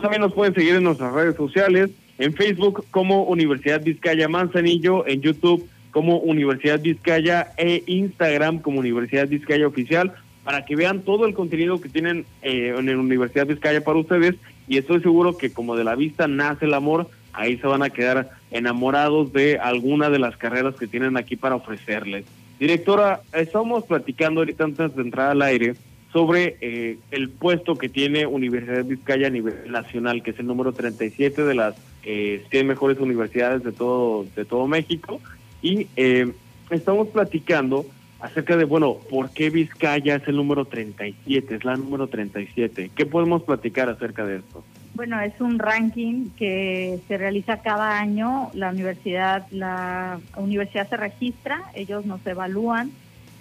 También 0.00 0.22
nos 0.22 0.32
pueden 0.32 0.54
seguir 0.54 0.76
en 0.76 0.84
nuestras 0.84 1.12
redes 1.12 1.36
sociales, 1.36 1.90
en 2.18 2.32
Facebook 2.34 2.84
como 2.90 3.24
Universidad 3.24 3.82
Vizcaya 3.82 4.28
Manzanillo, 4.28 5.06
en 5.06 5.20
YouTube 5.20 5.68
como 5.92 6.16
Universidad 6.18 6.80
Vizcaya 6.80 7.52
e 7.56 7.84
Instagram 7.86 8.58
como 8.58 8.80
Universidad 8.80 9.28
Vizcaya 9.28 9.66
Oficial, 9.66 10.12
para 10.42 10.64
que 10.64 10.74
vean 10.74 11.02
todo 11.02 11.26
el 11.26 11.34
contenido 11.34 11.80
que 11.80 11.88
tienen 11.88 12.26
eh, 12.42 12.74
en 12.76 12.86
la 12.86 12.98
Universidad 12.98 13.46
Vizcaya 13.46 13.84
para 13.84 13.98
ustedes 13.98 14.34
y 14.66 14.78
estoy 14.78 15.00
seguro 15.00 15.36
que 15.36 15.52
como 15.52 15.76
de 15.76 15.84
la 15.84 15.94
vista 15.94 16.26
nace 16.26 16.64
el 16.64 16.74
amor, 16.74 17.08
ahí 17.32 17.58
se 17.58 17.66
van 17.66 17.82
a 17.82 17.90
quedar 17.90 18.30
enamorados 18.50 19.32
de 19.32 19.58
alguna 19.58 20.10
de 20.10 20.18
las 20.18 20.36
carreras 20.36 20.74
que 20.74 20.86
tienen 20.86 21.16
aquí 21.16 21.36
para 21.36 21.54
ofrecerles. 21.54 22.24
Directora, 22.58 23.20
estamos 23.32 23.84
platicando 23.84 24.40
ahorita 24.40 24.64
antes 24.64 24.96
de 24.96 25.02
entrar 25.02 25.30
al 25.30 25.42
aire 25.42 25.74
sobre 26.12 26.56
eh, 26.60 26.98
el 27.10 27.30
puesto 27.30 27.76
que 27.76 27.88
tiene 27.88 28.26
Universidad 28.26 28.84
Vizcaya 28.84 29.28
a 29.28 29.30
nivel 29.30 29.70
nacional, 29.70 30.22
que 30.22 30.30
es 30.30 30.38
el 30.38 30.46
número 30.46 30.72
37 30.72 31.42
de 31.44 31.54
las 31.54 31.74
eh, 32.04 32.44
100 32.50 32.66
mejores 32.66 32.98
universidades 32.98 33.62
de 33.64 33.72
todo, 33.72 34.26
de 34.36 34.44
todo 34.44 34.66
México. 34.66 35.20
Y 35.62 35.86
eh, 35.96 36.32
estamos 36.70 37.08
platicando 37.08 37.86
acerca 38.20 38.56
de, 38.56 38.64
bueno, 38.64 38.96
¿por 39.10 39.30
qué 39.30 39.50
Vizcaya 39.50 40.16
es 40.16 40.28
el 40.28 40.36
número 40.36 40.64
37? 40.64 41.54
Es 41.54 41.64
la 41.64 41.76
número 41.76 42.08
37. 42.08 42.90
¿Qué 42.94 43.06
podemos 43.06 43.42
platicar 43.42 43.88
acerca 43.88 44.24
de 44.26 44.36
esto? 44.36 44.64
Bueno, 44.94 45.20
es 45.20 45.40
un 45.40 45.58
ranking 45.58 46.30
que 46.36 47.00
se 47.08 47.16
realiza 47.16 47.58
cada 47.58 47.98
año. 47.98 48.50
La 48.54 48.70
universidad, 48.70 49.46
la 49.50 50.20
universidad 50.36 50.88
se 50.88 50.96
registra, 50.96 51.62
ellos 51.74 52.04
nos 52.04 52.24
evalúan, 52.26 52.90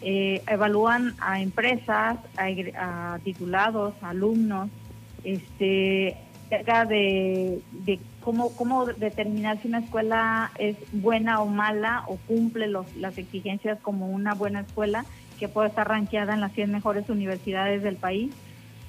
eh, 0.01 0.41
evalúan 0.47 1.13
a 1.19 1.41
empresas, 1.41 2.17
a, 2.38 3.19
titulados, 3.24 3.93
a 4.01 4.09
alumnos, 4.09 4.69
este, 5.24 6.17
acerca 6.47 6.86
de, 6.86 7.59
de 7.86 7.99
cómo, 8.22 8.55
cómo 8.55 8.86
determinar 8.86 9.61
si 9.61 9.67
una 9.67 9.80
escuela 9.80 10.51
es 10.57 10.78
buena 10.91 11.41
o 11.41 11.47
mala 11.47 12.03
o 12.07 12.17
cumple 12.28 12.67
los, 12.67 12.95
las 12.95 13.17
exigencias 13.17 13.80
como 13.82 14.07
una 14.07 14.34
buena 14.34 14.61
escuela 14.61 15.05
que 15.39 15.47
puede 15.47 15.69
estar 15.69 15.88
rankeada 15.88 16.34
en 16.34 16.41
las 16.41 16.53
100 16.53 16.72
mejores 16.72 17.09
universidades 17.09 17.84
del 17.84 17.95
país. 17.95 18.32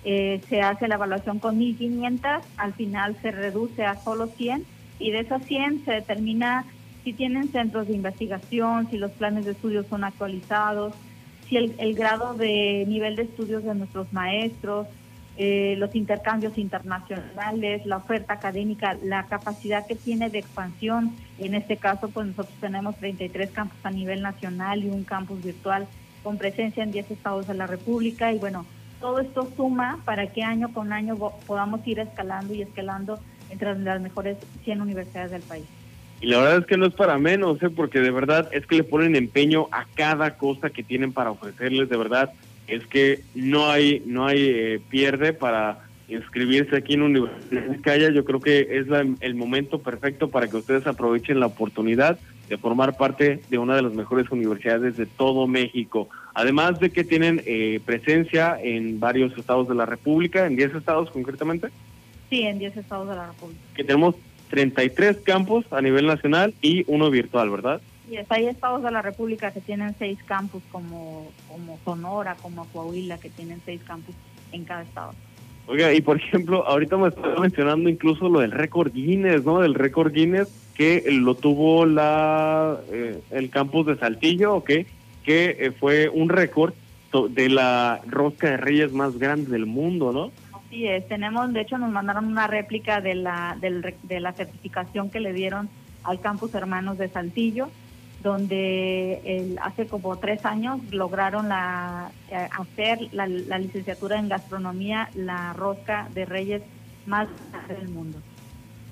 Eh, 0.05 0.41
se 0.49 0.61
hace 0.61 0.89
la 0.89 0.97
evaluación 0.97 1.39
con 1.39 1.59
1.500, 1.59 2.41
al 2.57 2.74
final 2.74 3.16
se 3.22 3.30
reduce 3.30 3.85
a 3.85 3.97
solo 3.97 4.26
100 4.26 4.64
y 4.99 5.11
de 5.12 5.20
esas 5.20 5.45
100 5.47 5.85
se 5.85 5.93
determina 5.93 6.64
si 7.05 7.12
tienen 7.12 7.49
centros 7.49 7.89
de 7.89 7.95
investigación, 7.95 8.89
si 8.91 8.99
los 8.99 9.11
planes 9.12 9.45
de 9.45 9.53
estudios 9.53 9.87
son 9.87 10.05
actualizados, 10.05 10.95
si 11.49 11.57
el, 11.57 11.74
el 11.78 11.95
grado 11.95 12.35
de 12.35 12.85
nivel 12.87 13.16
de 13.16 13.22
estudios 13.22 13.64
de 13.64 13.74
nuestros 13.74 14.12
maestros, 14.12 14.87
eh, 15.39 15.76
los 15.78 15.95
intercambios 15.95 16.59
internacionales, 16.59 17.87
la 17.87 17.97
oferta 17.97 18.35
académica, 18.35 18.99
la 19.03 19.24
capacidad 19.24 19.87
que 19.87 19.95
tiene 19.95 20.28
de 20.28 20.41
expansión. 20.41 21.16
En 21.39 21.55
este 21.55 21.78
caso, 21.78 22.09
pues 22.11 22.26
nosotros 22.26 22.55
tenemos 22.61 22.97
33 22.97 23.51
campus 23.51 23.78
a 23.83 23.91
nivel 23.91 24.20
nacional 24.20 24.85
y 24.85 24.91
un 24.91 25.05
campus 25.05 25.43
virtual 25.43 25.87
con 26.22 26.37
presencia 26.37 26.83
en 26.83 26.93
10 26.93 27.11
estados 27.11 27.47
de 27.49 27.55
la 27.55 27.66
República. 27.66 28.33
Y 28.33 28.39
bueno, 28.39 28.66
todo 29.01 29.20
esto 29.20 29.51
suma 29.57 30.01
para 30.05 30.26
que 30.26 30.43
año 30.43 30.72
con 30.72 30.93
año 30.93 31.16
podamos 31.47 31.80
ir 31.87 31.99
escalando 31.99 32.53
y 32.55 32.62
escalando 32.62 33.18
entre 33.51 33.74
las 33.74 34.01
mejores 34.01 34.37
100 34.64 34.83
universidades 34.83 35.30
del 35.30 35.43
país. 35.43 35.64
Y 36.20 36.26
la 36.26 36.39
verdad 36.39 36.59
es 36.59 36.66
que 36.66 36.76
no 36.76 36.87
es 36.87 36.95
para 36.95 37.18
menos, 37.18 37.61
¿eh? 37.62 37.70
porque 37.70 38.01
de 38.01 38.11
verdad 38.11 38.49
es 38.53 38.64
que 38.66 38.76
le 38.76 38.85
ponen 38.85 39.16
empeño 39.16 39.66
a 39.72 39.87
cada 39.95 40.37
cosa 40.37 40.70
que 40.70 40.85
tienen 40.85 41.12
para 41.12 41.33
ofrecerles, 41.33 41.89
de 41.89 41.97
verdad 41.97 42.33
es 42.67 42.87
que 42.87 43.21
no 43.35 43.71
hay 43.71 44.03
no 44.07 44.27
hay 44.27 44.41
eh, 44.43 44.81
pierde 44.91 45.33
para 45.33 45.81
inscribirse 46.09 46.77
aquí 46.77 46.95
en 46.95 47.03
Universidad 47.03 47.63
de 47.63 47.69
Vizcaya. 47.69 48.11
Yo 48.11 48.25
creo 48.25 48.41
que 48.41 48.61
es 48.61 48.87
el 49.21 49.35
momento 49.35 49.81
perfecto 49.81 50.29
para 50.29 50.49
que 50.49 50.57
ustedes 50.57 50.87
aprovechen 50.87 51.41
la 51.41 51.47
oportunidad 51.47 52.19
de 52.49 52.59
formar 52.59 52.97
parte 52.97 53.41
de 53.49 53.59
una 53.59 53.77
de 53.77 53.83
las 53.83 53.95
mejores 53.95 54.31
universidades 54.31 54.97
de 54.97 55.07
todo 55.07 55.47
México. 55.47 56.09
Además 56.35 56.79
de 56.81 56.91
que 56.91 57.05
tienen 57.05 57.43
eh, 57.47 57.81
presencia 57.85 58.59
en 58.63 59.01
varios 59.01 59.37
estados 59.39 59.69
de 59.69 59.75
la 59.75 59.87
República, 59.87 60.47
en 60.47 60.57
10 60.57 60.75
estados 60.75 61.11
concretamente. 61.11 61.69
Sí, 62.29 62.43
en 62.43 62.59
10 62.59 62.77
estados 62.77 63.09
de 63.09 63.15
la 63.15 63.29
República. 63.29 63.61
Que 63.75 63.85
tenemos 63.85 64.17
33 64.51 65.19
campus 65.19 65.65
a 65.73 65.81
nivel 65.81 66.07
nacional 66.07 66.53
y 66.61 66.84
uno 66.89 67.11
virtual, 67.11 67.49
¿verdad? 67.49 67.80
Y 68.11 68.16
hay 68.29 68.46
estados 68.46 68.83
de 68.83 68.91
la 68.91 69.00
República 69.00 69.53
que 69.53 69.61
tienen 69.61 69.95
seis 69.99 70.18
campus, 70.24 70.62
como, 70.72 71.30
como 71.49 71.79
Sonora, 71.84 72.37
como 72.42 72.66
Coahuila, 72.66 73.18
que 73.18 73.30
tienen 73.30 73.61
seis 73.64 73.80
campus 73.84 74.14
en 74.50 74.64
cada 74.64 74.83
estado. 74.83 75.12
Oiga, 75.66 75.92
y 75.92 76.00
por 76.00 76.16
ejemplo, 76.16 76.66
ahorita 76.66 76.96
me 76.96 77.08
estaba 77.08 77.38
mencionando 77.38 77.88
incluso 77.88 78.29
lo 78.29 78.41
del 78.41 78.50
récord 78.50 78.92
Guinness, 78.92 79.45
¿no? 79.45 79.61
Del 79.61 79.74
récord 79.74 80.12
Guinness 80.12 80.49
que 80.74 81.04
lo 81.11 81.34
tuvo 81.34 81.87
la 81.87 82.79
eh, 82.91 83.20
el 83.30 83.50
campus 83.50 83.87
de 83.87 83.96
Saltillo, 83.96 84.54
¿ok? 84.57 84.70
Que 85.22 85.57
eh, 85.61 85.72
fue 85.79 86.08
un 86.08 86.29
récord 86.29 86.74
de 87.30 87.49
la 87.49 88.00
rosca 88.08 88.50
de 88.50 88.57
reyes 88.57 88.92
más 88.92 89.18
grande 89.18 89.50
del 89.50 89.66
mundo, 89.66 90.12
¿no? 90.12 90.33
Sí, 90.70 90.88
es. 90.88 91.07
Tenemos, 91.07 91.53
de 91.53 91.61
hecho, 91.61 91.76
nos 91.79 91.91
mandaron 91.91 92.24
una 92.24 92.46
réplica 92.46 93.00
de 93.00 93.14
la, 93.14 93.57
de 93.61 94.20
la 94.20 94.33
certificación 94.33 95.11
que 95.11 95.20
le 95.20 95.33
dieron 95.33 95.68
al 96.04 96.20
campus 96.20 96.54
Hermanos 96.54 96.99
de 96.99 97.08
Saltillo 97.08 97.68
donde 98.22 99.20
el, 99.24 99.58
hace 99.61 99.86
como 99.86 100.16
tres 100.18 100.44
años 100.44 100.80
lograron 100.92 101.49
la, 101.49 102.12
eh, 102.30 102.49
hacer 102.58 103.00
la, 103.12 103.26
licenciatura 103.26 104.18
en 104.18 104.28
gastronomía, 104.28 105.08
la 105.14 105.53
rosca 105.53 106.08
de 106.14 106.24
reyes 106.24 106.62
más 107.07 107.28
del 107.68 107.88
mundo. 107.88 108.18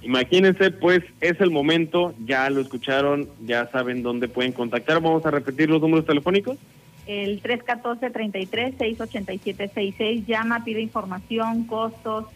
Imagínense, 0.02 0.70
pues 0.70 1.02
es 1.20 1.40
el 1.40 1.50
momento, 1.50 2.14
ya 2.24 2.48
lo 2.50 2.60
escucharon, 2.60 3.28
ya 3.44 3.68
saben 3.70 4.02
dónde 4.02 4.28
pueden 4.28 4.52
contactar. 4.52 5.00
Vamos 5.00 5.24
a 5.26 5.30
repetir 5.30 5.70
los 5.70 5.80
números 5.80 6.06
telefónicos. 6.06 6.58
el 7.06 7.42
314-33-687-66. 7.42 10.26
Llama, 10.26 10.64
pide 10.64 10.80
información, 10.80 11.64
costos, 11.64 12.26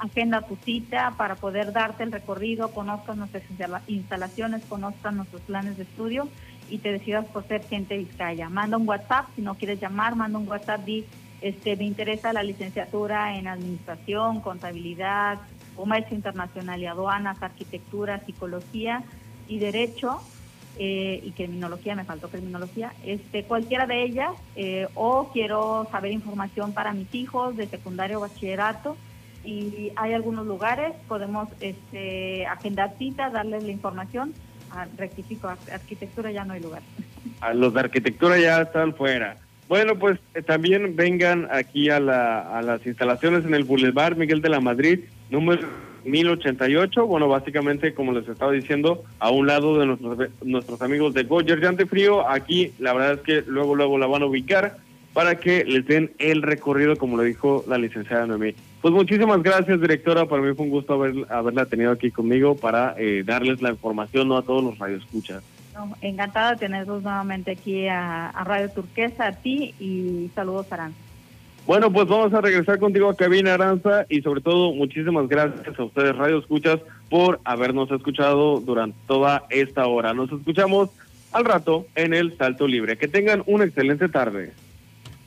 agenda 0.00 0.42
tu 0.42 0.56
cita 0.56 1.14
para 1.16 1.36
poder 1.36 1.72
darte 1.72 2.02
el 2.02 2.12
recorrido, 2.12 2.72
conozcas 2.72 3.16
nuestras 3.16 3.44
instalaciones, 3.86 4.64
conozcas 4.64 5.14
nuestros 5.14 5.42
planes 5.42 5.76
de 5.76 5.84
estudio 5.84 6.28
y 6.68 6.78
te 6.78 6.92
decidas 6.92 7.26
por 7.26 7.46
ser 7.46 7.62
gente 7.64 7.98
Vizcaya. 7.98 8.48
Manda 8.48 8.76
un 8.76 8.88
WhatsApp, 8.88 9.26
si 9.36 9.42
no 9.42 9.54
quieres 9.56 9.80
llamar, 9.80 10.16
manda 10.16 10.38
un 10.38 10.48
WhatsApp, 10.48 10.84
di, 10.84 11.04
este, 11.40 11.76
me 11.76 11.84
interesa 11.84 12.32
la 12.32 12.42
licenciatura 12.42 13.36
en 13.36 13.46
administración, 13.46 14.40
contabilidad, 14.40 15.38
comercio 15.76 16.16
internacional 16.16 16.80
y 16.80 16.86
aduanas, 16.86 17.42
arquitectura, 17.42 18.24
psicología 18.24 19.02
y 19.48 19.58
derecho. 19.58 20.20
Eh, 20.78 21.20
y 21.24 21.32
criminología, 21.32 21.94
me 21.94 22.04
faltó 22.04 22.28
criminología, 22.30 22.94
este, 23.04 23.42
cualquiera 23.44 23.86
de 23.86 24.02
ellas, 24.02 24.30
eh, 24.56 24.86
o 24.94 25.28
quiero 25.30 25.86
saber 25.90 26.12
información 26.12 26.72
para 26.72 26.94
mis 26.94 27.12
hijos 27.14 27.56
de 27.56 27.66
secundario 27.66 28.16
o 28.18 28.20
bachillerato, 28.20 28.96
y 29.44 29.92
hay 29.96 30.12
algunos 30.12 30.46
lugares, 30.46 30.92
podemos 31.08 31.48
este, 31.60 32.46
agendar 32.46 32.94
citas, 32.98 33.32
darles 33.32 33.62
la 33.62 33.72
información. 33.72 34.34
Ah, 34.72 34.86
rectifico, 34.96 35.48
arquitectura 35.48 36.30
ya 36.30 36.44
no 36.44 36.52
hay 36.52 36.60
lugar. 36.60 36.82
A 37.40 37.54
los 37.54 37.74
de 37.74 37.80
arquitectura 37.80 38.38
ya 38.38 38.62
están 38.62 38.94
fuera. 38.94 39.36
Bueno, 39.68 39.96
pues 39.96 40.18
eh, 40.34 40.42
también 40.42 40.96
vengan 40.96 41.48
aquí 41.50 41.90
a, 41.90 42.00
la, 42.00 42.58
a 42.58 42.60
las 42.60 42.84
instalaciones 42.86 43.44
en 43.44 43.54
el 43.54 43.64
Boulevard 43.64 44.16
Miguel 44.16 44.42
de 44.42 44.48
la 44.48 44.60
Madrid, 44.60 45.00
número 45.30 45.68
1088. 46.04 47.06
Bueno, 47.06 47.28
básicamente, 47.28 47.94
como 47.94 48.12
les 48.12 48.28
estaba 48.28 48.50
diciendo, 48.52 49.04
a 49.20 49.30
un 49.30 49.46
lado 49.46 49.78
de 49.78 49.86
nuestros, 49.86 50.18
nuestros 50.42 50.82
amigos 50.82 51.14
de 51.14 51.22
Goyer 51.22 51.60
Llante 51.60 51.86
Frío. 51.86 52.28
Aquí, 52.28 52.72
la 52.78 52.92
verdad 52.92 53.12
es 53.14 53.20
que 53.20 53.44
luego, 53.46 53.76
luego 53.76 53.96
la 53.96 54.06
van 54.06 54.22
a 54.22 54.26
ubicar 54.26 54.78
para 55.12 55.36
que 55.36 55.64
les 55.64 55.86
den 55.86 56.12
el 56.18 56.42
recorrido, 56.42 56.96
como 56.96 57.16
lo 57.16 57.22
dijo 57.22 57.64
la 57.66 57.78
licenciada 57.78 58.26
Noemí. 58.26 58.54
Pues 58.80 58.94
muchísimas 58.94 59.42
gracias, 59.42 59.80
directora. 59.80 60.26
Para 60.26 60.42
mí 60.42 60.54
fue 60.54 60.64
un 60.64 60.70
gusto 60.70 60.94
haber, 60.94 61.14
haberla 61.30 61.66
tenido 61.66 61.90
aquí 61.90 62.10
conmigo 62.10 62.56
para 62.56 62.94
eh, 62.98 63.22
darles 63.24 63.60
la 63.60 63.70
información 63.70 64.28
¿no? 64.28 64.38
a 64.38 64.42
todos 64.42 64.64
los 64.64 64.78
radioescuchas. 64.78 65.42
No, 65.74 65.94
encantada 66.00 66.52
de 66.52 66.56
tenerlos 66.56 67.02
nuevamente 67.02 67.52
aquí 67.52 67.86
a, 67.88 68.32
Radio 68.44 68.70
Turquesa, 68.70 69.28
a 69.28 69.32
ti 69.32 69.74
y 69.78 70.30
saludos, 70.34 70.72
Aranza. 70.72 70.98
Bueno, 71.66 71.92
pues 71.92 72.08
vamos 72.08 72.32
a 72.32 72.40
regresar 72.40 72.78
contigo 72.78 73.08
a 73.10 73.16
Cabina 73.16 73.54
Aranza 73.54 74.06
y 74.08 74.22
sobre 74.22 74.40
todo 74.40 74.72
muchísimas 74.72 75.28
gracias 75.28 75.78
a 75.78 75.84
ustedes, 75.84 76.16
Radio 76.16 76.38
Escuchas, 76.38 76.80
por 77.10 77.40
habernos 77.44 77.90
escuchado 77.90 78.60
durante 78.60 78.96
toda 79.06 79.44
esta 79.50 79.86
hora. 79.86 80.14
Nos 80.14 80.32
escuchamos 80.32 80.88
al 81.32 81.44
rato 81.44 81.86
en 81.94 82.14
el 82.14 82.36
Salto 82.36 82.66
Libre. 82.66 82.96
Que 82.96 83.08
tengan 83.08 83.42
una 83.46 83.64
excelente 83.64 84.08
tarde. 84.08 84.52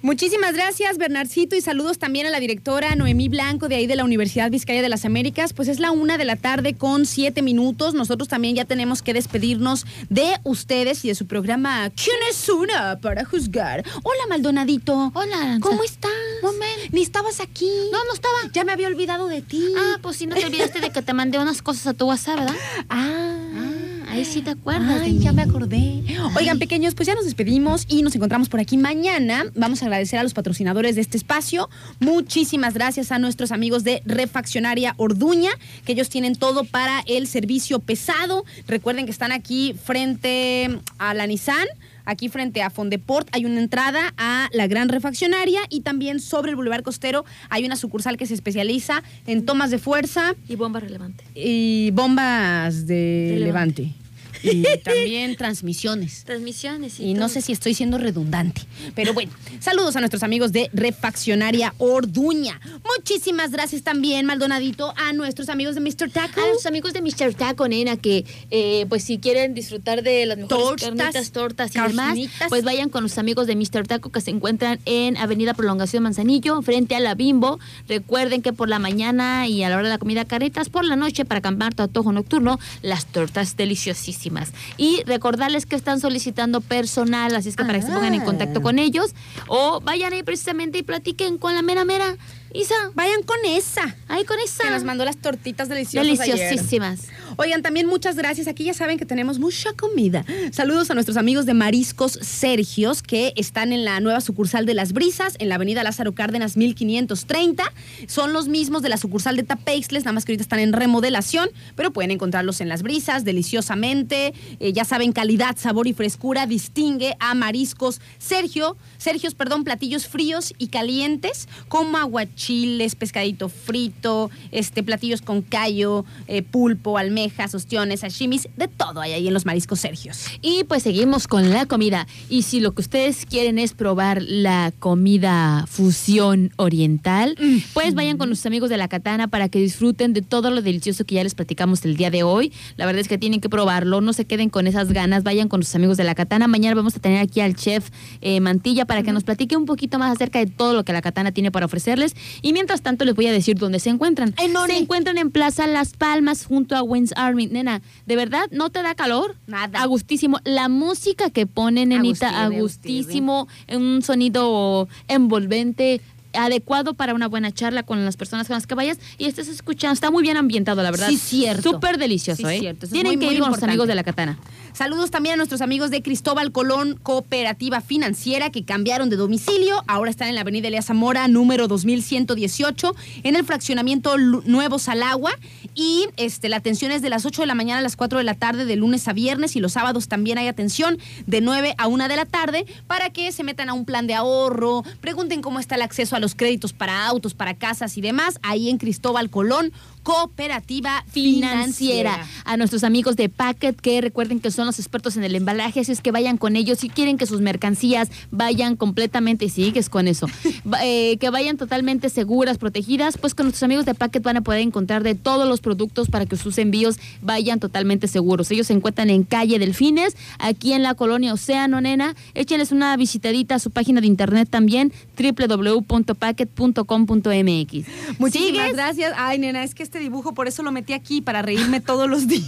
Muchísimas 0.03 0.53
gracias, 0.53 0.97
Bernarcito, 0.97 1.55
y 1.55 1.61
saludos 1.61 1.97
también 1.97 2.27
a 2.27 2.30
la 2.30 2.41
directora 2.41 2.93
Noemí 2.93 3.30
Blanco 3.30 3.69
de 3.69 3.75
ahí 3.75 3.88
de 3.88 3.95
la 3.95 4.03
Universidad 4.03 4.51
Vizcaya 4.51 4.81
de 4.81 4.89
las 4.89 5.05
Américas. 5.05 5.53
Pues 5.53 5.69
es 5.69 5.80
la 5.80 5.91
una 5.91 6.17
de 6.17 6.25
la 6.25 6.35
tarde 6.35 6.73
con 6.73 7.05
siete 7.05 7.41
minutos. 7.41 7.93
Nosotros 7.93 8.27
también 8.27 8.53
ya 8.53 8.65
tenemos 8.65 9.01
que 9.01 9.13
despedirnos 9.13 9.85
de 10.09 10.25
ustedes 10.43 11.05
y 11.05 11.07
de 11.07 11.15
su 11.15 11.25
programa 11.25 11.89
¿Quién 11.91 12.17
es 12.30 12.49
una 12.49 12.99
para 12.99 13.23
juzgar? 13.23 13.85
Hola, 14.03 14.27
Maldonadito. 14.27 15.13
Hola, 15.15 15.59
¿Cómo 15.61 15.85
estás? 15.85 16.11
Moment. 16.41 16.91
Ni 16.91 17.01
estabas 17.01 17.39
aquí. 17.39 17.71
No, 17.93 18.03
no 18.03 18.13
estaba. 18.13 18.35
Ya 18.51 18.65
me 18.65 18.73
había 18.73 18.88
olvidado 18.88 19.30
de 19.30 19.41
ti. 19.41 19.73
Ah, 19.77 19.99
pues 20.01 20.17
sí, 20.17 20.27
no 20.27 20.35
te 20.35 20.45
olvidaste 20.45 20.81
de 20.81 20.89
que 20.89 21.01
te 21.01 21.13
mandé 21.13 21.39
unas 21.39 21.61
cosas 21.61 21.88
a 21.88 21.93
tu 21.93 22.07
WhatsApp, 22.07 22.39
¿verdad? 22.39 22.55
Ah. 22.89 23.38
ah 23.55 23.93
ahí 24.14 24.26
sí 24.26 24.41
te 24.41 24.52
acuerdas. 24.52 25.02
Ay, 25.02 25.18
ya 25.19 25.31
me 25.34 25.41
acordé. 25.41 26.03
Oigan, 26.35 26.60
pequeños, 26.60 26.94
pues 26.94 27.07
ya 27.07 27.15
nos 27.15 27.26
despedimos 27.26 27.85
y 27.88 28.03
nos 28.03 28.15
encontramos 28.15 28.48
por 28.48 28.60
aquí 28.60 28.77
mañana. 28.77 29.45
Vamos 29.56 29.81
a 29.81 29.85
agradecer 29.85 30.19
a 30.19 30.23
los 30.23 30.34
patrocinadores 30.34 30.95
de 30.95 31.02
este 31.02 31.18
espacio. 31.18 31.69
Muchísimas 31.99 32.76
gracias 32.76 33.11
a 33.11 33.19
nuestros 33.19 33.52
amigos 33.52 33.84
de 33.84 34.03
Refaccionaria 34.06 34.94
Orduña, 34.98 35.52
que 35.85 35.94
ellos 35.94 36.10
tienen 36.10 36.35
todo 36.35 36.64
para 36.64 37.03
el 37.07 37.27
servicio 37.27 37.80
pesado. 37.80 38.45
Recuerden 38.68 39.06
que 39.06 39.11
están 39.11 39.31
aquí 39.31 39.73
frente 39.84 40.80
a 40.99 41.14
la 41.14 41.26
Nissan. 41.26 41.68
Aquí 42.06 42.27
frente 42.27 42.61
a 42.61 42.69
Fondeport 42.69 43.30
hay 43.31 43.45
una 43.45 43.61
entrada 43.61 44.14
a 44.18 44.49
la 44.52 44.68
Gran 44.68 44.90
Refaccionaria 44.90 45.61
y 45.69 45.81
también 45.81 46.19
sobre 46.19 46.49
el 46.49 46.57
Boulevard 46.57 46.84
Costero 46.84 47.23
hay 47.49 47.64
una 47.65 47.77
sucursal 47.77 48.18
que 48.18 48.26
se 48.26 48.34
especializa 48.34 49.03
en 49.26 49.45
tomas 49.45 49.72
de 49.72 49.80
fuerza. 49.80 50.35
Y 50.49 50.57
bombas 50.57 50.84
relevantes. 50.84 51.26
Y 51.34 51.91
bombas 51.91 52.88
de 52.88 53.38
levante 53.40 54.02
y 54.44 54.64
también 54.84 55.36
transmisiones. 55.36 56.24
Transmisiones. 56.26 56.99
Y, 56.99 57.14
no 57.14 57.30
sé 57.30 57.41
si 57.41 57.52
estoy 57.52 57.74
siendo 57.74 57.98
redundante. 57.98 58.61
Pero 58.95 59.14
bueno, 59.14 59.32
saludos 59.60 59.95
a 59.95 59.99
nuestros 59.99 60.24
amigos 60.24 60.52
de 60.52 60.70
Refaccionaria 60.74 61.74
Orduña. 61.78 62.60
Muchísimas 62.98 63.52
gracias 63.52 63.84
también, 63.84 64.26
Maldonadito, 64.26 64.94
a 64.98 65.14
nuestros 65.14 65.49
amigos 65.49 65.76
de 65.76 65.82
Mr. 65.82 66.10
Taco. 66.11 66.41
A 66.41 66.48
los 66.49 66.65
amigos 66.65 66.94
de 66.94 67.02
Mr. 67.02 67.34
Taco, 67.34 67.68
nena, 67.68 67.98
que 67.98 68.26
eh, 68.52 68.86
pues 68.90 69.03
si 69.03 69.18
quieren 69.18 69.53
disfrutar 69.53 70.03
de 70.03 70.26
las 70.26 70.38
mejores 70.38 70.82
tortas, 70.82 71.32
tortas 71.32 71.76
y 71.76 71.80
demás, 71.80 72.18
pues 72.49 72.64
vayan 72.64 72.90
con 72.90 73.03
los 73.03 73.18
amigos 73.18 73.48
de 73.48 73.56
Mr. 73.56 73.88
Taco 73.88 74.11
que 74.11 74.22
se 74.22 74.32
encuentran 74.32 74.80
en 74.86 75.18
Avenida 75.18 75.53
Prolongación 75.53 76.03
Manzanillo, 76.03 76.61
frente 76.61 76.95
a 76.95 76.99
la 76.99 77.15
Bimbo. 77.15 77.60
Recuerden 77.88 78.41
que 78.41 78.53
por 78.53 78.70
la 78.70 78.80
mañana 78.80 79.48
y 79.48 79.64
a 79.64 79.70
la 79.70 79.76
hora 79.76 79.86
de 79.86 79.90
la 79.90 79.98
comida 79.98 80.26
carretas, 80.26 80.70
por 80.70 80.86
la 80.86 80.95
noche 80.95 81.26
para 81.26 81.40
acampar 81.40 81.74
tu 81.74 81.84
antojo 81.84 82.11
nocturno, 82.11 82.60
las 82.82 83.06
tortas 83.06 83.56
deliciosísimas. 83.56 84.32
Y 84.77 85.03
recordarles 85.05 85.65
que 85.65 85.76
están 85.76 85.99
solicitando 85.99 86.61
personal, 86.61 87.35
así 87.35 87.49
es 87.49 87.55
que 87.55 87.65
para 87.65 87.80
que 87.80 87.85
se 87.85 87.91
pongan 87.91 88.14
en 88.14 88.22
contacto 88.22 88.61
con 88.61 88.80
ellos 88.80 89.14
o 89.47 89.80
vayan 89.81 90.14
ahí 90.14 90.23
precisamente 90.23 90.77
y 90.80 90.84
platiquen 90.84 91.38
con 91.38 91.53
la 91.53 91.61
mera 91.61 91.85
mera 91.85 92.18
Isa, 92.53 92.75
vayan 92.93 93.23
con 93.23 93.38
esa. 93.45 93.95
Ahí 94.07 94.25
con 94.25 94.39
esa. 94.39 94.63
Que 94.63 94.69
nos 94.69 94.84
mandó 94.84 95.03
las 95.05 95.17
tortitas 95.17 95.69
deliciosas. 95.69 96.05
Deliciosísimas. 96.05 97.07
Oigan, 97.38 97.63
también 97.63 97.88
muchas 97.88 98.15
gracias. 98.15 98.47
Aquí 98.47 98.65
ya 98.65 98.75
saben 98.75 98.99
que 98.99 99.05
tenemos 99.05 99.39
mucha 99.39 99.73
comida. 99.73 100.23
Saludos 100.51 100.91
a 100.91 100.93
nuestros 100.93 101.17
amigos 101.17 101.47
de 101.47 101.55
Mariscos 101.55 102.19
Sergios, 102.21 103.01
que 103.01 103.34
están 103.38 103.73
en 103.73 103.85
la 103.85 103.99
nueva 104.01 104.21
sucursal 104.21 104.67
de 104.67 104.75
Las 104.75 104.93
Brisas, 104.93 105.35
en 105.39 105.49
la 105.49 105.55
avenida 105.55 105.81
Lázaro 105.81 106.13
Cárdenas 106.13 106.55
1530. 106.55 107.63
Son 108.05 108.34
los 108.34 108.47
mismos 108.47 108.84
de 108.84 108.89
la 108.89 108.97
sucursal 108.97 109.35
de 109.35 109.41
Tapeixles, 109.41 110.03
nada 110.03 110.13
más 110.13 110.23
que 110.23 110.34
ahorita 110.34 110.43
están 110.43 110.59
en 110.59 110.73
remodelación, 110.73 111.49
pero 111.75 111.91
pueden 111.91 112.11
encontrarlos 112.11 112.61
en 112.61 112.69
Las 112.69 112.84
Brisas, 112.84 113.23
deliciosamente. 113.23 114.35
Eh, 114.59 114.73
ya 114.73 114.85
saben, 114.85 115.11
calidad, 115.11 115.57
sabor 115.57 115.88
y 115.88 115.93
frescura 115.93 116.45
distingue 116.45 117.15
a 117.19 117.34
Mariscos 117.34 117.99
Sergio. 118.19 118.77
Sergios, 118.99 119.34
perdón, 119.34 119.63
platillos 119.63 120.07
fríos 120.07 120.53
y 120.59 120.67
calientes, 120.67 121.47
como 121.67 121.97
aguachile 121.97 122.43
chiles, 122.44 122.95
pescadito 122.95 123.48
frito, 123.48 124.30
este, 124.52 124.84
platillos 124.84 125.22
con 125.22 125.41
callo, 125.41 126.06
eh, 126.28 126.41
pulpo, 126.41 126.98
almejas, 126.98 127.56
ostiones, 127.56 128.02
sashimis, 128.02 128.49
de 128.57 128.68
todo 128.68 128.99
hay 128.99 129.14
ahí 129.14 129.28
en 129.28 129.34
los 129.34 129.45
mariscos 129.45 129.80
Sergios. 129.80 130.26
Y 130.41 130.65
pues 130.65 130.84
seguimos 130.84 131.28
con 131.28 131.52
la 131.52 131.65
comida. 131.65 132.06
Y 132.30 132.44
si 132.44 132.60
lo 132.60 132.74
que 132.74 132.82
ustedes 132.82 133.26
quieren 133.26 133.60
es 133.60 133.74
probar 133.74 134.22
la 134.22 134.74
comida 134.80 135.65
fusión 135.70 136.52
oriental, 136.57 137.38
pues 137.74 137.95
vayan 137.95 138.18
con 138.18 138.30
sus 138.30 138.45
amigos 138.45 138.70
de 138.70 138.78
la 138.78 138.88
Katana 138.88 139.28
para 139.28 139.48
que 139.48 139.60
disfruten 139.60 140.14
de 140.14 140.22
todo 140.22 140.52
lo 140.52 140.61
delicioso 140.61 141.06
que 141.06 141.15
ya 141.15 141.24
les 141.24 141.36
platicamos 141.36 141.86
el 141.86 141.95
día 141.95 142.11
de 142.11 142.24
hoy. 142.24 142.52
La 142.76 142.86
verdad 142.86 142.99
es 142.99 143.07
que 143.07 143.18
tienen 143.18 143.40
que 143.40 143.49
probarlo, 143.49 144.02
no 144.02 144.11
se 144.11 144.26
queden 144.26 144.49
con 144.49 144.68
esas 144.68 144.91
ganas, 144.91 145.24
vayan 145.24 145.48
con 145.48 145.64
sus 145.64 145.74
amigos 145.76 145.98
de 145.98 146.03
la 146.03 146.15
Katana. 146.15 146.48
Mañana 146.48 146.76
vamos 146.76 146.95
a 146.95 146.99
tener 146.99 147.20
aquí 147.20 147.40
al 147.40 147.56
chef 147.56 147.90
eh, 148.22 148.41
Mantilla 148.41 148.86
para 148.86 149.03
que 149.03 149.14
nos 149.14 149.24
platique 149.24 149.56
un 149.56 149.65
poquito 149.65 149.98
más 149.98 150.11
acerca 150.11 150.40
de 150.40 150.48
todo 150.48 150.74
lo 150.74 150.84
que 150.84 150.91
la 150.91 151.02
Katana 151.02 151.32
tiene 151.32 151.52
para 151.52 151.65
ofrecerles 151.65 152.15
y 152.41 152.53
mientras 152.53 152.81
tanto 152.81 153.05
les 153.05 153.15
voy 153.15 153.27
a 153.27 153.31
decir 153.31 153.57
dónde 153.57 153.80
se 153.80 153.89
encuentran. 153.89 154.34
Se 154.38 154.77
encuentran 154.77 155.18
en 155.18 155.31
Plaza 155.31 155.68
Las 155.68 155.93
Palmas 155.93 156.45
junto 156.45 156.76
a 156.76 156.84
Wins 156.84 157.14
Army. 157.15 157.47
Nena, 157.47 157.81
¿de 158.05 158.15
verdad 158.15 158.47
no 158.51 158.69
te 158.69 158.81
da 158.81 158.95
calor? 158.95 159.35
Nada. 159.47 159.81
Agustísimo. 159.81 160.39
La 160.43 160.69
música 160.69 161.30
que 161.30 161.47
pone, 161.47 161.85
nenita, 161.85 162.43
agustísimo, 162.43 163.47
un 163.69 164.01
sonido 164.01 164.88
envolvente 165.07 166.01
adecuado 166.34 166.93
para 166.93 167.14
una 167.14 167.27
buena 167.27 167.51
charla 167.51 167.84
con 167.84 168.03
las 168.03 168.18
personas 168.18 168.47
con 168.47 168.55
las 168.55 168.68
que 168.68 168.76
vayas 168.76 168.99
y 169.18 169.26
estés 169.26 169.47
escuchando. 169.47 169.93
Está 169.93 170.11
muy 170.11 170.23
bien 170.23 170.38
ambientado, 170.38 170.81
la 170.81 170.91
verdad. 170.91 171.07
Sí, 171.10 171.18
cierto. 171.18 171.72
Súper 171.72 171.97
delicioso, 171.97 172.47
sí, 172.47 172.55
¿eh? 172.55 172.60
Cierto. 172.60 172.88
Tienen 172.88 173.19
que 173.19 173.31
ir 173.31 173.39
con 173.39 173.51
los 173.51 173.64
amigos 173.64 173.88
de 173.88 173.95
la 173.95 174.03
Katana. 174.03 174.39
Saludos 174.73 175.11
también 175.11 175.33
a 175.33 175.37
nuestros 175.37 175.61
amigos 175.61 175.91
de 175.91 176.01
Cristóbal 176.01 176.51
Colón 176.51 176.99
Cooperativa 177.03 177.79
Financiera 177.79 178.49
que 178.49 178.65
cambiaron 178.65 179.07
de 179.11 179.17
domicilio. 179.17 179.83
Ahora 179.85 180.09
están 180.09 180.29
en 180.29 180.35
la 180.35 180.41
avenida 180.41 180.67
Elías 180.67 180.87
Zamora, 180.87 181.27
número 181.27 181.67
2118, 181.67 182.95
en 183.21 183.35
el 183.35 183.45
fraccionamiento 183.45 184.17
Nuevo 184.17 184.79
Salagua. 184.79 185.31
Y 185.75 186.07
este, 186.17 186.49
la 186.49 186.57
atención 186.57 186.91
es 186.91 187.03
de 187.03 187.11
las 187.11 187.23
8 187.23 187.43
de 187.43 187.45
la 187.45 187.53
mañana 187.53 187.79
a 187.79 187.83
las 187.83 187.95
4 187.95 188.17
de 188.17 188.23
la 188.23 188.33
tarde, 188.33 188.65
de 188.65 188.75
lunes 188.75 189.07
a 189.07 189.13
viernes. 189.13 189.55
Y 189.55 189.59
los 189.59 189.73
sábados 189.73 190.07
también 190.07 190.39
hay 190.39 190.47
atención 190.47 190.97
de 191.27 191.41
9 191.41 191.75
a 191.77 191.87
1 191.87 192.07
de 192.07 192.15
la 192.15 192.25
tarde 192.25 192.65
para 192.87 193.11
que 193.11 193.31
se 193.31 193.43
metan 193.43 193.69
a 193.69 193.73
un 193.73 193.85
plan 193.85 194.07
de 194.07 194.15
ahorro, 194.15 194.83
pregunten 195.01 195.43
cómo 195.43 195.59
está 195.59 195.75
el 195.75 195.83
acceso 195.83 196.15
a 196.15 196.19
los 196.19 196.33
créditos 196.33 196.73
para 196.73 197.05
autos, 197.05 197.35
para 197.35 197.53
casas 197.53 197.95
y 197.95 198.01
demás. 198.01 198.39
Ahí 198.41 198.71
en 198.71 198.79
Cristóbal 198.79 199.29
Colón 199.29 199.71
cooperativa 200.03 201.03
financiera. 201.07 201.63
financiera. 201.63 202.27
A 202.45 202.57
nuestros 202.57 202.84
amigos 202.84 203.15
de 203.15 203.30
Packet, 203.30 203.80
que 203.80 204.01
recuerden 204.01 204.39
que 204.39 204.51
son 204.51 204.65
los 204.65 204.80
expertos 204.80 205.17
en 205.17 205.23
el 205.23 205.35
embalaje, 205.35 205.80
así 205.80 205.91
es 205.91 206.01
que 206.01 206.11
vayan 206.11 206.38
con 206.38 206.55
ellos. 206.55 206.80
Si 206.80 206.89
quieren 206.89 207.17
que 207.17 207.25
sus 207.25 207.41
mercancías 207.41 208.09
vayan 208.31 208.75
completamente, 208.75 209.45
y 209.45 209.49
sigues 209.49 209.89
con 209.89 210.07
eso, 210.07 210.27
eh, 210.84 211.17
que 211.17 211.30
vayan 211.30 211.57
totalmente 211.57 212.09
seguras, 212.09 212.57
protegidas, 212.57 213.17
pues 213.17 213.34
con 213.34 213.45
nuestros 213.45 213.63
amigos 213.63 213.85
de 213.85 213.95
Packet 213.95 214.23
van 214.23 214.38
a 214.38 214.41
poder 214.41 214.61
encontrar 214.61 215.03
de 215.03 215.15
todos 215.15 215.47
los 215.47 215.61
productos 215.61 216.09
para 216.09 216.25
que 216.25 216.35
sus 216.35 216.57
envíos 216.57 216.97
vayan 217.21 217.59
totalmente 217.59 218.07
seguros. 218.07 218.51
Ellos 218.51 218.67
se 218.67 218.73
encuentran 218.73 219.09
en 219.09 219.23
calle 219.23 219.59
Delfines, 219.59 220.15
aquí 220.39 220.73
en 220.73 220.84
la 220.84 220.95
colonia 220.95 221.34
Océano, 221.34 221.81
nena. 221.81 222.15
Échenles 222.34 222.71
una 222.71 222.95
visitadita 222.97 223.55
a 223.55 223.59
su 223.59 223.71
página 223.71 224.01
de 224.01 224.07
internet 224.07 224.49
también, 224.49 224.91
www.packet.com.mx. 225.17 227.88
Muchísimas 228.19 228.31
¿Sigues? 228.31 228.73
gracias. 228.73 229.13
Ay, 229.15 229.39
nena, 229.39 229.63
es 229.63 229.73
que 229.73 229.84
este 229.94 230.02
dibujo 230.02 230.34
por 230.34 230.48
eso 230.48 230.64
lo 230.64 230.72
metí 230.72 230.94
aquí, 230.94 231.22
para 231.22 231.44
reírme 231.44 231.80
todos 231.80 232.10
los 232.10 232.28
días. 232.28 232.44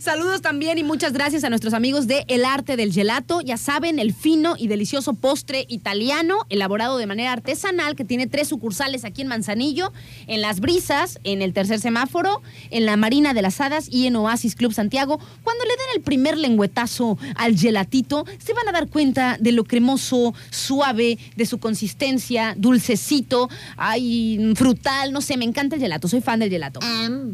Saludos 0.00 0.40
también 0.40 0.78
y 0.78 0.82
muchas 0.82 1.12
gracias 1.12 1.44
a 1.44 1.50
nuestros 1.50 1.74
amigos 1.74 2.06
de 2.06 2.24
El 2.28 2.44
Arte 2.44 2.76
del 2.76 2.92
Gelato. 2.92 3.40
Ya 3.42 3.56
saben, 3.58 3.98
el 3.98 4.14
fino 4.14 4.54
y 4.58 4.68
delicioso 4.68 5.12
postre 5.12 5.66
italiano, 5.68 6.38
elaborado 6.48 6.96
de 6.96 7.06
manera 7.06 7.32
artesanal, 7.32 7.96
que 7.96 8.04
tiene 8.04 8.26
tres 8.26 8.48
sucursales 8.48 9.04
aquí 9.04 9.22
en 9.22 9.28
Manzanillo, 9.28 9.92
en 10.26 10.40
Las 10.40 10.60
Brisas, 10.60 11.20
en 11.24 11.42
el 11.42 11.52
Tercer 11.52 11.80
Semáforo, 11.80 12.42
en 12.70 12.86
la 12.86 12.96
Marina 12.96 13.34
de 13.34 13.42
las 13.42 13.60
Hadas 13.60 13.88
y 13.90 14.06
en 14.06 14.16
Oasis 14.16 14.54
Club 14.54 14.72
Santiago. 14.72 15.18
Cuando 15.42 15.64
le 15.64 15.70
den 15.70 15.96
el 15.96 16.02
primer 16.02 16.38
lengüetazo 16.38 17.18
al 17.34 17.58
gelatito, 17.58 18.24
se 18.38 18.54
van 18.54 18.68
a 18.68 18.72
dar 18.72 18.88
cuenta 18.88 19.36
de 19.38 19.52
lo 19.52 19.64
cremoso, 19.64 20.34
suave, 20.50 21.18
de 21.36 21.46
su 21.46 21.58
consistencia, 21.58 22.54
dulcecito, 22.56 23.50
ay, 23.76 24.54
frutal, 24.54 25.12
no 25.12 25.20
sé, 25.20 25.36
me 25.36 25.44
encanta 25.44 25.73
el 25.74 25.80
gelato, 25.80 26.08
soy 26.08 26.20
fan 26.20 26.40
del 26.40 26.50
gelato. 26.50 26.80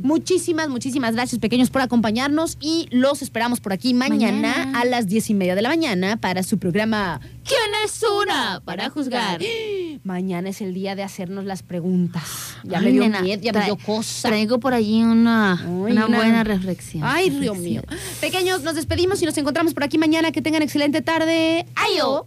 Muchísimas, 0.02 0.68
muchísimas 0.68 1.14
gracias, 1.14 1.38
pequeños, 1.40 1.70
por 1.70 1.82
acompañarnos 1.82 2.56
y 2.60 2.88
los 2.90 3.22
esperamos 3.22 3.60
por 3.60 3.72
aquí 3.72 3.94
mañana, 3.94 4.54
Mañana. 4.56 4.80
a 4.80 4.84
las 4.84 5.06
diez 5.06 5.30
y 5.30 5.34
media 5.34 5.54
de 5.54 5.62
la 5.62 5.68
mañana 5.68 6.16
para 6.16 6.42
su 6.42 6.58
programa. 6.58 7.20
¿Quién 7.44 7.60
es 7.84 8.02
una 8.02 8.60
para 8.64 8.90
juzgar? 8.90 9.40
Mañana 10.02 10.48
es 10.48 10.60
el 10.62 10.72
día 10.72 10.94
de 10.94 11.02
hacernos 11.02 11.44
las 11.44 11.62
preguntas. 11.62 12.22
Ya 12.64 12.80
me 12.80 12.90
dio 12.90 13.02
nena, 13.02 13.20
miedo, 13.20 13.42
ya 13.42 13.52
me 13.52 13.64
dio 13.64 13.76
cosa. 13.76 14.28
Traigo 14.28 14.58
por 14.58 14.72
allí 14.72 15.02
una, 15.02 15.54
Ay, 15.60 15.66
una 15.68 16.06
una- 16.06 16.16
buena 16.16 16.44
reflexión. 16.44 17.02
Ay, 17.04 17.28
Dios 17.28 17.58
mío. 17.58 17.82
Pequeños, 18.20 18.62
nos 18.62 18.74
despedimos 18.76 19.20
y 19.22 19.26
nos 19.26 19.36
encontramos 19.36 19.74
por 19.74 19.84
aquí 19.84 19.98
mañana. 19.98 20.32
Que 20.32 20.40
tengan 20.40 20.62
excelente 20.62 21.02
tarde. 21.02 21.66
¡Ayo! 21.74 22.18